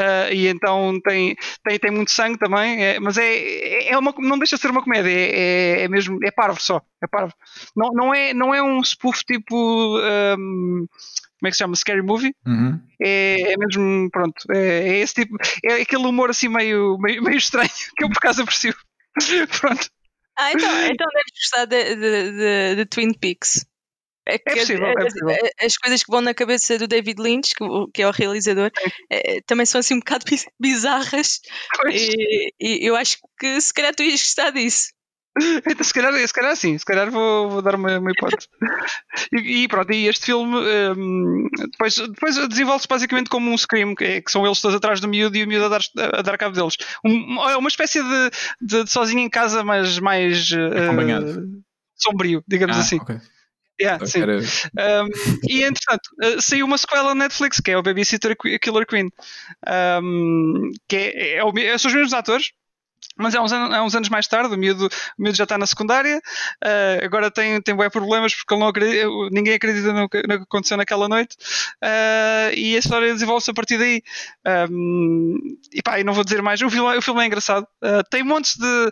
Ah, 0.00 0.30
e 0.32 0.46
então 0.46 1.00
tem, 1.02 1.34
tem, 1.64 1.78
tem 1.78 1.90
muito 1.90 2.12
sangue 2.12 2.38
também, 2.38 2.84
é- 2.84 3.00
mas 3.00 3.18
é, 3.18 3.88
é 3.88 3.98
uma, 3.98 4.14
não 4.18 4.38
deixa 4.38 4.54
de 4.56 4.62
ser 4.62 4.70
uma 4.70 4.82
comédia, 4.82 5.10
é, 5.10 5.80
é, 5.80 5.82
é 5.82 5.88
mesmo, 5.88 6.18
é 6.24 6.30
parvo 6.30 6.60
só, 6.60 6.80
é 7.02 7.06
parvo. 7.08 7.34
Não, 7.76 7.90
não, 7.92 8.14
é, 8.14 8.32
não 8.32 8.54
é 8.54 8.62
um 8.62 8.80
spoof 8.84 9.24
tipo, 9.24 9.96
ahm, 9.98 10.86
como 10.86 11.46
é 11.46 11.48
que 11.48 11.52
se 11.52 11.58
chama, 11.58 11.74
Scary 11.74 12.02
Movie, 12.02 12.32
Uhum. 12.46 12.80
é, 13.02 13.52
é 13.52 13.56
mesmo, 13.56 14.08
pronto, 14.10 14.40
é, 14.52 14.88
é 14.88 14.98
esse 15.00 15.14
tipo, 15.14 15.36
é 15.64 15.82
aquele 15.82 16.06
humor 16.06 16.30
assim 16.30 16.48
meio, 16.48 16.96
meio, 16.98 17.22
meio 17.22 17.36
estranho, 17.36 17.68
que 17.96 18.04
eu 18.04 18.08
por 18.08 18.18
acaso 18.18 18.42
aprecio. 18.42 18.74
pronto. 19.60 19.88
Ah, 20.38 20.52
então, 20.52 20.70
então 20.84 21.06
deves 21.12 21.32
gostar 21.34 21.64
de, 21.64 21.96
de, 21.96 22.32
de- 22.32 22.76
de 22.76 22.86
Twin 22.86 23.12
Peaks. 23.12 23.66
É 24.30 24.36
possível, 24.38 24.86
é 24.86 24.90
as- 24.90 25.04
possível. 25.04 25.30
as- 25.30 25.66
As 25.66 25.76
coisas 25.78 26.02
que 26.02 26.10
vão 26.10 26.20
na 26.20 26.34
cabeça 26.34 26.76
do 26.78 26.86
David 26.86 27.20
Lynch, 27.20 27.54
que, 27.94 28.02
é 28.02 28.06
o 28.06 28.10
realizador, 28.10 28.70
eh, 29.10 29.40
também 29.46 29.64
são 29.66 29.78
assim 29.80 29.94
um 29.94 30.00
bocado 30.00 30.24
biz- 30.28 30.44
bizarras. 30.60 31.40
E, 31.90 32.52
e 32.60 32.86
eu 32.86 32.94
acho 32.94 33.16
que 33.40 33.60
se 33.60 33.72
calhar 33.72 33.94
tu 33.94 34.02
ias 34.02 34.20
gostar 34.20 34.50
disso. 34.50 34.88
Então, 35.40 35.84
se 35.84 35.94
calhar, 35.94 36.12
se 36.26 36.32
calhar 36.34 36.56
sim, 36.56 36.76
se 36.76 36.84
calhar 36.84 37.10
vou, 37.12 37.48
vou 37.48 37.62
dar 37.62 37.76
uma, 37.76 37.98
uma 37.98 38.10
hipótese. 38.10 38.48
E, 39.32 39.62
e 39.64 39.68
pronto, 39.68 39.92
e 39.92 40.06
este 40.08 40.26
filme 40.26 40.56
hum, 40.96 41.48
depois, 41.70 41.94
depois 41.96 42.48
desenvolve-se 42.48 42.88
basicamente 42.88 43.30
como 43.30 43.50
um 43.50 43.56
Scream, 43.56 43.94
que, 43.94 44.04
é- 44.04 44.20
que 44.20 44.30
são 44.30 44.44
eles 44.44 44.60
todos 44.60 44.76
atrás 44.76 45.00
do 45.00 45.08
miúdo 45.08 45.36
e 45.36 45.44
o 45.44 45.46
miúdo 45.48 45.66
a 45.66 45.68
dar, 45.68 45.80
a 46.18 46.22
dar 46.22 46.36
cabo 46.38 46.54
deles. 46.54 46.76
Um- 47.04 47.40
é 47.48 47.56
uma 47.56 47.68
espécie 47.68 48.02
de, 48.02 48.30
de, 48.60 48.84
de 48.84 48.90
sozinho 48.90 49.20
em 49.20 49.30
casa, 49.30 49.62
mas 49.64 49.98
mais 49.98 50.50
Acompanhado. 50.52 51.46
sombrio, 51.96 52.42
digamos 52.46 52.76
Ah, 52.76 52.80
assim. 52.80 52.96
ok. 53.00 53.16
Yeah, 53.80 54.04
sim. 54.04 54.20
Um, 54.78 55.08
e 55.48 55.62
entretanto, 55.62 56.08
uh, 56.22 56.40
saiu 56.42 56.66
uma 56.66 56.76
sequela 56.78 57.14
na 57.14 57.24
Netflix 57.24 57.60
que 57.60 57.70
é 57.70 57.78
o 57.78 57.82
Babysitter 57.82 58.36
Killer 58.60 58.86
Queen, 58.86 59.08
um, 60.02 60.70
que 60.88 60.96
é, 60.96 61.36
é, 61.38 61.52
me- 61.52 61.78
são 61.78 61.88
os 61.88 61.94
mesmos 61.94 62.12
atores. 62.12 62.50
Mas 63.16 63.34
é 63.34 63.40
uns, 63.40 63.52
anos, 63.52 63.74
é 63.74 63.80
uns 63.80 63.94
anos 63.96 64.08
mais 64.08 64.28
tarde, 64.28 64.54
o 64.54 64.58
miúdo, 64.58 64.86
o 64.86 65.22
miúdo 65.22 65.36
já 65.36 65.42
está 65.44 65.58
na 65.58 65.66
secundária, 65.66 66.18
uh, 66.18 67.04
agora 67.04 67.30
tem, 67.32 67.60
tem 67.60 67.74
bué 67.74 67.90
problemas 67.90 68.32
porque 68.34 68.54
ele 68.54 68.60
não 68.60 68.68
acredita, 68.68 69.06
ninguém 69.32 69.54
acredita 69.54 69.92
no 69.92 70.08
que, 70.08 70.18
no 70.22 70.36
que 70.38 70.42
aconteceu 70.44 70.76
naquela 70.76 71.08
noite 71.08 71.36
uh, 71.82 72.54
e 72.54 72.76
a 72.76 72.78
história 72.78 73.12
desenvolve-se 73.12 73.50
a 73.50 73.54
partir 73.54 73.76
daí. 73.76 74.02
Um, 74.70 75.36
e 75.72 75.82
pá, 75.82 75.98
e 75.98 76.04
não 76.04 76.12
vou 76.12 76.22
dizer 76.22 76.42
mais, 76.42 76.60
o 76.62 76.70
filme, 76.70 76.96
o 76.96 77.02
filme 77.02 77.22
é 77.22 77.26
engraçado. 77.26 77.66
Uh, 77.82 78.02
tem 78.08 78.22
montes 78.22 78.56
de. 78.56 78.90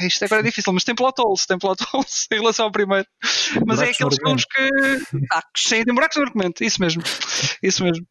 Isto 0.00 0.24
agora 0.24 0.40
é 0.42 0.44
difícil, 0.44 0.72
mas 0.72 0.84
tem 0.84 0.94
plot 0.94 1.14
holes, 1.20 1.46
tem 1.46 1.58
plot 1.58 1.84
holes 1.92 2.26
em 2.32 2.36
relação 2.36 2.66
ao 2.66 2.72
primeiro. 2.72 3.06
Mas 3.66 3.80
é 3.80 3.86
aqueles 3.90 4.16
filmes 4.26 4.44
que. 4.44 5.16
Sim, 5.56 5.84
tem 5.84 5.94
buracos 5.94 6.16
no 6.16 6.22
argumento, 6.24 6.62
isso 6.64 6.80
mesmo. 6.80 7.02
Isso 7.62 7.82
mesmo. 7.84 8.06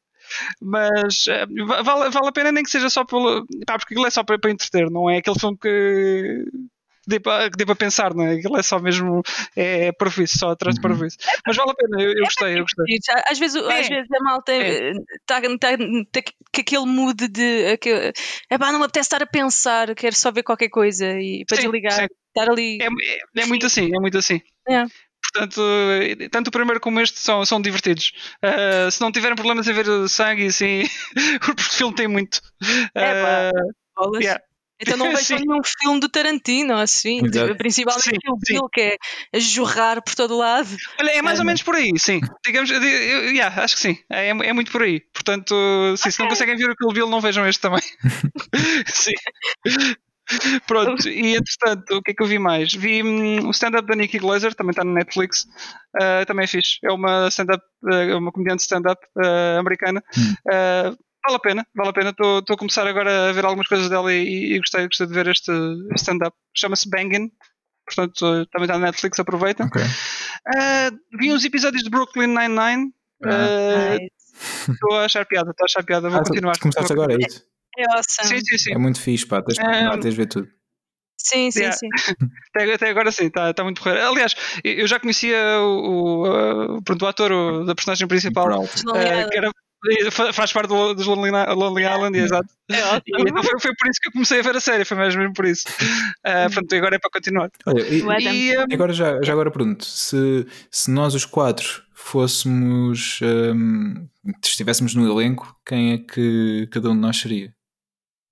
Mas 0.62 1.28
eh, 1.28 1.46
va- 1.68 1.82
vale, 1.82 2.10
vale 2.10 2.28
a 2.28 2.32
pena 2.32 2.52
nem 2.52 2.64
que 2.64 2.70
seja 2.72 2.90
só 2.90 3.06
pelo. 3.06 3.46
Pá, 3.68 3.78
porque 3.78 3.94
aquilo 3.94 4.08
é 4.08 4.10
só 4.10 4.24
para, 4.24 4.40
para 4.40 4.52
entreter, 4.52 4.90
não 4.90 5.10
é 5.10 5.18
aquele 5.18 5.40
filme 5.40 5.58
que. 5.58 6.46
Que 7.04 7.10
dê 7.10 7.20
para, 7.20 7.50
que 7.52 7.58
dê 7.58 7.66
para 7.66 7.76
pensar, 7.76 8.14
não 8.14 8.24
é? 8.26 8.34
Aquilo 8.36 8.58
é 8.58 8.64
só 8.64 8.80
mesmo. 8.80 9.22
É, 9.56 9.88
é 9.88 9.92
parvoíce, 9.92 10.38
só 10.38 10.52
atrás 10.52 10.76
de 10.76 10.80
Uhum. 10.80 10.90
parvoíce. 10.90 11.18
Mas 11.46 11.56
vale 11.56 11.72
a 11.72 11.76
pena, 11.76 12.02
eu, 12.02 12.12
eu 12.14 12.24
gostei, 12.24 12.54
eu 12.58 12.62
gostei. 12.64 12.98
Às 13.28 13.38
vezes, 13.40 13.62
É. 13.62 13.80
às 13.82 13.88
vezes 13.88 14.08
a 14.12 14.24
malta 14.24 14.52
É. 14.54 14.92
está 15.20 15.42
tá, 15.42 15.78
tá 16.12 16.22
com 16.54 16.62
aquele 16.62 16.86
mood 16.86 17.28
de. 17.28 17.78
É 18.50 18.58
pá, 18.58 18.72
não 18.72 18.80
me 18.80 18.86
apetece 18.86 19.08
estar 19.08 19.22
a 19.22 19.28
pensar, 19.28 19.94
quero 19.96 20.16
só 20.16 20.32
ver 20.32 20.44
qualquer 20.44 20.70
coisa 20.70 21.06
e 21.20 21.44
para 21.46 21.58
Sim, 21.58 21.64
desligar, 21.64 21.92
sim. 21.94 22.08
estar 22.36 22.50
ali. 22.52 22.78
É, 22.82 22.86
é, 22.86 23.44
é 23.44 23.46
muito 23.46 23.66
assim, 23.66 23.94
é 23.96 24.00
muito 24.00 24.18
assim. 24.18 24.42
É. 24.68 24.86
Portanto, 25.34 25.62
tanto 26.30 26.48
o 26.50 26.52
primeiro 26.52 26.80
como 26.80 27.00
este 27.02 27.18
são, 27.20 27.44
são 27.46 27.60
divertidos. 27.62 28.12
Ah, 28.42 28.90
se 28.92 29.02
não 29.02 29.12
tiverem 29.12 29.36
problemas 29.36 29.68
em 29.68 29.74
ver 29.74 29.86
sangue, 30.08 30.46
assim, 30.48 30.84
o 31.58 31.62
filme 31.62 31.96
tem 31.96 32.08
muito. 32.08 32.40
É, 32.94 33.24
pá. 33.24 33.50
Ah, 33.50 33.52
bolas. 33.96 34.22
yeah. 34.24 34.42
Então 34.84 34.98
não 34.98 35.08
vejam 35.16 35.38
Sim. 35.38 35.46
nenhum 35.46 35.62
filme 35.64 36.00
do 36.00 36.10
Tarantino, 36.10 36.76
assim, 36.78 37.26
Exato. 37.26 37.56
principalmente 37.56 38.04
Sim, 38.04 38.18
o. 38.30 38.38
Bill, 38.38 38.70
que 38.72 38.82
é 38.82 38.98
a 39.34 39.40
jorrar 39.40 40.02
por 40.02 40.16
todo 40.16 40.38
lado. 40.38 40.70
Olha, 41.00 41.12
é 41.12 41.22
mais 41.22 41.40
ou 41.40 41.46
menos 41.46 41.64
por 41.64 41.76
aí, 41.76 41.92
sim. 41.98 42.20
Digamos, 42.46 42.70
eu, 42.70 42.82
eu- 42.82 43.32
yeah, 43.32 43.64
acho 43.64 43.76
que 43.76 43.82
sim. 43.82 43.98
É, 44.12 44.30
é 44.30 44.54
muito 44.54 44.72
por 44.72 44.82
aí. 44.84 45.02
Portanto, 45.14 45.56
sim, 45.98 46.12
se 46.12 46.20
não 46.20 46.28
conseguem 46.28 46.56
ver 46.56 46.70
o 46.70 46.76
Kill 46.76 46.94
Bill, 46.94 47.10
não 47.10 47.22
vejam 47.22 47.48
este 47.48 47.62
também. 47.62 47.82
sim. 48.88 49.14
Pronto, 50.66 51.08
e 51.10 51.36
entretanto, 51.36 51.98
o 51.98 52.02
que 52.02 52.12
é 52.12 52.14
que 52.14 52.24
eu 52.24 52.28
vi 52.28 52.40
mais? 52.40 52.74
Vi 52.74 53.04
hum, 53.04 53.48
o 53.48 53.52
stand-up 53.52 53.86
da 53.88 53.96
Nikki 53.96 54.20
Glaser, 54.20 54.56
também 54.56 54.72
está 54.72 54.84
no 54.84 54.94
Netflix. 54.94 55.46
Ah, 56.00 56.24
também 56.26 56.46
é 56.46 56.48
fixe. 56.48 56.78
É 56.84 56.92
uma 56.92 57.28
stand-up, 57.28 57.64
ah, 57.92 58.18
uma 58.18 58.32
comediante 58.32 58.60
de 58.60 58.64
stand-up 58.64 59.02
ah, 59.18 59.58
americana. 59.60 60.02
Hum. 60.18 60.96
Ah, 61.26 61.30
vale 61.30 61.36
a 61.38 61.40
pena, 61.40 61.68
vale 61.76 61.90
a 61.90 61.94
pena. 61.94 62.10
Estou 62.10 62.40
estou 62.40 62.54
a 62.56 62.58
começar 62.58 62.86
agora 62.88 63.30
a 63.30 63.32
ver 63.34 63.46
algumas 63.46 63.68
coisas 63.68 63.90
dela 63.90 64.14
e, 64.14 64.54
e 64.54 64.60
gostei, 64.60 64.86
gostei 64.88 65.08
de 65.08 65.14
ver 65.14 65.28
este, 65.28 65.52
stand-up. 65.98 66.36
Chama-se 66.56 66.90
Bangin. 66.90 67.32
Portanto, 67.86 68.26
ah, 68.26 68.46
também 68.52 68.66
está 68.66 68.78
no 68.78 68.86
Netflix, 68.86 69.20
aproveitem. 69.20 69.66
Ok. 69.66 69.82
Ah, 70.56 70.90
vi 71.20 71.32
uns 71.34 71.44
episódios 71.46 71.84
de 71.84 71.90
Brooklyn 71.90 72.28
Nine-Nine. 72.28 72.92
Ah. 73.26 73.30
Ah, 73.30 73.98
Estou 74.70 74.94
a 74.98 75.06
achar 75.06 75.26
piada, 75.26 75.52
estou 75.52 75.64
a 75.64 75.66
achar 75.66 75.84
piada. 75.84 76.10
Vou 76.10 76.20
Ah, 76.20 76.24
tu- 76.24 76.30
continuar. 76.30 76.58
começaste 76.60 76.92
agora, 76.94 77.14
é 77.14 77.18
isso? 77.28 77.44
É 77.78 77.84
awesome. 77.86 78.28
Sim, 78.28 78.40
sim, 78.46 78.58
sim. 78.58 78.74
É 78.74 78.78
muito 78.78 79.00
fixe, 79.02 79.26
pá. 79.26 79.42
Tens 79.42 79.56
de 79.56 79.62
É, 79.62 79.66
continuar, 79.66 80.00
tens 80.00 80.14
de 80.14 80.18
ver 80.18 80.28
tudo. 80.28 80.48
Sim, 81.18 81.52
sim, 81.52 81.60
Yeah. 81.62 81.78
sim. 81.78 81.88
Até, 82.56 82.74
até 82.74 82.90
agora 82.90 83.12
sim, 83.12 83.26
está 83.28 83.54
tá 83.54 83.64
muito 83.64 83.82
porreiro. 83.82 84.06
Aliás, 84.08 84.36
eu 84.64 84.86
já 84.88 85.00
conhecia 85.00 85.36
o, 85.60 86.24
o, 86.26 86.76
uh, 86.78 86.84
pronto, 86.84 87.04
o 87.04 87.08
ator 87.08 87.32
o- 87.32 87.66
da 87.66 87.74
personagem 87.74 88.08
principal, 88.08 88.48
uh, 88.64 88.68
que 89.30 89.38
era, 89.38 89.50
faz 90.34 90.52
parte 90.54 90.68
do, 90.70 90.94
dos 90.94 91.06
Lonely, 91.06 91.32
Lonely 91.56 91.84
Island, 91.84 92.18
exato. 92.18 92.48
É 92.70 92.76
E 92.76 92.82
awesome. 92.82 93.04
então 93.18 93.44
foi, 93.44 93.60
foi 93.60 93.76
por 93.76 93.88
isso 93.90 94.00
que 94.02 94.08
eu 94.08 94.12
comecei 94.14 94.40
a 94.40 94.44
ver 94.44 94.56
a 94.56 94.60
série, 94.60 94.86
foi 94.86 94.98
mesmo 94.98 95.34
por 95.34 95.46
isso. 95.46 95.66
Uh, 96.26 96.52
pronto, 96.54 96.76
agora 96.76 96.96
é 96.96 97.00
para 97.00 97.12
continuar. 97.12 97.50
Olha, 97.66 97.82
e- 97.82 98.02
Adam. 98.02 98.34
E, 98.34 98.58
um, 98.58 98.66
agora 98.74 98.94
já, 98.94 99.22
já 99.22 99.34
agora 99.34 99.52
pergunto: 99.52 99.86
se, 99.86 100.46
se 100.72 100.90
nós 100.92 101.14
os 101.14 101.26
quatro 101.26 101.84
fôssemos. 101.94 103.20
hum, 103.22 104.08
estivéssemos 104.44 104.96
no 104.96 105.06
elenco, 105.12 105.56
quem 105.66 105.94
é 105.94 105.98
que 105.98 106.68
cada 106.72 106.90
um 106.90 106.96
de 106.96 107.02
nós 107.02 107.18
seria? 107.18 107.54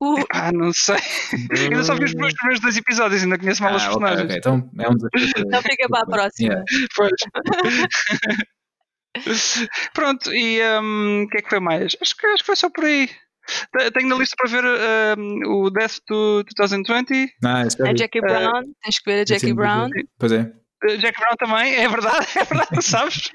O- 0.03 0.15
ah, 0.33 0.51
não 0.51 0.71
sei. 0.73 0.95
Ainda 1.69 1.83
só 1.83 1.93
vi 1.93 2.05
os 2.05 2.13
meus 2.15 2.33
primeiros 2.33 2.59
dois 2.59 2.75
episódios, 2.75 3.21
ainda 3.21 3.37
conheço 3.37 3.61
mal 3.61 3.75
os 3.75 3.83
Ah, 3.83 3.91
ok, 3.91 3.99
personagens. 3.99 4.25
ok. 4.25 4.37
Então 4.37 4.69
é 4.79 4.89
um 4.89 4.95
desafio. 4.95 5.43
Então 5.45 5.61
fica 5.61 5.87
para 5.89 6.01
a 6.01 6.05
próxima. 6.07 6.47
Yeah. 6.49 6.63
Pois. 6.95 7.11
Pronto, 9.93 10.33
e 10.33 10.61
um, 10.79 11.23
o 11.23 11.27
que 11.29 11.37
é 11.37 11.41
que 11.41 11.49
foi 11.49 11.59
mais? 11.59 11.95
Acho 12.01 12.15
que, 12.15 12.25
acho 12.27 12.37
que 12.39 12.45
foi 12.45 12.55
só 12.55 12.69
por 12.69 12.85
aí. 12.85 13.07
Te- 13.07 13.91
Tenho 13.91 14.07
na 14.07 14.15
lista 14.15 14.35
para 14.37 14.49
ver 14.49 15.17
um, 15.17 15.63
o 15.65 15.69
Death 15.69 15.97
to 16.05 16.43
2020. 16.55 17.33
Ah, 17.43 17.63
já 17.67 17.89
A. 17.89 17.93
Jackie 17.93 18.21
Brown, 18.21 18.61
tens 18.83 18.99
que 18.99 19.11
ver 19.11 19.21
a 19.21 19.25
Jackie 19.25 19.47
Sim, 19.47 19.55
Brown. 19.55 19.89
Pois 20.17 20.31
é. 20.31 20.53
Uh, 20.83 20.97
Jack 20.97 21.19
Brown 21.19 21.35
também, 21.37 21.75
é 21.75 21.87
verdade, 21.87 22.25
é 22.37 22.43
verdade, 22.43 22.81
sabes? 22.81 23.29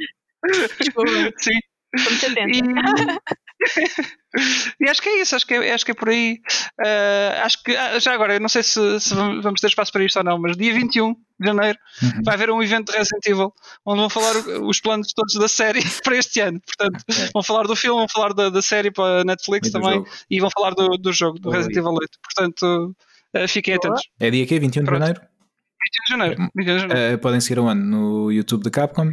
Sim. 1.39 1.59
Estou 1.97 2.31
muito 2.31 2.55
E, 2.55 3.57
e 4.81 4.89
acho 4.89 5.03
que 5.03 5.09
é 5.09 5.21
isso, 5.21 5.35
acho 5.35 5.47
que 5.47 5.55
é, 5.55 5.73
acho 5.73 5.85
que 5.85 5.91
é 5.91 5.95
por 5.95 6.09
aí. 6.09 6.41
Uh, 6.81 7.43
acho 7.45 7.63
que, 7.63 7.75
ah, 7.75 7.99
já 7.99 8.13
agora, 8.13 8.35
eu 8.35 8.41
não 8.41 8.49
sei 8.49 8.63
se, 8.63 9.01
se, 9.01 9.15
vamos 9.15 9.61
ter 9.61 9.69
espaço 9.69 9.93
para 9.93 10.05
isto 10.05 10.19
ou 10.19 10.25
não, 10.25 10.39
mas 10.39 10.57
dia 10.57 10.73
21 10.73 11.13
de 11.13 11.47
janeiro 11.47 11.79
uhum. 12.03 12.23
vai 12.25 12.35
haver 12.35 12.51
um 12.51 12.63
evento 12.63 12.93
de 12.93 12.99
Resident 12.99 13.27
Evil 13.27 13.53
onde 13.85 14.01
vão 14.01 14.11
falar 14.11 14.37
os 14.63 14.81
planos 14.81 15.13
todos 15.13 15.35
da 15.35 15.49
série 15.49 15.81
para 16.05 16.17
este 16.17 16.41
ano. 16.41 16.61
Portanto, 16.61 17.05
é. 17.11 17.31
vão 17.33 17.43
falar 17.43 17.67
do 17.67 17.77
filme, 17.77 17.99
vão 17.99 18.09
falar 18.09 18.33
da, 18.33 18.51
da 18.51 18.63
série 18.63 18.91
para 18.91 19.21
a 19.21 19.25
Netflix 19.25 19.69
e 19.69 19.73
também 19.73 19.95
jogo. 19.95 20.09
e 20.31 20.41
vão 20.41 20.51
falar 20.51 20.75
do, 20.75 20.89
do 20.97 21.13
jogo, 21.13 21.39
do 21.39 21.51
Resident 21.51 21.79
Evil 21.79 21.93
8. 21.93 22.11
Portanto, 22.23 22.97
uh, 23.37 23.49
fiquem 23.49 23.75
atentos. 23.75 24.03
É 24.21 24.31
dia 24.31 24.47
que 24.47 24.59
21 24.59 24.83
de 24.83 24.87
Pronto. 24.87 25.01
janeiro? 25.01 25.21
21 25.21 26.05
de 26.05 26.11
janeiro. 26.11 26.51
21 26.55 26.75
de 26.75 26.81
janeiro. 26.81 27.15
Uh, 27.15 27.19
podem 27.19 27.41
seguir 27.41 27.61
o 27.61 27.69
ano 27.69 27.85
no 27.85 28.33
YouTube 28.33 28.65
da 28.65 28.71
Capcom. 28.71 29.13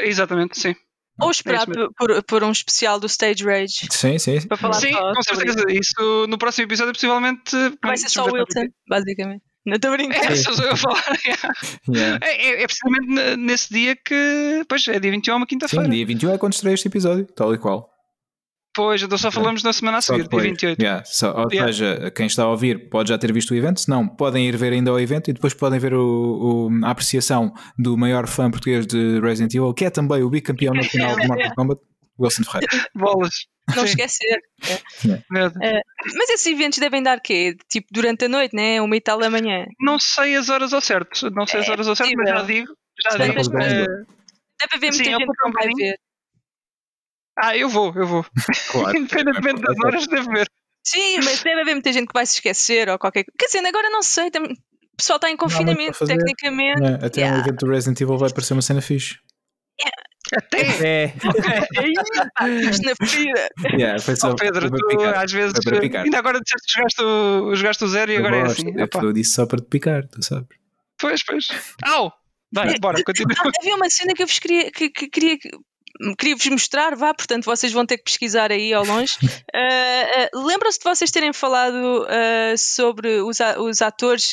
Exatamente, 0.00 0.58
sim. 0.58 0.74
Ou 1.20 1.30
esperar 1.30 1.62
é 1.68 1.88
por, 1.96 2.22
por, 2.24 2.44
um 2.44 2.50
especial 2.50 2.98
do 2.98 3.06
Stage 3.06 3.44
Rage. 3.44 3.86
Sim, 3.90 4.18
sim. 4.18 4.40
Para 4.48 4.56
falar 4.56 4.74
sim, 4.74 4.92
com 4.92 5.22
certeza. 5.22 5.64
Isso 5.68 6.26
no 6.28 6.36
próximo 6.36 6.66
episódio 6.66 6.92
possivelmente. 6.92 7.56
Vai 7.82 7.96
ser 7.96 8.08
só 8.08 8.24
o 8.24 8.32
Wilton, 8.32 8.68
basicamente. 8.88 9.42
Não 9.66 9.76
estou 9.76 9.92
a 9.92 9.96
brincar. 9.96 10.30
É, 10.30 10.36
só 10.36 10.50
eu 10.62 10.72
a 10.72 10.76
falar. 10.76 11.02
Yeah. 11.88 12.18
É, 12.22 12.48
é, 12.48 12.62
é, 12.62 12.66
precisamente 12.66 13.36
nesse 13.36 13.72
dia 13.72 13.96
que. 13.96 14.64
Pois, 14.68 14.86
é 14.88 14.98
dia 14.98 15.10
21, 15.10 15.36
uma 15.36 15.46
quinta-feira. 15.46 15.84
Sim, 15.84 15.90
dia 15.90 16.06
21 16.06 16.30
é 16.30 16.38
quando 16.38 16.54
estreia 16.54 16.74
este 16.74 16.88
episódio, 16.88 17.26
tal 17.26 17.54
e 17.54 17.58
qual. 17.58 17.93
Pois, 18.74 19.00
então 19.00 19.16
só 19.16 19.30
falamos 19.30 19.62
na 19.62 19.72
semana 19.72 19.98
a 19.98 20.00
seguir, 20.00 20.28
dia 20.28 20.40
28. 20.40 20.80
Yeah. 20.80 21.04
So, 21.04 21.28
ou 21.28 21.48
yeah. 21.52 21.72
seja, 21.72 22.10
quem 22.10 22.26
está 22.26 22.42
a 22.42 22.48
ouvir 22.48 22.90
pode 22.90 23.10
já 23.10 23.16
ter 23.16 23.32
visto 23.32 23.52
o 23.52 23.54
evento, 23.54 23.80
se 23.80 23.88
não, 23.88 24.08
podem 24.08 24.48
ir 24.48 24.56
ver 24.56 24.72
ainda 24.72 24.90
ao 24.90 24.98
evento 24.98 25.30
e 25.30 25.32
depois 25.32 25.54
podem 25.54 25.78
ver 25.78 25.94
o, 25.94 26.68
o, 26.68 26.84
a 26.84 26.90
apreciação 26.90 27.54
do 27.78 27.96
maior 27.96 28.26
fã 28.26 28.50
português 28.50 28.84
de 28.84 29.20
Resident 29.20 29.54
Evil, 29.54 29.72
que 29.72 29.84
é 29.84 29.90
também 29.90 30.24
o 30.24 30.28
bicampeão 30.28 30.74
nacional 30.74 31.16
de 31.16 31.28
Mortal 31.28 31.50
Kombat, 31.54 31.80
Wilson 32.18 32.42
Ferreira. 32.42 32.88
Bolas. 32.94 33.34
Não 33.76 33.84
esquecer. 33.84 34.40
É. 34.68 34.74
É. 35.12 35.80
mas 36.16 36.30
esses 36.30 36.46
eventos 36.46 36.78
devem 36.78 37.02
dar 37.02 37.20
quê? 37.20 37.56
Tipo 37.70 37.86
durante 37.92 38.26
a 38.26 38.28
noite, 38.28 38.54
né? 38.54 38.80
Uma 38.82 38.96
e 38.96 39.00
tal 39.00 39.18
da 39.18 39.30
manhã? 39.30 39.64
Não 39.80 39.98
sei 39.98 40.36
as 40.36 40.48
horas 40.48 40.72
ao 40.72 40.80
certo. 40.80 41.30
Não 41.30 41.46
sei 41.46 41.60
as 41.60 41.68
é 41.68 41.70
horas 41.70 41.88
ao 41.88 41.96
certo, 41.96 42.12
mas 42.16 42.28
já 42.28 42.42
digo. 42.42 42.74
Já 43.02 43.16
digo. 43.16 43.34
Deve 43.34 44.74
haver 44.74 44.90
muita 44.90 45.04
gente 45.04 45.18
que 45.18 45.44
não 45.44 45.52
vai 45.52 45.68
ver. 45.68 45.96
Ah, 47.36 47.56
eu 47.56 47.68
vou, 47.68 47.92
eu 47.94 48.06
vou. 48.06 48.26
Claro, 48.70 48.96
Independentemente 48.98 49.60
das 49.60 49.76
horas, 49.84 50.06
devo 50.06 50.30
ver. 50.30 50.46
Sim, 50.86 51.16
mas 51.16 51.42
deve 51.42 51.60
haver 51.60 51.74
muita 51.74 51.92
gente 51.92 52.06
que 52.06 52.12
vai 52.12 52.26
se 52.26 52.34
esquecer 52.34 52.88
ou 52.88 52.98
qualquer 52.98 53.24
coisa. 53.24 53.36
Quer 53.38 53.46
dizer, 53.46 53.66
agora 53.66 53.88
não 53.90 54.02
sei. 54.02 54.30
Tem... 54.30 54.42
O 54.42 54.96
pessoal 54.96 55.16
está 55.16 55.30
em 55.30 55.36
confinamento, 55.36 56.06
tecnicamente. 56.06 56.82
É, 56.82 57.06
até 57.06 57.20
yeah. 57.22 57.36
um 57.36 57.40
evento 57.40 57.64
do 57.64 57.72
Resident 57.72 58.00
Evil 58.00 58.18
vai 58.18 58.30
parecer 58.30 58.52
uma 58.52 58.62
cena 58.62 58.80
fixe. 58.80 59.18
Yeah. 59.80 60.04
Até. 60.36 61.04
É. 61.04 61.14
na 62.84 63.06
ferida. 63.06 63.48
Yeah, 63.72 63.98
foi 63.98 64.14
só 64.14 64.30
oh, 64.30 64.36
Pedro, 64.36 64.70
tu 64.70 64.86
picar. 64.86 65.18
às 65.18 65.32
vezes. 65.32 65.54
Ainda 65.66 66.18
agora 66.18 66.38
disseste 66.40 66.66
que 66.66 66.78
jogaste 66.78 67.02
o, 67.02 67.54
jogaste 67.56 67.84
o 67.84 67.88
zero 67.88 68.12
e 68.12 68.14
eu 68.14 68.20
agora 68.20 68.44
gosto. 68.44 68.64
é 68.66 68.70
assim. 68.70 68.80
Eu, 68.80 69.02
eu 69.08 69.12
disse 69.12 69.32
só 69.32 69.46
para 69.46 69.58
te 69.58 69.66
picar, 69.66 70.06
tu 70.06 70.22
sabes. 70.22 70.48
Pois, 70.98 71.24
pois. 71.24 71.48
Au! 71.82 72.12
Vai, 72.52 72.78
bora, 72.78 73.02
continua. 73.02 73.34
Havia 73.60 73.74
uma 73.74 73.90
cena 73.90 74.14
que 74.14 74.22
eu 74.22 74.26
vos 74.26 74.38
queria, 74.38 74.70
que, 74.70 74.88
que 74.88 75.08
queria 75.08 75.36
queria-vos 76.18 76.46
mostrar, 76.46 76.96
vá, 76.96 77.14
portanto 77.14 77.44
vocês 77.44 77.72
vão 77.72 77.86
ter 77.86 77.98
que 77.98 78.04
pesquisar 78.04 78.50
aí 78.50 78.72
ao 78.72 78.84
longe. 78.84 79.14
Uh, 79.22 79.28
uh, 80.36 80.46
Lembram-se 80.46 80.78
de 80.78 80.84
vocês 80.84 81.10
terem 81.10 81.32
falado 81.32 82.04
uh, 82.04 82.58
sobre 82.58 83.20
os, 83.20 83.38
os 83.58 83.82
atores 83.82 84.32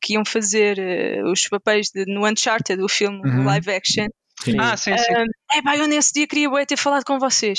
que 0.00 0.14
iam 0.14 0.24
fazer 0.24 0.78
os 1.26 1.48
papéis 1.48 1.90
de, 1.90 2.04
no 2.06 2.26
Uncharted, 2.26 2.82
o 2.82 2.88
filme 2.88 3.20
uhum. 3.24 3.44
live 3.44 3.70
action? 3.70 4.06
Sim. 4.42 4.56
Ah, 4.60 4.76
sim, 4.76 4.96
sim. 4.96 5.12
é 5.54 5.62
pá, 5.62 5.78
eu 5.78 5.88
nesse 5.88 6.12
dia 6.12 6.26
queria 6.26 6.50
ter 6.66 6.76
falado 6.76 7.04
com 7.04 7.18
vocês. 7.18 7.58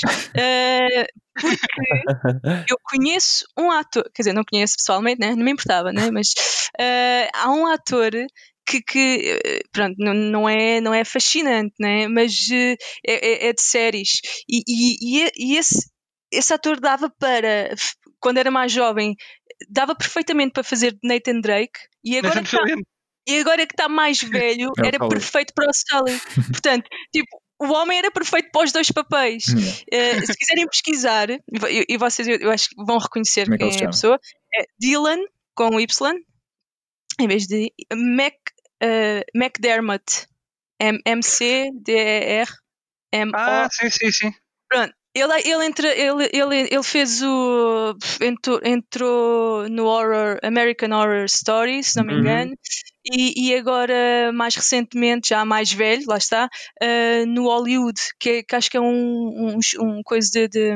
porque 1.34 1.52
eu 2.70 2.78
conheço 2.84 3.44
um 3.58 3.70
ator, 3.70 4.04
quer 4.14 4.22
dizer, 4.22 4.32
não 4.32 4.44
conheço 4.44 4.76
pessoalmente, 4.76 5.20
né? 5.20 5.34
não 5.34 5.44
me 5.44 5.50
importava, 5.50 5.92
né? 5.92 6.08
mas 6.12 6.28
há 7.34 7.50
um 7.50 7.66
ator 7.66 8.12
que, 8.68 8.82
que 8.82 9.40
eh, 9.44 9.60
pronto, 9.72 9.94
não, 9.98 10.12
não, 10.12 10.48
é, 10.48 10.80
não 10.80 10.92
é 10.92 11.04
fascinante, 11.04 11.74
né? 11.80 12.06
mas 12.06 12.48
eh, 12.52 12.76
é, 13.06 13.46
é, 13.46 13.48
é 13.48 13.52
de 13.52 13.62
séries. 13.62 14.20
E, 14.48 14.62
e, 14.68 15.30
e 15.36 15.56
esse, 15.56 15.90
esse 16.30 16.52
ator 16.52 16.78
dava 16.78 17.10
para, 17.18 17.74
quando 18.20 18.38
era 18.38 18.50
mais 18.50 18.70
jovem, 18.70 19.16
dava 19.70 19.94
perfeitamente 19.94 20.52
para 20.52 20.62
fazer 20.62 20.96
Nathan 21.02 21.40
Drake. 21.40 21.80
E 22.04 22.18
agora, 22.18 22.42
que 22.42 22.54
está, 22.54 22.62
e 23.26 23.40
agora 23.40 23.66
que 23.66 23.72
está 23.72 23.88
mais 23.88 24.22
velho, 24.22 24.70
é 24.82 24.86
era 24.86 25.08
perfeito 25.08 25.54
para 25.54 25.70
o 25.70 25.72
Sully. 25.72 26.20
Portanto, 26.52 26.88
tipo, 27.12 27.42
o 27.60 27.72
homem 27.72 27.98
era 27.98 28.10
perfeito 28.10 28.50
para 28.52 28.64
os 28.64 28.72
dois 28.72 28.90
papéis. 28.90 29.44
Uh, 29.46 30.26
se 30.26 30.36
quiserem 30.36 30.68
pesquisar, 30.68 31.30
e, 31.30 31.40
e 31.88 31.96
vocês 31.96 32.28
eu, 32.28 32.50
acho 32.50 32.68
que 32.68 32.76
vão 32.84 32.98
reconhecer 32.98 33.46
Como 33.46 33.58
quem 33.58 33.70
é, 33.70 33.82
é 33.82 33.84
a 33.86 33.90
pessoa, 33.90 34.20
é 34.54 34.64
Dylan 34.78 35.18
com 35.54 35.80
Y, 35.80 36.14
em 37.20 37.26
vez 37.26 37.46
de 37.46 37.72
Mac, 37.92 38.34
uh, 38.82 39.22
McDermott. 39.34 40.26
M-C-D-E-R-M-O. 40.80 41.36
Ah, 43.34 43.68
sim, 43.70 43.90
sim, 43.90 44.12
sim. 44.12 44.32
Pronto. 44.68 44.94
Ele, 45.14 45.32
ele, 45.44 45.64
entra, 45.66 45.88
ele, 45.88 46.28
ele, 46.32 46.68
ele 46.70 46.82
fez 46.82 47.22
o. 47.22 47.96
Entrou, 48.20 48.60
entrou 48.62 49.68
no 49.68 49.86
Horror, 49.86 50.38
American 50.42 50.92
Horror 50.92 51.24
Story, 51.24 51.82
se 51.82 51.96
não 51.96 52.04
me 52.04 52.12
uhum. 52.12 52.20
engano, 52.20 52.50
uhum. 52.50 52.56
e, 53.04 53.48
e 53.48 53.56
agora, 53.56 54.30
mais 54.32 54.54
recentemente, 54.54 55.30
já 55.30 55.44
mais 55.44 55.72
velho, 55.72 56.04
lá 56.06 56.18
está, 56.18 56.48
uh, 56.80 57.26
no 57.26 57.44
Hollywood, 57.44 58.00
que, 58.20 58.44
que 58.44 58.54
acho 58.54 58.70
que 58.70 58.76
é 58.76 58.80
um, 58.80 59.56
um, 59.56 59.58
um 59.80 60.02
coisa 60.04 60.30
de, 60.30 60.46
de, 60.46 60.72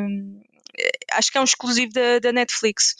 Acho 1.12 1.30
que 1.30 1.38
é 1.38 1.40
um 1.40 1.44
exclusivo 1.44 1.92
da, 1.92 2.18
da 2.18 2.32
Netflix. 2.32 2.96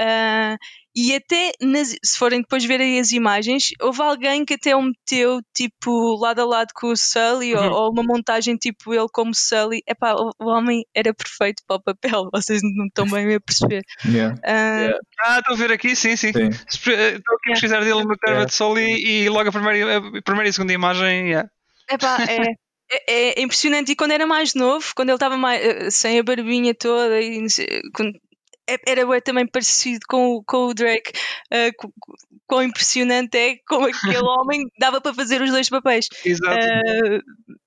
Uh, 0.00 0.56
e 0.94 1.14
até, 1.14 1.52
nas, 1.62 1.96
se 2.04 2.18
forem 2.18 2.42
depois 2.42 2.64
ver 2.64 2.80
aí 2.80 2.98
as 2.98 3.12
imagens, 3.12 3.68
houve 3.80 4.02
alguém 4.02 4.44
que 4.44 4.54
até 4.54 4.76
o 4.76 4.82
meteu 4.82 5.40
tipo 5.54 6.16
lado 6.20 6.42
a 6.42 6.44
lado 6.44 6.68
com 6.74 6.88
o 6.88 6.96
Sully, 6.96 7.54
uhum. 7.54 7.64
ou, 7.64 7.72
ou, 7.72 7.92
uma 7.92 8.02
montagem 8.02 8.56
tipo 8.56 8.92
ele 8.92 9.06
como 9.10 9.34
Sully. 9.34 9.82
Epá, 9.86 10.14
o, 10.14 10.32
o 10.38 10.50
homem 10.50 10.84
era 10.94 11.14
perfeito 11.14 11.62
para 11.66 11.76
o 11.76 11.82
papel, 11.82 12.28
vocês 12.32 12.60
não 12.62 12.86
estão 12.86 13.08
bem 13.08 13.34
a 13.34 13.40
perceber. 13.40 13.82
Yeah. 14.04 14.36
Uh, 14.36 14.80
yeah. 14.80 14.98
Ah, 15.20 15.38
estou 15.38 15.54
a 15.54 15.58
ver 15.58 15.72
aqui, 15.72 15.96
sim, 15.96 16.14
sim. 16.14 16.32
sim. 16.32 16.48
Estou 16.50 16.94
aqui 16.94 17.48
a 17.48 17.52
precisar 17.52 17.80
dele 17.80 18.04
no 18.04 18.14
yeah. 18.26 18.44
de 18.44 18.54
Sully 18.54 19.02
e 19.02 19.28
logo 19.30 19.48
a 19.48 19.52
primeira, 19.52 19.96
a 19.96 20.22
primeira 20.22 20.48
e 20.48 20.52
segunda 20.52 20.74
imagem. 20.74 21.28
Yeah. 21.28 21.48
Epá, 21.90 22.18
é. 22.24 22.54
É, 22.92 23.40
é, 23.40 23.42
impressionante. 23.42 23.92
E 23.92 23.96
quando 23.96 24.10
era 24.10 24.26
mais 24.26 24.54
novo, 24.54 24.92
quando 24.94 25.08
ele 25.08 25.16
estava 25.16 25.38
mais, 25.38 25.64
eh, 25.64 25.90
sem 25.90 26.18
a 26.18 26.22
barbinha 26.22 26.74
toda, 26.74 27.18
e, 27.22 27.40
quando, 27.94 28.12
era 28.86 29.06
bem, 29.06 29.20
também 29.20 29.46
parecido 29.46 30.00
com, 30.08 30.42
com 30.46 30.66
o 30.66 30.74
Drake. 30.74 31.12
Uh, 31.52 31.92
quão 32.46 32.62
impressionante 32.62 33.36
é 33.36 33.56
como 33.66 33.86
aquele 33.86 34.18
homem 34.22 34.66
dava 34.78 35.00
para 35.00 35.14
fazer 35.14 35.40
os 35.40 35.50
dois 35.50 35.68
papéis. 35.68 36.06
Exato. 36.24 36.54
Uh, 36.54 37.22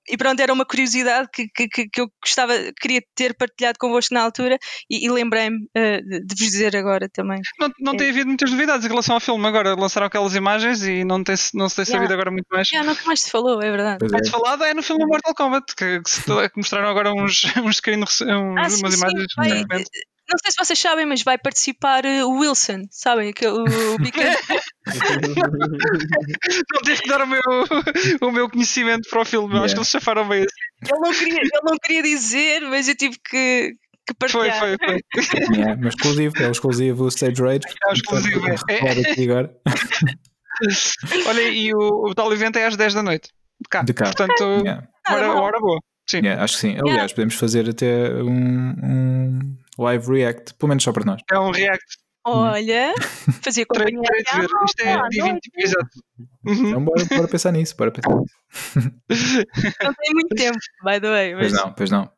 e 0.08 0.16
pronto, 0.16 0.40
era 0.40 0.52
uma 0.52 0.64
curiosidade 0.64 1.28
que, 1.32 1.48
que, 1.48 1.88
que, 1.88 2.00
eu 2.00 2.08
gostava, 2.22 2.52
queria 2.80 3.02
ter 3.14 3.34
partilhado 3.34 3.78
convosco 3.78 4.14
na 4.14 4.22
altura 4.22 4.56
e, 4.88 5.04
e 5.04 5.10
lembrei-me 5.10 5.56
uh, 5.56 6.24
de, 6.24 6.34
vos 6.38 6.50
dizer 6.50 6.76
agora 6.76 7.08
também. 7.12 7.40
Não, 7.58 7.68
não 7.80 7.92
é. 7.94 7.96
tem 7.96 8.10
havido 8.10 8.28
muitas 8.28 8.50
novidades 8.50 8.86
em 8.86 8.88
relação 8.88 9.16
ao 9.16 9.20
filme. 9.20 9.44
Agora 9.46 9.74
lançaram 9.74 10.06
aquelas 10.06 10.36
imagens 10.36 10.84
e 10.84 11.04
não, 11.04 11.24
tem, 11.24 11.34
não 11.54 11.68
se 11.68 11.76
tem 11.76 11.84
sabido 11.84 12.12
agora 12.12 12.30
muito 12.30 12.46
mais. 12.50 12.68
Já, 12.68 12.84
não 12.84 12.96
mais 13.04 13.22
se 13.22 13.30
falou, 13.30 13.60
é 13.60 13.70
verdade. 13.70 14.06
O 14.06 14.10
mais 14.10 14.28
falado 14.28 14.62
é 14.62 14.72
no 14.72 14.82
filme 14.82 15.04
Mortal 15.04 15.34
Kombat, 15.34 15.74
que, 15.74 16.00
que, 16.00 16.48
que 16.48 16.56
mostraram 16.56 16.88
agora 16.88 17.12
uns, 17.12 17.42
uns 17.64 17.76
screen, 17.78 18.04
uns, 18.04 18.22
ah, 18.22 18.38
umas 18.38 18.74
sim, 18.74 18.80
imagens. 18.86 19.26
Sim, 19.42 19.84
não 20.28 20.38
sei 20.42 20.50
se 20.50 20.56
vocês 20.58 20.78
sabem, 20.78 21.06
mas 21.06 21.22
vai 21.22 21.38
participar 21.38 22.04
uh, 22.04 22.26
o 22.26 22.40
Wilson, 22.40 22.82
sabem? 22.90 23.32
Que, 23.32 23.46
o, 23.46 23.62
o 23.62 23.64
não 26.72 26.80
tens 26.84 27.00
que 27.00 27.08
dar 27.08 27.22
o 27.22 27.26
meu, 27.26 27.40
o 28.20 28.30
meu 28.32 28.50
conhecimento 28.50 29.08
para 29.08 29.22
o 29.22 29.24
filme, 29.24 29.48
yeah. 29.48 29.64
acho 29.64 29.74
que 29.74 29.78
eles 29.78 29.88
chafaram 29.88 30.28
bem 30.28 30.44
assim. 30.44 30.92
Ele 30.92 31.00
não, 31.00 31.12
queria, 31.12 31.40
ele 31.40 31.62
não 31.62 31.76
queria 31.82 32.02
dizer, 32.02 32.60
mas 32.62 32.88
eu 32.88 32.96
tive 32.96 33.16
que, 33.18 33.74
que 34.06 34.14
partilhar. 34.18 34.58
Foi, 34.58 34.76
foi, 34.78 34.98
foi. 35.22 35.56
Yeah, 35.56 35.76
mas 35.80 35.94
exclusivo, 35.94 36.34
é 36.42 36.48
o 36.48 36.52
exclusivo 36.52 37.08
Stage 37.08 37.42
Rage. 37.42 37.60
É 37.84 37.90
o 37.90 37.92
exclusivo, 37.92 38.46
é. 38.68 39.22
agora. 39.24 39.56
Olha, 41.26 41.42
e 41.42 41.74
o, 41.74 42.08
o 42.08 42.14
tal 42.14 42.32
evento 42.32 42.56
é 42.56 42.66
às 42.66 42.76
10 42.76 42.94
da 42.94 43.02
noite. 43.02 43.28
De 43.60 43.68
cá. 43.68 43.82
De 43.82 43.92
cá. 43.92 44.06
Portanto, 44.06 44.42
yeah. 44.62 44.88
hora, 45.08 45.32
hora 45.34 45.60
boa. 45.60 45.80
Sim. 46.08 46.18
Yeah, 46.18 46.42
acho 46.42 46.54
que 46.54 46.60
sim. 46.60 46.72
Aliás, 46.72 46.86
yeah. 46.86 47.14
podemos 47.14 47.34
fazer 47.34 47.68
até 47.68 48.12
um, 48.22 48.74
um 48.82 49.56
live 49.78 50.06
react, 50.08 50.54
pelo 50.54 50.68
menos 50.68 50.84
só 50.84 50.92
para 50.92 51.04
nós. 51.04 51.22
É 51.30 51.38
um 51.38 51.50
react. 51.50 51.98
Olha, 52.28 52.92
fazia 53.40 53.64
companhia. 53.64 54.00
Isto 54.66 54.82
é 54.82 55.08
dia 55.10 55.24
20, 55.24 55.40
exato. 55.58 55.88
Uhum. 56.44 56.68
Então 56.68 56.84
bora, 56.84 57.04
bora 57.04 57.28
pensar 57.28 57.52
nisso, 57.52 57.76
bora 57.76 57.92
pensar 57.92 58.16
nisso. 58.16 58.34
Não 59.84 59.94
tem 59.94 60.12
muito 60.12 60.34
tempo, 60.34 60.58
by 60.84 61.00
the 61.00 61.08
way. 61.08 61.34
Mas... 61.36 61.52
Pois 61.52 61.52
não, 61.52 61.72
pois 61.72 61.90
não. 61.90 62.16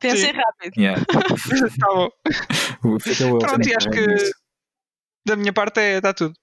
Pensem 0.00 0.32
rápido. 0.32 0.72
Yeah. 0.78 1.04
tá 1.04 1.86
bom. 1.88 2.08
Pronto, 3.38 3.68
e 3.68 3.76
acho 3.76 3.90
que 3.90 4.06
da 5.26 5.36
minha 5.36 5.52
parte 5.52 5.80
é, 5.80 5.96
está 5.98 6.14
tudo. 6.14 6.34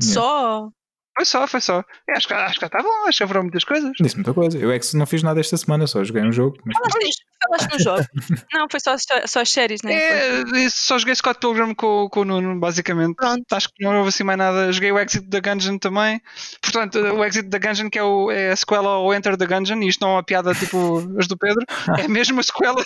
Só? 0.00 0.70
Foi 1.16 1.24
só, 1.24 1.46
foi 1.46 1.60
só. 1.60 1.84
Eu 2.08 2.16
acho, 2.16 2.28
que, 2.28 2.34
acho 2.34 2.58
que 2.58 2.64
está 2.64 2.82
bom, 2.82 3.06
acho 3.06 3.18
que 3.18 3.24
haverão 3.24 3.42
muitas 3.42 3.64
coisas. 3.64 3.90
Disse 4.00 4.16
muita 4.16 4.32
coisa. 4.32 4.56
Eu 4.56 4.70
é 4.70 4.78
que 4.78 4.96
não 4.96 5.06
fiz 5.06 5.22
nada 5.22 5.40
esta 5.40 5.56
semana, 5.56 5.86
só 5.86 6.02
joguei 6.04 6.22
um 6.22 6.32
jogo. 6.32 6.56
Mas... 6.64 6.76
Falaste, 6.78 7.24
falaste 7.42 7.72
no 7.72 7.78
jogo. 7.84 8.06
Não, 8.52 8.66
foi 8.70 8.80
só, 8.80 8.94
só 9.26 9.40
as 9.40 9.50
séries, 9.50 9.82
né? 9.82 9.94
É, 9.94 10.44
só 10.70 10.98
joguei 10.98 11.14
Scott 11.14 11.40
Pilgrim 11.40 11.74
com, 11.74 12.08
com 12.10 12.20
o 12.20 12.24
Nuno, 12.24 12.58
basicamente. 12.58 13.14
Pronto. 13.16 13.44
Acho 13.52 13.68
que 13.68 13.84
não 13.84 13.96
houve 13.98 14.08
assim 14.08 14.24
mais 14.24 14.38
nada. 14.38 14.72
Joguei 14.72 14.92
o 14.92 14.98
Exit 14.98 15.26
da 15.28 15.40
Gungeon 15.40 15.78
também. 15.78 16.20
Portanto, 16.62 16.98
o 16.98 17.24
Exit 17.24 17.48
da 17.48 17.58
Gungeon, 17.58 17.90
que 17.90 17.98
é, 17.98 18.02
o, 18.02 18.30
é 18.30 18.50
a 18.50 18.56
sequela 18.56 18.90
ao 18.90 19.14
Enter 19.14 19.36
the 19.36 19.46
Gungeon, 19.46 19.82
e 19.82 19.88
isto 19.88 20.00
não 20.00 20.10
é 20.10 20.12
uma 20.14 20.22
piada 20.22 20.54
tipo 20.54 20.98
as 21.18 21.26
do 21.26 21.36
Pedro, 21.36 21.64
é 21.98 22.08
mesmo 22.08 22.40
a 22.40 22.42
sequela, 22.42 22.82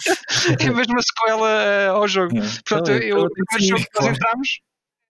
é 0.60 0.70
mesmo 0.70 0.98
a 0.98 1.02
sequela 1.02 1.48
uh, 1.48 1.96
ao 1.96 2.08
jogo. 2.08 2.34
Yeah. 2.34 2.54
Portanto, 2.66 2.90
Não, 2.90 2.96
eu, 2.96 3.18
então 3.18 3.24
o 3.24 3.30
primeiro 3.30 3.78
jogo 3.78 3.90
que 3.90 4.00
nós 4.00 4.16
entramos 4.16 4.48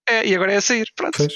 é, 0.08 0.26
e 0.26 0.34
agora 0.34 0.52
é 0.52 0.56
a 0.56 0.60
sair. 0.60 0.86
Pronto. 0.96 1.16
Pois, 1.16 1.34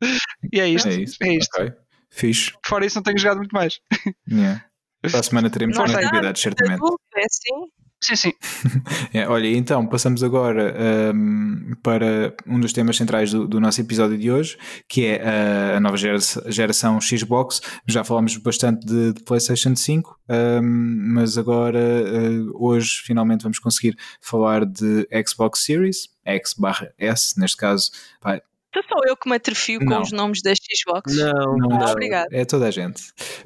E 0.52 0.60
é 0.60 0.68
isto. 0.68 0.88
é 0.88 0.94
isso. 0.94 1.16
É 1.22 1.34
isto. 1.34 1.50
Ok. 1.60 1.72
Fixe. 2.10 2.52
Fora 2.64 2.86
isso, 2.86 2.96
não 2.96 3.02
tenho 3.02 3.18
jogado 3.18 3.38
muito 3.38 3.52
mais. 3.52 3.78
Yeah. 4.30 4.64
Para 5.02 5.20
a 5.20 5.22
semana 5.22 5.50
teremos 5.50 5.76
mais 5.76 5.92
novidades, 5.92 6.42
certamente. 6.42 6.80
É 7.16 7.20
assim. 7.24 7.70
Sim, 8.02 8.16
sim. 8.16 8.32
É, 9.14 9.26
olha, 9.28 9.46
então 9.48 9.86
passamos 9.86 10.22
agora 10.22 10.74
hum, 11.14 11.72
para 11.82 12.34
um 12.46 12.60
dos 12.60 12.72
temas 12.72 12.96
centrais 12.96 13.30
do, 13.32 13.46
do 13.48 13.58
nosso 13.60 13.80
episódio 13.80 14.18
de 14.18 14.30
hoje, 14.30 14.58
que 14.88 15.06
é 15.06 15.22
a, 15.22 15.76
a 15.76 15.80
nova 15.80 15.96
gera- 15.96 16.18
geração 16.48 17.00
Xbox. 17.00 17.60
Já 17.86 18.04
falámos 18.04 18.36
bastante 18.36 18.84
de, 18.86 19.12
de 19.14 19.22
PlayStation 19.22 19.74
5, 19.74 20.18
hum, 20.62 21.12
mas 21.14 21.38
agora, 21.38 21.78
eh, 21.78 22.30
hoje, 22.54 23.00
finalmente 23.04 23.42
vamos 23.42 23.58
conseguir 23.58 23.96
falar 24.20 24.66
de 24.66 25.08
Xbox 25.26 25.64
Series, 25.64 26.08
X 26.24 26.54
barra 26.58 26.92
S, 26.98 27.38
neste 27.40 27.56
caso. 27.56 27.90
pá, 28.20 28.40
Então 28.78 28.82
sou 28.88 29.08
eu 29.08 29.16
que 29.16 29.28
me 29.28 29.36
atrofio 29.36 29.78
com 29.80 29.86
Não. 29.86 30.02
os 30.02 30.12
nomes 30.12 30.42
das 30.42 30.58
Xbox. 30.58 31.14
Não, 31.16 31.56
não, 31.56 31.80
é- 31.88 31.90
obrigado. 31.92 32.26
é 32.32 32.44
toda 32.44 32.66
a 32.66 32.70
gente. 32.70 33.02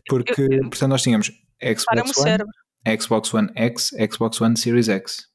Porque, 0.08 0.34
portanto, 0.62 0.88
nós 0.88 1.02
tínhamos 1.02 1.30
Xbox 1.62 2.00
One, 2.00 2.14
cérebro. 2.14 2.52
Xbox 3.00 3.34
One 3.34 3.50
X, 3.54 3.90
Xbox 4.12 4.40
One 4.40 4.56
Series 4.56 4.88
X. 4.88 5.28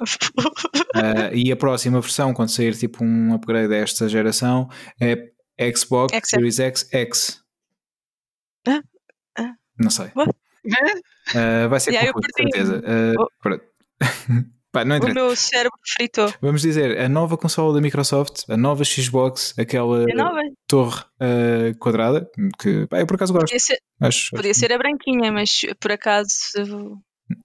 Uh, 0.00 0.04
e 1.34 1.52
a 1.52 1.56
próxima 1.56 2.00
versão, 2.00 2.32
quando 2.32 2.48
sair 2.50 2.74
tipo 2.76 3.04
um 3.04 3.34
upgrade 3.34 3.68
desta 3.68 4.08
geração, 4.08 4.68
é 5.00 5.30
Xbox 5.76 6.12
X. 6.14 6.30
Series 6.30 6.58
X 6.58 6.88
X. 6.92 7.40
Ah, 8.66 8.80
ah. 9.38 9.52
Não 9.78 9.90
sei. 9.90 10.06
Uh, 10.06 11.68
vai 11.68 11.80
ser 11.80 11.90
Yeah, 11.92 12.08
eu 12.08 12.14
confuso, 12.14 12.32
certeza. 12.36 12.78
Uh, 12.78 13.14
Oh. 13.20 13.28
Pá, 14.74 14.84
não 14.84 14.98
o 14.98 15.14
meu 15.14 15.36
cérebro 15.36 15.78
fritou. 15.96 16.34
Vamos 16.42 16.60
dizer, 16.62 16.98
a 16.98 17.08
nova 17.08 17.36
consola 17.38 17.72
da 17.72 17.80
Microsoft, 17.80 18.42
a 18.48 18.56
nova 18.56 18.84
Xbox, 18.84 19.54
aquela 19.56 20.02
É 20.10 20.14
nova? 20.14 20.40
torre 20.66 21.00
uh, 21.22 21.78
quadrada, 21.78 22.28
que 22.60 22.84
pá, 22.88 22.98
eu 22.98 23.06
por 23.06 23.14
acaso 23.14 23.32
gosto. 23.32 23.46
Podia 23.46 23.60
ser, 23.60 23.78
Acho, 24.00 24.30
podia 24.34 24.52
ser 24.52 24.72
a 24.72 24.78
branquinha, 24.78 25.30
mas 25.30 25.60
por 25.80 25.92
acaso 25.92 26.28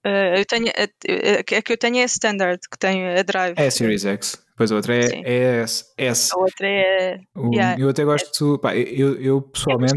eh, 0.03 0.39
eu 0.41 0.45
tenho, 0.45 0.67
a, 0.69 0.83
a- 0.83 1.61
que 1.61 1.73
eu 1.73 1.77
tenho 1.77 1.97
é 1.97 2.01
a 2.01 2.05
standard, 2.05 2.59
que 2.69 2.77
tenho 2.79 3.17
a 3.19 3.21
drive. 3.21 3.53
É 3.57 3.67
a 3.67 3.71
Series 3.71 4.05
X. 4.05 4.43
Depois 4.49 4.71
a 4.71 4.75
outra 4.75 4.95
é, 4.95 5.01
Sim. 5.07 5.21
é 5.23 5.61
S. 5.61 5.85
S. 5.97 6.29
A 6.33 6.37
outra 6.39 6.67
é. 6.67 7.17
O- 7.35 7.53
Yeah. 7.53 7.79
Eu 7.81 7.89
até 7.89 8.03
gosto, 8.03 8.57
pá, 8.59 8.75
eu, 8.75 9.21
eu 9.21 9.41
pessoalmente 9.41 9.93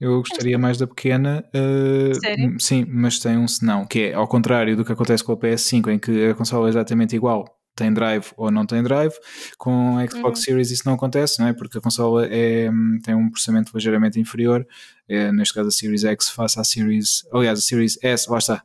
eu 0.00 0.18
gostaria 0.18 0.58
mais 0.58 0.78
da 0.78 0.86
pequena, 0.86 1.44
uh, 1.54 2.14
Sério? 2.18 2.56
sim, 2.58 2.86
mas 2.88 3.18
tem 3.18 3.36
um 3.36 3.46
senão, 3.46 3.84
que 3.84 4.04
é 4.04 4.14
ao 4.14 4.26
contrário 4.26 4.74
do 4.74 4.84
que 4.84 4.92
acontece 4.92 5.22
com 5.22 5.32
a 5.32 5.36
PS5, 5.36 5.92
em 5.92 5.98
que 5.98 6.30
a 6.30 6.34
consola 6.34 6.68
é 6.68 6.70
exatamente 6.70 7.14
igual, 7.14 7.44
tem 7.76 7.92
drive 7.92 8.26
ou 8.36 8.50
não 8.50 8.64
tem 8.64 8.82
drive, 8.82 9.14
com 9.58 9.98
a 9.98 10.06
Xbox 10.06 10.40
Uhum. 10.40 10.44
Series 10.44 10.70
isso 10.70 10.82
não 10.86 10.94
acontece, 10.94 11.38
não 11.38 11.48
é? 11.48 11.52
Porque 11.52 11.78
a 11.78 11.80
consola 11.80 12.26
é, 12.26 12.70
tem 13.04 13.14
um 13.14 13.30
processamento 13.30 13.72
ligeiramente 13.74 14.18
inferior, 14.18 14.66
é, 15.08 15.30
neste 15.32 15.54
caso 15.54 15.68
a 15.68 15.72
Series 15.72 16.04
X 16.04 16.30
face 16.30 16.58
à 16.58 16.64
Series, 16.64 17.26
aliás, 17.32 17.58
a 17.58 17.62
Series 17.62 17.98
S, 18.02 18.30
lá 18.30 18.38
está. 18.38 18.62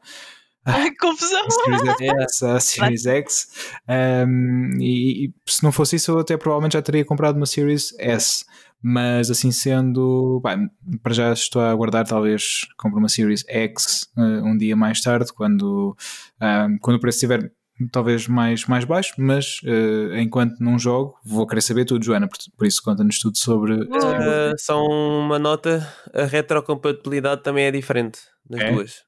Confusão! 1.00 1.46
A 1.46 1.52
Series 1.52 2.02
S, 2.02 2.46
a 2.46 2.60
Series 2.60 3.06
X, 3.06 3.48
um, 4.28 4.72
e, 4.80 5.26
e 5.26 5.34
se 5.46 5.64
não 5.64 5.72
fosse 5.72 5.98
isso, 5.98 6.12
eu 6.12 6.20
até 6.20 6.36
provavelmente 6.38 6.74
já 6.74 6.82
teria 6.82 7.06
comprado 7.06 7.36
uma 7.36 7.46
Series 7.46 7.94
S. 8.00 8.46
Mas 8.82 9.32
assim 9.32 9.52
sendo, 9.52 10.40
pá, 10.44 10.58
para 11.02 11.14
já 11.14 11.34
estou 11.34 11.62
a 11.62 11.72
aguardar, 11.72 12.06
talvez 12.06 12.62
compre 12.78 13.00
uma 13.00 13.10
Series 13.10 13.44
X 13.48 14.08
uh, 14.16 14.46
um 14.46 14.56
dia 14.58 14.76
mais 14.76 15.02
tarde, 15.02 15.34
quando, 15.34 15.98
um, 16.42 16.78
quando 16.80 16.98
o 16.98 17.00
preço 17.00 17.18
estiver 17.18 17.52
talvez 17.92 18.28
mais, 18.28 18.66
mais 18.66 18.86
baixo. 18.86 19.14
Mas 19.18 19.60
uh, 19.64 20.16
enquanto 20.18 20.60
não 20.60 20.78
jogo, 20.78 21.16
vou 21.26 21.48
querer 21.48 21.62
saber 21.62 21.86
tudo, 21.86 22.06
Joana. 22.06 22.28
Por, 22.28 22.38
por 22.58 22.68
isso, 22.68 22.82
conta-nos 22.84 23.20
tudo 23.20 23.38
sobre. 23.38 23.74
Uh, 23.74 24.54
só 24.58 24.86
uma 24.86 25.40
nota: 25.40 25.88
a 26.14 26.26
retrocompatibilidade 26.26 27.44
também 27.44 27.66
é 27.66 27.72
diferente 27.72 28.20
nas 28.50 28.62
É? 28.62 28.72
duas. 28.72 29.04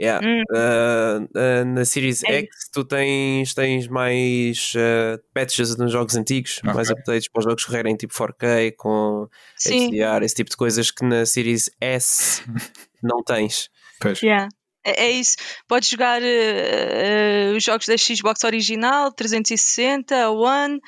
Yeah. 0.00 0.20
Hum. 0.26 0.42
Uh, 0.50 1.24
uh, 1.24 1.64
na 1.64 1.84
Series 1.86 2.22
É 2.24 2.40
X 2.40 2.68
tu 2.72 2.84
tens, 2.84 3.54
tens 3.54 3.88
mais 3.88 4.72
uh, 4.74 5.18
patches 5.32 5.74
nos 5.78 5.90
jogos 5.90 6.14
antigos, 6.16 6.58
Ok. 6.58 6.74
mais 6.74 6.90
updates 6.90 7.28
para 7.28 7.38
os 7.40 7.44
jogos 7.44 7.64
correrem 7.64 7.96
tipo 7.96 8.12
4K 8.12 8.74
com 8.76 9.26
Sim, 9.56 9.88
HDR, 9.88 10.22
esse 10.24 10.34
tipo 10.34 10.50
de 10.50 10.56
coisas 10.56 10.90
que 10.90 11.02
na 11.04 11.24
Series 11.24 11.70
S 11.80 12.42
não 13.02 13.22
tens. 13.22 13.70
Pois. 13.98 14.20
yeah. 14.22 14.48
é, 14.84 15.06
é 15.06 15.10
isso. 15.12 15.36
Podes 15.66 15.88
jogar 15.88 16.20
eh, 16.22 17.50
eh, 17.50 17.52
os 17.56 17.64
jogos 17.64 17.86
da 17.86 17.96
Xbox 17.96 18.44
original, 18.44 19.10
360, 19.12 20.14
a 20.14 20.30
One. 20.30 20.78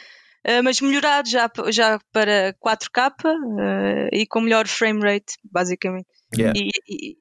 eh, 0.45 0.61
mas 0.61 0.83
melhorado 0.83 1.31
já, 1.31 1.51
já 1.71 1.99
para 2.13 2.55
4K 2.63 3.11
eh, 3.59 4.09
e 4.13 4.27
com 4.27 4.43
melhor 4.43 4.67
frame 4.69 5.01
rate, 5.01 5.33
basicamente. 5.51 6.09
Yeah. 6.37 6.53
E, 6.59 6.69
e- 6.89 7.17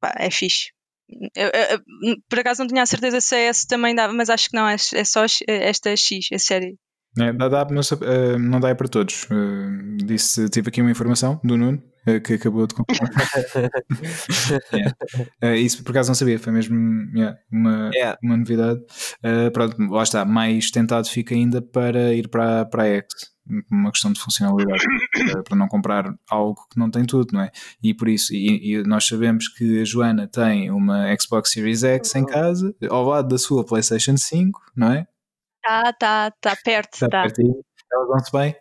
pá, 0.00 0.14
é 0.18 0.30
fixe. 0.30 0.74
Eu- 1.08 1.50
eu- 1.52 1.80
eu, 2.10 2.16
por 2.28 2.38
acaso 2.40 2.60
não 2.62 2.66
tinha 2.68 2.82
a 2.82 2.86
certeza 2.86 3.20
se 3.20 3.34
a 3.34 3.38
S 3.38 3.66
também 3.66 3.94
dava, 3.94 4.12
mas 4.12 4.28
acho 4.28 4.48
que 4.50 4.56
não, 4.56 4.68
é, 4.68 4.74
é 4.74 5.04
só 5.04 5.26
X- 5.26 5.44
esta 5.46 5.94
X, 5.96 6.26
é 6.32 6.38
sério. 6.38 6.76
É, 7.18 7.32
dá, 7.32 7.48
dá, 7.48 7.64
não, 7.70 7.82
sei, 7.82 7.96
eh, 8.02 8.36
não 8.38 8.60
dá 8.60 8.74
para 8.74 8.88
todos. 8.88 9.26
Eh, 9.30 10.04
disse, 10.04 10.50
tive 10.50 10.68
aqui 10.68 10.82
uma 10.82 10.90
informação 10.90 11.40
do 11.42 11.56
Nuno 11.56 11.82
eh, 12.06 12.20
que 12.20 12.34
acabou 12.34 12.66
de 12.66 12.74
confirmar. 12.74 13.10
Yeah. 14.74 14.92
Eh, 15.40 15.56
isso 15.64 15.82
por 15.82 15.92
acaso 15.92 16.10
não 16.10 16.14
sabia, 16.14 16.38
foi 16.38 16.52
mesmo 16.52 16.76
yeah, 17.16 17.38
uma, 17.50 17.90
Yeah. 17.94 18.18
uma 18.22 18.36
novidade. 18.36 18.80
Pronto, 19.52 19.76
lá 19.90 20.02
está, 20.02 20.24
mais 20.26 20.70
tentado 20.70 21.08
fica 21.08 21.34
ainda 21.34 21.62
para 21.62 22.12
ir 22.12 22.28
para, 22.28 22.66
para 22.66 22.82
a 22.82 22.86
X, 22.86 23.06
uma 23.70 23.90
questão 23.90 24.12
de 24.12 24.20
funcionalidade, 24.20 24.84
eh, 25.16 25.42
para 25.42 25.56
não 25.56 25.68
comprar 25.68 26.12
algo 26.28 26.66
que 26.70 26.78
não 26.78 26.90
tem 26.90 27.04
tudo, 27.04 27.32
não 27.32 27.42
é? 27.42 27.50
E 27.82 27.94
por 27.94 28.08
isso, 28.08 28.34
e, 28.34 28.74
e 28.74 28.82
nós 28.82 29.06
sabemos 29.06 29.48
que 29.48 29.80
a 29.80 29.84
Joana 29.84 30.26
tem 30.26 30.70
uma 30.70 31.06
Xbox 31.18 31.52
Series 31.52 31.84
X 31.84 32.14
em 32.14 32.26
casa, 32.26 32.74
ao 32.90 33.04
lado 33.04 33.28
da 33.28 33.38
sua 33.38 33.64
PlayStation 33.64 34.16
5, 34.16 34.60
não 34.76 34.92
é? 34.92 35.06
Tá, 35.62 35.92
tá, 35.92 36.32
tá 36.40 36.56
perto, 36.64 36.94
Está 36.94 37.08
tá. 37.08 37.22
pertinho. 37.22 37.64
Elas 37.92 38.08
vão-se 38.08 38.32
bem? 38.32 38.56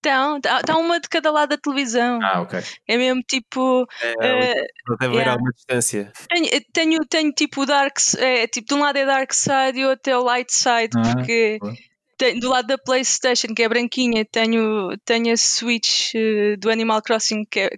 Então, 0.00 0.40
tá, 0.40 0.62
tá 0.62 0.76
uma 0.76 1.00
de 1.00 1.08
cada 1.08 1.30
lado 1.30 1.50
da 1.50 1.58
televisão. 1.58 2.20
Ah, 2.22 2.40
ok. 2.42 2.60
É 2.86 2.96
mesmo 2.96 3.20
tipo. 3.22 3.84
É, 4.00 4.14
eh, 4.20 4.66
não 4.86 4.96
deve 4.96 5.14
yeah. 5.14 5.32
alguma 5.32 5.50
distância. 5.52 6.12
tenho, 6.28 6.48
tenho, 6.72 6.98
tenho 7.08 7.32
tipo 7.32 7.62
o 7.62 7.66
Dark 7.66 7.98
é, 8.18 8.46
tipo, 8.46 8.68
de 8.68 8.74
um 8.74 8.80
lado 8.80 8.96
é 8.96 9.04
Dark 9.04 9.32
Side 9.32 9.78
e 9.78 9.84
o 9.84 9.90
outro 9.90 10.12
é 10.12 10.16
o 10.16 10.22
Light 10.22 10.52
Side, 10.52 10.90
Ah, 10.96 11.14
porque 11.14 11.58
boa. 11.60 11.74
Tem- 12.18 12.38
do 12.38 12.48
lado 12.50 12.66
da 12.66 12.78
PlayStation, 12.78 13.54
que 13.54 13.62
é 13.62 13.68
branquinha, 13.68 14.24
tenho, 14.24 14.96
tenho 15.04 15.32
a 15.32 15.36
Switch 15.36 16.14
eh, 16.14 16.56
do 16.58 16.70
Animal 16.70 17.00
Crossing, 17.02 17.44
que, 17.50 17.60
é, 17.60 17.70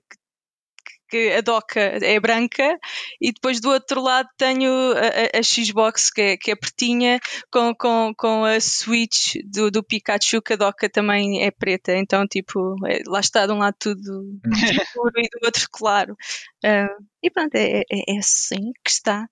que 1.08 1.32
a 1.32 1.40
doca 1.40 1.80
é 1.80 2.20
branca, 2.20 2.78
e 3.20 3.32
depois 3.32 3.60
do 3.60 3.68
outro 3.70 4.00
lado 4.00 4.28
tenho 4.38 4.70
a, 4.92 5.36
a- 5.36 5.40
a 5.40 5.42
Xbox, 5.42 6.08
que 6.08 6.20
é, 6.22 6.36
que 6.36 6.50
é 6.52 6.56
pretinha, 6.56 7.18
com, 7.50 7.74
com, 7.74 8.12
com 8.16 8.44
a 8.44 8.60
Switch 8.60 9.34
do, 9.44 9.70
do 9.72 9.82
Pikachu, 9.82 10.40
que 10.40 10.52
a 10.52 10.56
doca 10.56 10.88
também 10.88 11.42
é 11.44 11.50
preta. 11.50 11.96
Então, 11.96 12.26
tipo, 12.28 12.76
é- 12.86 13.02
lá 13.08 13.18
está 13.20 13.44
de 13.46 13.52
um 13.52 13.58
lado 13.58 13.74
tudo 13.78 14.00
escuro 14.54 15.12
e 15.16 15.28
do 15.28 15.44
outro 15.46 15.68
claro. 15.72 16.16
Ah, 16.64 16.88
e 17.22 17.28
pronto, 17.30 17.54
é, 17.56 17.80
é, 17.90 18.14
é 18.14 18.18
assim 18.18 18.72
que 18.84 18.90
está. 18.90 19.28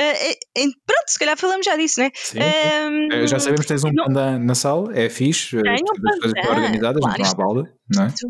É- 0.00 0.38
pronto, 0.86 1.04
se 1.08 1.18
calhar 1.18 1.36
falamos 1.36 1.64
já 1.66 1.76
disso, 1.76 2.00
né? 2.00 2.10
Sim. 2.14 2.38
Ahm, 2.40 3.08
Eh, 3.12 3.26
Já 3.26 3.38
sabemos 3.40 3.62
que 3.62 3.68
tens 3.68 3.84
um 3.84 3.92
não- 3.92 4.04
panda 4.04 4.38
na 4.38 4.54
sala, 4.54 4.96
é 4.96 5.08
fixe, 5.10 5.56
eh, 5.58 5.62
Tenho 5.62 5.76
um 5.76 6.08
as 6.08 6.18
coisas 6.18 6.32
panda, 6.34 6.48
organizadas, 6.50 7.00
claro, 7.00 7.18
não 7.18 7.26
estão 7.28 7.44
à 7.44 7.46
balda, 7.46 7.74
não 7.94 8.02
é? 8.04 8.06
isto, 8.08 8.26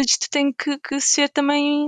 isto 0.00 0.28
tem 0.30 0.52
que, 0.52 0.78
que 0.78 1.00
ser 1.00 1.28
também. 1.28 1.86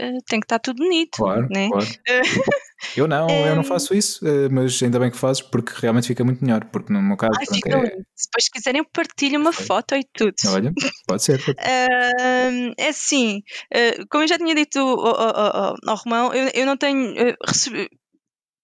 ah, 0.00 0.04
tem 0.26 0.40
que 0.40 0.44
estar 0.46 0.58
tudo 0.58 0.78
bonito, 0.78 1.16
Claro, 1.16 1.46
né? 1.50 1.68
claro. 1.68 1.86
Eu 2.96 3.06
não, 3.06 3.28
eu 3.46 3.54
não 3.54 3.62
Ehm. 3.62 3.68
faço 3.68 3.94
isso, 3.94 4.20
mas 4.50 4.82
ainda 4.82 4.98
bem 4.98 5.08
que 5.10 5.16
fazes, 5.16 5.40
porque 5.40 5.72
realmente 5.80 6.08
fica 6.08 6.24
muito 6.24 6.44
melhor, 6.44 6.64
porque 6.64 6.92
no 6.92 7.00
meu 7.00 7.16
caso, 7.16 7.32
Ai, 7.38 7.46
pronto, 7.46 7.86
é. 7.86 7.90
Se 8.16 8.26
depois 8.28 8.48
quiserem, 8.52 8.84
partilhem 8.92 9.38
uma 9.38 9.50
Perfeito. 9.52 9.66
foto 9.68 9.94
e 9.94 10.04
tudo. 10.12 10.34
olha, 10.48 10.72
pode 11.06 11.22
ser, 11.22 11.38
pode- 11.44 11.56
Ahm, 11.62 12.72
é 12.76 12.88
assim, 12.88 13.40
como 14.10 14.24
eu 14.24 14.28
já 14.28 14.36
tinha 14.36 14.54
dito 14.54 14.78
ao, 14.80 14.98
ao- 15.06 15.36
ao- 15.36 15.76
ao 15.86 15.96
Romão, 15.96 16.34
eu, 16.34 16.50
eu 16.54 16.66
não 16.66 16.76
tenho 16.76 17.14
ah, 17.18 17.36
recebi- 17.46 17.88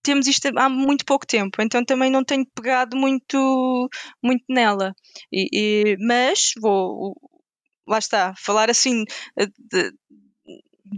temos 0.08 0.26
isto 0.26 0.48
há 0.56 0.68
muito 0.68 1.04
pouco 1.04 1.26
tempo, 1.26 1.60
então 1.62 1.84
também 1.84 2.10
não 2.10 2.24
tenho 2.24 2.46
pegado 2.54 2.96
muito, 2.96 3.88
muito 4.22 4.44
nela. 4.48 4.94
E, 5.32 5.48
e- 5.94 5.96
mas 6.00 6.52
vou, 6.60 7.14
lá 7.88 7.98
está, 7.98 8.34
falar 8.38 8.70
assim 8.70 9.04
de, 9.36 9.92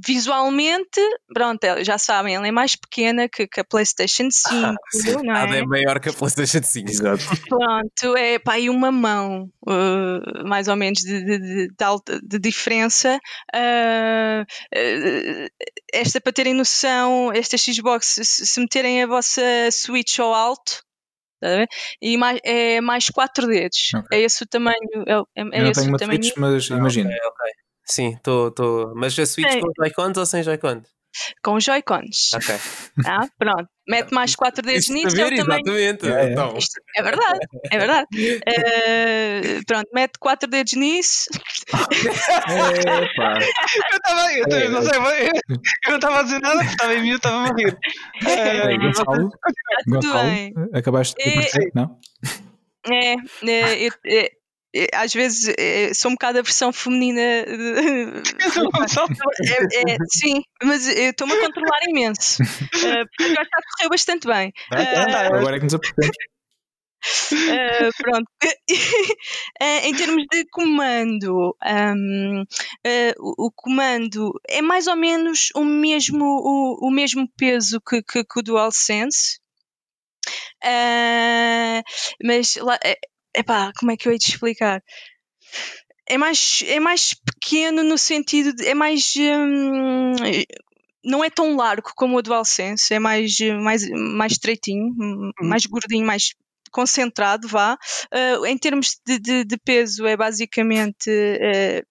visualmente, 0.06 1.00
pronto, 1.32 1.60
já 1.82 1.98
sabem, 1.98 2.34
ela 2.34 2.46
é 2.46 2.50
mais 2.50 2.76
pequena 2.76 3.28
que, 3.28 3.46
que 3.46 3.60
a 3.60 3.64
PlayStation 3.64 4.28
5, 4.30 4.54
ah, 4.54 4.74
não 5.22 5.36
é? 5.36 5.42
Ela 5.42 5.56
é 5.56 5.64
maior 5.64 6.00
que 6.00 6.08
a 6.08 6.12
PlayStation 6.12 6.62
5. 6.62 6.90
Exato. 6.90 7.24
Pronto, 7.48 8.16
é 8.16 8.38
pá, 8.38 8.58
e 8.58 8.68
uma 8.68 8.90
mão, 8.90 9.50
uh, 9.66 10.46
mais 10.46 10.68
ou 10.68 10.76
menos, 10.76 11.00
de, 11.00 11.24
de, 11.24 11.38
de, 11.38 11.68
de, 11.68 11.84
alta, 11.84 12.20
de 12.22 12.38
diferença. 12.38 13.18
Uh, 13.54 14.42
uh, 14.42 15.48
esta, 15.92 16.20
para 16.20 16.32
terem 16.32 16.54
noção, 16.54 17.32
esta 17.32 17.56
Xbox, 17.56 18.14
se, 18.22 18.46
se 18.46 18.60
meterem 18.60 19.02
a 19.02 19.06
vossa 19.06 19.42
Switch 19.70 20.18
ao 20.18 20.34
alto, 20.34 20.82
Tá 21.40 21.66
e 22.02 22.18
mais, 22.18 22.38
é 22.44 22.82
mais 22.82 23.08
4 23.08 23.46
dedos. 23.46 23.94
Okay. 23.94 24.18
É 24.18 24.22
esse 24.24 24.44
o 24.44 24.46
tamanho. 24.46 24.76
É, 25.06 25.14
é, 25.14 25.42
é 25.42 25.60
Eu 25.60 25.64
não 25.64 25.72
tenho 25.72 25.88
uma 25.88 25.98
tamanho. 25.98 26.22
Switch, 26.22 26.36
mas 26.36 26.66
imagina. 26.66 27.08
Okay, 27.08 27.18
okay. 27.18 27.52
Sim, 27.84 28.14
estou. 28.14 28.92
Mas 28.94 29.18
a 29.18 29.26
Switch 29.26 29.46
é. 29.46 29.60
com 29.60 29.72
Joy-Cons 29.76 30.16
ou 30.16 30.26
sem 30.26 30.42
Joy-Cons? 30.42 30.88
Com 31.42 31.58
Joy-Cons. 31.58 32.34
Ok. 32.34 32.54
Ah, 33.06 33.26
pronto. 33.38 33.66
Mete 33.88 34.12
mais 34.12 34.36
4 34.36 34.62
dedos 34.62 34.88
nisso. 34.90 35.18
É 35.18 35.32
exatamente. 35.32 36.06
É, 36.06 36.30
então. 36.30 36.54
é 36.96 37.02
verdade, 37.02 37.38
é 37.72 37.78
verdade. 37.78 38.06
Uh, 38.12 39.64
pronto, 39.66 39.88
mete 39.94 40.18
4 40.18 40.48
dedos 40.50 40.74
nisso. 40.74 41.30
Epa. 41.66 41.88
eu 43.90 43.96
estava. 43.96 44.32
Eu, 44.34 44.46
eu, 44.46 44.70
não 44.70 44.82
sei, 44.82 44.98
eu, 44.98 45.32
eu 45.86 45.88
não 45.88 45.96
estava 45.96 46.20
a 46.20 46.22
dizer 46.22 46.40
nada 46.40 46.58
porque 46.58 46.72
estava 46.72 46.94
em 46.94 47.02
mim, 47.02 47.10
estava 47.10 47.36
a 47.36 47.54
rir. 47.54 47.78
Uh, 48.22 49.30
tudo 49.84 50.12
bem. 50.12 50.52
Acabaste 50.74 51.14
de 51.16 51.30
é, 51.30 51.70
não? 51.74 51.98
É, 52.86 53.14
é, 53.14 53.86
eu, 53.86 53.92
é, 54.04 54.24
é, 54.26 54.30
às 54.94 55.12
vezes 55.12 55.52
é, 55.58 55.92
sou 55.94 56.10
um 56.10 56.14
bocado 56.14 56.38
a 56.38 56.42
versão 56.42 56.72
feminina. 56.72 57.20
De... 57.20 58.22
é, 59.74 59.92
é, 59.92 59.96
sim, 60.12 60.42
mas 60.62 60.88
eu 60.88 61.10
estou-me 61.10 61.34
a 61.34 61.40
controlar 61.40 61.80
imenso. 61.88 62.42
Uh, 62.80 63.04
porque 63.16 63.34
já 63.34 63.42
está 63.42 63.58
a 63.58 63.76
correr 63.76 63.88
bastante 63.90 64.26
bem. 64.26 64.52
Uh, 64.72 65.36
agora 65.36 65.56
é 65.56 65.58
que 65.58 65.64
nos 65.64 65.74
apertamos. 65.74 66.16
Uh, 67.32 67.90
pronto. 67.96 68.26
uh, 68.42 69.80
em 69.84 69.94
termos 69.94 70.24
de 70.30 70.44
comando, 70.50 71.56
um, 71.64 72.42
uh, 72.42 73.14
o, 73.18 73.46
o, 73.46 73.52
comando 73.52 74.32
é 74.48 74.60
mais 74.60 74.86
ou 74.86 74.96
menos 74.96 75.50
o 75.54 75.64
mesmo, 75.64 76.24
o, 76.24 76.88
o 76.88 76.90
mesmo 76.90 77.28
peso 77.36 77.80
que, 77.80 78.02
que, 78.02 78.24
que 78.24 78.40
o 78.40 78.42
DualSense. 78.42 79.40
mas 82.22 82.56
lá, 82.56 82.78
epá, 83.34 83.72
como 83.78 83.92
é 83.92 83.96
que 83.96 84.08
eu 84.08 84.12
hei 84.12 84.18
de 84.18 84.24
explicar? 84.24 84.82
É 86.06 86.18
mais, 86.18 86.62
é 86.66 86.80
mais 86.80 87.14
pequeno 87.14 87.82
no 87.82 87.96
sentido 87.96 88.52
de. 88.52 88.66
É 88.66 88.74
mais. 88.74 89.14
Hum, 89.16 90.14
não 91.04 91.24
é 91.24 91.30
tão 91.30 91.56
largo 91.56 91.92
como 91.96 92.18
o 92.18 92.22
DualSense, 92.22 92.92
é 92.92 92.98
mais, 92.98 93.38
mais, 93.62 93.88
mais 93.88 94.32
estreitinho, 94.32 94.94
uhum. 94.98 95.32
mais 95.40 95.64
gordinho, 95.64 96.04
mais 96.04 96.34
concentrado, 96.70 97.48
vá. 97.48 97.78
Uh, 98.12 98.46
em 98.46 98.58
termos 98.58 99.00
de, 99.06 99.18
de, 99.18 99.44
de, 99.44 99.56
peso, 99.58 100.06
é 100.06 100.16
basicamente 100.16 101.10
uh, 101.10 101.86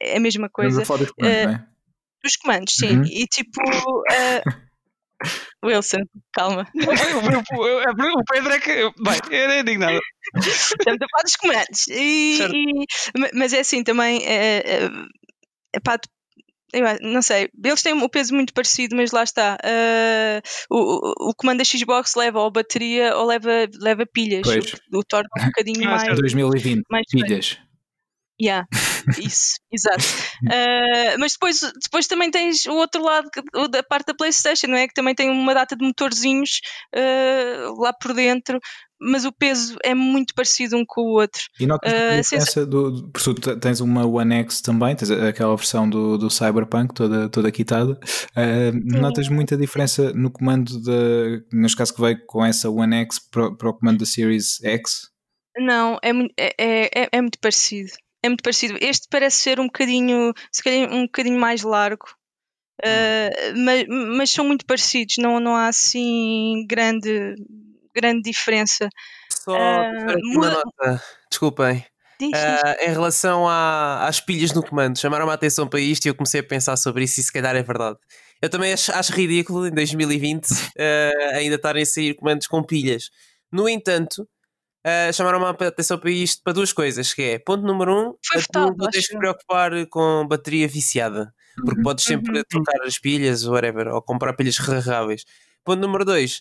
é 0.00 0.16
a 0.16 0.20
mesma 0.20 0.48
coisa. 0.48 0.80
Dos 0.80 0.88
comandos, 0.88 1.10
uh, 1.20 1.24
é? 1.24 1.66
Dos 2.22 2.36
comandos, 2.36 2.74
sim. 2.74 2.98
Uhum. 2.98 3.04
E 3.04 3.26
tipo. 3.26 3.60
Wilson, 5.66 6.02
calma. 6.32 6.66
o 6.74 8.24
Pedro 8.24 8.52
é 8.52 8.60
que. 8.60 8.90
Bem, 8.98 9.20
era 9.30 9.60
indignado. 9.60 10.00
Estamos 10.36 11.00
a 11.02 11.06
falar 11.10 11.22
dos 11.22 11.36
comandos. 11.36 11.88
E, 11.88 12.38
e, 12.42 12.86
mas 13.34 13.52
é 13.52 13.60
assim 13.60 13.82
também. 13.84 14.24
É, 14.24 14.58
é, 14.58 14.90
é 15.74 15.80
pá, 15.80 15.98
não 17.00 17.22
sei, 17.22 17.48
eles 17.64 17.82
têm 17.82 17.92
o 17.94 18.08
peso 18.08 18.34
muito 18.34 18.52
parecido, 18.52 18.96
mas 18.96 19.12
lá 19.12 19.22
está. 19.22 19.56
Uh, 19.64 20.42
o, 20.70 21.30
o 21.30 21.34
comando 21.34 21.58
da 21.58 21.64
Xbox 21.64 22.14
leva 22.16 22.40
ou 22.40 22.50
bateria 22.50 23.16
ou 23.16 23.26
leva, 23.26 23.68
leva 23.80 24.04
pilhas, 24.06 24.42
pois. 24.42 24.74
o, 24.92 24.98
o 24.98 25.04
torna 25.04 25.28
um 25.38 25.46
bocadinho 25.46 25.88
ah, 25.88 25.96
mais. 25.96 26.18
2020, 26.18 26.82
mais 26.90 27.06
pilhas. 27.10 27.58
Yeah, 28.40 28.66
isso, 29.18 29.54
exato. 29.72 30.04
Uh, 30.44 31.16
mas 31.18 31.32
depois, 31.32 31.60
depois 31.82 32.06
também 32.06 32.30
tens 32.30 32.66
o 32.66 32.74
outro 32.74 33.02
lado 33.02 33.30
da 33.70 33.82
parte 33.82 34.08
da 34.08 34.14
PlayStation, 34.14 34.66
não 34.66 34.76
é? 34.76 34.86
Que 34.86 34.94
também 34.94 35.14
tem 35.14 35.30
uma 35.30 35.54
data 35.54 35.74
de 35.74 35.84
motorzinhos 35.84 36.60
uh, 36.94 37.80
lá 37.80 37.94
por 37.94 38.12
dentro, 38.12 38.60
mas 39.00 39.24
o 39.24 39.32
peso 39.32 39.76
é 39.82 39.94
muito 39.94 40.34
parecido 40.34 40.76
um 40.76 40.84
com 40.86 41.00
o 41.00 41.18
outro. 41.18 41.42
E 41.58 41.66
notas 41.66 41.90
uh, 41.90 41.96
a 41.96 42.20
diferença 42.20 42.66
do. 42.66 43.10
Porque 43.10 43.40
tu 43.40 43.58
tens 43.58 43.80
uma 43.80 44.06
One 44.06 44.34
X 44.34 44.60
também, 44.60 44.94
tens 44.94 45.10
aquela 45.10 45.56
versão 45.56 45.88
do, 45.88 46.18
do 46.18 46.28
Cyberpunk 46.28 46.92
toda, 46.92 47.30
toda 47.30 47.50
quitada. 47.50 47.98
Uh, 48.36 49.00
notas 49.00 49.30
muita 49.30 49.56
diferença 49.56 50.12
no 50.12 50.30
comando, 50.30 50.78
de, 50.82 51.42
neste 51.52 51.76
caso 51.76 51.94
que 51.94 52.00
veio 52.02 52.20
com 52.26 52.44
essa 52.44 52.68
One 52.68 52.96
X 52.96 53.18
para, 53.18 53.50
para 53.54 53.70
o 53.70 53.74
comando 53.74 54.00
da 54.00 54.06
Series 54.06 54.62
X? 54.62 55.10
Não, 55.58 55.98
é, 56.02 56.10
é, 56.36 57.02
é, 57.02 57.08
é 57.12 57.20
muito 57.22 57.38
parecido 57.38 57.92
é 58.26 58.28
muito 58.28 58.42
parecido. 58.42 58.76
Este 58.80 59.06
parece 59.10 59.38
ser 59.38 59.60
um 59.60 59.66
bocadinho, 59.66 60.32
se 60.52 60.62
calhar 60.62 60.90
um 60.92 61.02
bocadinho 61.06 61.38
mais 61.38 61.62
largo, 61.62 62.06
uh, 62.84 63.58
mas, 63.58 63.84
mas, 63.88 64.30
são 64.30 64.44
muito 64.44 64.66
parecidos, 64.66 65.16
não, 65.18 65.40
não 65.40 65.54
há 65.54 65.68
assim 65.68 66.66
grande, 66.68 67.34
grande 67.94 68.22
diferença. 68.22 68.88
Só 69.30 69.52
uh, 69.52 70.34
uma 70.34 70.50
nota, 70.50 71.02
desculpem. 71.30 71.84
Uh, 72.20 72.82
em 72.82 72.92
relação 72.92 73.46
à, 73.46 74.06
às 74.06 74.20
pilhas 74.20 74.52
no 74.52 74.62
comando, 74.62 74.98
chamaram-me 74.98 75.30
a 75.30 75.34
atenção 75.34 75.68
para 75.68 75.80
isto 75.80 76.06
e 76.06 76.08
eu 76.08 76.14
comecei 76.14 76.40
a 76.40 76.44
pensar 76.44 76.76
sobre 76.78 77.04
isso 77.04 77.20
e 77.20 77.22
se 77.22 77.32
calhar 77.32 77.54
é 77.54 77.62
verdade. 77.62 77.98
Eu 78.40 78.48
também 78.48 78.72
acho, 78.72 78.90
acho 78.92 79.12
ridículo 79.12 79.66
em 79.66 79.70
2020 79.70 80.50
uh, 80.50 80.56
ainda 81.34 81.56
estarem 81.56 81.82
a 81.82 81.86
sair 81.86 82.14
comandos 82.14 82.46
com 82.46 82.62
pilhas. 82.62 83.10
No 83.52 83.68
entanto, 83.68 84.26
uh, 84.86 85.12
chamaram 85.12 85.44
a 85.44 85.50
atenção 85.50 85.98
para 85.98 86.10
isto 86.10 86.42
para 86.42 86.52
duas 86.52 86.72
coisas, 86.72 87.12
que 87.12 87.22
é 87.22 87.38
ponto 87.38 87.66
número 87.66 87.92
um, 87.92 88.14
Foi 88.24 88.40
votado, 88.40 88.74
não 88.76 88.90
tens 88.90 89.08
que 89.08 89.18
preocupar 89.18 89.86
com 89.88 90.26
bateria 90.28 90.68
viciada, 90.68 91.34
porque 91.56 91.78
uhum. 91.78 91.82
podes 91.82 92.04
sempre 92.04 92.38
uhum. 92.38 92.44
trocar 92.48 92.80
as 92.86 92.98
pilhas, 92.98 93.44
whatever, 93.46 93.88
ou 93.88 94.00
comprar 94.00 94.32
pilhas 94.34 94.58
recarregáveis. 94.58 95.24
Ponto 95.64 95.80
número 95.80 96.04
dois, 96.04 96.40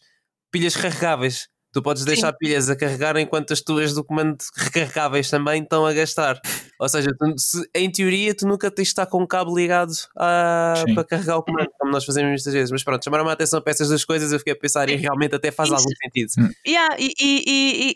pilhas 0.52 0.76
recarregáveis. 0.76 1.50
Tu 1.76 1.82
podes 1.82 2.06
deixar 2.06 2.32
Sim. 2.32 2.38
pilhas 2.40 2.70
a 2.70 2.76
carregar 2.78 3.18
enquanto 3.18 3.52
as 3.52 3.60
tuas 3.60 3.94
do 3.94 4.02
comando 4.02 4.38
recarregáveis 4.56 5.30
também 5.30 5.62
estão 5.62 5.86
a 5.86 5.92
gastar. 5.92 6.40
Ou 6.80 6.88
seja, 6.88 7.10
tu, 7.20 7.34
se, 7.38 7.70
em 7.76 7.92
teoria, 7.92 8.34
tu 8.34 8.48
nunca 8.48 8.72
tens 8.72 8.86
de 8.86 8.92
estar 8.92 9.06
com 9.06 9.22
o 9.22 9.28
cabo 9.28 9.54
ligado 9.54 9.92
a, 10.18 10.86
para 10.94 11.04
carregar 11.04 11.36
o 11.36 11.44
comando, 11.44 11.68
como 11.78 11.92
nós 11.92 12.06
fazemos 12.06 12.30
muitas 12.30 12.54
vezes. 12.54 12.72
Mas 12.72 12.82
pronto, 12.82 13.04
chamaram-me 13.04 13.30
a 13.30 13.34
atenção 13.34 13.62
para 13.62 13.72
essas 13.72 13.90
duas 13.90 14.06
coisas. 14.06 14.32
Eu 14.32 14.40
fiquei 14.40 14.54
a 14.54 14.56
pensar 14.56 14.88
e 14.88 14.96
realmente 14.96 15.36
até 15.36 15.52
faz 15.52 15.68
Isso. 15.68 15.76
algum 15.76 15.90
sentido. 16.02 16.32
Hum. 16.40 16.50
Yeah, 16.66 16.96
e, 16.98 17.12
e, 17.20 17.44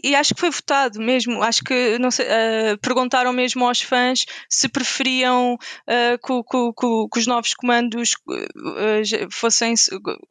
e, 0.03 0.09
e, 0.09 0.15
acho 0.15 0.35
que 0.35 0.41
foi 0.41 0.49
votado 0.49 0.99
mesmo. 0.99 1.41
Acho 1.41 1.63
que 1.63 1.97
não 1.99 2.11
sei, 2.11 2.25
uh, 2.25 2.77
perguntaram 2.81 3.31
mesmo 3.31 3.65
aos 3.65 3.79
fãs 3.81 4.25
se 4.49 4.67
preferiam 4.67 5.53
uh, 5.53 6.17
que, 6.17 6.43
que, 6.43 6.73
que, 6.73 7.07
que, 7.13 7.19
os 7.19 7.27
novos 7.27 7.53
comandos 7.53 8.11
uh, 8.27 9.31
fossem 9.31 9.73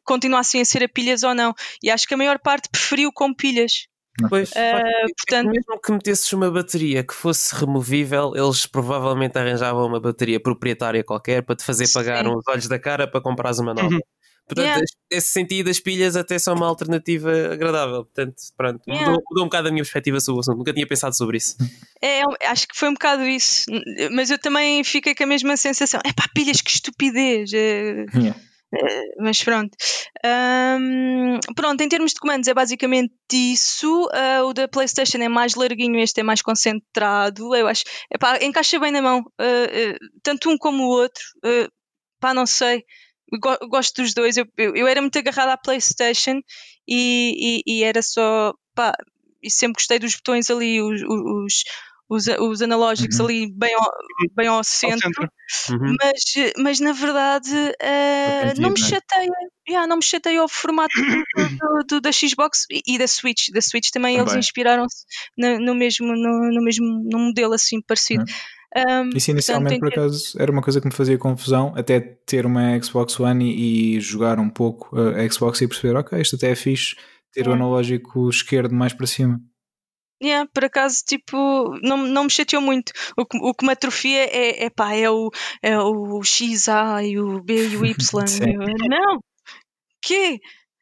continuassem 0.05 0.61
a 0.61 0.65
ser 0.65 0.83
a 0.83 0.87
pilhas 0.87 1.23
ou 1.23 1.33
não. 1.33 1.51
E 1.81 1.89
acho 1.89 2.07
que 2.07 2.13
a 2.13 2.17
maior 2.17 2.37
parte 2.37 2.69
preferiu 2.69 3.11
com 3.11 3.33
pilhas. 3.39 3.87
Pois, 4.27 4.49
uh, 4.51 5.13
portanto, 5.17 5.49
mesmo 5.49 5.81
que 5.81 5.91
metesses 5.91 6.33
uma 6.33 6.51
bateria 6.51 7.03
que 7.03 7.13
fosse 7.13 7.55
removível, 7.55 8.33
eles 8.35 8.65
provavelmente 8.65 9.37
arranjavam 9.37 9.87
uma 9.87 9.99
bateria 9.99 10.39
proprietária 10.39 11.03
qualquer 11.03 11.41
para 11.41 11.55
te 11.55 11.63
fazer 11.63 11.87
pagar 11.93 12.25
sim. 12.25 12.31
uns 12.31 12.43
olhos 12.47 12.67
da 12.67 12.77
cara 12.77 13.07
para 13.07 13.21
comprares 13.21 13.59
uma 13.59 13.73
nova. 13.73 13.87
Uhum. 13.87 13.99
Portanto, 14.49 14.65
yeah. 14.65 14.81
nesse 15.11 15.27
sentido, 15.27 15.69
as 15.69 15.79
pilhas 15.79 16.15
até 16.15 16.39
são 16.39 16.55
uma 16.55 16.65
alternativa 16.65 17.31
agradável. 17.53 18.03
Portanto, 18.03 18.35
pronto, 18.57 18.81
yeah. 18.87 19.07
mudou, 19.07 19.23
mudou, 19.29 19.43
um 19.43 19.47
bocado 19.47 19.67
a 19.67 19.71
minha 19.71 19.83
perspectiva 19.83 20.19
sobre 20.19 20.37
o 20.37 20.41
assunto. 20.41 20.57
Nunca 20.57 20.73
tinha 20.73 20.87
pensado 20.87 21.15
sobre 21.15 21.37
isso. 21.37 21.55
É, 22.01 22.23
acho 22.47 22.67
que 22.67 22.75
foi 22.75 22.89
um 22.89 22.93
bocado 22.93 23.23
isso. 23.23 23.65
Mas 24.11 24.31
eu 24.31 24.39
também 24.39 24.83
fiquei 24.83 25.13
com 25.13 25.23
a 25.23 25.27
mesma 25.27 25.55
sensação. 25.55 26.01
É 26.03 26.11
pá, 26.11 26.25
pilhas, 26.33 26.61
que 26.61 26.71
estupidez. 26.71 27.53
É... 27.53 28.05
Yeah. 28.15 28.35
Eh, 28.73 29.15
mas 29.19 29.43
pronto. 29.43 29.75
Um, 30.23 31.39
pronto, 31.55 31.81
em 31.81 31.89
termos 31.89 32.13
de 32.13 32.19
comandos 32.19 32.47
é 32.47 32.53
basicamente 32.53 33.13
isso. 33.33 34.05
Uh, 34.07 34.45
o 34.45 34.53
da 34.53 34.67
PlayStation 34.67 35.17
é 35.19 35.29
mais 35.29 35.55
larguinho, 35.55 35.99
este 35.99 36.21
é 36.21 36.23
mais 36.23 36.41
concentrado. 36.41 37.55
Eu 37.55 37.67
acho, 37.67 37.83
epá, 38.13 38.37
encaixa 38.43 38.79
bem 38.79 38.91
na 38.91 39.01
mão, 39.01 39.21
uh, 39.21 39.97
tanto 40.23 40.49
um 40.49 40.57
como 40.57 40.83
o 40.83 40.89
outro. 40.89 41.23
pá, 42.19 42.33
não 42.33 42.45
sei. 42.45 42.83
Gosto 43.69 44.01
dos 44.01 44.13
dois. 44.13 44.37
Eu, 44.37 44.45
eu, 44.57 44.75
eu 44.75 44.87
era 44.87 45.01
muito 45.01 45.17
agarrada 45.17 45.53
à 45.53 45.57
PlayStation 45.57 46.41
e, 46.87 47.61
e, 47.67 47.79
e 47.79 47.83
era 47.83 48.01
só. 48.01 48.53
Pá, 48.75 48.93
e 49.41 49.49
sempre 49.51 49.79
gostei 49.79 49.99
dos 49.99 50.15
botões 50.15 50.49
ali, 50.49 50.81
os, 50.81 51.01
os 51.01 51.63
os, 52.09 52.27
os 52.27 52.61
analógicos 52.61 53.19
uhum. 53.19 53.25
ali 53.25 53.53
bem 53.55 53.73
ao, 53.75 53.91
bem 54.35 54.47
ao 54.47 54.63
centro, 54.63 55.07
ao 55.07 55.13
centro. 55.13 55.29
Uhum. 55.69 55.95
Mas, 56.01 56.53
mas 56.57 56.79
na 56.79 56.91
verdade 56.91 57.51
uh, 57.51 58.61
não 58.61 58.71
me 58.71 58.79
chateia, 58.79 59.29
yeah, 59.67 59.87
não 59.87 59.97
me 59.97 60.03
chateia 60.03 60.43
o 60.43 60.47
formato 60.47 60.93
do, 60.99 61.85
do, 61.87 62.01
da 62.01 62.11
Xbox 62.11 62.65
e, 62.69 62.97
da 62.97 63.07
Switch. 63.07 63.49
Da 63.53 63.61
Switch 63.61 63.89
também, 63.91 64.17
também. 64.17 64.33
eles 64.33 64.45
inspiraram-se 64.45 65.05
no, 65.37 65.75
mesmo, 65.75 66.07
no, 66.07 66.51
no, 66.51 66.63
mesmo 66.63 66.85
no 67.09 67.19
modelo 67.19 67.53
assim 67.53 67.79
parecido. 67.81 68.23
Uhum. 68.23 68.59
Um, 68.75 69.09
Isso 69.15 69.31
inicialmente, 69.31 69.79
portanto, 69.79 69.95
por 69.95 70.07
acaso, 70.07 70.33
era 70.39 70.51
uma 70.51 70.61
coisa 70.61 70.79
que 70.79 70.87
me 70.87 70.93
fazia 70.93 71.17
confusão, 71.17 71.73
até 71.75 71.99
ter 71.99 72.45
uma 72.45 72.79
Xbox 72.79 73.19
One 73.19 73.51
e, 73.51 73.97
e 73.97 73.99
jogar 73.99 74.39
um 74.39 74.49
pouco 74.49 74.95
uh, 74.95 75.15
a 75.15 75.27
Xbox 75.29 75.61
e 75.61 75.67
perceber, 75.67 75.95
ok, 75.95 76.21
isto 76.21 76.35
até 76.35 76.51
é 76.51 76.55
fixe, 76.55 76.95
ter 77.33 77.41
o 77.41 77.49
Yeah. 77.49 77.63
analógico 77.63 78.29
esquerdo 78.29 78.73
mais 78.73 78.93
para 78.93 79.07
cima. 79.07 79.41
Yeah, 80.21 80.49
por 80.53 80.65
acaso, 80.65 81.03
tipo, 81.05 81.37
não, 81.81 81.97
não 81.97 82.25
me 82.25 82.29
chateou 82.29 82.61
muito. 82.61 82.91
O 83.17 83.25
que, 83.25 83.37
o 83.37 83.53
que 83.53 83.65
me 83.65 83.71
atrofia 83.71 84.25
é, 84.25 84.65
é 84.65 84.69
pá, 84.69 84.93
é 84.93 85.09
o, 85.09 85.31
é 85.61 85.79
o 85.79 86.21
XA 86.23 87.03
e 87.03 87.17
o 87.17 87.41
B 87.41 87.67
e 87.67 87.77
o 87.77 87.85
Y. 87.85 87.95
Eu, 88.59 88.89
não! 88.89 89.19
Quê? 90.01 90.39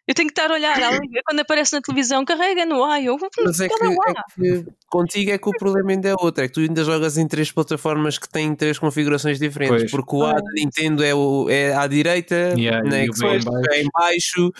Eu 0.07 0.15
tenho 0.15 0.29
que 0.29 0.31
estar 0.31 0.49
a 0.49 0.53
olhar. 0.53 0.75
Quando 1.25 1.39
aparece 1.41 1.73
na 1.73 1.81
televisão, 1.81 2.23
carrega 2.23 2.65
no 2.65 2.83
A. 2.83 3.01
Eu, 3.01 3.17
Mas 3.43 3.59
é 3.59 3.67
que, 3.67 3.75
"Olha 3.75 3.89
lá." 3.89 4.05
é 4.07 4.41
que 4.41 4.65
contigo 4.87 5.31
é 5.31 5.37
que 5.37 5.49
o 5.49 5.51
problema 5.51 5.91
ainda 5.91 6.09
é 6.09 6.15
outro, 6.17 6.43
é 6.43 6.47
que 6.47 6.53
tu 6.53 6.61
ainda 6.61 6.83
jogas 6.83 7.17
em 7.17 7.27
três 7.27 7.51
plataformas 7.51 8.17
que 8.17 8.29
têm 8.29 8.55
três 8.55 8.79
configurações 8.79 9.37
diferentes, 9.37 9.79
Pois. 9.79 9.91
porque 9.91 10.15
o 10.15 10.23
A 10.23 10.33
da 10.33 10.51
Nintendo 10.55 11.03
é, 11.03 11.13
o, 11.13 11.49
é 11.49 11.75
à 11.75 11.85
direita, 11.87 12.53
Yeah, 12.57 12.87
na 12.87 13.03
e 13.03 13.09
o 13.09 13.13
Xbox 13.13 13.45
é 13.71 13.81
em 13.81 13.87
baixo 13.93 14.51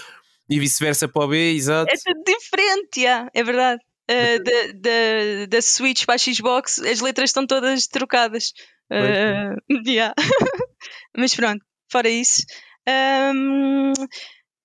e 0.49 0.59
vice-versa 0.59 1.07
para 1.07 1.23
o 1.23 1.27
B, 1.29 1.53
exato. 1.53 1.91
É 1.93 1.95
tudo 1.97 2.23
diferente, 2.25 3.01
yeah, 3.01 3.29
é 3.33 3.43
verdade. 3.43 3.81
Uh, 4.09 4.41
da, 4.43 4.71
da, 4.73 5.45
da 5.49 5.61
Switch 5.61 6.05
para 6.05 6.15
a 6.15 6.17
Xbox, 6.17 6.79
as 6.79 7.01
letras 7.01 7.29
estão 7.29 7.45
todas 7.45 7.87
trocadas. 7.87 8.53
Uh, 8.91 9.57
yeah. 9.85 10.13
Mas 11.17 11.35
pronto, 11.35 11.63
fora 11.91 12.09
isso. 12.09 12.43
Um, 12.87 13.91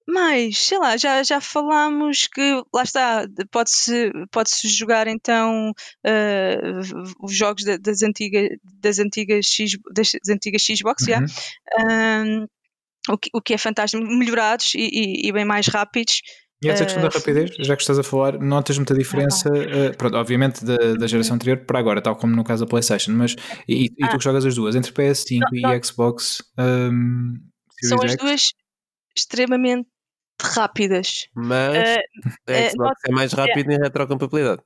mas, 0.07 0.59
sei 0.59 0.79
lá, 0.79 0.97
já, 0.97 1.23
já 1.23 1.41
falámos 1.41 2.27
que 2.27 2.63
lá 2.75 2.83
está, 2.83 3.25
pode-se 3.51 4.11
pode 4.31 4.51
-se 4.51 4.69
jogar 4.69 5.07
então 5.07 5.71
uh, 5.71 7.25
os 7.25 7.35
jogos 7.35 7.65
da- 7.65 7.77
das 7.77 8.03
antigas, 8.03 8.49
das 8.81 8.99
antigas, 8.99 9.47
X, 9.47 9.73
das 9.93 10.13
antigas 10.29 10.63
Xbox, 10.63 11.07
yeah. 11.07 11.25
Uhum. 11.79 12.43
Um, 12.43 12.47
o, 13.15 13.19
que, 13.19 13.31
o 13.33 13.41
que 13.41 13.55
é 13.55 13.59
fantástico, 13.59 14.05
melhorados 14.05 14.75
e, 14.75 14.81
e- 14.81 15.29
e 15.29 15.33
bem 15.33 15.45
mais 15.45 15.67
rápidos. 15.69 16.21
E 16.63 16.69
essa 16.69 16.85
questão 16.85 17.03
da 17.03 17.09
Uh, 17.09 17.13
rapidez, 17.13 17.51
já 17.59 17.75
que 17.75 17.83
estás 17.83 17.99
a 17.99 18.03
falar, 18.03 18.39
notas 18.39 18.77
muita 18.77 18.95
diferença, 18.95 19.49
uh, 19.49 19.97
pronto, 19.97 20.17
obviamente 20.17 20.65
da, 20.65 20.95
da 20.95 21.07
geração 21.07 21.35
anterior 21.35 21.59
para 21.59 21.79
agora, 21.79 22.01
tal 22.01 22.15
como 22.15 22.37
no 22.37 22.45
caso 22.45 22.65
da 22.65 22.71
PlayStation, 22.71 23.13
mas 23.13 23.35
e, 23.69 23.87
e 23.87 24.09
tu 24.09 24.19
que 24.19 24.25
jogas 24.25 24.47
as 24.47 24.55
duas, 24.55 24.77
entre 24.77 24.93
PS5 24.93 25.41
Não, 25.41 25.61
não. 25.63 25.75
e 25.75 25.85
Xbox 25.85 26.43
um, 26.59 27.35
São 27.83 27.99
as 28.03 28.13
X? 28.13 28.17
duas 28.21 28.49
extremamente 29.17 29.89
rápidas. 30.41 31.27
Mas 31.35 31.99
Uh, 32.49 32.53
a 32.53 32.71
Xbox 32.71 33.01
é 33.07 33.13
mais 33.13 33.33
rápido 33.33 33.71
em 33.73 33.79
retrocompatibilidade. 33.79 34.63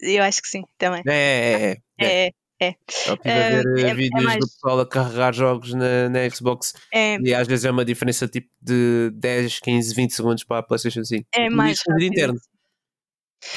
eu 0.00 0.22
acho 0.22 0.40
que 0.40 0.48
sim, 0.48 0.62
também. 0.78 1.02
É, 1.06 1.12
é, 1.12 1.70
é. 1.70 1.76
é. 2.00 2.26
É, 2.26 2.30
é, 2.64 2.76
Eu 3.06 3.14
estive 3.14 3.30
a 3.30 3.48
ver 3.50 3.66
eh, 3.78 3.80
é- 3.82 3.90
é 3.90 3.94
vídeos 3.94 4.22
mais- 4.24 4.38
do 4.40 4.46
pessoal 4.48 4.80
a 4.80 4.86
carregar 4.88 5.32
jogos 5.34 5.72
na, 5.74 6.08
na 6.08 6.30
Xbox 6.30 6.74
é, 6.92 7.16
e 7.20 7.34
às 7.34 7.46
vezes 7.46 7.64
é 7.64 7.70
uma 7.70 7.84
diferença 7.84 8.26
tipo 8.28 8.48
de 8.60 9.10
10, 9.14 9.58
15, 9.60 9.94
20 9.94 10.12
segundos 10.12 10.44
para 10.44 10.58
a 10.58 10.62
PlayStation 10.62 11.04
5. 11.04 11.26
é 11.34 11.44
Tudo 11.46 11.56
mais 11.56 11.78
isso 11.78 11.84
no 11.90 11.96
vídeo 11.96 12.08
rápido. 12.20 12.36
interno. 12.36 12.40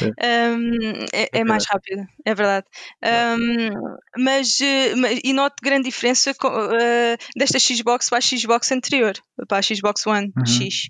Um, 0.01 1.05
é, 1.13 1.23
é 1.23 1.29
É 1.39 1.43
mais 1.45 1.65
rápido, 1.65 2.05
é 2.25 2.35
verdade. 2.35 2.65
Um, 3.01 3.69
mas, 4.21 4.59
eh, 4.59 4.93
e 5.23 5.31
noto 5.31 5.55
grande 5.63 5.85
diferença 5.85 6.31
eh, 6.31 7.17
desta 7.37 7.57
Xbox 7.57 8.09
para 8.09 8.17
a 8.17 8.21
Xbox 8.21 8.69
anterior, 8.73 9.13
para 9.47 9.59
a 9.59 9.61
Xbox 9.61 10.05
One 10.05 10.33
Uhum. 10.37 10.45
X. 10.45 10.87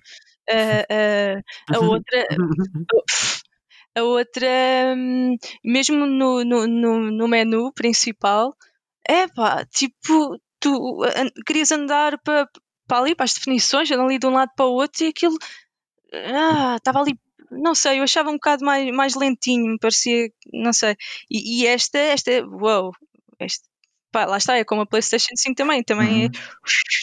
Eh, 0.49 0.85
eh, 0.89 1.35
a 1.75 1.79
outra, 1.79 2.25
a 3.99 4.03
outra, 4.03 4.47
hum, 4.95 5.35
mesmo 5.63 6.05
no, 6.05 6.43
no, 6.43 6.67
no, 6.67 7.11
no 7.11 7.27
menu 7.27 7.71
principal, 7.73 8.55
é 9.07 9.27
pá, 9.27 9.65
tipo, 9.65 10.39
tu 10.59 10.99
querias 11.45 11.71
andar 11.71 12.19
para, 12.23 12.47
para 12.87 12.99
ali, 12.99 13.15
para 13.15 13.25
as 13.25 13.33
definições, 13.33 13.91
andar 13.91 14.05
ali 14.05 14.19
de 14.19 14.27
um 14.27 14.31
lado 14.33 14.51
para 14.55 14.65
o 14.65 14.73
outro 14.73 15.03
e 15.05 15.09
aquilo 15.09 15.37
ah, 16.13 16.75
estava 16.77 16.99
ali, 17.01 17.13
não 17.51 17.75
sei, 17.75 17.99
eu 17.99 18.03
achava 18.03 18.29
um 18.29 18.33
bocado 18.33 18.65
mais, 18.65 18.89
mais 18.93 19.15
lentinho, 19.15 19.65
me 19.73 19.79
parecia, 19.79 20.29
não 20.53 20.73
sei. 20.73 20.95
E, 21.29 21.63
e 21.63 21.67
esta, 21.67 21.97
esta, 21.99 22.31
uau, 22.47 22.91
este, 23.39 23.63
pá, 24.11 24.25
lá 24.25 24.37
está, 24.37 24.57
é 24.57 24.63
como 24.63 24.81
a 24.81 24.85
PlayStation 24.85 25.33
5 25.35 25.55
também, 25.55 25.83
também 25.83 26.23
é 26.25 26.25
Uhum. 26.25 26.31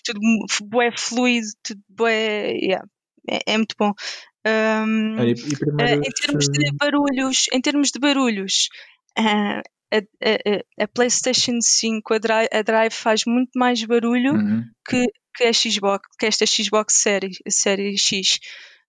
tudo 0.05 0.21
bué 0.69 0.91
fluido, 0.97 1.47
tudo 1.63 1.83
bué, 1.89 2.53
yeah, 2.63 2.87
é, 3.31 3.55
é 3.55 3.57
muito 3.57 3.75
bom. 3.79 3.93
Um, 4.47 5.17
Olha, 5.19 5.31
e 5.31 5.83
eh, 5.83 5.95
em 5.95 6.11
termos 6.11 6.49
de 6.49 6.73
barulhos, 6.79 7.47
em 7.53 7.61
termos 7.61 7.91
de 7.91 7.99
barulhos, 7.99 8.69
ah, 9.17 9.63
a, 9.93 9.99
a- 9.99 10.85
a- 10.85 10.89
PlayStation 10.89 11.59
5, 11.61 12.15
a 12.15 12.19
Drive, 12.19 12.49
a 12.53 12.63
Drive 12.63 12.93
faz 12.93 13.23
muito 13.27 13.51
mais 13.57 13.83
barulho 13.85 14.35
uhum. 14.35 14.65
que, 14.89 15.07
que 15.35 15.45
a 15.45 15.53
Xbox, 15.53 16.05
que 16.19 16.27
esta 16.27 16.45
Xbox 16.47 16.95
série, 16.95 17.31
série 17.49 17.97
X. 17.97 18.39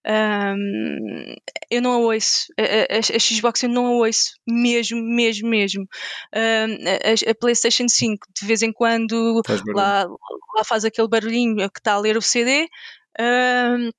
Um, 0.08 1.34
eu 1.72 1.82
não 1.82 1.94
a 1.94 1.98
ouço, 1.98 2.46
a, 2.60 2.96
a- 2.96 3.16
a 3.16 3.20
Xbox 3.20 3.64
eu 3.64 3.70
não 3.70 3.88
a 3.88 3.92
ouço, 3.92 4.34
mesmo, 4.48 5.02
mesmo, 5.02 5.50
mesmo. 5.50 5.88
Um, 6.36 7.28
a, 7.28 7.32
a 7.32 7.36
PlayStation 7.36 7.88
5 7.88 8.28
de 8.40 8.46
vez 8.46 8.62
em 8.62 8.72
quando 8.72 9.42
Faz 9.48 9.62
lá, 9.74 10.06
lá 10.56 10.64
faz 10.64 10.86
aquele 10.86 11.08
barulhinho 11.08 11.56
que 11.72 11.80
está 11.80 11.94
a 11.94 12.00
ler 12.00 12.18
o 12.18 12.22
CD, 12.22 12.68
um, 13.20 13.90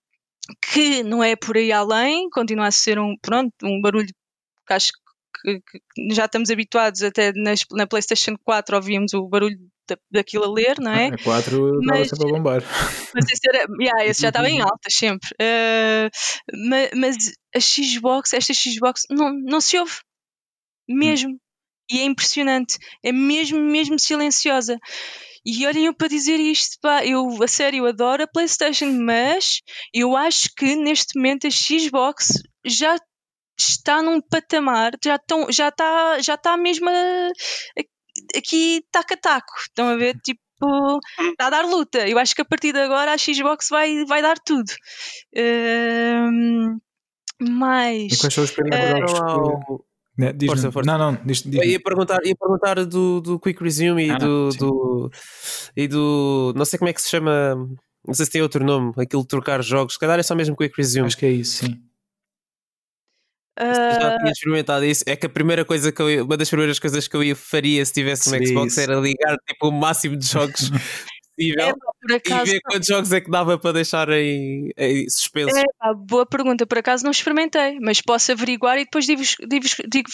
que 0.73 1.03
não 1.03 1.23
é 1.23 1.35
por 1.37 1.57
aí 1.57 1.73
além, 1.73 2.29
continua 2.31 2.67
a 2.69 2.71
ser 2.73 2.99
um, 2.99 3.17
pronto, 3.21 3.53
um 3.63 3.81
barulho 3.81 4.09
que 4.67 4.73
acho 4.73 4.93
que, 5.43 5.61
que 5.61 6.15
já 6.15 6.25
estamos 6.25 6.51
habituados, 6.51 7.03
até 7.03 7.33
nas, 7.33 7.61
na 7.73 7.87
PlayStation 7.87 8.37
4 8.45 8.77
ouvíamos 8.77 9.13
o 9.15 9.29
barulho 9.29 9.59
da, 9.89 9.97
daquilo 10.11 10.45
a 10.45 10.53
ler, 10.53 10.81
não 10.81 10.91
é? 10.93 11.09
A 11.09 11.19
4 11.23 11.81
estava 11.81 11.99
Mas- 11.99 12.09
sempre 12.09 12.29
a 12.29 12.33
bombar. 12.33 12.63
Mas 13.15 13.25
esse, 13.31 13.49
era, 13.49 13.67
yeah, 13.81 14.05
esse 14.05 14.23
já 14.23 14.29
estava 14.29 14.49
em 14.49 14.61
alta 14.61 14.89
sempre. 14.91 15.29
Uh, 15.41 16.11
ma- 16.69 16.91
mas, 17.01 17.17
a 17.55 17.61
Xbox, 17.61 18.33
esta 18.33 18.53
Xbox, 18.53 19.03
não, 19.11 19.33
não 19.33 19.61
se 19.61 19.79
ouve. 19.79 19.95
Mesmo. 20.89 21.39
E 21.91 22.01
é 22.01 22.05
impressionante. 22.05 22.79
É 23.03 23.13
mesmo, 23.13 23.61
mesmo 23.61 23.99
silenciosa. 23.99 24.77
E 25.47 25.65
olhem 25.67 25.87
eu 25.87 25.95
para 25.95 26.09
dizer 26.09 26.41
isto, 26.41 26.77
pá, 26.83 27.07
eu 27.07 27.41
a 27.43 27.47
sério 27.49 27.79
eu 27.79 27.87
adoro 27.87 28.25
a 28.25 28.27
PlayStation, 28.27 28.91
mas 29.05 29.61
eu 29.95 30.17
acho 30.17 30.49
que 30.57 30.75
neste 30.75 31.17
momento 31.17 31.47
a 31.47 31.51
Xbox 31.51 32.33
já 32.65 32.97
está 33.59 34.03
num 34.03 34.21
patamar, 34.21 34.93
já, 35.03 35.19
já 35.51 35.69
está 35.69 36.21
já 36.21 36.35
está 36.35 36.57
mesmo 36.57 36.89
a, 36.91 36.93
a- 36.93 38.39
aqui 38.39 38.83
taco 38.91 39.15
a 39.15 39.17
taco. 39.17 39.53
Estão 39.61 39.89
a 39.89 39.95
ver? 39.97 40.17
Tipo, 40.25 40.99
está 41.31 41.47
a 41.47 41.51
dar 41.51 41.65
luta. 41.65 42.09
Eu 42.09 42.19
acho 42.19 42.35
que 42.35 42.43
a 42.43 42.45
partir 42.45 42.73
de 42.73 42.81
agora 42.81 43.13
a 43.13 43.19
Xbox 43.19 43.69
vai, 43.71 44.05
vai 44.05 44.21
dar 44.23 44.39
tudo. 44.41 44.73
Ahm, 45.37 46.79
E 47.41 47.51
mas 47.51 48.19
quais 48.19 48.35
são 48.35 48.45
os 48.45 48.51
primeiros 48.51 48.81
Eh, 48.81 49.07
jogos 49.07 49.21
que... 49.79 49.96
Né, 50.17 50.33
diz-me. 50.33 50.49
Força, 50.49 50.73
força. 50.73 50.91
Não, 50.91 50.99
não, 51.13 51.21
diz, 51.25 51.43
diz 51.43 51.61
Eu 51.61 51.69
ia 51.69 51.81
perguntar, 51.81 52.19
ia 52.25 52.35
perguntar 52.35 52.85
do, 52.87 53.21
do 53.21 53.39
Quick 53.39 53.63
Resume 53.63 54.07
e, 54.07 54.11
Ah, 54.11 54.19
do, 54.19 54.49
do, 54.51 55.11
e 55.77 55.87
do. 55.87 56.55
Não 56.57 56.65
sei 56.65 56.79
como 56.79 56.89
é 56.89 56.93
que 56.93 57.03
se 57.03 57.11
chama. 57.11 57.55
Não 58.07 58.15
sei 58.15 58.25
se 58.25 58.33
tem 58.33 58.41
outro 58.41 58.65
nome. 58.65 58.93
Aquilo 58.97 59.23
de 59.23 59.29
trocar 59.29 59.63
jogos. 59.63 59.95
Se 59.95 59.99
calhar 59.99 60.19
é 60.19 60.23
só 60.23 60.35
mesmo 60.35 60.57
Quick 60.57 60.75
Resume. 60.77 61.07
Acho 61.07 61.19
que 61.19 61.27
é 61.27 61.31
isso, 61.33 61.67
sim. 61.67 61.83
Já 63.59 64.15
ah, 64.15 64.19
tinha 64.19 64.33
experimentado 64.33 64.85
isso. 64.85 65.03
É 65.07 65.17
que 65.17 65.25
a 65.25 65.31
primeira 65.31 65.65
coisa 65.65 65.91
que 65.91 66.01
eu 66.01 66.11
ia- 66.11 66.23
uma 66.25 66.37
das 66.37 66.49
primeiras 66.49 66.79
coisas 66.79 67.09
que 67.09 67.17
eu 67.17 67.25
ia 67.25 67.35
faria 67.35 67.85
se 67.85 67.93
tivesse 67.93 68.29
um 68.29 68.47
Xbox 68.47 68.73
isso. 68.73 68.81
era 68.81 68.97
ligar 69.01 69.39
tipo, 69.49 69.69
o 69.69 69.73
máximo 69.73 70.15
de 70.17 70.27
jogos 70.27 70.71
possível 71.37 71.75
é, 72.11 72.19
pá, 72.21 72.43
e 72.43 72.51
ver 72.51 72.61
quantos 72.61 72.87
jogos 72.89 73.13
é 73.13 73.21
que 73.21 73.31
dava 73.31 73.59
para 73.59 73.73
deixar 73.73 74.09
em, 74.11 74.71
em 74.77 75.09
suspenso. 75.09 75.57
é, 75.57 75.65
pá, 75.79 75.93
boa 75.95 76.27
pergunta. 76.27 76.67
Por 76.67 76.79
acaso 76.79 77.05
não 77.05 77.11
experimentei, 77.11 77.79
mas 77.81 78.01
posso 78.01 78.33
averiguar 78.33 78.79
e 78.79 78.85
depois 78.85 79.07
digo-vos 79.07 79.37
digo 79.49 79.67
digo 79.89 80.09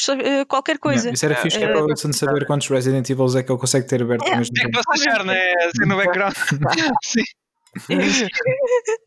qualquer 0.48 0.78
coisa. 0.78 1.06
Não, 1.06 1.14
isso 1.14 1.24
era 1.24 1.36
fixe 1.36 1.58
que 1.58 1.64
é 1.64 1.68
para 1.68 1.82
o 1.82 1.86
Wilson 1.86 2.12
saber 2.12 2.46
quantos 2.46 2.68
Resident 2.68 3.08
Evil 3.08 3.26
é 3.36 3.42
que 3.42 3.52
ele 3.52 3.58
consegue 3.58 3.86
ter 3.86 4.02
aberto 4.02 4.22
ao 4.26 4.36
mesmo 4.38 4.52
Tem 4.54 4.66
que 4.66 4.72
tempo. 4.72 4.84
passar, 4.86 5.24
né? 5.24 5.52
Assim 5.66 5.88
no 5.88 5.96
background. 5.96 6.34
Sim, 7.02 7.22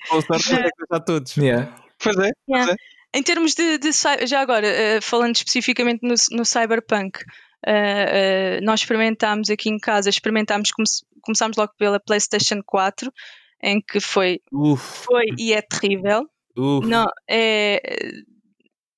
Com 0.10 0.22
sorte 0.22 0.52
não 0.52 0.60
é 0.60 0.64
que 0.64 0.70
deixar 0.80 1.00
todos. 1.06 1.38
Yeah. 1.38 1.76
pois 2.00 2.18
é. 2.18 2.22
Yeah. 2.22 2.34
Pois 2.48 2.70
é. 2.70 2.76
Em 3.16 3.24
termos 3.24 3.54
de, 3.56 3.78
de 3.78 3.92
já 4.28 4.42
agora, 4.42 4.68
eh, 4.68 5.00
falando 5.00 5.36
especificamente 5.36 6.02
no, 6.04 6.16
no 6.32 6.44
Cyberpunk, 6.44 7.20
eh, 7.66 8.58
eh, 8.58 8.62
nós 8.62 8.82
experimentámos 8.82 9.50
aqui 9.50 9.70
em 9.70 9.80
casa, 9.80 10.10
experimentámos, 10.10 10.72
come, 10.72 10.86
começámos 11.26 11.58
logo 11.58 11.74
pela 11.78 12.00
PlayStation 12.00 12.62
4, 12.66 13.12
em 13.64 13.82
que 13.82 14.00
foi, 14.00 14.40
Uf, 14.52 14.82
foi 15.06 15.26
e 15.38 15.52
é 15.54 15.62
terrível. 15.62 16.30
uf. 16.58 16.88
Não, 16.88 17.06
é. 17.30 17.82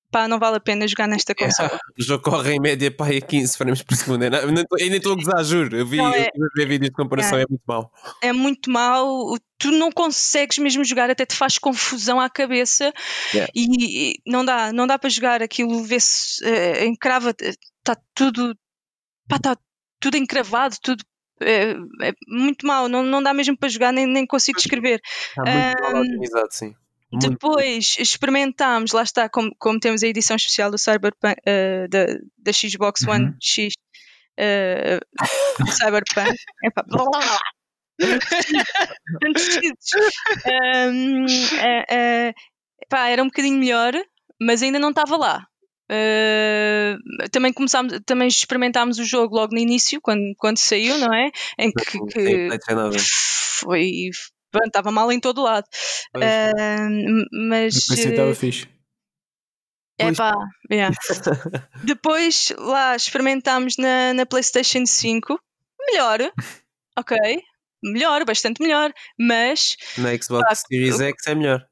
Pá, 0.09 0.25
não 0.25 0.39
vale 0.39 0.55
a 0.55 0.59
pena 0.61 0.87
jogar 0.87 1.05
nesta 1.05 1.35
consola. 1.35 1.77
O 1.99 2.01
jogo 2.01 2.23
corre 2.23 2.53
em 2.53 2.61
média 2.61 2.89
pá, 2.89 3.07
a 3.09 3.19
15 3.21 3.57
frames 3.57 3.83
por 3.83 3.93
segundo. 3.97 4.23
Eu 4.23 4.51
nem 4.51 4.63
estou 4.95 5.11
a 5.11 5.15
gozar, 5.15 5.43
juro. 5.43 5.75
Eu 5.75 5.85
vi, 5.85 5.97
Não, 5.97 6.13
é- 6.13 6.29
eu 6.33 6.47
ver 6.55 6.65
vídeos 6.65 6.89
de 6.89 6.95
comparação, 6.95 7.37
é, 7.37 7.43
muito 7.47 7.61
mau. 7.67 7.91
É 8.23 8.31
muito 8.31 8.71
mau, 8.71 9.35
tu 9.57 9.69
não 9.69 9.91
consegues 9.91 10.57
mesmo 10.59 10.81
jogar, 10.85 11.09
até 11.09 11.25
te 11.25 11.35
faz 11.35 11.57
confusão 11.59 12.21
à 12.21 12.29
cabeça 12.29 12.93
Yeah. 13.33 13.51
e, 13.53 14.11
e 14.11 14.21
não 14.25 14.45
dá, 14.45 14.71
não 14.71 14.87
dá 14.87 14.97
para 14.97 15.09
jogar 15.09 15.43
aquilo, 15.43 15.83
vê-se, 15.83 16.41
eh, 16.45 16.85
encrava, 16.85 17.31
está 17.41 17.97
tudo. 18.15 18.57
Pá, 19.27 19.35
está 19.35 19.57
tudo 19.99 20.15
encravado, 20.15 20.77
tudo 20.81 21.03
é, 21.41 21.71
é 22.09 22.13
muito 22.27 22.65
mal, 22.65 22.87
não, 22.87 23.03
não 23.03 23.21
dá 23.21 23.33
mesmo 23.33 23.57
para 23.57 23.69
jogar, 23.69 23.91
nem, 23.91 24.05
nem 24.05 24.25
consigo 24.25 24.57
descrever. 24.57 25.01
Está 25.29 25.43
muito 25.43 25.81
mal 25.81 25.91
Ahm, 25.95 25.99
organizado, 25.99 26.47
sim. 26.51 26.75
Muito. 27.11 27.29
Depois 27.29 27.95
experimentámos, 27.99 28.91
lá 28.91 29.01
está, 29.01 29.29
como, 29.29 29.55
como 29.57 29.79
temos 29.79 30.03
a 30.03 30.07
edição 30.07 30.35
especial 30.35 30.69
do 30.69 30.77
Cyberpunk 30.77 31.37
eh, 31.45 31.87
da, 31.87 32.05
da 32.37 32.51
Xbox 32.51 33.07
One 33.07 33.27
Uhum. 33.27 33.33
X 33.41 33.73
eh, 34.37 34.99
Cyberpunk. 35.71 36.35
Epá, 36.63 36.83
blá, 36.87 37.05
blá, 37.05 37.19
blá. 37.19 37.39
Ahm, 40.45 41.25
eh, 41.59 42.33
era 42.91 43.23
um 43.23 43.27
bocadinho 43.27 43.57
melhor, 43.57 43.93
mas 44.39 44.61
ainda 44.61 44.77
não 44.79 44.89
estava 44.89 45.17
lá. 45.17 45.47
Eh, 45.89 46.97
também 47.31 47.53
começámos, 47.53 47.99
também 48.05 48.27
experimentámos 48.27 48.99
o 48.99 49.05
jogo 49.05 49.35
logo 49.35 49.53
no 49.53 49.59
início, 49.59 50.01
quando, 50.01 50.33
quando 50.37 50.57
saiu, 50.57 50.97
não 50.97 51.13
é? 51.13 51.31
Em 51.57 51.71
que, 51.71 51.85
que 51.85 52.49
foi 53.61 54.09
pronto, 54.51 54.67
estava 54.67 54.91
mal 54.91 55.11
em 55.11 55.19
todo 55.19 55.41
lado. 55.41 55.65
Ahm, 56.15 57.25
mas 57.49 57.89
estava 57.89 58.35
fixe. 58.35 58.67
é 59.97 60.13
pá, 60.13 60.33
yeah. 60.71 60.95
depois 61.83 62.53
lá 62.57 62.95
experimentámos 62.95 63.77
na, 63.77 64.13
na 64.13 64.25
PlayStation 64.25 64.85
5, 64.85 65.39
melhor, 65.79 66.19
ok, 66.97 67.17
melhor, 67.83 68.25
bastante 68.25 68.61
melhor, 68.61 68.91
mas 69.17 69.77
Na 69.97 70.15
Xbox 70.17 70.63
Series 70.67 70.99
X 70.99 71.27
é 71.27 71.35
melhor. 71.35 71.65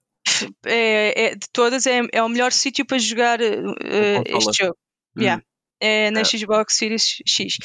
É, 0.65 1.25
é- 1.31 1.35
de 1.35 1.47
todas 1.51 1.85
é, 1.85 2.01
é 2.11 2.21
o 2.23 2.29
melhor 2.29 2.51
sítio 2.51 2.85
para 2.85 2.97
jogar 2.97 3.39
consola. 3.39 4.23
este 4.51 4.63
jogo. 4.63 4.77
Hum. 5.17 5.21
Yeah. 5.21 5.43
É 5.79 6.11
na 6.11 6.21
É. 6.21 6.23
Xbox 6.25 6.75
Series 6.77 7.17
X. 7.27 7.57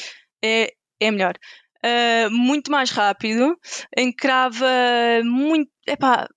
É, 0.43 0.73
é 0.99 1.11
melhor. 1.11 1.33
Uh, 1.83 2.29
muito 2.31 2.69
mais 2.71 2.91
rápido, 2.91 3.57
encrava 3.97 4.67
muito. 5.23 5.71
Epá, 5.87 6.27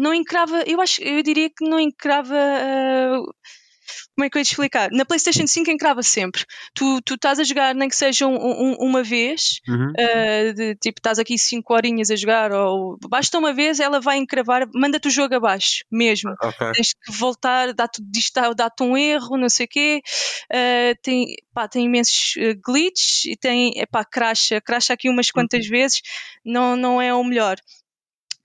não 0.00 0.12
encrava. 0.12 0.62
Eu 0.66 0.80
acho, 0.80 1.02
eu 1.02 1.22
diria 1.22 1.48
que 1.48 1.66
não 1.66 1.80
encrava. 1.80 2.34
uh, 2.34 3.34
como 4.16 4.24
é 4.26 4.30
que 4.30 4.36
eu 4.36 4.40
ia 4.40 4.44
te 4.44 4.50
explicar? 4.50 4.90
Na 4.92 5.04
PlayStation 5.04 5.46
5 5.46 5.70
encrava 5.70 6.02
sempre. 6.02 6.44
Tu, 6.74 7.00
tu 7.02 7.14
estás 7.14 7.38
a 7.38 7.44
jogar, 7.44 7.74
nem 7.74 7.88
que 7.88 7.96
seja 7.96 8.26
um- 8.26 8.36
um- 8.36 8.76
uma 8.80 9.02
vez, 9.02 9.60
Uhum. 9.68 9.92
uh, 9.92 10.54
de, 10.54 10.74
tipo, 10.76 10.98
estás 10.98 11.18
aqui 11.18 11.38
5 11.38 11.74
horinhas 11.74 12.10
a 12.10 12.16
jogar, 12.16 12.52
ou 12.52 12.98
basta 13.08 13.38
uma 13.38 13.52
vez, 13.52 13.80
ela 13.80 14.00
vai 14.00 14.18
encravar, 14.18 14.68
manda-te 14.74 15.08
o 15.08 15.10
jogo 15.10 15.34
abaixo, 15.34 15.84
mesmo 15.90 16.30
Ok. 16.42 16.72
tens 16.74 16.92
que 16.94 17.12
voltar, 17.12 17.72
dá-te 17.74 18.02
dá 18.34 18.52
dá-te 18.52 18.82
um 18.82 18.96
erro, 18.96 19.36
não 19.36 19.48
sei 19.48 19.66
o 19.66 19.68
quê. 19.68 20.02
Uh, 20.52 20.94
tem, 21.02 21.26
pá, 21.54 21.68
tem 21.68 21.84
imensos 21.86 22.34
uh, 22.36 22.58
glitches 22.64 23.24
e 23.26 23.36
tem, 23.36 23.72
epá, 23.78 24.04
crasha, 24.04 24.60
crasha 24.60 24.92
aqui 24.94 25.08
umas 25.08 25.30
quantas 25.30 25.66
vezes, 25.66 26.00
não, 26.44 26.76
não 26.76 27.00
é 27.00 27.14
o 27.14 27.22
melhor. 27.24 27.56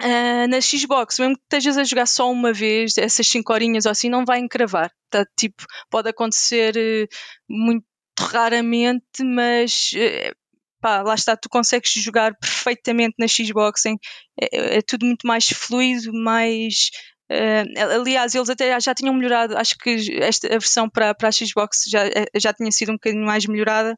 Uh, 0.01 0.47
na 0.49 0.59
Xbox, 0.59 1.19
mesmo 1.19 1.35
que 1.35 1.43
estejas 1.43 1.77
a 1.77 1.83
jogar 1.83 2.05
só 2.05 2.29
uma 2.29 2.51
vez, 2.51 2.97
essas 2.97 3.27
5 3.27 3.53
horinhas 3.53 3.85
ou 3.85 3.91
assim, 3.91 4.09
não 4.09 4.25
vai 4.25 4.39
encravar. 4.39 4.91
Tá, 5.09 5.25
tipo, 5.37 5.63
pode 5.89 6.09
acontecer 6.09 6.75
uh, 6.75 7.07
muito 7.49 7.85
raramente, 8.19 9.23
mas 9.23 9.91
uh, 9.93 10.35
pá, 10.81 11.01
lá 11.01 11.15
está, 11.15 11.37
tu 11.37 11.49
consegues 11.49 11.91
jogar 11.93 12.35
perfeitamente 12.37 13.15
na 13.17 13.27
Xbox, 13.27 13.85
em, 13.85 13.97
é, 14.39 14.77
é 14.77 14.81
tudo 14.81 15.05
muito 15.05 15.25
mais 15.25 15.47
fluido, 15.47 16.11
mais 16.13 16.89
eh, 17.29 17.63
aliás, 17.81 18.35
eles 18.35 18.49
até 18.49 18.79
já 18.79 18.93
tinham 18.93 19.13
melhorado, 19.13 19.57
acho 19.57 19.75
que 19.77 19.97
esta 20.21 20.47
a 20.47 20.51
versão 20.51 20.89
para, 20.89 21.13
para 21.15 21.29
a 21.29 21.31
Xbox 21.31 21.85
já, 21.87 22.01
já 22.35 22.53
tinha 22.53 22.71
sido 22.71 22.91
um 22.91 22.95
bocadinho 22.95 23.25
mais 23.25 23.45
melhorada. 23.47 23.95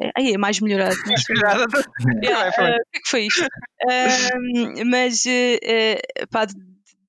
Eh, 0.00 0.10
Aí 0.16 0.32
é 0.34 0.38
mais. 0.38 0.58
Yeah, 0.58 0.94
Vai, 2.24 2.52
foi. 2.52 2.64
eh, 2.64 2.76
o 2.76 2.90
que 2.92 2.98
é 2.98 3.00
que 3.00 3.08
foi 3.08 3.26
isto? 3.26 3.46
Ahm, 3.88 4.84
mas 4.90 5.24
eh, 5.26 6.00
pá, 6.30 6.44
de, 6.44 6.54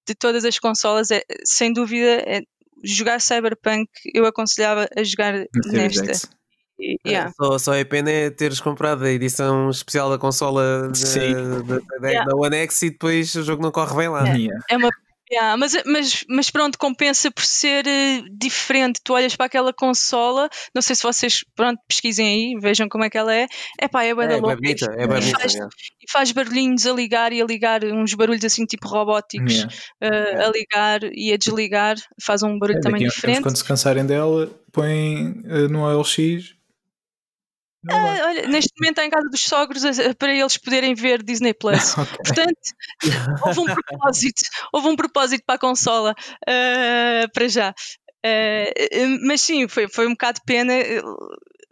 de 0.07 0.15
todas 0.15 0.43
as 0.45 0.59
consolas, 0.59 1.11
é, 1.11 1.21
sem 1.45 1.71
dúvida, 1.71 2.21
é, 2.25 2.41
jogar 2.83 3.19
Cyberpunk 3.21 3.87
eu 4.13 4.25
aconselhava 4.25 4.87
a 4.97 5.03
jogar 5.03 5.45
nesta. 5.67 6.11
Yeah. 7.07 7.31
Só, 7.39 7.57
só 7.57 7.73
é 7.75 7.85
pena 7.85 8.09
é 8.11 8.29
teres 8.29 8.59
comprado 8.59 9.05
a 9.05 9.09
edição 9.11 9.69
especial 9.69 10.09
da 10.09 10.17
consola 10.17 10.89
da, 10.89 10.95
Sim. 10.95 11.31
da, 11.65 11.79
da, 11.99 12.09
Yeah. 12.09 12.29
da 12.29 12.35
One 12.35 12.55
X 12.57 12.81
e 12.81 12.89
depois 12.89 13.33
o 13.35 13.43
jogo 13.43 13.61
não 13.61 13.71
corre 13.71 13.95
bem 13.95 14.09
lá. 14.09 14.27
Yeah. 14.29 14.59
É 14.69 14.75
uma. 14.77 14.89
Yeah, 15.31 15.57
mas, 15.57 15.73
mas, 15.85 16.25
mas 16.29 16.49
pronto, 16.51 16.77
compensa 16.77 17.31
por 17.31 17.43
ser 17.45 17.87
eh, 17.87 18.21
diferente. 18.31 18.99
Tu 19.03 19.13
olhas 19.13 19.35
para 19.35 19.45
aquela 19.45 19.73
consola, 19.73 20.49
não 20.75 20.81
sei 20.81 20.95
se 20.95 21.03
vocês 21.03 21.43
pronto, 21.55 21.79
pesquisem 21.87 22.27
aí, 22.27 22.59
vejam 22.59 22.87
como 22.89 23.03
é 23.05 23.09
que 23.09 23.17
ela 23.17 23.33
é. 23.33 23.47
É 23.79 23.87
pá, 23.87 24.03
é 24.03 24.13
da 24.13 24.23
É 24.23 24.27
bem 24.27 24.41
louca. 24.41 24.55
bonita, 24.57 24.85
é 24.97 25.07
bem 25.07 25.17
E 25.17 25.19
bonita. 25.21 25.39
faz, 25.39 25.53
yeah. 25.53 25.69
e 26.01 26.11
faz 26.11 26.31
barulhinhos 26.31 26.85
a 26.85 26.93
ligar 26.93 27.31
e 27.33 27.41
a 27.41 27.45
ligar, 27.45 27.83
uns 27.85 28.13
barulhos 28.13 28.43
assim 28.43 28.65
tipo 28.65 28.87
robóticos 28.87 29.53
Yeah. 29.53 29.73
eh, 30.01 30.45
a 30.45 30.49
ligar 30.51 30.99
e 31.13 31.31
a 31.33 31.37
desligar, 31.37 31.95
faz 32.21 32.43
um 32.43 32.59
barulho 32.59 32.77
É, 32.79 32.81
também 32.81 33.01
diferente. 33.07 33.41
quando 33.41 33.57
se 33.57 33.63
cansarem 33.63 34.05
dela, 34.05 34.47
põem 34.71 35.41
eh, 35.45 35.67
no 35.69 35.83
OLX. 35.83 36.53
Ah, 37.89 38.27
olha, 38.27 38.47
neste 38.47 38.71
momento 38.79 38.99
está 38.99 39.05
em 39.05 39.09
casa 39.09 39.27
dos 39.29 39.41
sogros 39.41 39.83
para 40.17 40.33
eles 40.33 40.57
poderem 40.57 40.93
ver 40.93 41.21
Disney 41.23 41.53
Plus. 41.53 41.93
Ok. 42.03 42.17
Portanto, 42.23 43.37
houve 43.45 43.59
um 43.59 43.65
propósito, 43.65 44.41
houve 44.71 44.87
um 44.87 44.95
propósito 44.95 45.43
para 45.45 45.55
a 45.55 45.59
consola 45.59 46.15
eh, 46.47 47.27
para 47.33 47.47
já. 47.47 47.73
Eh, 48.23 49.05
mas 49.25 49.41
sim, 49.41 49.67
foi, 49.67 49.87
foi 49.89 50.07
um 50.07 50.11
bocado 50.11 50.39
de 50.39 50.45
pena 50.45 50.73
eh, 50.73 51.01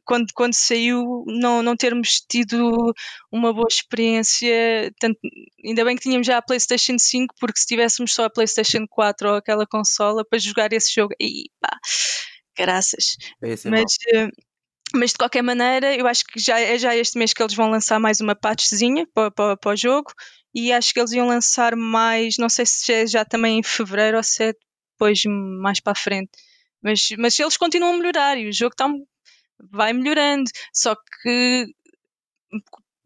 quando, 0.03 0.27
quando 0.33 0.53
saiu 0.53 1.23
não, 1.27 1.63
não 1.63 1.75
termos 1.75 2.19
tido 2.19 2.93
uma 3.31 3.53
boa 3.53 3.67
experiência. 3.69 4.93
Tanto, 4.99 5.17
ainda 5.63 5.85
bem 5.85 5.95
que 5.95 6.03
tínhamos 6.03 6.27
já 6.27 6.38
a 6.38 6.41
PlayStation 6.41 6.97
5, 6.99 7.35
porque 7.39 7.59
se 7.59 7.67
tivéssemos 7.67 8.13
só 8.13 8.25
a 8.25 8.29
PlayStation 8.29 8.85
4 8.89 9.29
ou 9.29 9.35
aquela 9.35 9.65
consola 9.65 10.25
para 10.25 10.39
jogar 10.39 10.73
esse 10.73 10.93
jogo, 10.93 11.13
aí 11.21 11.45
pá, 11.61 11.77
graças. 12.57 13.15
Mas, 13.71 13.95
mas 14.93 15.11
de 15.11 15.18
qualquer 15.18 15.41
maneira, 15.41 15.95
eu 15.95 16.07
acho 16.07 16.23
que 16.26 16.39
já 16.39 16.59
é 16.59 16.77
já 16.77 16.95
este 16.95 17.18
mês 17.18 17.34
que 17.34 17.41
eles 17.41 17.53
vão 17.53 17.69
lançar 17.69 17.99
mais 17.99 18.19
uma 18.19 18.35
patchzinha 18.35 19.07
para, 19.13 19.31
para, 19.31 19.57
para 19.57 19.72
o 19.72 19.76
jogo 19.76 20.11
e 20.53 20.72
acho 20.72 20.93
que 20.93 20.99
eles 20.99 21.11
iam 21.11 21.27
lançar 21.27 21.76
mais, 21.76 22.38
não 22.38 22.49
sei 22.49 22.65
se 22.65 22.91
é 22.91 23.07
já 23.07 23.23
também 23.23 23.59
em 23.59 23.63
fevereiro 23.63 24.18
ou 24.18 24.23
se 24.23 24.43
é 24.43 24.53
depois 24.93 25.22
mais 25.61 25.80
para 25.80 25.93
a 25.93 25.95
frente. 25.95 26.31
Mas, 26.81 27.09
mas 27.18 27.39
eles 27.39 27.57
continuam 27.57 27.93
a 27.93 27.97
melhorar 27.97 28.38
e 28.38 28.49
o 28.49 28.53
jogo 28.53 28.73
está, 28.73 28.88
vai 29.72 29.93
melhorando. 29.93 30.49
Só 30.73 30.95
que 30.95 31.65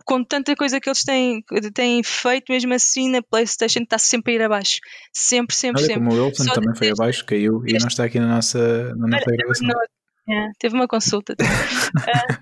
com 0.06 0.24
tanta 0.24 0.56
coisa 0.56 0.80
que 0.80 0.88
eles 0.88 1.04
têm, 1.04 1.44
têm 1.74 2.04
feito, 2.04 2.52
mesmo 2.52 2.74
assim 2.74 3.10
na 3.10 3.22
Playstation 3.24 3.82
está 3.82 3.98
sempre 3.98 4.34
a 4.34 4.36
ir 4.36 4.42
abaixo. 4.44 4.80
Sempre, 5.12 5.56
sempre, 5.56 5.82
Olha 5.82 5.94
sempre. 5.94 6.08
como 6.08 6.22
o 6.22 6.26
Wilson 6.28 6.44
Só 6.44 6.54
também 6.54 6.76
foi 6.76 6.92
abaixo, 6.92 7.26
caiu 7.26 7.64
e 7.66 7.74
não 7.74 7.88
está 7.88 8.06
aqui 8.06 8.20
na 8.20 8.28
nossa, 8.28 8.94
na 8.96 9.08
nossa 9.08 9.32
gravação. 9.32 9.68
Não, 9.68 9.80
é, 10.28 10.50
teve 10.60 10.76
uma 10.76 10.88
consulta. 10.88 11.36
também. 11.36 11.54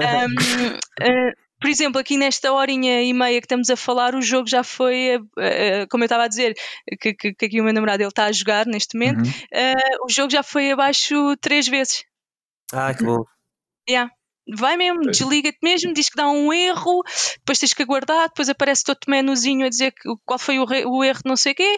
Ah, 0.00 0.26
um, 0.26 0.76
ah, 1.00 1.32
por 1.60 1.68
exemplo, 1.68 2.00
aqui 2.00 2.16
nesta 2.16 2.52
horinha 2.52 3.02
e 3.02 3.12
meia 3.12 3.40
que 3.40 3.46
estamos 3.46 3.68
a 3.70 3.76
falar, 3.76 4.14
o 4.14 4.22
jogo 4.22 4.48
já 4.48 4.62
foi, 4.62 5.16
ah, 5.16 5.20
ah, 5.38 5.86
como 5.90 6.04
eu 6.04 6.06
estava 6.06 6.24
a 6.24 6.28
dizer, 6.28 6.54
que, 7.00 7.14
que, 7.14 7.34
que 7.34 7.46
aqui 7.46 7.60
o 7.60 7.64
meu 7.64 7.72
namorado 7.72 8.02
ele 8.02 8.08
está 8.08 8.26
a 8.26 8.32
jogar 8.32 8.66
neste 8.66 8.96
momento, 8.96 9.18
Uhum. 9.24 9.32
ah, 9.54 10.04
o 10.04 10.08
jogo 10.10 10.30
já 10.30 10.42
foi 10.42 10.70
abaixo 10.70 11.14
três 11.40 11.66
vezes. 11.66 12.04
Ah, 12.72 12.94
que 12.94 13.02
bom. 13.04 13.24
Vai 14.56 14.78
mesmo, 14.78 15.02
desliga-te 15.02 15.58
mesmo, 15.62 15.92
diz 15.92 16.08
que 16.08 16.16
dá 16.16 16.26
um 16.30 16.50
erro, 16.50 17.02
depois 17.36 17.58
tens 17.58 17.74
que 17.74 17.82
aguardar, 17.82 18.28
depois 18.28 18.48
aparece 18.48 18.82
outro 18.88 19.10
menuzinho 19.10 19.66
a 19.66 19.68
dizer 19.68 19.92
que, 19.92 20.08
qual 20.24 20.38
foi 20.38 20.58
o, 20.58 20.64
re- 20.64 20.86
o 20.86 21.04
erro, 21.04 21.20
não 21.26 21.36
sei 21.36 21.52
o 21.52 21.54
quê, 21.54 21.76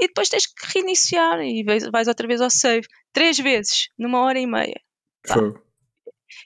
e 0.00 0.06
depois 0.06 0.28
tens 0.28 0.46
que 0.46 0.72
reiniciar 0.74 1.40
e 1.40 1.64
vais, 1.64 1.88
vais 1.90 2.06
outra 2.06 2.28
vez 2.28 2.40
ao 2.40 2.50
save. 2.50 2.86
Três 3.14 3.38
vezes, 3.38 3.88
numa 3.98 4.20
hora 4.20 4.38
e 4.38 4.46
meia. 4.46 4.78
Fogo. 5.26 5.58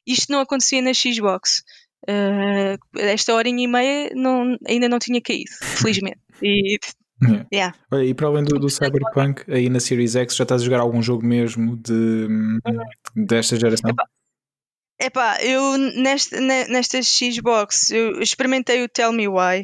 Isto 0.06 0.30
não 0.30 0.40
acontecia 0.40 0.80
na 0.80 0.94
Xbox. 0.94 1.64
Uh, 2.08 2.78
esta 2.96 3.34
horinha 3.34 3.64
e 3.64 3.66
meia 3.66 4.10
não, 4.14 4.56
ainda 4.68 4.88
não 4.88 5.00
tinha 5.00 5.20
caído, 5.20 5.50
felizmente. 5.60 6.20
E, 6.40 6.78
Yeah. 7.20 7.46
yeah. 7.52 7.76
Olha, 7.90 8.04
e 8.04 8.14
para 8.14 8.28
além 8.28 8.44
do, 8.44 8.60
do 8.60 8.70
Cyberpunk, 8.70 9.42
aí 9.48 9.68
na 9.68 9.80
Series 9.80 10.14
X 10.14 10.36
já 10.36 10.44
estás 10.44 10.62
a 10.62 10.64
jogar 10.64 10.78
algum 10.78 11.02
jogo 11.02 11.26
mesmo 11.26 11.76
de, 11.76 12.28
desta 13.16 13.58
geração? 13.58 13.90
Epá, 13.90 14.04
eu 15.42 15.76
nesta, 15.78 16.40
ne- 16.40 16.66
nesta 16.66 17.00
Xbox 17.02 17.90
eu 17.90 18.20
experimentei 18.20 18.82
o 18.82 18.88
Tell 18.88 19.12
Me 19.12 19.28
Why, 19.28 19.62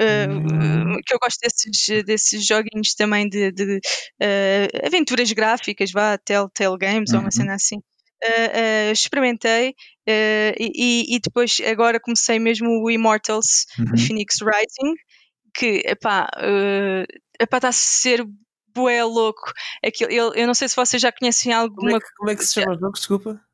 uh, 0.00 0.36
Hum. 0.38 1.00
que 1.04 1.14
eu 1.14 1.18
gosto 1.18 1.38
desses, 1.40 2.04
desses 2.04 2.46
joguinhos 2.46 2.94
também 2.94 3.28
de, 3.28 3.50
de, 3.52 3.76
uh, 3.76 4.86
aventuras 4.86 5.32
gráficas, 5.32 5.90
vá, 5.90 6.18
Telltale 6.18 6.76
Games 6.78 7.12
ou 7.12 7.20
uma 7.20 7.26
Uhum. 7.26 7.30
cena 7.30 7.54
assim. 7.54 7.76
Uh, 8.24 8.90
experimentei 8.92 9.74
e, 10.58 11.14
e 11.16 11.20
depois 11.20 11.58
agora 11.70 12.00
comecei 12.00 12.38
mesmo 12.38 12.68
o 12.82 12.90
Immortals 12.90 13.66
Uhum. 13.78 13.96
Phoenix 14.06 14.38
Rising, 14.40 14.94
que 15.54 15.82
epá, 15.86 16.28
epá, 17.40 17.56
está 17.58 17.68
a 17.68 17.72
ser 17.72 18.24
bué 18.74 19.02
louco. 19.04 19.52
Aquilo, 19.84 20.10
eu, 20.10 20.34
eu 20.34 20.46
não 20.46 20.54
sei 20.54 20.68
se 20.68 20.76
vocês 20.76 21.00
já 21.00 21.10
conhecem 21.10 21.52
Como 21.52 21.62
alguma 21.62 21.96
é, 21.96 22.00
que, 22.00 22.06
como 22.16 22.30
é 22.30 22.36
que 22.36 22.44
se 22.44 22.54
chama 22.54 22.72
o 22.72 22.78
jogo? 22.78 22.92
Desculpa. 22.92 23.45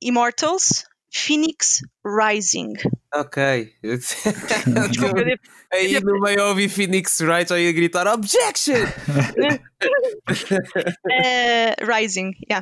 Immortals 0.00 0.84
Phoenix 1.12 1.80
Rising. 2.04 2.72
Ok. 3.14 3.72
Desculpa, 3.82 5.20
eu 5.20 5.24
devo- 5.24 5.40
Aí 5.72 6.00
no 6.00 6.20
meio 6.20 6.42
ouvi 6.48 6.68
Phoenix 6.68 7.20
Wright 7.20 7.52
aí 7.52 7.68
a 7.68 7.72
gritar 7.72 8.06
Objection! 8.06 8.74
Eh, 11.10 11.74
Rising, 11.84 12.32
yeah. 12.48 12.60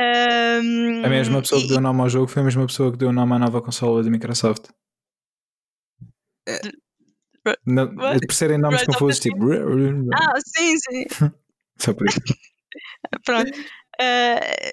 Um, 0.00 1.04
A 1.04 1.08
mesma 1.08 1.40
pessoa 1.42 1.60
que 1.60 1.68
deu 1.68 1.80
nome 1.80 2.00
ao 2.00 2.08
jogo 2.08 2.26
foi 2.26 2.42
a 2.42 2.44
mesma 2.44 2.66
pessoa 2.66 2.90
que 2.92 2.98
deu 2.98 3.12
nome 3.12 3.34
à 3.34 3.38
nova 3.38 3.60
consola 3.62 4.02
da 4.02 4.10
Microsoft. 4.10 4.68
Não, 7.66 7.94
What? 7.96 8.26
por 8.26 8.34
serem 8.34 8.58
nomes 8.58 8.80
of 8.82 8.86
confusos, 8.86 9.20
tipo. 9.20 9.36
Ah, 10.14 10.32
sim, 10.44 10.76
sim. 10.78 11.04
Só 11.78 11.92
por 11.92 12.06
isso. 12.08 12.20
Pronto. 13.24 13.50
Uh, 14.00 14.70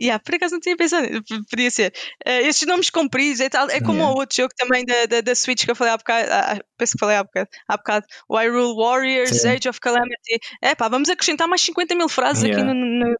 yeah, 0.00 0.22
por 0.22 0.34
acaso 0.34 0.54
não 0.54 0.60
tinha 0.60 0.76
pensado, 0.76 1.06
podia 1.50 1.70
ser. 1.70 1.92
Uh, 2.26 2.46
estes 2.46 2.66
nomes 2.66 2.90
compridos 2.90 3.40
e 3.40 3.48
tal, 3.50 3.68
é 3.70 3.80
como 3.80 3.94
Yeah. 3.98 4.14
o 4.14 4.18
outro 4.18 4.36
jogo 4.36 4.52
também 4.56 4.84
da, 4.84 5.06
da, 5.06 5.20
da 5.20 5.34
Switch 5.34 5.64
que 5.64 5.70
eu 5.70 5.76
falei 5.76 5.92
há 5.92 5.96
bocado, 5.96 6.28
ah, 6.32 6.58
penso 6.76 6.92
que 6.92 6.98
falei 6.98 7.16
há 7.16 7.24
bocado, 7.24 7.48
há 7.68 7.76
bocado 7.76 8.06
o 8.28 8.36
Hyrule 8.36 8.74
Warriors, 8.76 9.30
Sim. 9.42 9.48
Age 9.48 9.68
of 9.68 9.80
Calamity. 9.80 10.38
É 10.60 10.74
pá, 10.74 10.88
vamos 10.88 11.08
acrescentar 11.08 11.46
mais 11.48 11.60
50 11.62 11.94
mil 11.94 12.08
frases 12.08 12.44
aqui 12.44 12.52
Yeah. 12.54 12.72
no. 12.74 12.80
no- 12.80 13.10
no- 13.10 13.16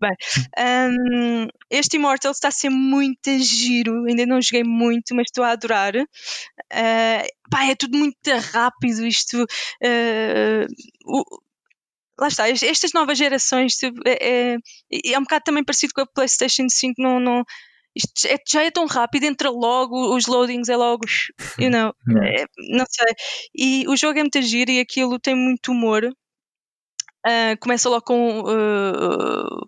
Bem, 0.00 0.14
um, 0.56 1.48
este 1.68 1.96
Immortal 1.96 2.30
está 2.30 2.46
a 2.46 2.52
ser 2.52 2.70
muito 2.70 3.36
giro, 3.40 4.04
ainda 4.06 4.24
não 4.26 4.40
joguei 4.40 4.62
muito, 4.62 5.12
mas 5.12 5.24
estou 5.26 5.42
a 5.42 5.50
adorar. 5.50 5.96
Uh, 5.96 7.26
pá, 7.50 7.64
é 7.68 7.74
tudo 7.74 7.98
muito 7.98 8.16
rápido, 8.52 9.04
isto. 9.06 9.42
uh, 9.42 10.66
o- 11.04 11.40
lá 12.18 12.28
está, 12.28 12.48
es- 12.50 12.62
estas 12.62 12.92
novas 12.92 13.16
gerações 13.18 13.76
é, 14.06 14.52
é, 14.54 14.56
é 15.12 15.18
um 15.18 15.22
bocado 15.22 15.44
também 15.44 15.64
parecido 15.64 15.92
com 15.94 16.00
a 16.02 16.06
PlayStation 16.06 16.66
5. 16.68 16.94
Não, 17.00 17.18
não, 17.20 17.44
isto 17.94 18.26
é- 18.26 18.38
já 18.48 18.62
é 18.64 18.70
tão 18.70 18.86
rápido, 18.86 19.24
entra 19.24 19.50
logo, 19.50 20.14
os 20.16 20.26
loadings 20.26 20.68
é 20.68 20.76
logo, 20.76 21.04
you 21.58 21.70
know, 21.70 21.92
Yeah. 22.08 22.42
é, 22.42 22.44
não 22.76 22.84
sei. 22.88 23.14
E 23.54 23.84
o 23.88 23.96
jogo 23.96 24.18
é 24.18 24.22
muito 24.22 24.40
giro 24.42 24.70
e 24.70 24.80
aquilo 24.80 25.18
tem 25.18 25.34
muito 25.34 25.72
humor. 25.72 26.10
Ah, 27.26 27.56
começa 27.60 27.88
logo 27.88 28.02
com 28.04 28.40
uh, 28.42 29.66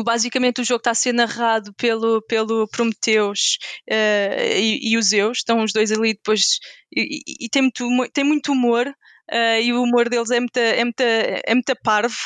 o- 0.00 0.02
basicamente 0.02 0.60
o 0.60 0.64
jogo 0.64 0.78
está 0.78 0.90
a 0.90 0.94
ser 0.94 1.12
narrado 1.12 1.72
pelo, 1.74 2.20
pelo 2.22 2.66
Prometheus 2.68 3.58
ah, 3.90 4.44
e, 4.58 4.80
e 4.92 4.96
os 4.98 5.06
Zeus, 5.06 5.38
estão 5.38 5.62
os 5.62 5.72
dois 5.72 5.92
ali 5.92 6.14
depois 6.14 6.58
e, 6.94 7.20
e- 7.44 7.48
tem, 7.48 7.62
muito, 7.62 8.10
tem 8.12 8.24
muito 8.24 8.52
humor 8.52 8.92
ah, 9.32 9.60
e 9.60 9.72
o 9.72 9.82
humor 9.82 10.08
deles 10.08 10.30
é 10.30 10.38
muito, 10.40 10.56
é 10.56 10.84
muito, 10.84 11.00
é 11.00 11.54
muito 11.54 11.74
parvo 11.82 12.16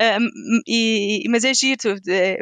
ah, 0.00 0.18
e, 0.66 1.24
mas 1.28 1.44
é 1.44 1.54
giro 1.54 1.96
é, 2.08 2.38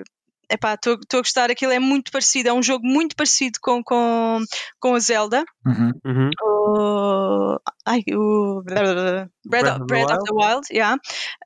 epá, 0.51 0.75
estou 0.75 0.99
a 1.15 1.19
gostar, 1.19 1.51
aquilo 1.51 1.73
é 1.73 1.79
muito 1.79 2.11
parecido, 2.11 2.49
é 2.49 2.53
um 2.53 2.63
jogo 2.63 2.87
muito 2.87 3.15
parecido 3.15 3.59
com, 3.63 3.83
com, 3.83 4.41
com 4.81 4.95
a 4.95 4.99
Zelda 4.99 5.45
Uhum. 5.65 5.93
Uhum. 6.05 6.31
o, 6.43 7.59
ai, 7.87 8.03
o 8.15 8.63
Breath, 8.63 9.29
Breath 9.45 9.67
of 9.67 9.79
the 9.81 9.85
Breath 9.85 10.11
of 10.11 10.25
the 10.25 10.35
Wild, 10.35 10.67
yeah. 10.73 10.97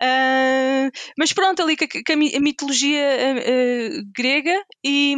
Ah, 0.01 0.89
mas 1.19 1.32
pronto, 1.32 1.62
ali 1.62 1.77
com 1.77 2.12
a, 2.12 2.16
mitologia 2.41 3.03
ah, 3.03 4.03
grega 4.16 4.55
e, 4.85 5.16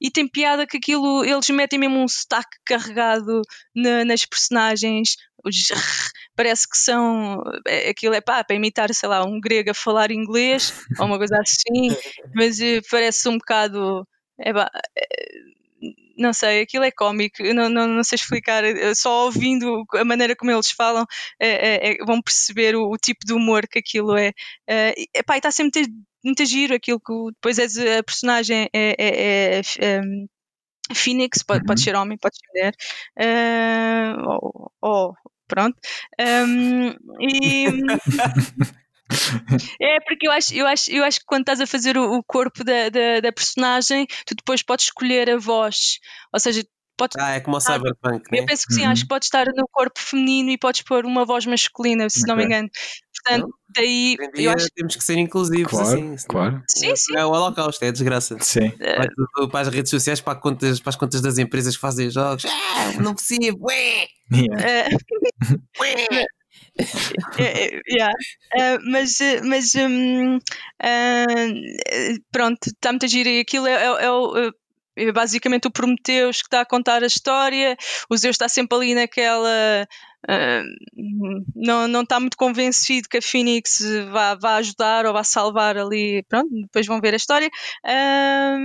e 0.00 0.10
tem 0.10 0.28
piada 0.28 0.66
que 0.66 0.76
aquilo 0.76 1.24
eles 1.24 1.48
metem 1.50 1.78
mesmo 1.78 1.98
um 2.02 2.08
sotaque 2.08 2.58
carregado 2.64 3.42
na- 3.74 4.04
nas 4.04 4.26
personagens. 4.26 5.14
Os 5.44 5.68
parece 6.36 6.68
que 6.68 6.76
são 6.76 7.42
é- 7.66 7.90
aquilo 7.90 8.14
é 8.14 8.20
pá, 8.20 8.42
para 8.44 8.56
imitar, 8.56 8.92
sei 8.94 9.08
lá, 9.08 9.24
um 9.24 9.40
grego 9.40 9.70
a 9.70 9.74
falar 9.74 10.10
inglês 10.10 10.72
ou 11.00 11.06
uma 11.06 11.18
coisa 11.18 11.38
assim, 11.40 11.94
mas 12.34 12.60
eh, 12.60 12.80
parece 12.90 13.28
um 13.28 13.38
bocado 13.38 14.06
é 14.38 14.52
pá, 14.52 14.70
não 16.16 16.32
sei, 16.34 16.60
aquilo 16.60 16.84
é 16.84 16.90
cómico, 16.90 17.42
não, 17.54 17.68
não, 17.70 17.88
não 17.88 18.04
sei 18.04 18.16
explicar, 18.16 18.62
eh, 18.62 18.94
só 18.94 19.24
ouvindo 19.24 19.84
a 19.94 20.04
maneira 20.04 20.36
como 20.36 20.50
eles 20.50 20.70
falam 20.70 21.06
é, 21.38 21.48
é, 21.48 21.92
é, 21.92 22.04
vão 22.04 22.20
perceber 22.20 22.76
o, 22.76 22.90
o 22.90 22.98
tipo 22.98 23.24
de 23.24 23.32
humor 23.32 23.66
que 23.66 23.78
aquilo 23.78 24.16
é. 24.16 24.32
Eh, 24.68 24.94
e, 24.98 25.08
epá, 25.14 25.36
e 25.36 25.38
está 25.38 25.50
sempre 25.50 25.80
muito, 25.80 25.94
muito 26.22 26.44
giro 26.44 26.74
aquilo 26.74 27.00
que 27.00 27.12
depois 27.34 27.58
és 27.58 27.78
a 27.78 28.02
personagem 28.02 28.68
é, 28.72 28.94
é, 28.98 29.58
é, 29.58 29.60
é, 29.78 30.00
Phoenix, 30.94 31.42
pode, 31.42 31.64
pode 31.64 31.80
Uhum. 31.80 31.84
ser 31.84 31.96
homem, 31.96 32.18
pode 32.18 32.36
ser 32.36 32.46
mulher, 32.52 32.74
eh, 33.18 34.12
ou, 34.26 34.72
ou- 34.80 35.14
pronto. 35.48 35.76
Um, 36.20 36.90
e 37.20 37.66
é 39.80 40.00
porque 40.00 40.26
eu 40.26 40.32
acho, 40.32 40.54
eu, 40.54 40.66
acho, 40.66 40.90
eu 40.90 41.04
acho 41.04 41.20
que 41.20 41.26
quando 41.26 41.42
estás 41.42 41.60
a 41.60 41.66
fazer 41.66 41.96
o, 41.96 42.18
o 42.18 42.22
corpo 42.22 42.64
da, 42.64 42.88
da, 42.88 43.20
da 43.20 43.32
personagem, 43.32 44.06
tu 44.26 44.34
depois 44.34 44.62
podes 44.62 44.86
escolher 44.86 45.30
a 45.30 45.36
voz, 45.38 45.98
ou 46.32 46.40
seja, 46.40 46.64
podes 46.96 47.16
Ah, 47.18 47.32
é 47.32 47.40
como 47.40 47.56
o 47.56 47.60
Cyberpunk, 47.60 48.30
né? 48.30 48.40
eu 48.40 48.46
penso 48.46 48.66
que 48.66 48.74
sim, 48.74 48.84
Uhum. 48.84 48.90
acho 48.92 49.02
que 49.02 49.08
pode 49.08 49.24
estar 49.24 49.46
no 49.46 49.66
corpo 49.72 49.98
feminino 49.98 50.50
e 50.50 50.58
podes 50.58 50.82
pôr 50.82 51.04
uma 51.04 51.24
voz 51.24 51.46
masculina, 51.46 52.08
se 52.10 52.26
não 52.26 52.36
me 52.36 52.44
engano. 52.44 52.68
Portanto, 53.24 53.54
daí 53.76 54.14
em 54.14 54.24
eu 54.24 54.30
dia 54.34 54.54
acho 54.54 54.68
temos 54.74 54.96
que 54.96 55.04
ser 55.04 55.18
inclusivos 55.18 55.70
Claro, 55.70 55.88
assim. 55.88 56.16
claro. 56.28 56.62
Sim, 56.68 56.96
sim. 56.96 57.16
É 57.16 57.24
o 57.24 57.30
holocausto, 57.30 57.84
é 57.84 57.88
a 57.88 57.92
desgraça. 57.92 58.36
Sim. 58.40 58.72
Vai 58.78 59.08
tudo 59.08 59.48
para 59.50 59.60
as 59.60 59.68
redes 59.68 59.90
sociais, 59.90 60.20
para, 60.20 60.38
contas, 60.38 60.80
para 60.80 60.90
as 60.90 60.96
contas 60.96 61.20
das 61.20 61.38
empresas 61.38 61.74
que 61.74 61.80
fazem 61.80 62.10
jogos. 62.10 62.44
Ah, 62.46 63.00
não 63.00 63.14
precisa. 63.14 63.54
Ué, 63.60 64.06
Yeah. 64.32 64.62
É, 64.64 64.88
é. 67.98 68.10
Ah, 68.56 68.78
mas 68.84 69.20
eh, 69.20 69.40
mas 69.42 69.74
hum, 69.74 70.38
ah, 70.82 71.24
eh, 71.88 72.14
pronto, 72.30 72.58
está 72.68 72.92
muito 72.92 73.08
giro 73.08 73.28
e 73.28 73.40
aquilo 73.40 73.66
é, 73.66 73.72
é- 73.72 74.04
é 74.04 74.10
o, 74.10 74.36
eh, 74.36 74.46
é 74.48 74.50
basicamente 75.12 75.66
o 75.68 75.70
Prometeus 75.70 76.38
que 76.42 76.46
está 76.48 76.60
a 76.62 76.66
contar 76.66 77.02
a 77.02 77.06
história, 77.06 77.76
o 78.10 78.16
Zeus 78.16 78.34
está 78.34 78.48
sempre 78.48 78.76
ali 78.76 78.94
naquela. 78.94 79.86
ah, 80.28 80.62
não, 81.54 81.88
não 81.88 82.02
está 82.02 82.20
muito 82.20 82.36
convencido 82.36 83.08
que 83.08 83.18
a 83.18 83.22
Phoenix 83.22 83.80
vá, 84.10 84.34
vá 84.34 84.56
ajudar 84.56 85.06
ou 85.06 85.12
vá 85.12 85.24
salvar 85.24 85.76
ali. 85.78 86.22
Pronto, 86.28 86.48
depois 86.50 86.86
vão 86.86 87.00
ver 87.00 87.14
a 87.14 87.16
história. 87.16 87.48
Ah, 87.84 88.56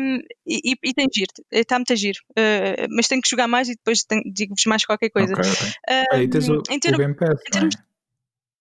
e, 0.45 0.72
e, 0.72 0.76
e 0.84 0.94
tem 0.94 1.07
giro, 1.14 1.32
está 1.52 1.78
muito 1.78 1.95
giro. 1.95 2.20
Ah, 2.38 2.88
mas 2.90 3.07
tenho 3.07 3.22
que 3.22 3.30
jogar 3.30 3.48
mais 3.48 3.70
e 3.70 3.76
depois 3.76 3.99
digo-vos 4.34 4.66
mais 4.66 4.86
qualquer 4.86 5.10
coisa. 5.10 5.34
Ok, 5.34 5.44
ok. 5.49 5.68
Ah, 5.90 6.16
Aí 6.16 6.28
tens 6.28 6.49
o, 6.49 6.62
em 6.70 6.78
o 6.78 6.80
termos- 6.80 6.99
Game 6.99 7.16
Pass, 7.16 7.30
em 7.30 7.34
não 7.34 7.40
é? 7.40 7.49
termos- 7.70 7.76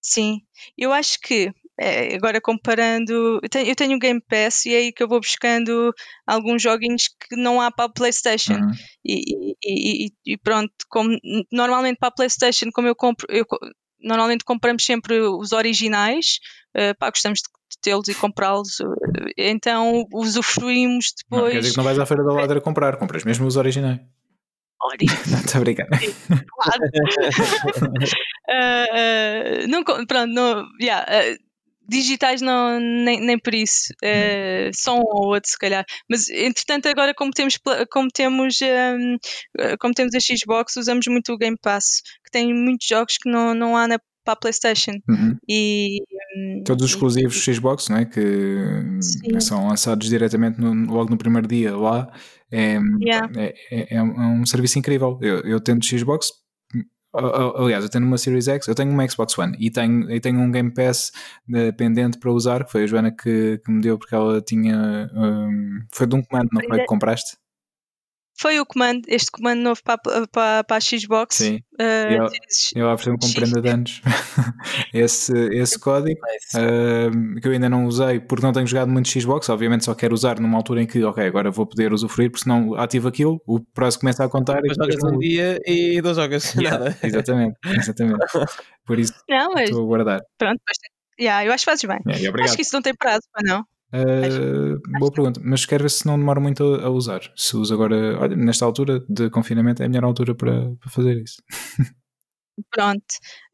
Sim, 0.07 0.43
eu 0.77 0.93
acho 0.93 1.19
que 1.21 1.51
eh, 1.79 2.15
agora 2.15 2.41
comparando, 2.41 3.41
eu 3.43 3.49
tenho, 3.49 3.67
eu 3.69 3.75
tenho 3.75 3.97
o 3.97 3.99
Game 3.99 4.21
Pass 4.21 4.67
e 4.67 4.75
é 4.75 4.79
aí 4.79 4.93
que 4.93 5.03
eu 5.03 5.09
vou 5.09 5.21
buscando 5.21 5.93
alguns 6.27 6.63
joguinhos 6.63 7.09
que 7.09 7.37
não 7.37 7.61
há 7.61 7.71
para 7.71 7.87
a 7.87 7.93
PlayStation. 7.93 8.55
Uhum. 8.55 8.73
E, 9.05 9.55
e- 9.65 10.07
e- 10.07 10.13
e 10.35 10.37
pronto, 10.39 10.73
como 10.89 11.19
normalmente 11.53 11.99
para 11.99 12.09
a 12.09 12.15
PlayStation, 12.15 12.71
como 12.73 12.89
eu 12.89 12.95
compro, 12.95 13.27
eu 13.31 13.45
normalmente 14.01 14.45
compramos 14.45 14.85
sempre 14.85 15.19
os 15.21 15.53
originais, 15.53 16.39
eh, 16.75 16.95
pá, 16.95 17.11
gostamos 17.11 17.41
de 17.41 17.49
tê-los 17.81 18.07
e 18.09 18.15
comprá-los, 18.15 18.81
eh, 18.81 19.51
então 19.51 20.05
usufruímos 20.13 21.13
Não, 21.31 21.39
quer 21.39 21.45
depois. 21.47 21.57
dizer 21.63 21.71
que 21.73 21.77
não 21.79 21.85
vais 21.85 21.99
à 21.99 22.07
feira 22.07 22.23
da 22.23 22.33
ladra 22.33 22.61
comprar, 22.63 22.97
compras 22.99 23.25
mesmo 23.25 23.47
os 23.47 23.57
originais. 23.57 24.01
A 24.83 24.89
brincar. 25.61 25.87
claro. 25.89 26.83
Ah, 28.49 28.85
ah, 29.65 29.67
não, 29.67 29.83
pronto, 29.83 30.27
não, 30.27 30.67
yeah, 30.81 31.07
ah, 31.09 31.37
digitais 31.89 32.41
não, 32.41 32.79
nem, 32.81 33.21
nem 33.21 33.39
por 33.39 33.55
isso, 33.55 33.93
ah, 34.05 34.71
só 34.75 34.97
um 34.99 35.03
ou 35.05 35.27
outro 35.35 35.51
se 35.51 35.59
calhar. 35.59 35.85
Mas 36.09 36.29
entretanto 36.31 36.87
agora 36.89 37.13
como 37.15 37.31
temos, 37.33 37.59
como 37.91 38.09
temos, 38.11 38.61
ahm, 38.63 39.17
ah, 39.59 39.77
como 39.79 39.95
temos 39.95 40.15
a 40.15 40.21
Xbox, 40.21 40.77
usamos 40.77 41.07
muito 41.09 41.33
o 41.33 41.39
Game 41.39 41.57
Pass, 41.61 42.01
que 42.25 42.31
tem 42.31 42.53
muitos 42.55 42.87
jogos 42.87 43.17
que 43.19 43.29
não, 43.31 43.55
não 43.55 43.77
há 43.77 43.87
na, 43.89 43.99
para 44.25 44.33
a 44.33 44.37
Playstation. 44.37 44.93
Uhum. 45.09 45.37
E, 45.49 45.99
hum, 46.37 46.63
Todos 46.65 46.85
os 46.87 46.91
e- 46.91 46.95
exclusivos 46.95 47.37
Xbox, 47.45 47.89
não 47.91 47.99
é? 47.99 48.05
que 48.07 48.21
Sim. 49.03 49.41
são 49.41 49.69
lançados 49.69 50.09
diretamente 50.09 50.59
no- 50.61 50.91
logo 50.93 51.11
no 51.11 51.19
primeiro 51.19 51.47
dia 51.47 51.77
lá. 51.77 52.11
É, 52.51 52.79
Yeah. 53.01 53.29
é, 53.37 53.55
é- 53.71 53.97
é 53.97 54.03
um 54.03 54.41
um 54.41 54.47
serviço 54.47 54.79
incrível. 54.79 55.19
Eu, 55.21 55.41
eu 55.41 55.61
tendo 55.61 55.85
Xbox, 55.85 56.29
aliás, 57.15 57.85
eu 57.85 57.91
tenho 57.91 58.07
uma 58.07 58.19
Series 58.19 58.49
X, 58.49 58.67
eu 58.67 58.75
tenho 58.75 58.91
uma 58.91 59.09
Xbox 59.09 59.39
One 59.39 59.57
e 59.59 59.71
tenho, 59.71 60.11
e 60.11 60.21
tenho 60.21 60.41
um 60.41 60.51
Game 60.51 60.73
Pass 60.73 61.13
pendente 61.77 62.19
para 62.19 62.33
usar, 62.33 62.65
que 62.65 62.73
foi 62.73 62.85
a 62.85 62.87
Joana 62.87 63.11
que, 63.11 63.61
que 63.65 63.71
me 63.71 63.81
deu 63.81 63.99
porque 63.99 64.15
ela 64.15 64.41
tinha. 64.41 65.11
hum, 65.15 65.81
foi 65.93 66.07
de 66.07 66.17
um 66.17 66.23
comando, 66.23 66.49
não 66.53 66.63
foi? 66.63 66.81
Que 66.81 66.87
compraste? 66.87 67.37
Foi 68.37 68.59
o 68.59 68.67
comando, 68.67 69.03
este 69.09 69.31
comando 69.31 69.61
novo 69.61 69.81
para, 69.85 69.95
a- 69.95 70.27
para, 70.27 70.65
para 70.65 70.77
a 70.77 70.81
Xbox. 70.81 71.37
Sim. 71.37 71.61
ah, 71.81 71.85
Eu- 72.13 72.29
Series 72.29 72.73
Eu 72.75 72.87
ofereci-me 72.89 73.19
com 73.19 73.27
X. 73.27 73.35
prenda 73.35 73.63
de 73.63 73.69
anos 73.69 74.03
esse, 74.93 75.33
esse 75.53 75.79
código. 75.79 76.19
Uh, 76.55 77.41
que 77.41 77.47
eu 77.49 77.53
ainda 77.53 77.69
não 77.69 77.87
usei 77.87 78.21
porque 78.21 78.45
não 78.45 78.53
tenho 78.53 78.67
jogado 78.67 78.91
muito 78.91 79.09
Xbox, 79.09 79.49
obviamente 79.49 79.85
só 79.85 79.95
quero 79.95 80.15
usar 80.15 80.41
numa 80.41 80.57
altura 80.57 80.83
em 80.83 80.87
que, 80.87 81.03
ok, 81.05 81.25
agora 81.25 81.51
vou 81.51 81.67
poder 81.67 81.93
usufruir, 81.93 82.31
porque 82.31 82.45
senão 82.45 82.75
ativo 82.75 83.09
aquilo, 83.09 83.41
o 83.47 83.61
prazo 83.61 83.99
começa 84.01 84.25
a 84.25 84.29
contar 84.29 84.59
e 84.59 84.63
Depois 84.63 84.77
depois 84.79 84.95
jogas 84.95 85.13
um 85.15 85.19
dia 85.19 85.61
e 85.67 86.03
não 86.03 86.15
jogas 86.15 86.55
Yeah, 86.55 86.79
nada. 86.79 86.99
Exatamente, 87.03 87.57
exatamente. 87.65 88.19
Por 88.85 88.99
isso 88.99 89.13
Não, 89.29 89.53
mas 89.55 89.71
estou 89.71 89.83
a 89.83 89.87
guardar. 89.87 90.21
pronto, 90.39 90.61
mas, 90.67 90.77
yeah, 91.21 91.45
eu 91.47 91.53
acho 91.53 91.65
que 91.65 91.71
fazes 91.71 91.85
bem. 91.85 91.99
Yeah. 92.07 92.45
Acho 92.45 92.57
que 92.57 92.63
isso 92.63 92.75
não 92.75 92.83
tem 92.83 92.95
prazo, 92.95 93.23
para 93.33 93.43
não. 93.49 93.65
Uh, 93.95 94.81
boa 94.99 95.13
pergunta, 95.13 95.41
mas 95.45 95.65
quero 95.65 95.85
ver 95.85 95.91
se 95.91 96.05
não 96.05 96.19
demora 96.19 96.41
muito 96.41 96.75
a, 96.75 96.87
a, 96.87 96.91
usar. 96.91 97.21
Se 97.37 97.57
usa 97.57 97.75
agora, 97.75 98.19
olha, 98.19 98.35
nesta 98.35 98.65
altura 98.65 98.99
de 99.09 99.31
confinamento 99.31 99.83
é 99.83 99.87
a 99.87 99.89
melhor 99.89 100.05
altura 100.05 100.35
para, 100.35 100.75
para 100.81 100.91
fazer 100.91 101.23
isso. 101.23 101.37
Pronto. 102.71 103.05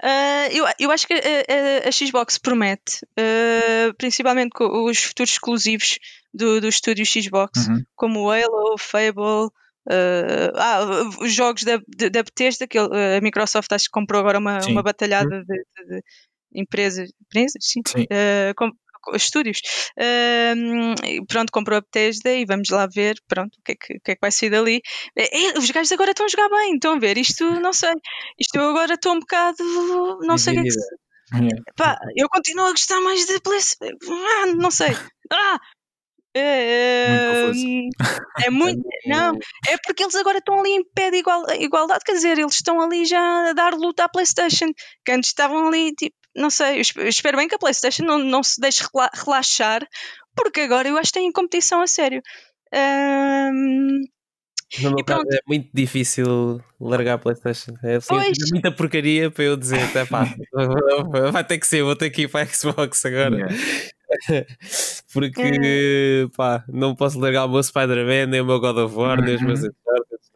Uh, 0.02 0.48
eu, 0.50 0.64
eu 0.78 0.90
acho 0.90 1.06
que 1.06 1.12
a, 1.12 1.16
a, 1.16 1.88
a 1.88 1.92
Xbox 1.92 2.38
promete, 2.38 3.04
uh, 3.18 3.94
principalmente 3.98 4.50
com 4.50 4.84
os 4.88 4.98
futuros 4.98 5.32
exclusivos 5.32 5.98
do, 6.32 6.60
do 6.60 6.68
estúdio 6.68 7.04
Xbox, 7.04 7.66
uhum. 7.66 7.82
como 7.94 8.20
o 8.20 8.30
Halo, 8.30 8.76
Fable, 8.78 9.46
uh, 9.88 10.52
ah, 10.54 11.10
os 11.20 11.32
jogos 11.32 11.64
da, 11.64 11.78
da 12.10 12.22
Bethesda, 12.22 12.66
que 12.66 12.78
a 12.78 13.20
Microsoft 13.22 13.70
acho 13.72 13.84
que 13.84 13.90
comprou 13.90 14.20
agora 14.20 14.38
uma, 14.38 14.58
uma 14.66 14.82
batalhada 14.82 15.36
uhum. 15.36 15.44
de, 15.44 15.56
de, 15.56 15.96
de 15.96 16.02
empresas, 16.54 17.10
empresas 17.20 17.58
sim, 17.60 17.82
sim. 17.86 18.02
Uh, 18.04 18.54
estúdios. 19.14 19.58
Uh, 19.98 21.24
pronto, 21.26 21.52
comprou 21.52 21.78
a 21.78 21.80
Bethesda 21.80 22.32
e 22.32 22.44
vamos 22.44 22.68
lá 22.70 22.86
ver 22.86 23.16
pronto, 23.28 23.54
o, 23.58 23.62
que 23.62 23.72
é 23.72 23.74
que, 23.74 23.96
o 23.96 24.00
que 24.00 24.10
é 24.12 24.14
que 24.14 24.20
vai 24.20 24.30
sair 24.30 24.50
dali. 24.50 24.80
É, 25.16 25.46
é, 25.46 25.58
os 25.58 25.70
gajos 25.70 25.92
agora 25.92 26.10
estão 26.10 26.26
a 26.26 26.28
jogar 26.28 26.48
bem, 26.48 26.74
estão 26.74 26.94
a 26.94 26.98
ver? 26.98 27.18
Isto 27.18 27.44
não 27.60 27.72
sei. 27.72 27.94
Isto 28.38 28.56
eu 28.56 28.70
agora 28.70 28.94
estou 28.94 29.14
um 29.14 29.20
bocado. 29.20 29.62
Não 30.22 30.38
sei 30.38 30.58
o 30.58 30.62
que 30.62 30.68
é 30.68 30.72
que. 30.72 31.62
Pá, 31.76 31.98
eu 32.16 32.28
continuo 32.28 32.66
a 32.66 32.70
gostar 32.70 33.00
mais 33.00 33.26
de 33.26 33.40
PlayStation. 33.40 33.96
Ah, 34.10 34.46
não 34.46 34.70
sei. 34.70 34.90
Ah, 35.32 35.58
é, 36.34 37.46
muito 37.52 37.96
é 38.44 38.50
muito. 38.50 38.82
Não, 39.06 39.36
é 39.68 39.76
porque 39.84 40.04
eles 40.04 40.14
agora 40.14 40.38
estão 40.38 40.60
ali 40.60 40.70
em 40.70 40.84
pé 40.94 41.10
de 41.10 41.18
igual, 41.18 41.44
igualdade, 41.58 42.04
quer 42.04 42.12
dizer, 42.12 42.38
eles 42.38 42.54
estão 42.54 42.80
ali 42.80 43.04
já 43.04 43.50
a 43.50 43.52
dar 43.52 43.74
luta 43.74 44.04
à 44.04 44.08
PlayStation, 44.08 44.66
que 45.04 45.12
antes 45.12 45.30
estavam 45.30 45.66
ali 45.68 45.92
tipo 45.94 46.14
não 46.40 46.50
sei, 46.50 46.82
eu 46.96 47.08
espero 47.08 47.36
bem 47.36 47.48
que 47.48 47.54
a 47.54 47.58
PlayStation 47.58 48.02
não, 48.02 48.18
não 48.18 48.42
se 48.42 48.60
deixe 48.60 48.84
relaxar, 49.14 49.86
porque 50.34 50.60
agora 50.60 50.88
eu 50.88 50.96
acho 50.96 51.12
que 51.12 51.18
tem 51.18 51.32
competição 51.32 51.80
a 51.80 51.86
sério. 51.86 52.22
Um, 52.72 54.00
no 54.80 54.94
meu 54.94 55.04
caso 55.04 55.24
é 55.32 55.40
muito 55.48 55.68
difícil 55.74 56.60
largar 56.80 57.14
a 57.14 57.18
PlayStation. 57.18 57.72
É 57.82 57.96
assim, 57.96 58.14
muita 58.52 58.70
porcaria 58.70 59.30
para 59.30 59.44
eu 59.44 59.56
dizer, 59.56 59.92
tá, 59.92 60.06
pá, 60.06 60.24
vai 61.32 61.44
ter 61.44 61.58
que 61.58 61.66
ser, 61.66 61.82
vou 61.82 61.96
ter 61.96 62.10
que 62.10 62.22
ir 62.22 62.28
para 62.28 62.42
a 62.42 62.46
Xbox 62.46 63.04
agora. 63.04 63.36
Yeah. 64.28 64.46
Porque 65.12 66.28
pá, 66.36 66.64
não 66.68 66.94
posso 66.94 67.18
largar 67.18 67.46
o 67.46 67.48
meu 67.48 67.62
Spider-Man, 67.62 68.26
nem 68.26 68.40
o 68.40 68.46
meu 68.46 68.60
God 68.60 68.76
of 68.78 68.94
War, 68.94 69.20
nem 69.20 69.34
os 69.34 69.42
meus 69.42 69.62
uhum 69.62 69.70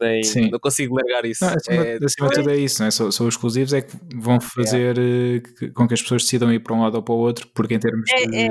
nem, 0.05 0.23
Sim. 0.23 0.49
não 0.49 0.59
consigo 0.59 0.95
largar 0.95 1.25
isso. 1.25 1.43
Não, 1.45 1.53
acima, 1.53 1.83
é, 1.83 1.97
acima 2.03 2.29
de 2.29 2.35
tudo 2.35 2.49
é 2.49 2.57
isso, 2.57 2.81
não 2.81 2.87
é? 2.87 2.91
São, 2.91 3.11
são 3.11 3.27
os 3.27 3.33
exclusivos 3.33 3.73
é 3.73 3.81
que 3.81 3.95
vão 4.15 4.39
fazer 4.39 4.97
yeah. 4.97 5.41
Eh, 5.61 5.69
com 5.73 5.87
que 5.87 5.93
as 5.93 6.01
pessoas 6.01 6.23
decidam 6.23 6.51
ir 6.53 6.59
para 6.59 6.73
um 6.75 6.81
lado 6.81 6.95
ou 6.95 7.03
para 7.03 7.13
o 7.13 7.17
outro, 7.17 7.47
porque 7.53 7.73
em 7.73 7.79
termos 7.79 8.09
é, 8.11 8.25
de. 8.27 8.37
É. 8.37 8.49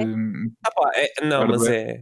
Ah, 0.66 0.70
pá, 0.70 0.90
é, 0.94 1.26
não, 1.26 1.46
mas 1.46 1.66
é, 1.66 2.00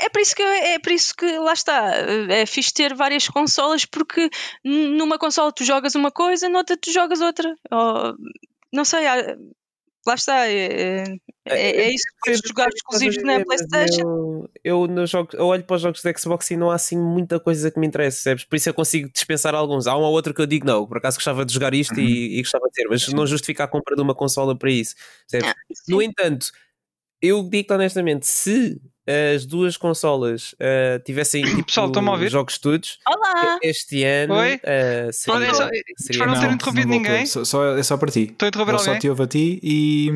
é 0.00 0.08
por 0.08 0.20
isso 0.20 0.34
que 0.34 0.42
é 0.42 0.78
por 0.78 0.92
isso 0.92 1.14
que 1.14 1.38
lá 1.38 1.52
está. 1.52 1.92
É 2.28 2.46
fixe 2.46 2.72
ter 2.72 2.94
várias 2.94 3.28
consolas 3.28 3.84
porque 3.84 4.28
numa 4.64 5.18
consola 5.18 5.52
tu 5.52 5.64
jogas 5.64 5.94
uma 5.94 6.10
coisa, 6.10 6.48
noutra 6.48 6.76
tu 6.76 6.92
jogas 6.92 7.20
outra. 7.20 7.54
Ou, 7.70 8.14
não 8.72 8.84
sei, 8.84 9.06
lá 10.06 10.14
está. 10.14 10.46
É, 10.46 10.56
é, 10.56 11.18
é, 11.46 11.70
é 11.82 11.94
isso 11.94 12.04
que 12.22 12.34
jogar 12.34 12.68
exclusivos 12.68 13.22
na 13.22 13.44
PlayStation. 13.44 14.48
Eu, 14.62 14.82
eu, 14.82 14.86
no 14.86 15.06
jogo, 15.06 15.30
eu 15.34 15.46
olho 15.46 15.64
para 15.64 15.76
os 15.76 15.82
jogos 15.82 16.02
da 16.02 16.12
Xbox 16.16 16.50
e 16.50 16.56
não 16.56 16.70
há 16.70 16.74
assim 16.74 16.98
muita 16.98 17.38
coisa 17.40 17.70
que 17.70 17.78
me 17.78 17.86
interessa, 17.86 18.22
sabes? 18.22 18.44
Por 18.44 18.56
isso 18.56 18.68
eu 18.68 18.74
consigo 18.74 19.10
dispensar 19.12 19.54
alguns. 19.54 19.86
Há 19.86 19.96
um 19.96 20.02
ou 20.02 20.12
outro 20.12 20.34
que 20.34 20.40
eu 20.40 20.46
digo, 20.46 20.66
não, 20.66 20.86
por 20.86 20.98
acaso 20.98 21.16
gostava 21.16 21.44
de 21.44 21.52
jogar 21.52 21.74
isto 21.74 21.94
uhum. 21.94 22.00
e, 22.00 22.38
e, 22.38 22.42
gostava 22.42 22.66
de 22.66 22.72
ter, 22.72 22.88
mas 22.88 23.08
não 23.08 23.26
justifica 23.26 23.64
a 23.64 23.68
compra 23.68 23.96
de 23.96 24.02
uma 24.02 24.14
consola 24.14 24.56
para 24.56 24.70
isso. 24.70 24.94
Ah, 25.42 25.54
no 25.88 26.02
entanto, 26.02 26.52
eu 27.20 27.42
digo 27.42 27.74
honestamente, 27.74 28.26
se 28.26 28.80
as 29.06 29.44
duas 29.44 29.76
consolas 29.76 30.54
uh, 30.54 30.98
tivessem 31.04 31.44
tipo, 31.44 31.64
Pessoal, 31.64 31.92
jogos 32.28 32.58
todos 32.58 32.98
Olá. 33.06 33.58
este 33.62 34.02
ano 34.02 34.34
Oi? 34.34 34.54
Uh, 34.56 35.12
seria, 35.12 35.52
Pode, 35.52 35.84
seria, 35.98 36.26
não, 36.26 36.34
não 36.34 36.40
ter 36.40 36.52
interrompido 36.52 36.88
não 36.88 36.96
ninguém. 36.96 37.26
só, 37.26 37.44
só, 37.44 37.76
é 37.76 37.82
só 37.82 37.96
para 37.96 38.10
ti. 38.10 38.30
Estou 38.32 38.46
a 38.46 38.48
interromper 38.48 38.72
alguém? 38.72 38.94
só 38.94 38.98
te 38.98 39.08
ouve 39.08 39.22
a 39.22 39.26
ti 39.26 39.60
e, 39.62 40.10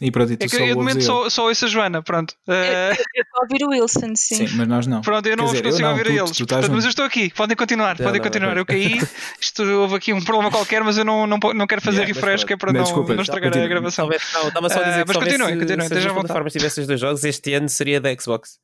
e 0.00 0.10
pronto 0.10 0.32
e 0.32 0.36
tu 0.36 0.44
é 0.44 0.48
que 0.48 0.56
eu 0.56 0.66
de 0.66 0.74
momento 0.74 1.02
só, 1.02 1.28
só 1.28 1.48
ouço 1.48 1.66
a 1.66 1.68
Joana 1.68 2.02
pronto. 2.02 2.34
Uh... 2.48 2.52
eu 3.14 3.22
estou 3.22 3.40
a 3.40 3.42
ouvir 3.42 3.64
o 3.64 3.68
Wilson 3.70 4.14
sim. 4.16 4.46
sim 4.46 4.56
mas 4.56 4.68
nós 4.68 4.86
não. 4.86 5.02
Pronto 5.02 5.26
eu 5.26 5.36
não 5.36 5.44
dizer, 5.46 5.62
consigo 5.62 5.88
ouvir 5.88 6.04
tu, 6.04 6.12
eles. 6.12 6.30
tu 6.30 6.46
portanto, 6.46 6.72
mas 6.72 6.84
eu 6.84 6.90
estou 6.90 7.04
aqui. 7.04 7.30
Podem 7.34 7.56
continuar 7.56 7.96
podem 7.96 8.20
continuar. 8.20 8.56
eu 8.56 8.64
caí 8.64 8.98
isto 9.40 9.62
houve 9.62 9.96
aqui 9.96 10.12
um 10.12 10.22
problema 10.22 10.50
qualquer 10.50 10.82
mas 10.82 10.96
eu 10.96 11.04
não, 11.04 11.26
não, 11.26 11.38
não 11.54 11.66
quero 11.66 11.82
fazer 11.82 12.02
yeah, 12.02 12.14
refresh 12.14 12.44
que 12.44 12.54
é 12.54 12.56
para 12.56 12.72
não, 12.72 12.82
não 12.82 13.22
estragar 13.22 13.56
a 13.56 13.66
gravação. 13.66 14.10
Estava 14.10 14.68
só 14.68 14.80
a 14.80 14.82
dizer 14.82 15.04
mas 15.06 15.16
continuem 15.16 15.58
continuem 15.58 15.86
esteja 15.86 16.10
à 16.10 16.12
vontade. 16.12 16.50
se 16.50 16.58
tivesse 16.58 16.80
os 16.80 16.86
dois 16.86 17.00
jogos 17.00 17.24
este 17.24 17.52
ano 17.54 17.68
seria 17.68 18.00
da 18.14 18.22
Xbox 18.22 18.58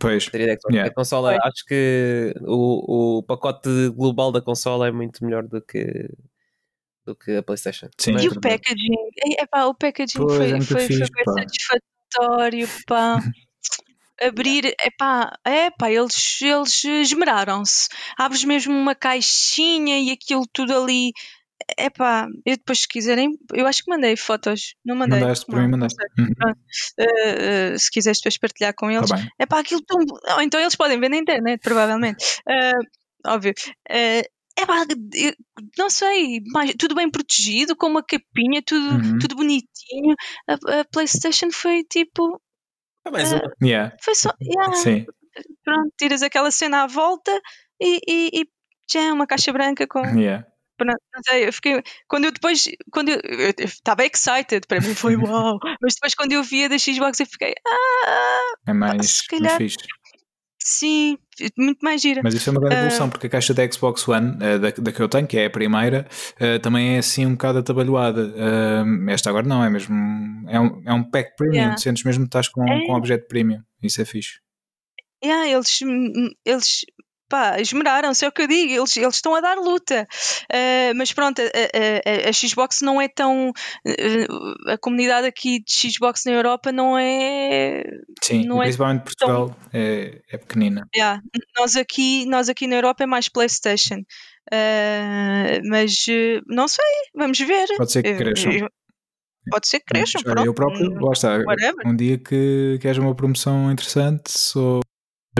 Pois. 0.00 0.28
Yeah. 0.34 0.90
A 0.90 0.94
consola, 0.94 1.30
Pois. 1.32 1.44
acho 1.44 1.64
que 1.64 2.34
o, 2.42 3.18
o 3.18 3.22
pacote 3.22 3.68
global 3.90 4.32
da 4.32 4.40
consola 4.40 4.88
é 4.88 4.90
muito 4.90 5.24
melhor 5.24 5.46
do 5.46 5.62
que 5.62 6.08
do 7.04 7.14
que 7.14 7.36
a 7.36 7.42
PlayStation. 7.42 7.88
Sim, 7.96 8.16
e 8.16 8.28
o 8.28 8.40
packaging, 8.40 8.94
epá, 9.38 9.66
o 9.66 9.74
packaging 9.74 10.18
pois, 10.18 10.36
foi, 10.36 10.50
é 10.50 10.60
foi, 10.60 10.80
fixe, 10.88 11.04
foi 11.12 11.34
satisfatório, 11.34 12.68
pá. 12.86 13.20
Abrir, 14.18 14.74
epá, 14.82 15.30
epá, 15.46 15.90
eles, 15.90 16.40
eles 16.40 16.84
esmeraram-se. 16.84 17.88
Abres 18.18 18.44
mesmo 18.44 18.72
uma 18.72 18.94
caixinha 18.94 20.00
e 20.00 20.10
aquilo 20.10 20.46
tudo 20.50 20.74
ali 20.74 21.12
é 21.76 21.90
pá, 21.90 22.26
eu 22.44 22.56
depois 22.56 22.80
se 22.80 22.88
quiserem, 22.88 23.38
eu 23.52 23.66
acho 23.66 23.84
que 23.84 23.90
mandei 23.90 24.16
fotos, 24.16 24.74
não 24.84 24.96
mandei. 24.96 25.20
Mandaste, 25.20 25.46
para 25.46 25.60
mim 25.60 25.68
mandaste. 25.68 25.98
Uhum. 26.18 26.26
Uh, 26.26 27.74
uh, 27.74 27.78
se 27.78 27.90
quiseres 27.90 28.18
depois 28.18 28.38
partilhar 28.38 28.74
com 28.74 28.90
eles, 28.90 29.10
tá 29.10 29.16
é 29.38 29.46
pá, 29.46 29.60
aquilo 29.60 29.82
tão. 29.82 29.98
Ou 30.36 30.42
então 30.42 30.58
eles 30.58 30.74
podem 30.74 30.98
ver 30.98 31.10
na 31.10 31.18
internet, 31.18 31.60
provavelmente. 31.60 32.40
Uh, 32.48 33.30
óbvio. 33.30 33.52
é 33.88 34.22
pá, 34.66 34.86
não 35.78 35.90
sei, 35.90 36.40
mais, 36.46 36.74
tudo 36.78 36.94
bem 36.94 37.10
protegido, 37.10 37.76
com 37.76 37.88
uma 37.88 38.02
capinha, 38.02 38.62
tudo, 38.64 38.94
uhum. 38.94 39.18
tudo 39.18 39.36
bonitinho. 39.36 40.14
A, 40.48 40.80
a, 40.80 40.84
PlayStation 40.90 41.50
foi 41.52 41.84
tipo. 41.84 42.40
Ah, 43.04 43.10
mais 43.10 43.32
uma. 43.32 43.52
Yeah. 43.62 43.94
Foi 44.00 44.14
só. 44.14 44.32
Yeah. 44.40 44.74
Sim. 44.76 45.06
Pronto, 45.62 45.92
tiras 45.98 46.22
aquela 46.22 46.50
cena 46.50 46.84
à 46.84 46.86
volta 46.86 47.38
e, 47.78 48.00
e, 48.08 48.40
e 48.40 48.48
já 48.90 49.00
é 49.02 49.12
uma 49.12 49.26
caixa 49.26 49.52
branca 49.52 49.86
com. 49.86 50.00
Yeah 50.18 50.46
não 50.84 51.22
sei, 51.26 51.48
eu 51.48 51.52
fiquei. 51.52 51.82
Quando 52.08 52.26
eu 52.26 52.32
depois. 52.32 52.64
Quando 52.90 53.10
eu 53.10 53.20
estava 53.58 54.04
excited, 54.04 54.66
para 54.66 54.80
mim 54.80 54.94
foi 54.94 55.16
uau. 55.16 55.58
mas 55.80 55.94
depois, 55.94 56.14
quando 56.14 56.32
eu 56.32 56.42
via 56.42 56.68
da 56.68 56.78
Xbox, 56.78 57.20
eu 57.20 57.26
fiquei. 57.26 57.54
Ah, 57.66 58.54
é 58.68 58.72
mais, 58.72 59.10
se 59.10 59.26
calhar, 59.26 59.56
fixe. 59.56 59.76
Sim, 60.68 61.16
muito 61.56 61.78
mais 61.80 62.02
gira. 62.02 62.20
Mas 62.24 62.34
isso 62.34 62.50
é 62.50 62.52
uma 62.52 62.60
grande 62.60 62.74
evolução, 62.74 63.06
uh, 63.06 63.10
porque 63.10 63.28
a 63.28 63.30
caixa 63.30 63.54
da 63.54 63.70
Xbox 63.70 64.08
One, 64.08 64.32
uh, 64.34 64.58
da, 64.58 64.70
da, 64.70 64.92
que 64.92 65.00
eu 65.00 65.08
tenho, 65.08 65.24
que 65.24 65.38
é 65.38 65.46
a 65.46 65.50
primeira, 65.50 66.08
uh, 66.40 66.58
também 66.58 66.96
é 66.96 66.98
assim 66.98 67.24
um 67.24 67.32
bocado 67.32 67.60
atabalhoada. 67.60 68.34
esta 69.08 69.30
agora 69.30 69.46
não, 69.46 69.62
é 69.62 69.70
mesmo. 69.70 69.94
É 70.48 70.58
um, 70.58 70.82
é 70.84 70.92
um 70.92 71.04
pack 71.04 71.36
premium, 71.36 71.54
yeah. 71.54 71.76
sentes 71.76 72.02
mesmo 72.02 72.24
que 72.24 72.28
estás 72.30 72.48
com, 72.48 72.66
é. 72.66 72.84
com 72.84 72.94
objeto 72.94 73.28
premium. 73.28 73.62
Isso 73.80 74.02
é 74.02 74.04
fixe. 74.04 74.40
Yeah, 75.24 75.48
eles, 75.48 75.78
eles 76.44 76.84
pá, 77.28 77.60
esmeraram-se, 77.60 78.24
é 78.24 78.28
o 78.28 78.32
que 78.32 78.42
eu 78.42 78.46
digo, 78.46 78.72
eles, 78.72 78.96
eles 78.96 79.14
estão 79.16 79.34
a 79.34 79.40
dar 79.40 79.56
luta. 79.56 80.06
Uh, 80.44 80.94
mas 80.96 81.12
pronto, 81.12 81.40
a, 81.40 81.44
a, 81.44 82.28
a, 82.28 82.32
Xbox 82.32 82.80
não 82.82 83.00
é 83.00 83.08
tão. 83.08 83.50
Uh, 83.50 84.70
a 84.70 84.78
comunidade 84.78 85.26
aqui 85.26 85.62
de 85.62 85.92
Xbox 85.92 86.24
na 86.24 86.32
Europa 86.32 86.72
não 86.72 86.96
é. 86.98 87.82
Sim, 88.22 88.44
não 88.44 88.62
é 88.62 88.66
principalmente 88.66 89.00
é 89.00 89.04
Portugal 89.04 89.48
tão... 89.48 89.80
é, 89.80 90.20
é 90.30 90.38
pequenina. 90.38 90.88
Yeah, 90.94 91.20
nós, 91.58 91.76
aqui, 91.76 92.26
nós 92.26 92.48
aqui 92.48 92.66
na 92.66 92.76
Europa 92.76 93.04
é 93.04 93.06
mais 93.06 93.28
PlayStation. 93.28 94.02
Uh, 94.52 95.60
mas 95.68 96.06
não 96.46 96.68
sei, 96.68 96.84
vamos 97.14 97.38
ver. 97.38 97.66
Pode 97.76 97.92
ser 97.92 98.02
que 98.02 98.14
cresçam. 98.14 98.68
Pode 99.50 99.68
ser 99.68 99.80
que 99.80 99.86
cresçam. 99.86 100.22
Mas, 100.24 100.44
eu 100.44 100.54
próprio, 100.54 100.92
lá 101.00 101.12
está. 101.12 101.38
Um 101.84 101.94
dia 101.94 102.18
que, 102.18 102.78
que 102.80 102.88
haja 102.88 103.00
uma 103.00 103.14
promoção 103.14 103.70
interessante, 103.70 104.30
sou 104.30 104.80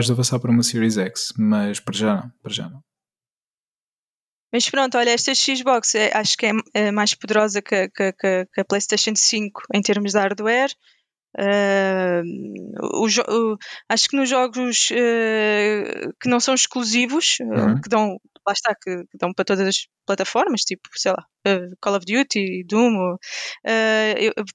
de 0.05 0.11
avançar 0.11 0.39
para 0.39 0.51
uma 0.51 0.63
Series 0.63 0.97
X, 0.97 1.33
mas 1.37 1.79
para 1.79 1.95
já 1.95 2.15
não, 2.15 2.31
para 2.41 2.53
já 2.53 2.69
não. 2.69 2.83
Mas 4.53 4.69
pronto, 4.69 4.97
olha, 4.97 5.11
esta 5.11 5.35
Xbox 5.35 5.95
é, 5.95 6.15
acho 6.15 6.37
que 6.37 6.45
é, 6.45 6.51
é 6.73 6.91
mais 6.91 7.13
poderosa 7.13 7.61
que, 7.61 7.89
que, 7.89 8.13
que, 8.13 8.45
que, 8.53 8.61
a 8.61 8.65
PlayStation 8.65 9.13
5 9.15 9.63
em 9.73 9.81
termos 9.81 10.13
de 10.13 10.19
hardware. 10.19 10.71
Uh, 11.37 12.23
o, 12.81 13.05
o, 13.05 13.57
acho 13.89 14.07
que 14.07 14.15
nos 14.15 14.29
jogos 14.29 14.89
uh, 14.91 16.13
que 16.19 16.29
não 16.29 16.39
são 16.39 16.55
exclusivos, 16.55 17.37
uhum. 17.41 17.79
que 17.81 17.89
dão, 17.89 18.17
lá 18.45 18.53
está, 18.53 18.73
que, 18.73 19.03
que, 19.03 19.17
dão 19.19 19.33
para 19.33 19.45
todas 19.45 19.67
as 19.67 19.87
plataformas, 20.05 20.61
tipo, 20.61 20.89
sei 20.95 21.11
lá, 21.11 21.23
uh, 21.47 21.77
Call 21.81 21.97
of 21.97 22.05
Duty, 22.05 22.63
Doom, 22.65 23.17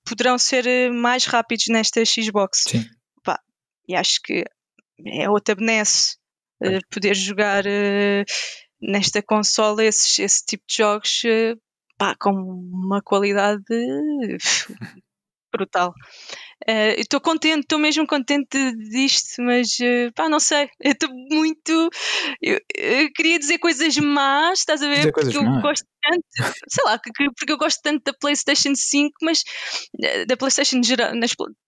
poderão 0.04 0.38
ser 0.38 0.90
mais 0.90 1.26
rápidos 1.26 1.66
nesta 1.68 2.04
Xbox. 2.04 2.64
Sim. 2.66 2.84
Pá, 3.22 3.38
e 3.86 3.94
acho 3.94 4.20
que 4.24 4.44
é 5.06 5.28
outra 5.28 5.54
benesse 5.54 6.16
uh, 6.62 6.80
poder 6.90 7.14
jogar 7.14 7.64
uh, 7.64 8.24
nesta 8.80 9.22
consola 9.22 9.84
esses, 9.84 10.18
esse 10.18 10.44
tipo 10.44 10.64
de 10.68 10.76
jogos 10.76 11.22
uh, 11.24 11.60
pá, 11.98 12.14
com 12.18 12.30
uma 12.30 13.00
qualidade 13.02 13.62
brutal. 15.52 15.92
Uh, 16.68 16.94
estou 16.98 17.20
contente, 17.20 17.62
estou 17.62 17.78
mesmo 17.78 18.06
contente 18.06 18.72
disto, 18.90 19.42
mas 19.42 19.78
uh, 19.80 20.12
pá, 20.14 20.28
não 20.28 20.38
sei. 20.38 20.68
Eu 20.80 20.92
estou 20.92 21.10
muito. 21.30 21.90
Eu, 22.40 22.60
eu, 22.76 23.12
queria 23.12 23.38
dizer 23.38 23.58
coisas 23.58 23.96
más, 23.96 24.60
estás 24.60 24.82
a 24.82 24.88
ver? 24.88 24.98
Dizer 24.98 25.12
porque 25.12 25.36
eu 25.36 25.42
más. 25.42 25.62
gosto 25.62 25.86
tanto, 26.02 26.54
sei 26.68 26.84
lá, 26.84 26.98
porque 26.98 27.52
eu 27.52 27.56
gosto 27.56 27.80
tanto 27.82 28.02
da 28.04 28.12
PlayStation 28.12 28.74
5, 28.74 29.12
mas 29.22 29.42
eh, 30.02 30.26
da 30.26 30.36
PlayStation 30.36 30.82
geral, 30.82 31.12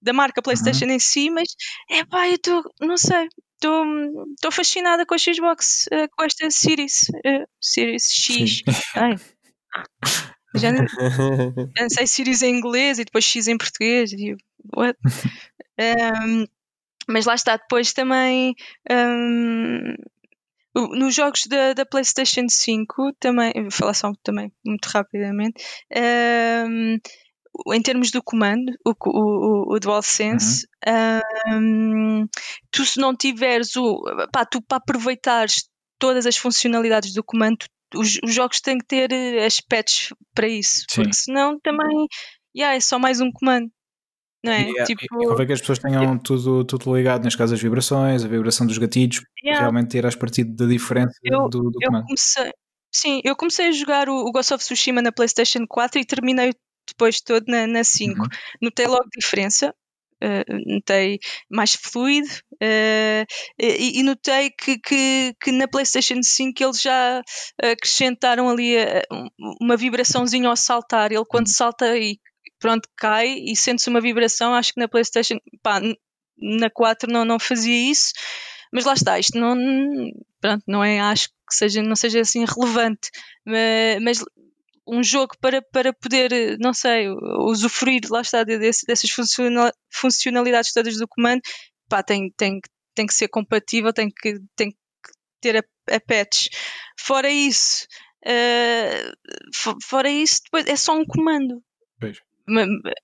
da 0.02 0.12
marca 0.12 0.42
PlayStation 0.42 0.86
uhum. 0.86 0.92
em 0.92 0.98
si, 0.98 1.30
mas 1.30 1.48
é 1.90 2.04
pá, 2.04 2.28
eu 2.28 2.34
estou, 2.34 2.62
não 2.80 2.96
sei, 2.96 3.28
estou 3.54 4.52
fascinada 4.52 5.06
com 5.06 5.14
a 5.14 5.18
Xbox, 5.18 5.86
uh, 5.92 6.08
com 6.16 6.24
esta 6.24 6.50
Series, 6.50 7.06
Series 7.60 8.10
X. 8.12 8.62
Já 10.54 10.72
não, 10.72 10.86
já 11.76 11.82
não 11.82 11.90
sei 11.90 12.06
Series 12.06 12.42
em 12.42 12.56
inglês 12.56 12.98
e 12.98 13.04
depois 13.04 13.24
X 13.24 13.48
em 13.48 13.58
português. 13.58 14.12
E, 14.12 14.36
what? 14.74 14.98
um, 16.26 16.46
mas 17.08 17.26
lá 17.26 17.34
está, 17.34 17.56
depois 17.56 17.92
também 17.92 18.54
um, 18.90 19.94
nos 20.74 21.14
jogos 21.14 21.46
da, 21.46 21.72
da 21.72 21.86
PlayStation 21.86 22.46
5, 22.48 23.12
também, 23.20 23.52
vou 23.54 23.70
falar 23.70 23.94
só 23.94 24.12
também 24.22 24.52
muito 24.64 24.86
rapidamente, 24.86 25.64
um, 26.68 26.98
em 27.72 27.82
termos 27.82 28.10
do 28.10 28.22
comando, 28.22 28.72
o, 28.84 28.92
o, 29.06 29.74
o 29.74 29.78
DualSense, 29.78 30.66
uhum. 31.48 32.22
um, 32.22 32.28
tu 32.70 32.84
se 32.84 32.98
não 32.98 33.14
tiveres 33.14 33.76
o. 33.76 34.02
Pá, 34.32 34.44
tu 34.44 34.60
para 34.60 34.78
aproveitares 34.78 35.68
todas 35.98 36.26
as 36.26 36.36
funcionalidades 36.36 37.14
do 37.14 37.22
comando, 37.22 37.64
os, 37.96 38.18
os 38.22 38.34
jogos 38.34 38.60
têm 38.60 38.78
que 38.78 38.86
ter 38.86 39.12
eh, 39.12 39.44
aspectos 39.44 40.12
para 40.34 40.48
isso, 40.48 40.84
Sim. 40.88 41.02
porque 41.02 41.14
senão 41.14 41.58
também 41.60 42.06
yeah, 42.56 42.76
é 42.76 42.80
só 42.80 42.98
mais 42.98 43.20
um 43.20 43.30
comando. 43.32 43.70
Não 44.44 44.52
é? 44.52 44.68
E, 44.68 44.84
tipo, 44.84 45.02
e 45.02 45.26
convém 45.26 45.46
que 45.46 45.52
as 45.54 45.60
pessoas 45.60 45.78
tenham 45.78 46.02
yeah. 46.02 46.20
tudo, 46.22 46.64
tudo 46.64 46.94
ligado, 46.94 47.24
nas 47.24 47.34
casas 47.34 47.60
vibrações, 47.60 48.24
a 48.24 48.28
vibração 48.28 48.66
dos 48.66 48.76
gatilhos, 48.76 49.22
yeah. 49.42 49.60
realmente 49.60 49.88
ter 49.88 50.04
as 50.04 50.14
partido 50.14 50.54
da 50.54 50.66
diferença 50.66 51.14
eu, 51.22 51.48
do, 51.48 51.70
do 51.70 51.78
eu 51.80 51.86
comando. 51.86 52.04
Comecei, 52.04 52.52
sim, 52.92 53.20
eu 53.24 53.34
comecei 53.34 53.68
a 53.68 53.72
jogar 53.72 54.08
o, 54.08 54.16
o 54.16 54.30
Ghost 54.30 54.52
of 54.52 54.62
Tsushima 54.62 55.00
na 55.00 55.10
PlayStation 55.10 55.66
4 55.66 55.98
e 55.98 56.04
terminei 56.04 56.52
depois 56.86 57.22
todo 57.22 57.44
na, 57.48 57.66
na 57.66 57.82
5. 57.82 58.20
Uhum. 58.20 58.28
Notei 58.60 58.86
logo 58.86 59.08
diferença, 59.16 59.74
notei 60.66 61.18
mais 61.50 61.74
fluido 61.74 62.28
uh, 62.54 63.26
e, 63.58 64.00
e, 64.00 64.02
notei 64.02 64.50
que, 64.50 64.78
que, 64.78 65.34
que, 65.40 65.52
na 65.52 65.68
PlayStation 65.68 66.22
5 66.22 66.62
eles 66.62 66.80
já 66.80 67.22
acrescentaram 67.62 68.48
ali 68.48 68.76
uh, 68.76 69.28
uma 69.60 69.76
vibraçãozinha 69.76 70.48
ao 70.48 70.56
saltar. 70.56 71.12
Ele 71.12 71.24
quando 71.26 71.46
uhum. 71.46 71.52
salta 71.52 71.96
e 71.96 72.18
pronto 72.58 72.88
cai 72.96 73.38
e 73.38 73.54
sente-se 73.56 73.90
uma 73.90 74.00
vibração, 74.00 74.54
acho 74.54 74.72
que 74.72 74.80
na 74.80 74.88
PlayStation 74.88 75.38
pá, 75.62 75.80
na 76.38 76.70
4 76.70 77.12
não, 77.12 77.24
não 77.24 77.38
fazia 77.38 77.90
isso, 77.90 78.12
mas 78.72 78.84
lá 78.84 78.94
está, 78.94 79.18
isto 79.18 79.38
não, 79.38 79.56
pronto, 80.40 80.62
não 80.66 80.82
é, 80.82 81.00
acho 81.00 81.28
que 81.28 81.54
seja, 81.54 81.82
não 81.82 81.94
seja 81.94 82.20
assim 82.20 82.44
relevante, 82.44 83.10
mas, 83.46 84.02
mas 84.02 84.24
um 84.86 85.02
jogo 85.02 85.34
para, 85.40 85.62
para 85.62 85.92
poder, 85.92 86.58
não 86.58 86.74
sei, 86.74 87.08
usufruir, 87.38 88.02
lá 88.10 88.20
está, 88.20 88.44
desse, 88.44 88.86
dessas 88.86 89.10
funcionalidades 89.90 90.72
todas 90.72 90.96
do 90.96 91.08
comando, 91.08 91.40
pá, 91.88 92.02
tem, 92.02 92.30
tem, 92.36 92.60
tem 92.94 93.06
que 93.06 93.14
ser 93.14 93.28
compatível, 93.28 93.92
tem 93.92 94.10
que, 94.10 94.38
tem 94.54 94.70
que 94.70 94.78
ter 95.40 95.56
a, 95.56 95.94
a 95.94 96.00
patch. 96.00 96.48
Fora 96.98 97.30
isso, 97.30 97.86
uh, 98.26 99.76
fora 99.82 100.10
isso, 100.10 100.42
depois 100.44 100.66
é 100.66 100.76
só 100.76 100.94
um 100.94 101.04
comando. 101.04 101.62
Pois. 101.98 102.18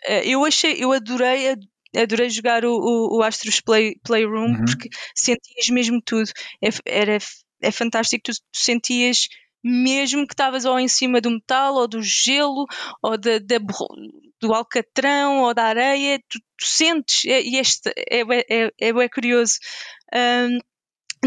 Eh, 0.07 0.29
eu 0.29 0.45
achei, 0.45 0.77
eu 0.79 0.93
adorei, 0.93 1.55
adorei 1.97 2.29
jogar 2.29 2.65
o, 2.65 2.73
o, 2.73 3.19
o 3.19 3.23
Astros 3.23 3.61
Play, 3.61 3.99
Playroom 4.05 4.51
uhum. 4.51 4.65
porque 4.65 4.91
sentias 5.15 5.69
mesmo 5.71 6.01
tudo. 6.03 6.31
É, 6.63 6.69
era, 6.85 7.19
é 7.63 7.71
fantástico, 7.71 8.23
tu, 8.25 8.33
tu 8.33 8.59
sentias 8.59 9.29
mesmo 9.63 10.27
que 10.27 10.33
estavas 10.33 10.65
ou 10.65 10.79
em 10.79 10.89
cima 10.89 11.21
do 11.21 11.31
metal, 11.31 11.75
ou 11.75 11.87
do 11.87 12.03
gelo, 12.03 12.67
ou 13.03 13.17
de, 13.17 13.41
do 14.41 14.55
alcatrão, 14.55 15.43
ou 15.43 15.55
da 15.55 15.65
areia, 15.65 16.19
tu, 16.29 16.39
tu 16.57 16.67
sentes, 16.67 17.25
é, 17.27 17.43
e 17.43 17.57
este 17.57 17.91
é, 17.97 18.21
é, 18.21 18.71
é, 18.81 18.89
é 18.89 19.09
curioso. 19.09 19.59
Um, 20.15 20.59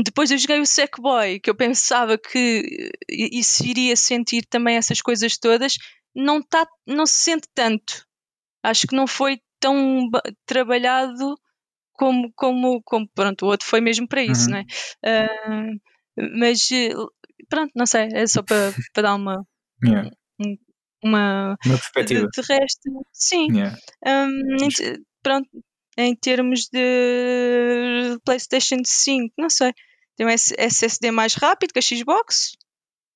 depois 0.03 0.31
eu 0.31 0.37
joguei 0.37 0.59
o 0.59 0.65
Sackboy, 0.65 1.39
que 1.39 1.49
eu 1.49 1.55
pensava 1.55 2.17
que 2.17 2.91
isso 3.07 3.63
iria 3.65 3.95
sentir 3.95 4.43
também 4.49 4.75
essas 4.75 5.01
coisas 5.01 5.37
todas, 5.37 5.77
não, 6.15 6.41
tá, 6.41 6.67
não 6.87 7.05
se 7.05 7.15
sente 7.15 7.47
tanto. 7.53 8.05
Acho 8.63 8.87
que 8.87 8.95
não 8.95 9.05
foi 9.05 9.39
tão 9.59 10.09
trabalhado 10.45 11.35
como, 11.93 12.31
como, 12.35 12.81
como 12.83 13.07
pronto, 13.13 13.45
o 13.45 13.49
outro 13.49 13.67
foi 13.67 13.81
mesmo 13.81 14.07
para 14.07 14.23
isso, 14.23 14.47
uhum. 14.47 14.53
né? 14.53 14.65
Uh, 15.05 15.79
mas 16.39 16.69
pronto, 17.49 17.71
não 17.75 17.85
sei, 17.85 18.09
é 18.13 18.27
só 18.27 18.41
para, 18.41 18.73
para 18.93 19.03
dar 19.03 19.15
uma, 19.15 19.45
yeah. 19.83 20.09
uma, 21.03 21.57
uma 21.65 21.77
perspectiva. 21.77 22.27
De, 22.27 22.41
de 22.41 22.47
resto, 22.47 23.05
sim. 23.11 23.47
Yeah. 23.51 23.77
Um, 24.05 24.55
em, 24.63 24.69
pronto, 25.21 25.49
em 25.97 26.15
termos 26.15 26.67
de 26.71 28.17
PlayStation 28.25 28.81
5, 28.83 29.33
não 29.37 29.49
sei. 29.49 29.73
Tem 30.15 30.27
um 30.27 30.29
SSD 30.29 31.11
mais 31.11 31.33
rápido 31.35 31.73
que 31.73 31.79
a 31.79 31.81
Xbox 31.81 32.51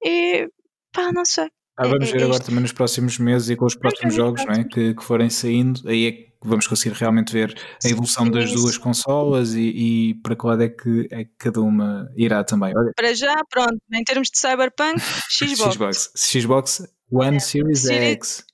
e 0.03 0.49
pá, 0.91 1.11
não 1.11 1.25
sei. 1.25 1.49
Ah, 1.77 1.87
vamos 1.87 2.09
é, 2.09 2.11
ver 2.11 2.21
é 2.21 2.23
agora 2.23 2.43
também 2.43 2.61
nos 2.61 2.71
próximos 2.71 3.19
meses 3.19 3.49
e 3.49 3.55
com 3.55 3.65
os 3.65 3.75
próximos 3.75 4.15
jogos 4.15 4.43
não 4.45 4.53
é? 4.53 4.63
que, 4.63 4.95
que 4.95 5.03
forem 5.03 5.29
saindo, 5.29 5.87
aí 5.87 6.05
é 6.07 6.11
que 6.11 6.26
vamos 6.43 6.67
conseguir 6.67 6.95
realmente 6.95 7.33
ver 7.33 7.55
a 7.83 7.87
evolução 7.87 8.29
das 8.29 8.51
duas 8.51 8.77
consolas 8.77 9.53
e, 9.53 9.61
e, 9.61 10.13
para 10.15 10.35
que 10.35 10.45
lado 10.45 10.63
é 10.63 10.69
que, 10.69 11.07
é 11.11 11.23
que 11.23 11.31
cada 11.37 11.61
uma 11.61 12.09
irá 12.15 12.43
também. 12.43 12.73
Olha. 12.75 12.91
Para 12.95 13.13
já, 13.13 13.35
pronto, 13.49 13.77
em 13.93 14.03
termos 14.03 14.29
de 14.29 14.39
Cyberpunk, 14.39 14.99
Xbox. 15.31 15.73
Xbox, 15.73 16.11
Xbox 16.15 16.87
One 17.11 17.37
é. 17.37 17.39
Series 17.39 17.85
X. 17.85 18.45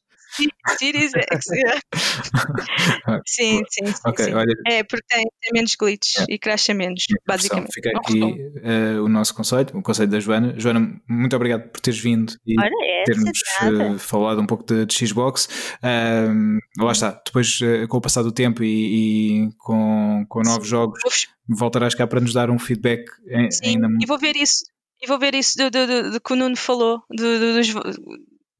Series 0.77 1.11
X, 1.31 1.45
sim, 3.25 3.61
sim, 3.69 3.85
sim, 3.85 3.93
okay, 4.05 4.25
sim. 4.25 4.33
Olha, 4.33 4.53
é 4.67 4.83
porque 4.83 5.05
tem, 5.07 5.23
tem 5.41 5.51
menos 5.53 5.75
glitches 5.75 6.21
é. 6.21 6.25
e 6.33 6.39
crasha 6.39 6.73
menos, 6.73 7.05
basicamente. 7.27 7.73
Fica 7.73 7.91
aqui 7.95 8.21
uh, 8.21 9.03
o 9.03 9.09
nosso 9.09 9.35
conceito, 9.35 9.77
o 9.77 9.81
conceito 9.81 10.09
da 10.09 10.19
Joana. 10.19 10.53
Joana, 10.57 11.01
muito 11.07 11.35
obrigado 11.35 11.69
por 11.69 11.81
teres 11.81 11.99
vindo 11.99 12.33
e 12.45 12.59
Olha, 12.59 12.69
é, 12.69 13.03
termos 13.03 13.39
uh, 13.61 13.99
falado 13.99 14.41
um 14.41 14.45
pouco 14.45 14.63
de, 14.65 14.85
de 14.85 15.07
Xbox. 15.07 15.47
Uh, 15.83 16.83
lá 16.83 16.91
está, 16.91 17.21
depois 17.25 17.59
uh, 17.61 17.87
com 17.87 17.97
o 17.97 18.01
passar 18.01 18.23
do 18.23 18.31
tempo 18.31 18.63
e, 18.63 19.47
e 19.47 19.49
com, 19.57 20.25
com 20.27 20.41
novos 20.41 20.63
sim. 20.63 20.71
jogos, 20.71 21.27
voltarás 21.47 21.93
cá 21.93 22.07
para 22.07 22.21
nos 22.21 22.33
dar 22.33 22.49
um 22.49 22.59
feedback 22.59 23.05
sim, 23.51 23.65
ainda 23.65 23.87
muito. 23.87 24.03
E 24.03 24.07
vou 24.07 24.17
ver 24.17 24.35
isso. 24.35 24.63
E 25.01 25.07
vou 25.07 25.19
ver 25.19 25.35
isso 25.35 25.57
do, 25.57 25.69
do, 25.69 25.85
do, 25.85 26.11
do 26.11 26.21
que 26.21 26.31
o 26.31 26.35
Nuno 26.35 26.55
falou, 26.55 27.03
do, 27.09 27.39
do, 27.39 27.53
dos... 27.53 27.73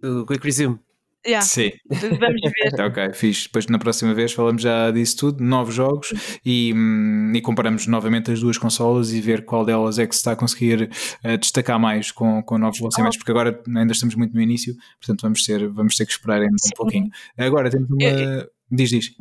do 0.02 0.26
Quick 0.26 0.44
Resume. 0.44 0.78
Yeah. 1.26 1.46
Sim. 1.46 1.72
Vamos 1.90 2.42
ver. 2.42 2.82
ok, 2.84 3.14
fixe. 3.14 3.44
Depois 3.44 3.68
na 3.68 3.80
próxima 3.80 4.14
vez 4.14 4.34
falamos 4.34 4.62
já 4.62 4.92
disso 4.92 5.18
tudo, 5.18 5.44
novos 5.44 5.74
jogos 5.74 6.14
e, 6.46 6.74
hum, 6.74 7.32
e 7.34 7.42
comparamos 7.42 7.88
novamente 7.88 8.32
as 8.32 8.42
duas 8.42 8.58
consolas 8.58 9.12
e 9.14 9.22
ver 9.22 9.46
qual 9.46 9.66
delas 9.66 10.00
é 10.00 10.06
que 10.06 10.14
se 10.14 10.20
está 10.20 10.34
a 10.34 10.36
conseguir 10.36 10.90
uh, 11.24 11.38
destacar 11.38 11.80
mais 11.80 12.12
com, 12.12 12.44
com 12.44 12.58
novos 12.58 12.80
lançamentos, 12.80 13.16
oh. 13.16 13.20
porque 13.20 13.32
agora 13.32 13.62
ainda 13.68 13.94
estamos 13.94 14.16
muito 14.16 14.34
no 14.34 14.42
início, 14.42 14.76
portanto 15.00 15.22
vamos 15.22 15.44
ter, 15.44 15.68
vamos 15.70 15.96
ter 15.96 16.06
que 16.06 16.12
esperar 16.12 16.42
ainda 16.42 16.56
um 16.66 16.76
pouquinho. 16.76 17.10
Agora 17.38 17.70
temos 17.70 17.90
uma. 17.90 18.04
Eu, 18.04 18.50
diz, 18.70 18.90
diz. 18.90 19.16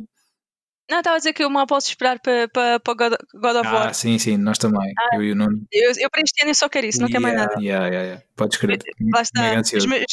Não, 0.89 0.97
estava 0.99 1.15
a 1.15 1.19
dizer 1.19 1.31
que 1.31 1.43
eu 1.43 1.49
mal 1.49 1.65
posso 1.65 1.87
esperar 1.87 2.19
para, 2.19 2.47
para, 2.49 2.79
para 2.79 2.93
God, 2.93 3.13
of 3.55 3.67
War. 3.67 3.87
Ah, 3.87 3.93
sim, 3.93 4.19
sim, 4.19 4.35
nós 4.35 4.57
também. 4.57 4.93
Ah, 4.99 5.15
eu 5.15 5.23
e 5.23 5.31
o 5.31 5.35
Nuno. 5.35 5.65
Eu, 5.71 5.93
eu 5.97 6.09
para 6.09 6.21
este 6.21 6.43
ano 6.43 6.53
só 6.53 6.67
quero 6.67 6.85
isso, 6.85 6.99
não 6.99 7.07
yeah, 7.07 7.25
quero 7.25 7.37
mais 7.37 7.47
nada. 7.47 7.63
Yeah, 7.63 7.87
yeah, 7.87 8.05
yeah. 8.05 8.23
Podes 8.35 8.57
crer. 8.57 8.79
Lá 9.13 9.21
está. 9.21 9.61
Os 9.77 9.85
meus, 9.85 10.03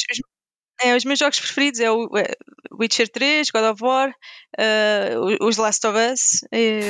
é, 0.81 0.95
os 0.95 1.05
meus 1.05 1.19
jogos 1.19 1.39
preferidos 1.39 1.79
é 1.79 1.91
o 1.91 2.09
Witcher 2.79 3.09
3, 3.09 3.51
God 3.51 3.63
of 3.63 3.83
War, 3.83 4.09
uh, 4.09 5.45
os 5.45 5.57
Last 5.57 5.85
of 5.85 5.97
Us 5.97 6.41
e, 6.51 6.81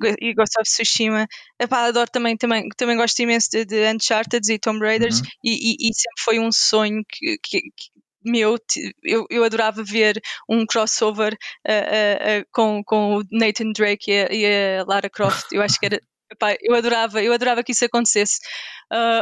e 0.20 0.34
Ghost 0.34 0.58
of 0.60 0.68
Tsushima. 0.68 1.26
Epá, 1.58 1.86
adoro 1.86 2.10
também, 2.10 2.36
também, 2.36 2.68
também 2.76 2.96
gosto 2.96 3.18
imenso 3.20 3.48
de, 3.50 3.64
de 3.64 3.92
Uncharted 3.92 4.52
e 4.52 4.58
Tomb 4.58 4.80
Raiders 4.80 5.20
uhum. 5.20 5.26
e, 5.44 5.72
e, 5.72 5.88
e, 5.88 5.94
sempre 5.94 6.22
foi 6.22 6.38
um 6.38 6.52
sonho 6.52 7.02
que, 7.08 7.38
que, 7.42 7.60
que 7.60 8.00
meu, 8.22 8.58
eu, 9.02 9.26
eu 9.30 9.44
adorava 9.44 9.82
ver 9.82 10.20
um 10.48 10.66
crossover 10.66 11.32
uh, 11.32 11.70
uh, 11.70 12.40
uh, 12.40 12.46
com, 12.52 12.82
com 12.84 13.16
o 13.16 13.22
Nathan 13.30 13.72
Drake 13.72 14.10
e 14.10 14.14
a, 14.14 14.32
e 14.32 14.78
a, 14.80 14.84
Lara 14.86 15.08
Croft. 15.08 15.46
Eu 15.52 15.62
acho 15.62 15.78
que 15.78 15.86
era. 15.86 16.00
Epá, 16.32 16.54
eu 16.62 16.76
adorava, 16.76 17.20
eu 17.20 17.32
adorava 17.32 17.64
que 17.64 17.72
isso 17.72 17.84
acontecesse. 17.84 18.38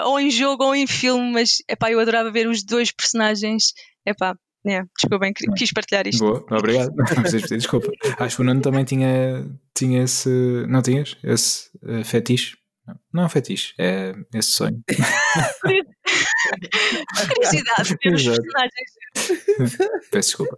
ou 0.05 0.21
em 0.21 0.31
jogo 0.31 0.63
ou 0.63 0.75
em 0.75 0.87
filme, 0.87 1.33
mas 1.33 1.63
epá, 1.67 1.91
eu 1.91 1.99
adorava 1.99 2.31
ver 2.31 2.47
os 2.47 2.63
dois 2.63 2.93
personagens 2.93 3.73
Epá, 4.07 4.37
é, 4.67 4.83
desculpem, 4.99 5.33
quis 5.33 5.73
partilhar 5.73 6.07
isto. 6.07 6.25
Boa, 6.25 6.45
obrigado. 6.51 6.93
Desculpa. 7.57 7.91
Acho 8.19 8.37
que 8.37 8.43
o 8.43 8.45
Nuno 8.45 8.61
também 8.61 8.85
tinha, 8.85 9.47
tinha 9.75 10.03
esse. 10.03 10.29
Não 10.69 10.83
tinhas? 10.83 11.17
Esse 11.23 11.71
uh, 11.83 12.05
fetiche? 12.05 12.57
Não 13.13 13.25
é 13.25 13.27
um 13.27 13.29
fetiche, 13.29 13.75
é 13.79 14.15
esse 14.35 14.53
sonho. 14.53 14.83
Curiosidade 17.35 17.83
os 17.83 17.97
personagens. 17.97 18.91
Peço 20.11 20.29
desculpa. 20.29 20.57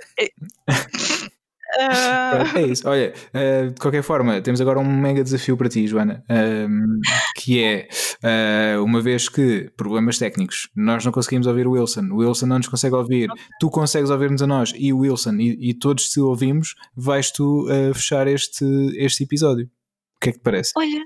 Pronto, 2.30 2.58
é 2.58 2.62
isso. 2.62 2.88
Olha, 2.88 3.12
uh, 3.34 3.70
de 3.70 3.80
qualquer 3.80 4.02
forma, 4.02 4.40
temos 4.40 4.60
agora 4.60 4.78
um 4.78 4.84
mega 4.84 5.22
desafio 5.22 5.56
para 5.56 5.68
ti, 5.68 5.86
Joana, 5.86 6.24
um, 6.30 6.98
que 7.36 7.62
é 7.62 7.88
uh, 8.24 8.84
uma 8.84 9.00
vez 9.00 9.28
que 9.28 9.70
problemas 9.76 10.18
técnicos, 10.18 10.68
nós 10.74 11.04
não 11.04 11.12
conseguimos 11.12 11.46
ouvir 11.46 11.66
o 11.66 11.72
Wilson, 11.72 12.08
o 12.12 12.16
Wilson 12.16 12.46
não 12.46 12.58
nos 12.58 12.68
consegue 12.68 12.94
ouvir, 12.94 13.30
okay. 13.30 13.44
tu 13.60 13.70
consegues 13.70 14.10
ouvir-nos 14.10 14.42
a 14.42 14.46
nós 14.46 14.72
e 14.76 14.92
o 14.92 14.98
Wilson, 14.98 15.34
e, 15.34 15.70
e 15.70 15.74
todos 15.74 16.08
te 16.10 16.20
ouvimos, 16.20 16.74
vais 16.96 17.30
tu 17.30 17.66
uh, 17.68 17.94
fechar 17.94 18.26
este, 18.26 18.64
este 18.96 19.24
episódio. 19.24 19.66
O 19.66 20.20
que 20.20 20.30
é 20.30 20.32
que 20.32 20.38
te 20.38 20.42
parece? 20.42 20.72
Olha, 20.76 21.00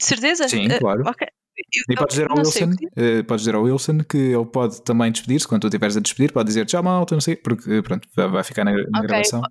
de 0.00 0.04
certeza? 0.04 0.48
Sim, 0.48 0.68
claro. 0.78 1.02
Ok. 1.06 1.28
E 1.88 1.94
podes 1.94 2.16
dizer, 2.16 2.30
ao 2.30 2.38
Wilson, 2.38 2.70
uh, 2.70 3.24
podes 3.24 3.42
dizer 3.42 3.54
ao 3.54 3.62
Wilson 3.62 3.98
que 4.00 4.16
ele 4.16 4.46
pode 4.46 4.82
também 4.82 5.10
despedir-se 5.12 5.46
quando 5.46 5.62
tu 5.62 5.66
estiveres 5.68 5.96
a 5.96 6.00
despedir, 6.00 6.32
pode 6.32 6.46
dizer 6.46 6.66
tchau 6.66 6.82
malta, 6.82 7.14
não 7.14 7.20
sei, 7.20 7.36
porque 7.36 7.82
pronto, 7.82 8.08
vai 8.14 8.42
ficar 8.42 8.64
na, 8.64 8.72
na 8.72 8.80
okay. 8.80 9.02
gravação. 9.02 9.42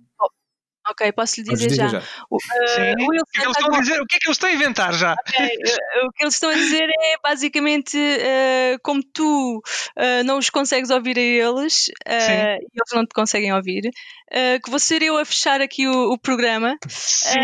Ok, 0.90 1.12
posso 1.12 1.40
lhe 1.40 1.48
dizer, 1.48 1.70
já. 1.70 1.86
já. 1.86 2.02
O, 2.28 2.36
uh, 2.36 2.38
o, 2.38 3.26
que 3.26 3.40
é 3.40 3.44
que 3.44 3.80
dizer? 3.80 4.00
o 4.00 4.06
que 4.06 4.16
é 4.16 4.18
que 4.18 4.26
eles 4.26 4.36
estão 4.36 4.48
a 4.48 4.52
inventar 4.52 4.92
já? 4.92 5.14
Okay. 5.28 5.46
Uh, 5.46 6.06
o 6.08 6.12
que 6.12 6.24
eles 6.24 6.34
estão 6.34 6.50
a 6.50 6.54
dizer 6.54 6.82
é 6.82 7.16
basicamente 7.22 7.96
uh, 7.96 8.78
como 8.82 9.00
tu 9.02 9.58
uh, 9.58 10.24
não 10.24 10.38
os 10.38 10.50
consegues 10.50 10.90
ouvir 10.90 11.16
a 11.16 11.20
eles 11.20 11.88
e 11.88 12.12
eles 12.12 12.92
não 12.92 13.06
te 13.06 13.14
conseguem 13.14 13.52
ouvir, 13.52 13.90
que 14.64 14.70
vou 14.70 14.78
ser 14.78 15.02
eu 15.02 15.16
a 15.16 15.24
fechar 15.24 15.60
aqui 15.60 15.86
o, 15.86 16.12
o 16.12 16.18
programa. 16.18 16.76
Sim, 16.88 17.38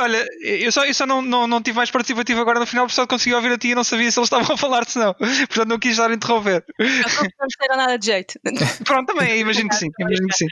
olha, 0.00 0.24
eu 0.42 0.72
só, 0.72 0.84
eu 0.84 0.94
só 0.94 1.06
não, 1.06 1.22
não, 1.22 1.46
não 1.46 1.62
tive 1.62 1.76
mais 1.76 1.90
participativo 1.90 2.40
agora 2.40 2.58
no 2.58 2.66
final, 2.66 2.86
porque 2.86 2.94
só 2.94 3.06
consegui 3.06 3.34
ouvir 3.34 3.52
a 3.52 3.58
ti 3.58 3.68
e 3.68 3.74
não 3.74 3.84
sabia 3.84 4.10
se 4.10 4.18
eles 4.18 4.26
estavam 4.26 4.54
a 4.54 4.58
falar, 4.58 4.84
senão. 4.86 5.14
Portanto, 5.14 5.68
não 5.68 5.78
quis 5.78 5.96
dar 5.96 6.10
a 6.10 6.14
interromper. 6.14 6.64
Não, 6.78 6.86
não 6.86 7.46
disseram 7.46 7.76
nada 7.76 7.98
de 7.98 8.06
jeito. 8.06 8.40
Pronto, 8.84 9.12
também, 9.12 9.40
imagino 9.40 9.68
que 9.68 9.76
sim. 9.76 9.88
Imagino 9.98 10.28
que 10.28 10.36
sim. 10.36 10.46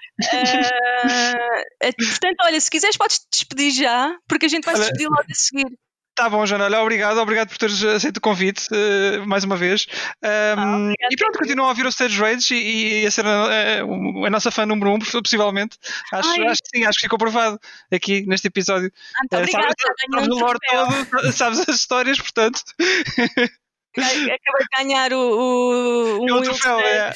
portanto, 1.80 2.27
olha, 2.42 2.60
se 2.60 2.70
quiseres 2.70 2.96
podes 2.96 3.18
te 3.18 3.26
despedir 3.30 3.72
já, 3.72 4.16
porque 4.28 4.46
a 4.46 4.48
gente 4.48 4.64
vai 4.64 4.76
se 4.76 4.82
despedir 4.82 5.08
logo 5.08 5.24
a 5.30 5.34
seguir. 5.34 5.78
Tá 6.18 6.28
bom, 6.28 6.44
Joana, 6.44 6.64
olha, 6.64 6.80
obrigado, 6.80 7.18
obrigado 7.18 7.48
por 7.48 7.58
teres 7.58 7.80
aceito 7.84 8.16
o 8.16 8.20
convite 8.20 8.66
uh, 8.72 9.24
mais 9.24 9.44
uma 9.44 9.56
vez. 9.56 9.86
Um, 10.20 10.90
ah, 10.90 10.92
e 11.12 11.16
pronto, 11.16 11.38
continuam 11.38 11.68
a 11.68 11.70
ouvir 11.70 11.86
o 11.86 11.90
Stage 11.90 12.20
Rage 12.20 12.56
e, 12.56 13.02
e, 13.02 13.06
a 13.06 13.10
ser 13.12 13.24
a, 13.24 13.44
a, 13.44 14.26
a, 14.26 14.30
nossa 14.30 14.50
fã 14.50 14.66
número 14.66 14.90
um, 14.90 14.98
possivelmente. 15.22 15.78
Acho, 16.12 16.42
acho, 16.42 16.60
que 16.60 16.76
sim, 16.76 16.84
acho 16.84 16.98
que 16.98 17.04
ficou 17.04 17.20
provado 17.20 17.56
aqui 17.92 18.26
neste 18.26 18.48
episódio. 18.48 18.90
Ah, 19.14 19.36
uh, 19.36 19.38
obrigado, 19.38 19.72
sabes, 19.78 20.28
o 20.28 20.40
lore 20.40 20.58
todo, 20.68 21.30
sabes 21.32 21.60
as 21.60 21.76
histórias, 21.76 22.18
portanto. 22.18 22.62
Acabei 24.04 24.36
de 24.36 24.76
ganhar 24.76 25.12
o, 25.12 25.18
o, 25.18 26.24
um 26.24 26.28
é 26.28 26.32
o 26.32 26.42
troféu, 26.42 26.80
é. 26.80 27.12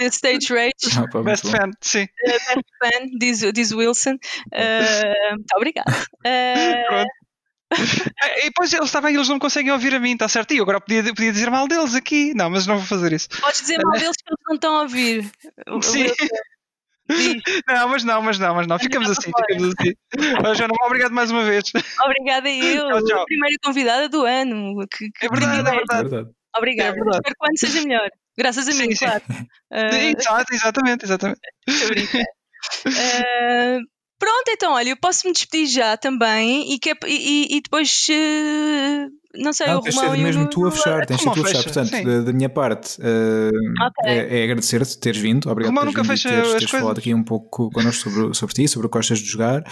Stage 0.00 0.52
Rage. 0.52 0.98
Ah, 0.98 1.22
best 1.22 1.50
fan, 1.50 1.70
sim. 1.80 2.04
Uh, 2.04 2.30
best 2.30 2.70
fan, 2.78 3.06
diz, 3.18 3.40
diz 3.52 3.72
Wilson. 3.72 4.14
Uh, 4.14 5.30
muito 5.30 5.56
obrigado. 5.56 5.90
Uh, 5.90 6.88
Pronto. 6.88 7.10
e 8.38 8.44
depois 8.44 8.72
eles 8.72 8.92
também 8.92 9.14
eles 9.14 9.28
não 9.28 9.38
conseguem 9.38 9.72
ouvir 9.72 9.94
a 9.94 9.98
mim, 9.98 10.12
está 10.12 10.28
certo? 10.28 10.54
E 10.54 10.58
eu 10.58 10.62
agora 10.62 10.80
podia, 10.80 11.02
podia 11.02 11.32
dizer 11.32 11.50
mal 11.50 11.66
deles 11.66 11.94
aqui. 11.94 12.32
Não, 12.34 12.48
mas 12.48 12.66
não 12.66 12.78
vou 12.78 12.86
fazer 12.86 13.12
isso. 13.12 13.28
Podes 13.40 13.60
dizer 13.60 13.78
mal 13.82 13.98
deles 13.98 14.16
que 14.16 14.30
eles 14.30 14.42
não 14.46 14.54
estão 14.54 14.76
a 14.76 14.82
ouvir. 14.82 15.30
Sim. 15.82 16.06
Não, 17.68 17.88
mas 17.88 18.04
não, 18.04 18.22
mas 18.22 18.38
não, 18.38 18.54
mas 18.54 18.66
não. 18.66 18.78
Ficamos 18.78 19.10
assim, 19.10 19.30
ficamos 19.36 19.74
assim. 19.78 19.94
Joana, 20.56 20.74
obrigado 20.84 21.12
mais 21.12 21.30
uma 21.30 21.44
vez. 21.44 21.70
Obrigada 22.02 22.48
eu, 22.50 22.88
tchau, 22.88 23.04
tchau. 23.04 23.22
a 23.22 23.24
primeira 23.24 23.56
convidada 23.62 24.08
do 24.08 24.24
ano. 24.24 24.86
Que, 24.90 25.10
que 25.10 25.26
é, 25.26 25.28
verdade, 25.28 25.60
é, 25.60 25.62
verdade, 25.62 26.00
é 26.00 26.08
verdade. 26.08 26.30
Obrigada. 26.56 26.90
É 26.90 26.92
verdade. 26.92 27.16
Espero 27.18 27.34
que 27.38 27.44
o 27.44 27.46
ano 27.46 27.58
seja 27.58 27.82
melhor. 27.82 28.10
Graças 28.38 28.68
a 28.68 28.74
mim, 28.74 28.94
sim, 28.94 29.04
claro. 29.06 29.22
Uh... 29.68 30.16
Exato, 30.16 30.54
exatamente, 30.54 31.04
exatamente. 31.04 31.40
uh, 32.86 33.80
Pronto, 34.18 34.48
então, 34.48 34.72
olha, 34.72 34.90
eu 34.90 34.96
posso 34.96 35.26
me 35.26 35.32
despedir 35.32 35.66
já 35.66 35.96
também 35.96 36.72
e, 36.72 36.78
que, 36.78 36.94
e, 37.06 37.56
e 37.56 37.60
depois. 37.60 38.06
Uh, 38.08 39.10
não 39.38 39.52
sei, 39.52 39.66
não, 39.66 39.78
o 39.78 39.80
Romão. 39.80 40.10
Tens 40.12 40.22
mesmo 40.22 40.48
tu 40.48 40.66
a 40.66 40.70
fechar, 40.70 41.06
tens 41.06 41.20
sido 41.20 41.32
tu 41.32 41.40
a 41.40 41.44
fechar. 41.44 41.62
Portanto, 41.62 42.04
da, 42.04 42.20
da, 42.20 42.32
minha 42.32 42.48
parte, 42.48 43.00
uh, 43.00 43.86
okay. 43.86 44.12
é, 44.12 44.40
é 44.40 44.44
agradecer-te 44.44 44.98
teres 44.98 45.20
vindo. 45.20 45.50
Obrigado 45.50 45.74
por 45.74 45.84
nunca 45.84 46.02
teres, 46.02 46.22
teres 46.22 46.70
falado 46.70 46.98
aqui 46.98 47.14
um 47.14 47.22
pouco 47.22 47.70
connosco 47.70 48.10
sobre, 48.10 48.34
sobre 48.34 48.54
ti, 48.54 48.68
sobre 48.68 48.86
o 48.86 48.90
que 48.90 48.98
gostas 48.98 49.18
de 49.18 49.26
jogar, 49.26 49.64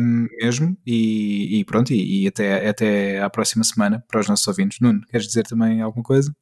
um, 0.00 0.26
mesmo. 0.40 0.76
E, 0.86 1.58
e 1.60 1.64
pronto, 1.64 1.92
e, 1.92 2.24
e, 2.24 2.28
até, 2.28 2.68
até 2.68 3.22
à 3.22 3.30
próxima 3.30 3.64
semana 3.64 4.04
para 4.08 4.20
os 4.20 4.28
nossos 4.28 4.46
ouvintes. 4.46 4.78
Nuno, 4.80 5.00
queres 5.10 5.26
dizer 5.26 5.44
também 5.44 5.80
alguma 5.80 6.04
coisa? 6.04 6.32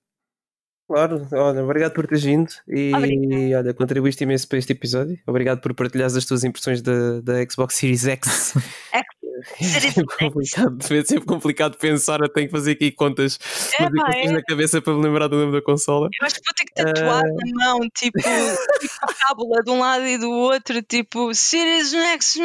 Claro, 0.90 1.24
olha, 1.32 1.62
obrigado 1.62 1.93
por 1.93 2.05
teres 2.05 2.24
vindo 2.24 2.51
e 2.66 2.93
obrigado. 2.93 3.64
olha, 3.64 3.74
contribuíste 3.74 4.24
imenso 4.24 4.48
para 4.48 4.59
este 4.59 4.72
episódio. 4.72 5.16
Obrigado 5.24 5.60
por 5.60 5.72
partilhares 5.72 6.16
as 6.16 6.24
tuas 6.24 6.43
impressões 6.43 6.82
da, 6.82 7.20
da 7.20 7.48
Xbox 7.48 7.77
Series 7.77 8.09
X. 8.09 8.55
É 9.60 9.80
sempre 9.92 10.16
complicado, 10.16 10.78
é 10.80 11.04
sempre 11.04 11.26
complicado 11.26 11.76
pensar, 11.76 12.20
eu 12.20 12.28
tenho 12.28 12.46
que 12.46 12.52
fazer 12.52 12.72
aqui 12.72 12.90
contas, 12.90 13.38
é, 13.78 13.84
pá, 13.84 14.10
é. 14.14 14.30
na 14.30 14.42
cabeça 14.42 14.80
para 14.80 14.94
me 14.94 15.02
lembrar 15.02 15.28
do 15.28 15.36
nome 15.36 15.52
da 15.52 15.62
consola. 15.62 16.08
Eu 16.20 16.26
acho 16.26 16.36
que 16.36 16.42
vou 16.44 16.54
ter 16.54 16.64
que 16.64 16.74
tatuar 16.74 17.22
uh... 17.22 17.36
na 17.36 17.64
mão, 17.64 17.80
tipo, 17.94 18.18
tipo 18.80 18.94
a 19.02 19.28
cábula 19.28 19.62
de 19.62 19.70
um 19.70 19.80
lado 19.80 20.06
e 20.06 20.18
do 20.18 20.30
outro, 20.30 20.82
tipo 20.82 21.34
Series 21.34 21.92
X. 21.92 22.36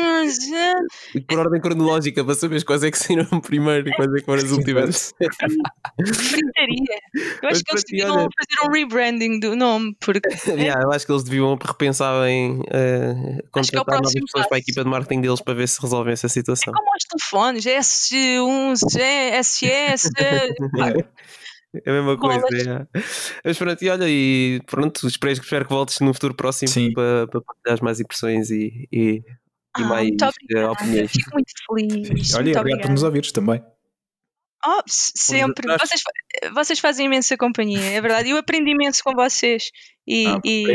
E 1.13 1.22
por 1.22 1.39
ordem 1.39 1.61
cronológica, 1.61 2.23
para 2.23 2.35
saberes 2.35 2.63
quais 2.63 2.84
é 2.84 2.91
que 2.91 2.97
saíram 2.97 3.39
primeiro 3.41 3.89
e 3.89 3.95
quais 3.95 4.13
é 4.13 4.19
que 4.19 4.26
foram 4.26 4.43
as 4.43 4.51
últimas. 4.51 5.13
Brincaria. 5.97 6.99
Eu 7.15 7.49
acho 7.49 7.61
Mas 7.61 7.61
que 7.61 7.72
eles 7.72 7.84
deviam 7.89 8.15
olha... 8.15 8.30
fazer 8.35 8.67
um 8.67 8.72
rebranding 8.72 9.39
do 9.39 9.55
nome, 9.55 9.95
porque. 9.99 10.27
yeah, 10.47 10.81
eu 10.84 10.91
acho 10.91 11.05
que 11.05 11.11
eles 11.11 11.23
deviam 11.23 11.55
repensar 11.55 12.27
em 12.27 12.59
uh, 12.59 13.43
contratar 13.51 13.95
novas 13.95 14.13
pessoas 14.13 14.31
passo. 14.34 14.49
para 14.49 14.57
a 14.57 14.59
equipa 14.59 14.84
de 14.84 14.89
marketing 14.89 15.22
deles 15.22 15.41
para 15.41 15.53
ver 15.53 15.67
se 15.67 15.81
resolvem 15.81 16.13
essa 16.13 16.27
situação. 16.27 16.73
É 16.73 16.81
os 16.95 17.03
telefones, 17.03 17.66
S1, 17.66 18.76
SS. 19.44 20.10
É 21.86 21.90
a 21.90 21.94
mesma 21.94 22.18
coisa. 22.18 22.88
É. 22.94 22.99
Mas 23.44 23.57
pronto, 23.57 23.84
e 23.84 23.90
olha, 23.90 24.06
e 24.07 24.62
pronto, 24.66 25.07
espero, 25.07 25.34
espero 25.34 25.66
que 25.66 25.74
voltes 25.74 25.99
no 25.99 26.14
futuro 26.14 26.34
próximo 26.34 26.70
Sim. 26.70 26.94
para, 26.94 27.28
para 27.28 27.41
partilhar 27.41 27.84
mais 27.84 27.99
impressões 27.99 28.49
e, 28.49 28.88
e, 28.91 29.24
ah, 29.76 29.82
e 29.82 29.84
mais 29.84 30.10
uh, 30.10 30.72
opiniões. 30.72 31.12
Fico 31.12 31.32
muito 31.34 31.52
feliz. 31.68 32.34
Olha, 32.34 32.44
muito 32.44 32.60
obrigado 32.60 32.82
por 32.82 32.91
nos 32.91 33.03
ouvires 33.03 33.32
também. 33.32 33.62
Oh, 34.68 34.82
sempre. 34.88 35.68
Vocês, 35.78 36.02
vocês 36.54 36.80
fazem 36.80 37.06
imensa 37.06 37.38
companhia, 37.38 37.80
é 37.80 38.02
verdade. 38.02 38.30
Eu 38.30 38.38
aprendi 38.38 38.72
imenso 38.72 39.04
com 39.04 39.14
vocês. 39.14 39.70
E, 40.08 40.28
ah, 40.28 40.40
e, 40.44 40.66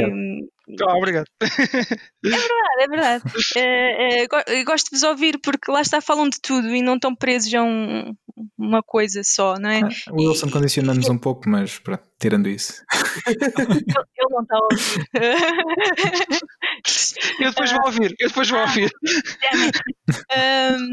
Oh, 0.83 0.97
obrigado. 0.97 1.27
É 1.41 1.47
verdade, 2.29 2.81
é 2.81 2.89
verdade. 2.89 3.25
É, 3.57 4.23
é, 4.23 4.65
gosto 4.65 4.91
de 4.91 4.97
vos 4.97 5.03
ouvir 5.03 5.39
porque 5.43 5.71
lá 5.71 5.81
está, 5.81 6.01
falam 6.01 6.29
de 6.29 6.41
tudo 6.41 6.69
e 6.75 6.83
não 6.83 6.95
estão 6.95 7.15
presos 7.15 7.53
a 7.55 7.63
um, 7.63 8.15
uma 8.59 8.83
coisa 8.83 9.23
só, 9.25 9.59
não 9.59 9.71
é? 9.71 9.81
Ah, 9.81 9.89
o 10.13 10.29
Wilson 10.29 10.51
condiciona-nos 10.51 11.09
um 11.09 11.19
pouco, 11.19 11.49
mas 11.49 11.79
pronto, 11.79 12.03
tirando 12.19 12.49
isso. 12.49 12.83
ele, 13.27 13.45
ele 13.45 14.31
não 14.31 14.43
está 14.43 14.57
a 14.57 14.69
ouvir. 14.71 15.09
eu 17.41 17.51
depois 17.51 17.73
vou 17.73 17.87
ouvir, 17.87 18.15
eu 18.19 18.29
depois 18.29 18.49
vou 18.49 18.61
ouvir. 18.61 18.91
um, 20.33 20.89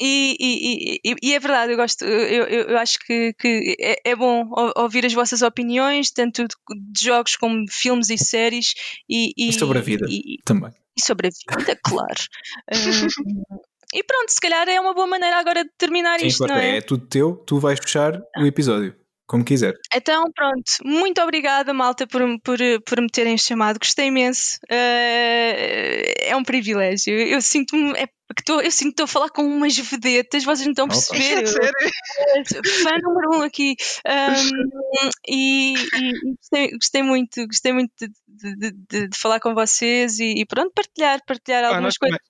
e, 0.00 0.36
e, 0.40 1.00
e, 1.04 1.14
e, 1.22 1.34
é 1.34 1.38
verdade, 1.38 1.72
eu 1.72 1.76
gosto, 1.76 2.04
eu, 2.04 2.46
eu 2.46 2.78
acho 2.78 2.98
que, 3.00 3.34
que 3.38 3.76
é, 3.78 4.10
é, 4.10 4.16
bom 4.16 4.48
ouvir 4.76 5.04
as 5.04 5.12
vossas 5.12 5.42
opiniões, 5.42 6.10
tanto 6.10 6.46
de 6.46 7.04
jogos 7.04 7.36
como 7.36 7.64
de 7.64 7.72
filmes 7.72 8.08
e 8.08 8.16
séries. 8.16 8.72
E, 9.08 9.32
e 9.36 9.52
sobre 9.52 9.78
a 9.78 9.82
vida 9.82 10.06
também. 10.44 10.72
E 10.96 11.02
sobre 11.02 11.28
a 11.28 11.30
vida, 11.30 11.78
claro. 11.84 12.20
um, 13.52 13.60
e 13.92 14.04
pronto, 14.04 14.30
se 14.30 14.40
calhar 14.40 14.68
é 14.68 14.80
uma 14.80 14.94
boa 14.94 15.06
maneira 15.06 15.36
agora 15.36 15.64
de 15.64 15.70
terminar 15.76 16.20
Sim, 16.20 16.26
isto, 16.26 16.46
não 16.46 16.56
é? 16.56 16.78
É 16.78 16.80
tudo 16.80 17.06
teu, 17.06 17.36
tu 17.46 17.58
vais 17.58 17.78
fechar 17.78 18.20
o 18.38 18.46
episódio. 18.46 18.94
Como 19.26 19.44
quiser. 19.44 19.74
Então, 19.94 20.24
pronto, 20.34 20.72
muito 20.84 21.20
obrigada, 21.22 21.72
malta, 21.72 22.04
por, 22.04 22.20
por, 22.42 22.58
por 22.84 23.00
me 23.00 23.06
terem 23.08 23.38
chamado. 23.38 23.78
Gostei 23.78 24.06
imenso. 24.06 24.58
Uh, 24.68 26.02
é 26.18 26.34
um 26.34 26.42
privilégio. 26.42 27.14
Eu, 27.14 27.28
eu 27.28 27.40
sinto-me. 27.40 27.92
É 27.92 28.08
porque 28.30 28.44
tô, 28.44 28.60
eu 28.60 28.70
sinto 28.70 28.84
que 28.84 28.90
estou 28.90 29.04
a 29.06 29.08
falar 29.08 29.28
com 29.30 29.42
umas 29.42 29.76
vedetas, 29.76 30.44
vocês 30.44 30.64
não 30.64 30.70
estão 30.70 30.84
a 30.84 30.88
perceber. 30.88 31.42
Eu, 31.42 32.62
fã 32.84 32.96
número 33.02 33.40
um 33.40 33.42
aqui. 33.42 33.74
Um, 34.06 35.10
e, 35.28 35.74
e 35.74 36.34
gostei, 36.36 36.70
gostei, 36.70 37.02
muito, 37.02 37.44
gostei 37.48 37.72
muito 37.72 37.92
de, 37.98 38.56
de, 38.56 38.70
de, 38.88 39.08
de 39.08 39.18
falar 39.18 39.40
com 39.40 39.52
vocês 39.52 40.20
e, 40.20 40.42
e, 40.42 40.46
pronto, 40.46 40.70
partilhar, 40.72 41.20
partilhar 41.26 41.64
ah, 41.64 41.68
algumas 41.70 41.98
coisas, 41.98 42.20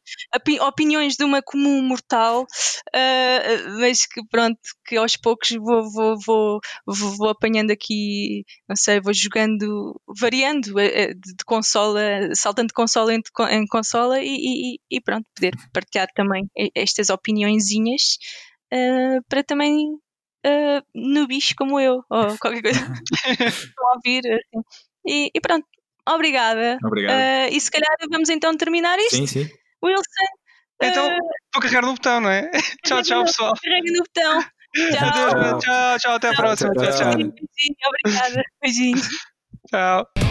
opiniões 0.62 1.16
de 1.16 1.24
uma 1.24 1.43
comum 1.43 1.82
mortal, 1.82 2.44
uh, 2.44 3.78
mas 3.78 4.06
que 4.06 4.27
pronto, 4.27 4.59
que 4.86 4.97
aos 4.97 5.18
poucos 5.18 5.51
vou, 5.51 5.90
vou, 5.93 6.16
vou, 6.24 6.60
vou, 6.86 7.16
vou 7.18 7.28
apanhando 7.28 7.72
aqui, 7.72 8.47
não 8.66 8.74
sei, 8.74 9.02
vou 9.02 9.12
jogando, 9.12 10.01
variando 10.18 10.81
eh, 10.81 11.12
de, 11.12 11.35
de 11.36 11.44
consola, 11.44 12.01
saltando 12.35 12.68
de 12.68 12.74
consola 12.74 13.14
em, 13.14 13.20
em 13.51 13.66
consola 13.66 14.18
e, 14.22 14.77
e, 14.77 14.78
e 14.90 15.01
pronto, 15.02 15.27
poder 15.35 15.55
partilhar 15.74 15.89
partilhar 15.90 16.08
também 16.14 16.48
estas 16.74 17.10
opiniõezinhas 17.10 18.18
uh, 18.72 19.22
para 19.28 19.42
também 19.42 19.92
uh, 20.46 20.82
nubis 20.94 21.52
como 21.52 21.80
eu, 21.80 22.02
ou 22.08 22.38
qualquer 22.38 22.62
coisa 22.62 22.92
estão 23.46 23.88
a 23.88 23.94
ouvir. 23.94 24.22
Assim. 24.26 24.64
E, 25.06 25.30
e, 25.34 25.40
pronto, 25.40 25.66
obrigada. 26.08 26.78
Obrigado. 26.84 27.16
Uh, 27.16 27.54
e 27.54 27.60
se 27.60 27.70
calhar 27.70 27.94
vamos 28.10 28.28
então 28.28 28.56
terminar 28.56 28.98
isto. 28.98 29.16
sim, 29.16 29.26
sim. 29.26 29.48
Wilson, 29.82 30.02
Então, 30.82 31.06
uh, 31.08 31.18
vou 31.54 31.62
carregar 31.62 31.82
no 31.82 31.94
botão, 31.94 32.20
não 32.20 32.30
é? 32.30 32.50
tchau, 32.84 33.02
tchau, 33.02 33.24
pessoal. 33.24 33.54
carrega 33.62 33.92
no 33.92 34.02
botão. 34.02 34.42
Tchau. 34.72 35.08
Adeus, 35.08 35.64
tchau, 35.64 35.98
tchau, 35.98 36.14
até 36.14 36.28
a 36.28 36.34
próxima. 36.34 36.72
Tchau, 36.74 36.92
tchau. 36.92 37.16
Beijinho, 37.16 37.34
obrigada. 37.88 38.42
Beijinhos. 38.62 39.08
Tchau. 39.68 40.30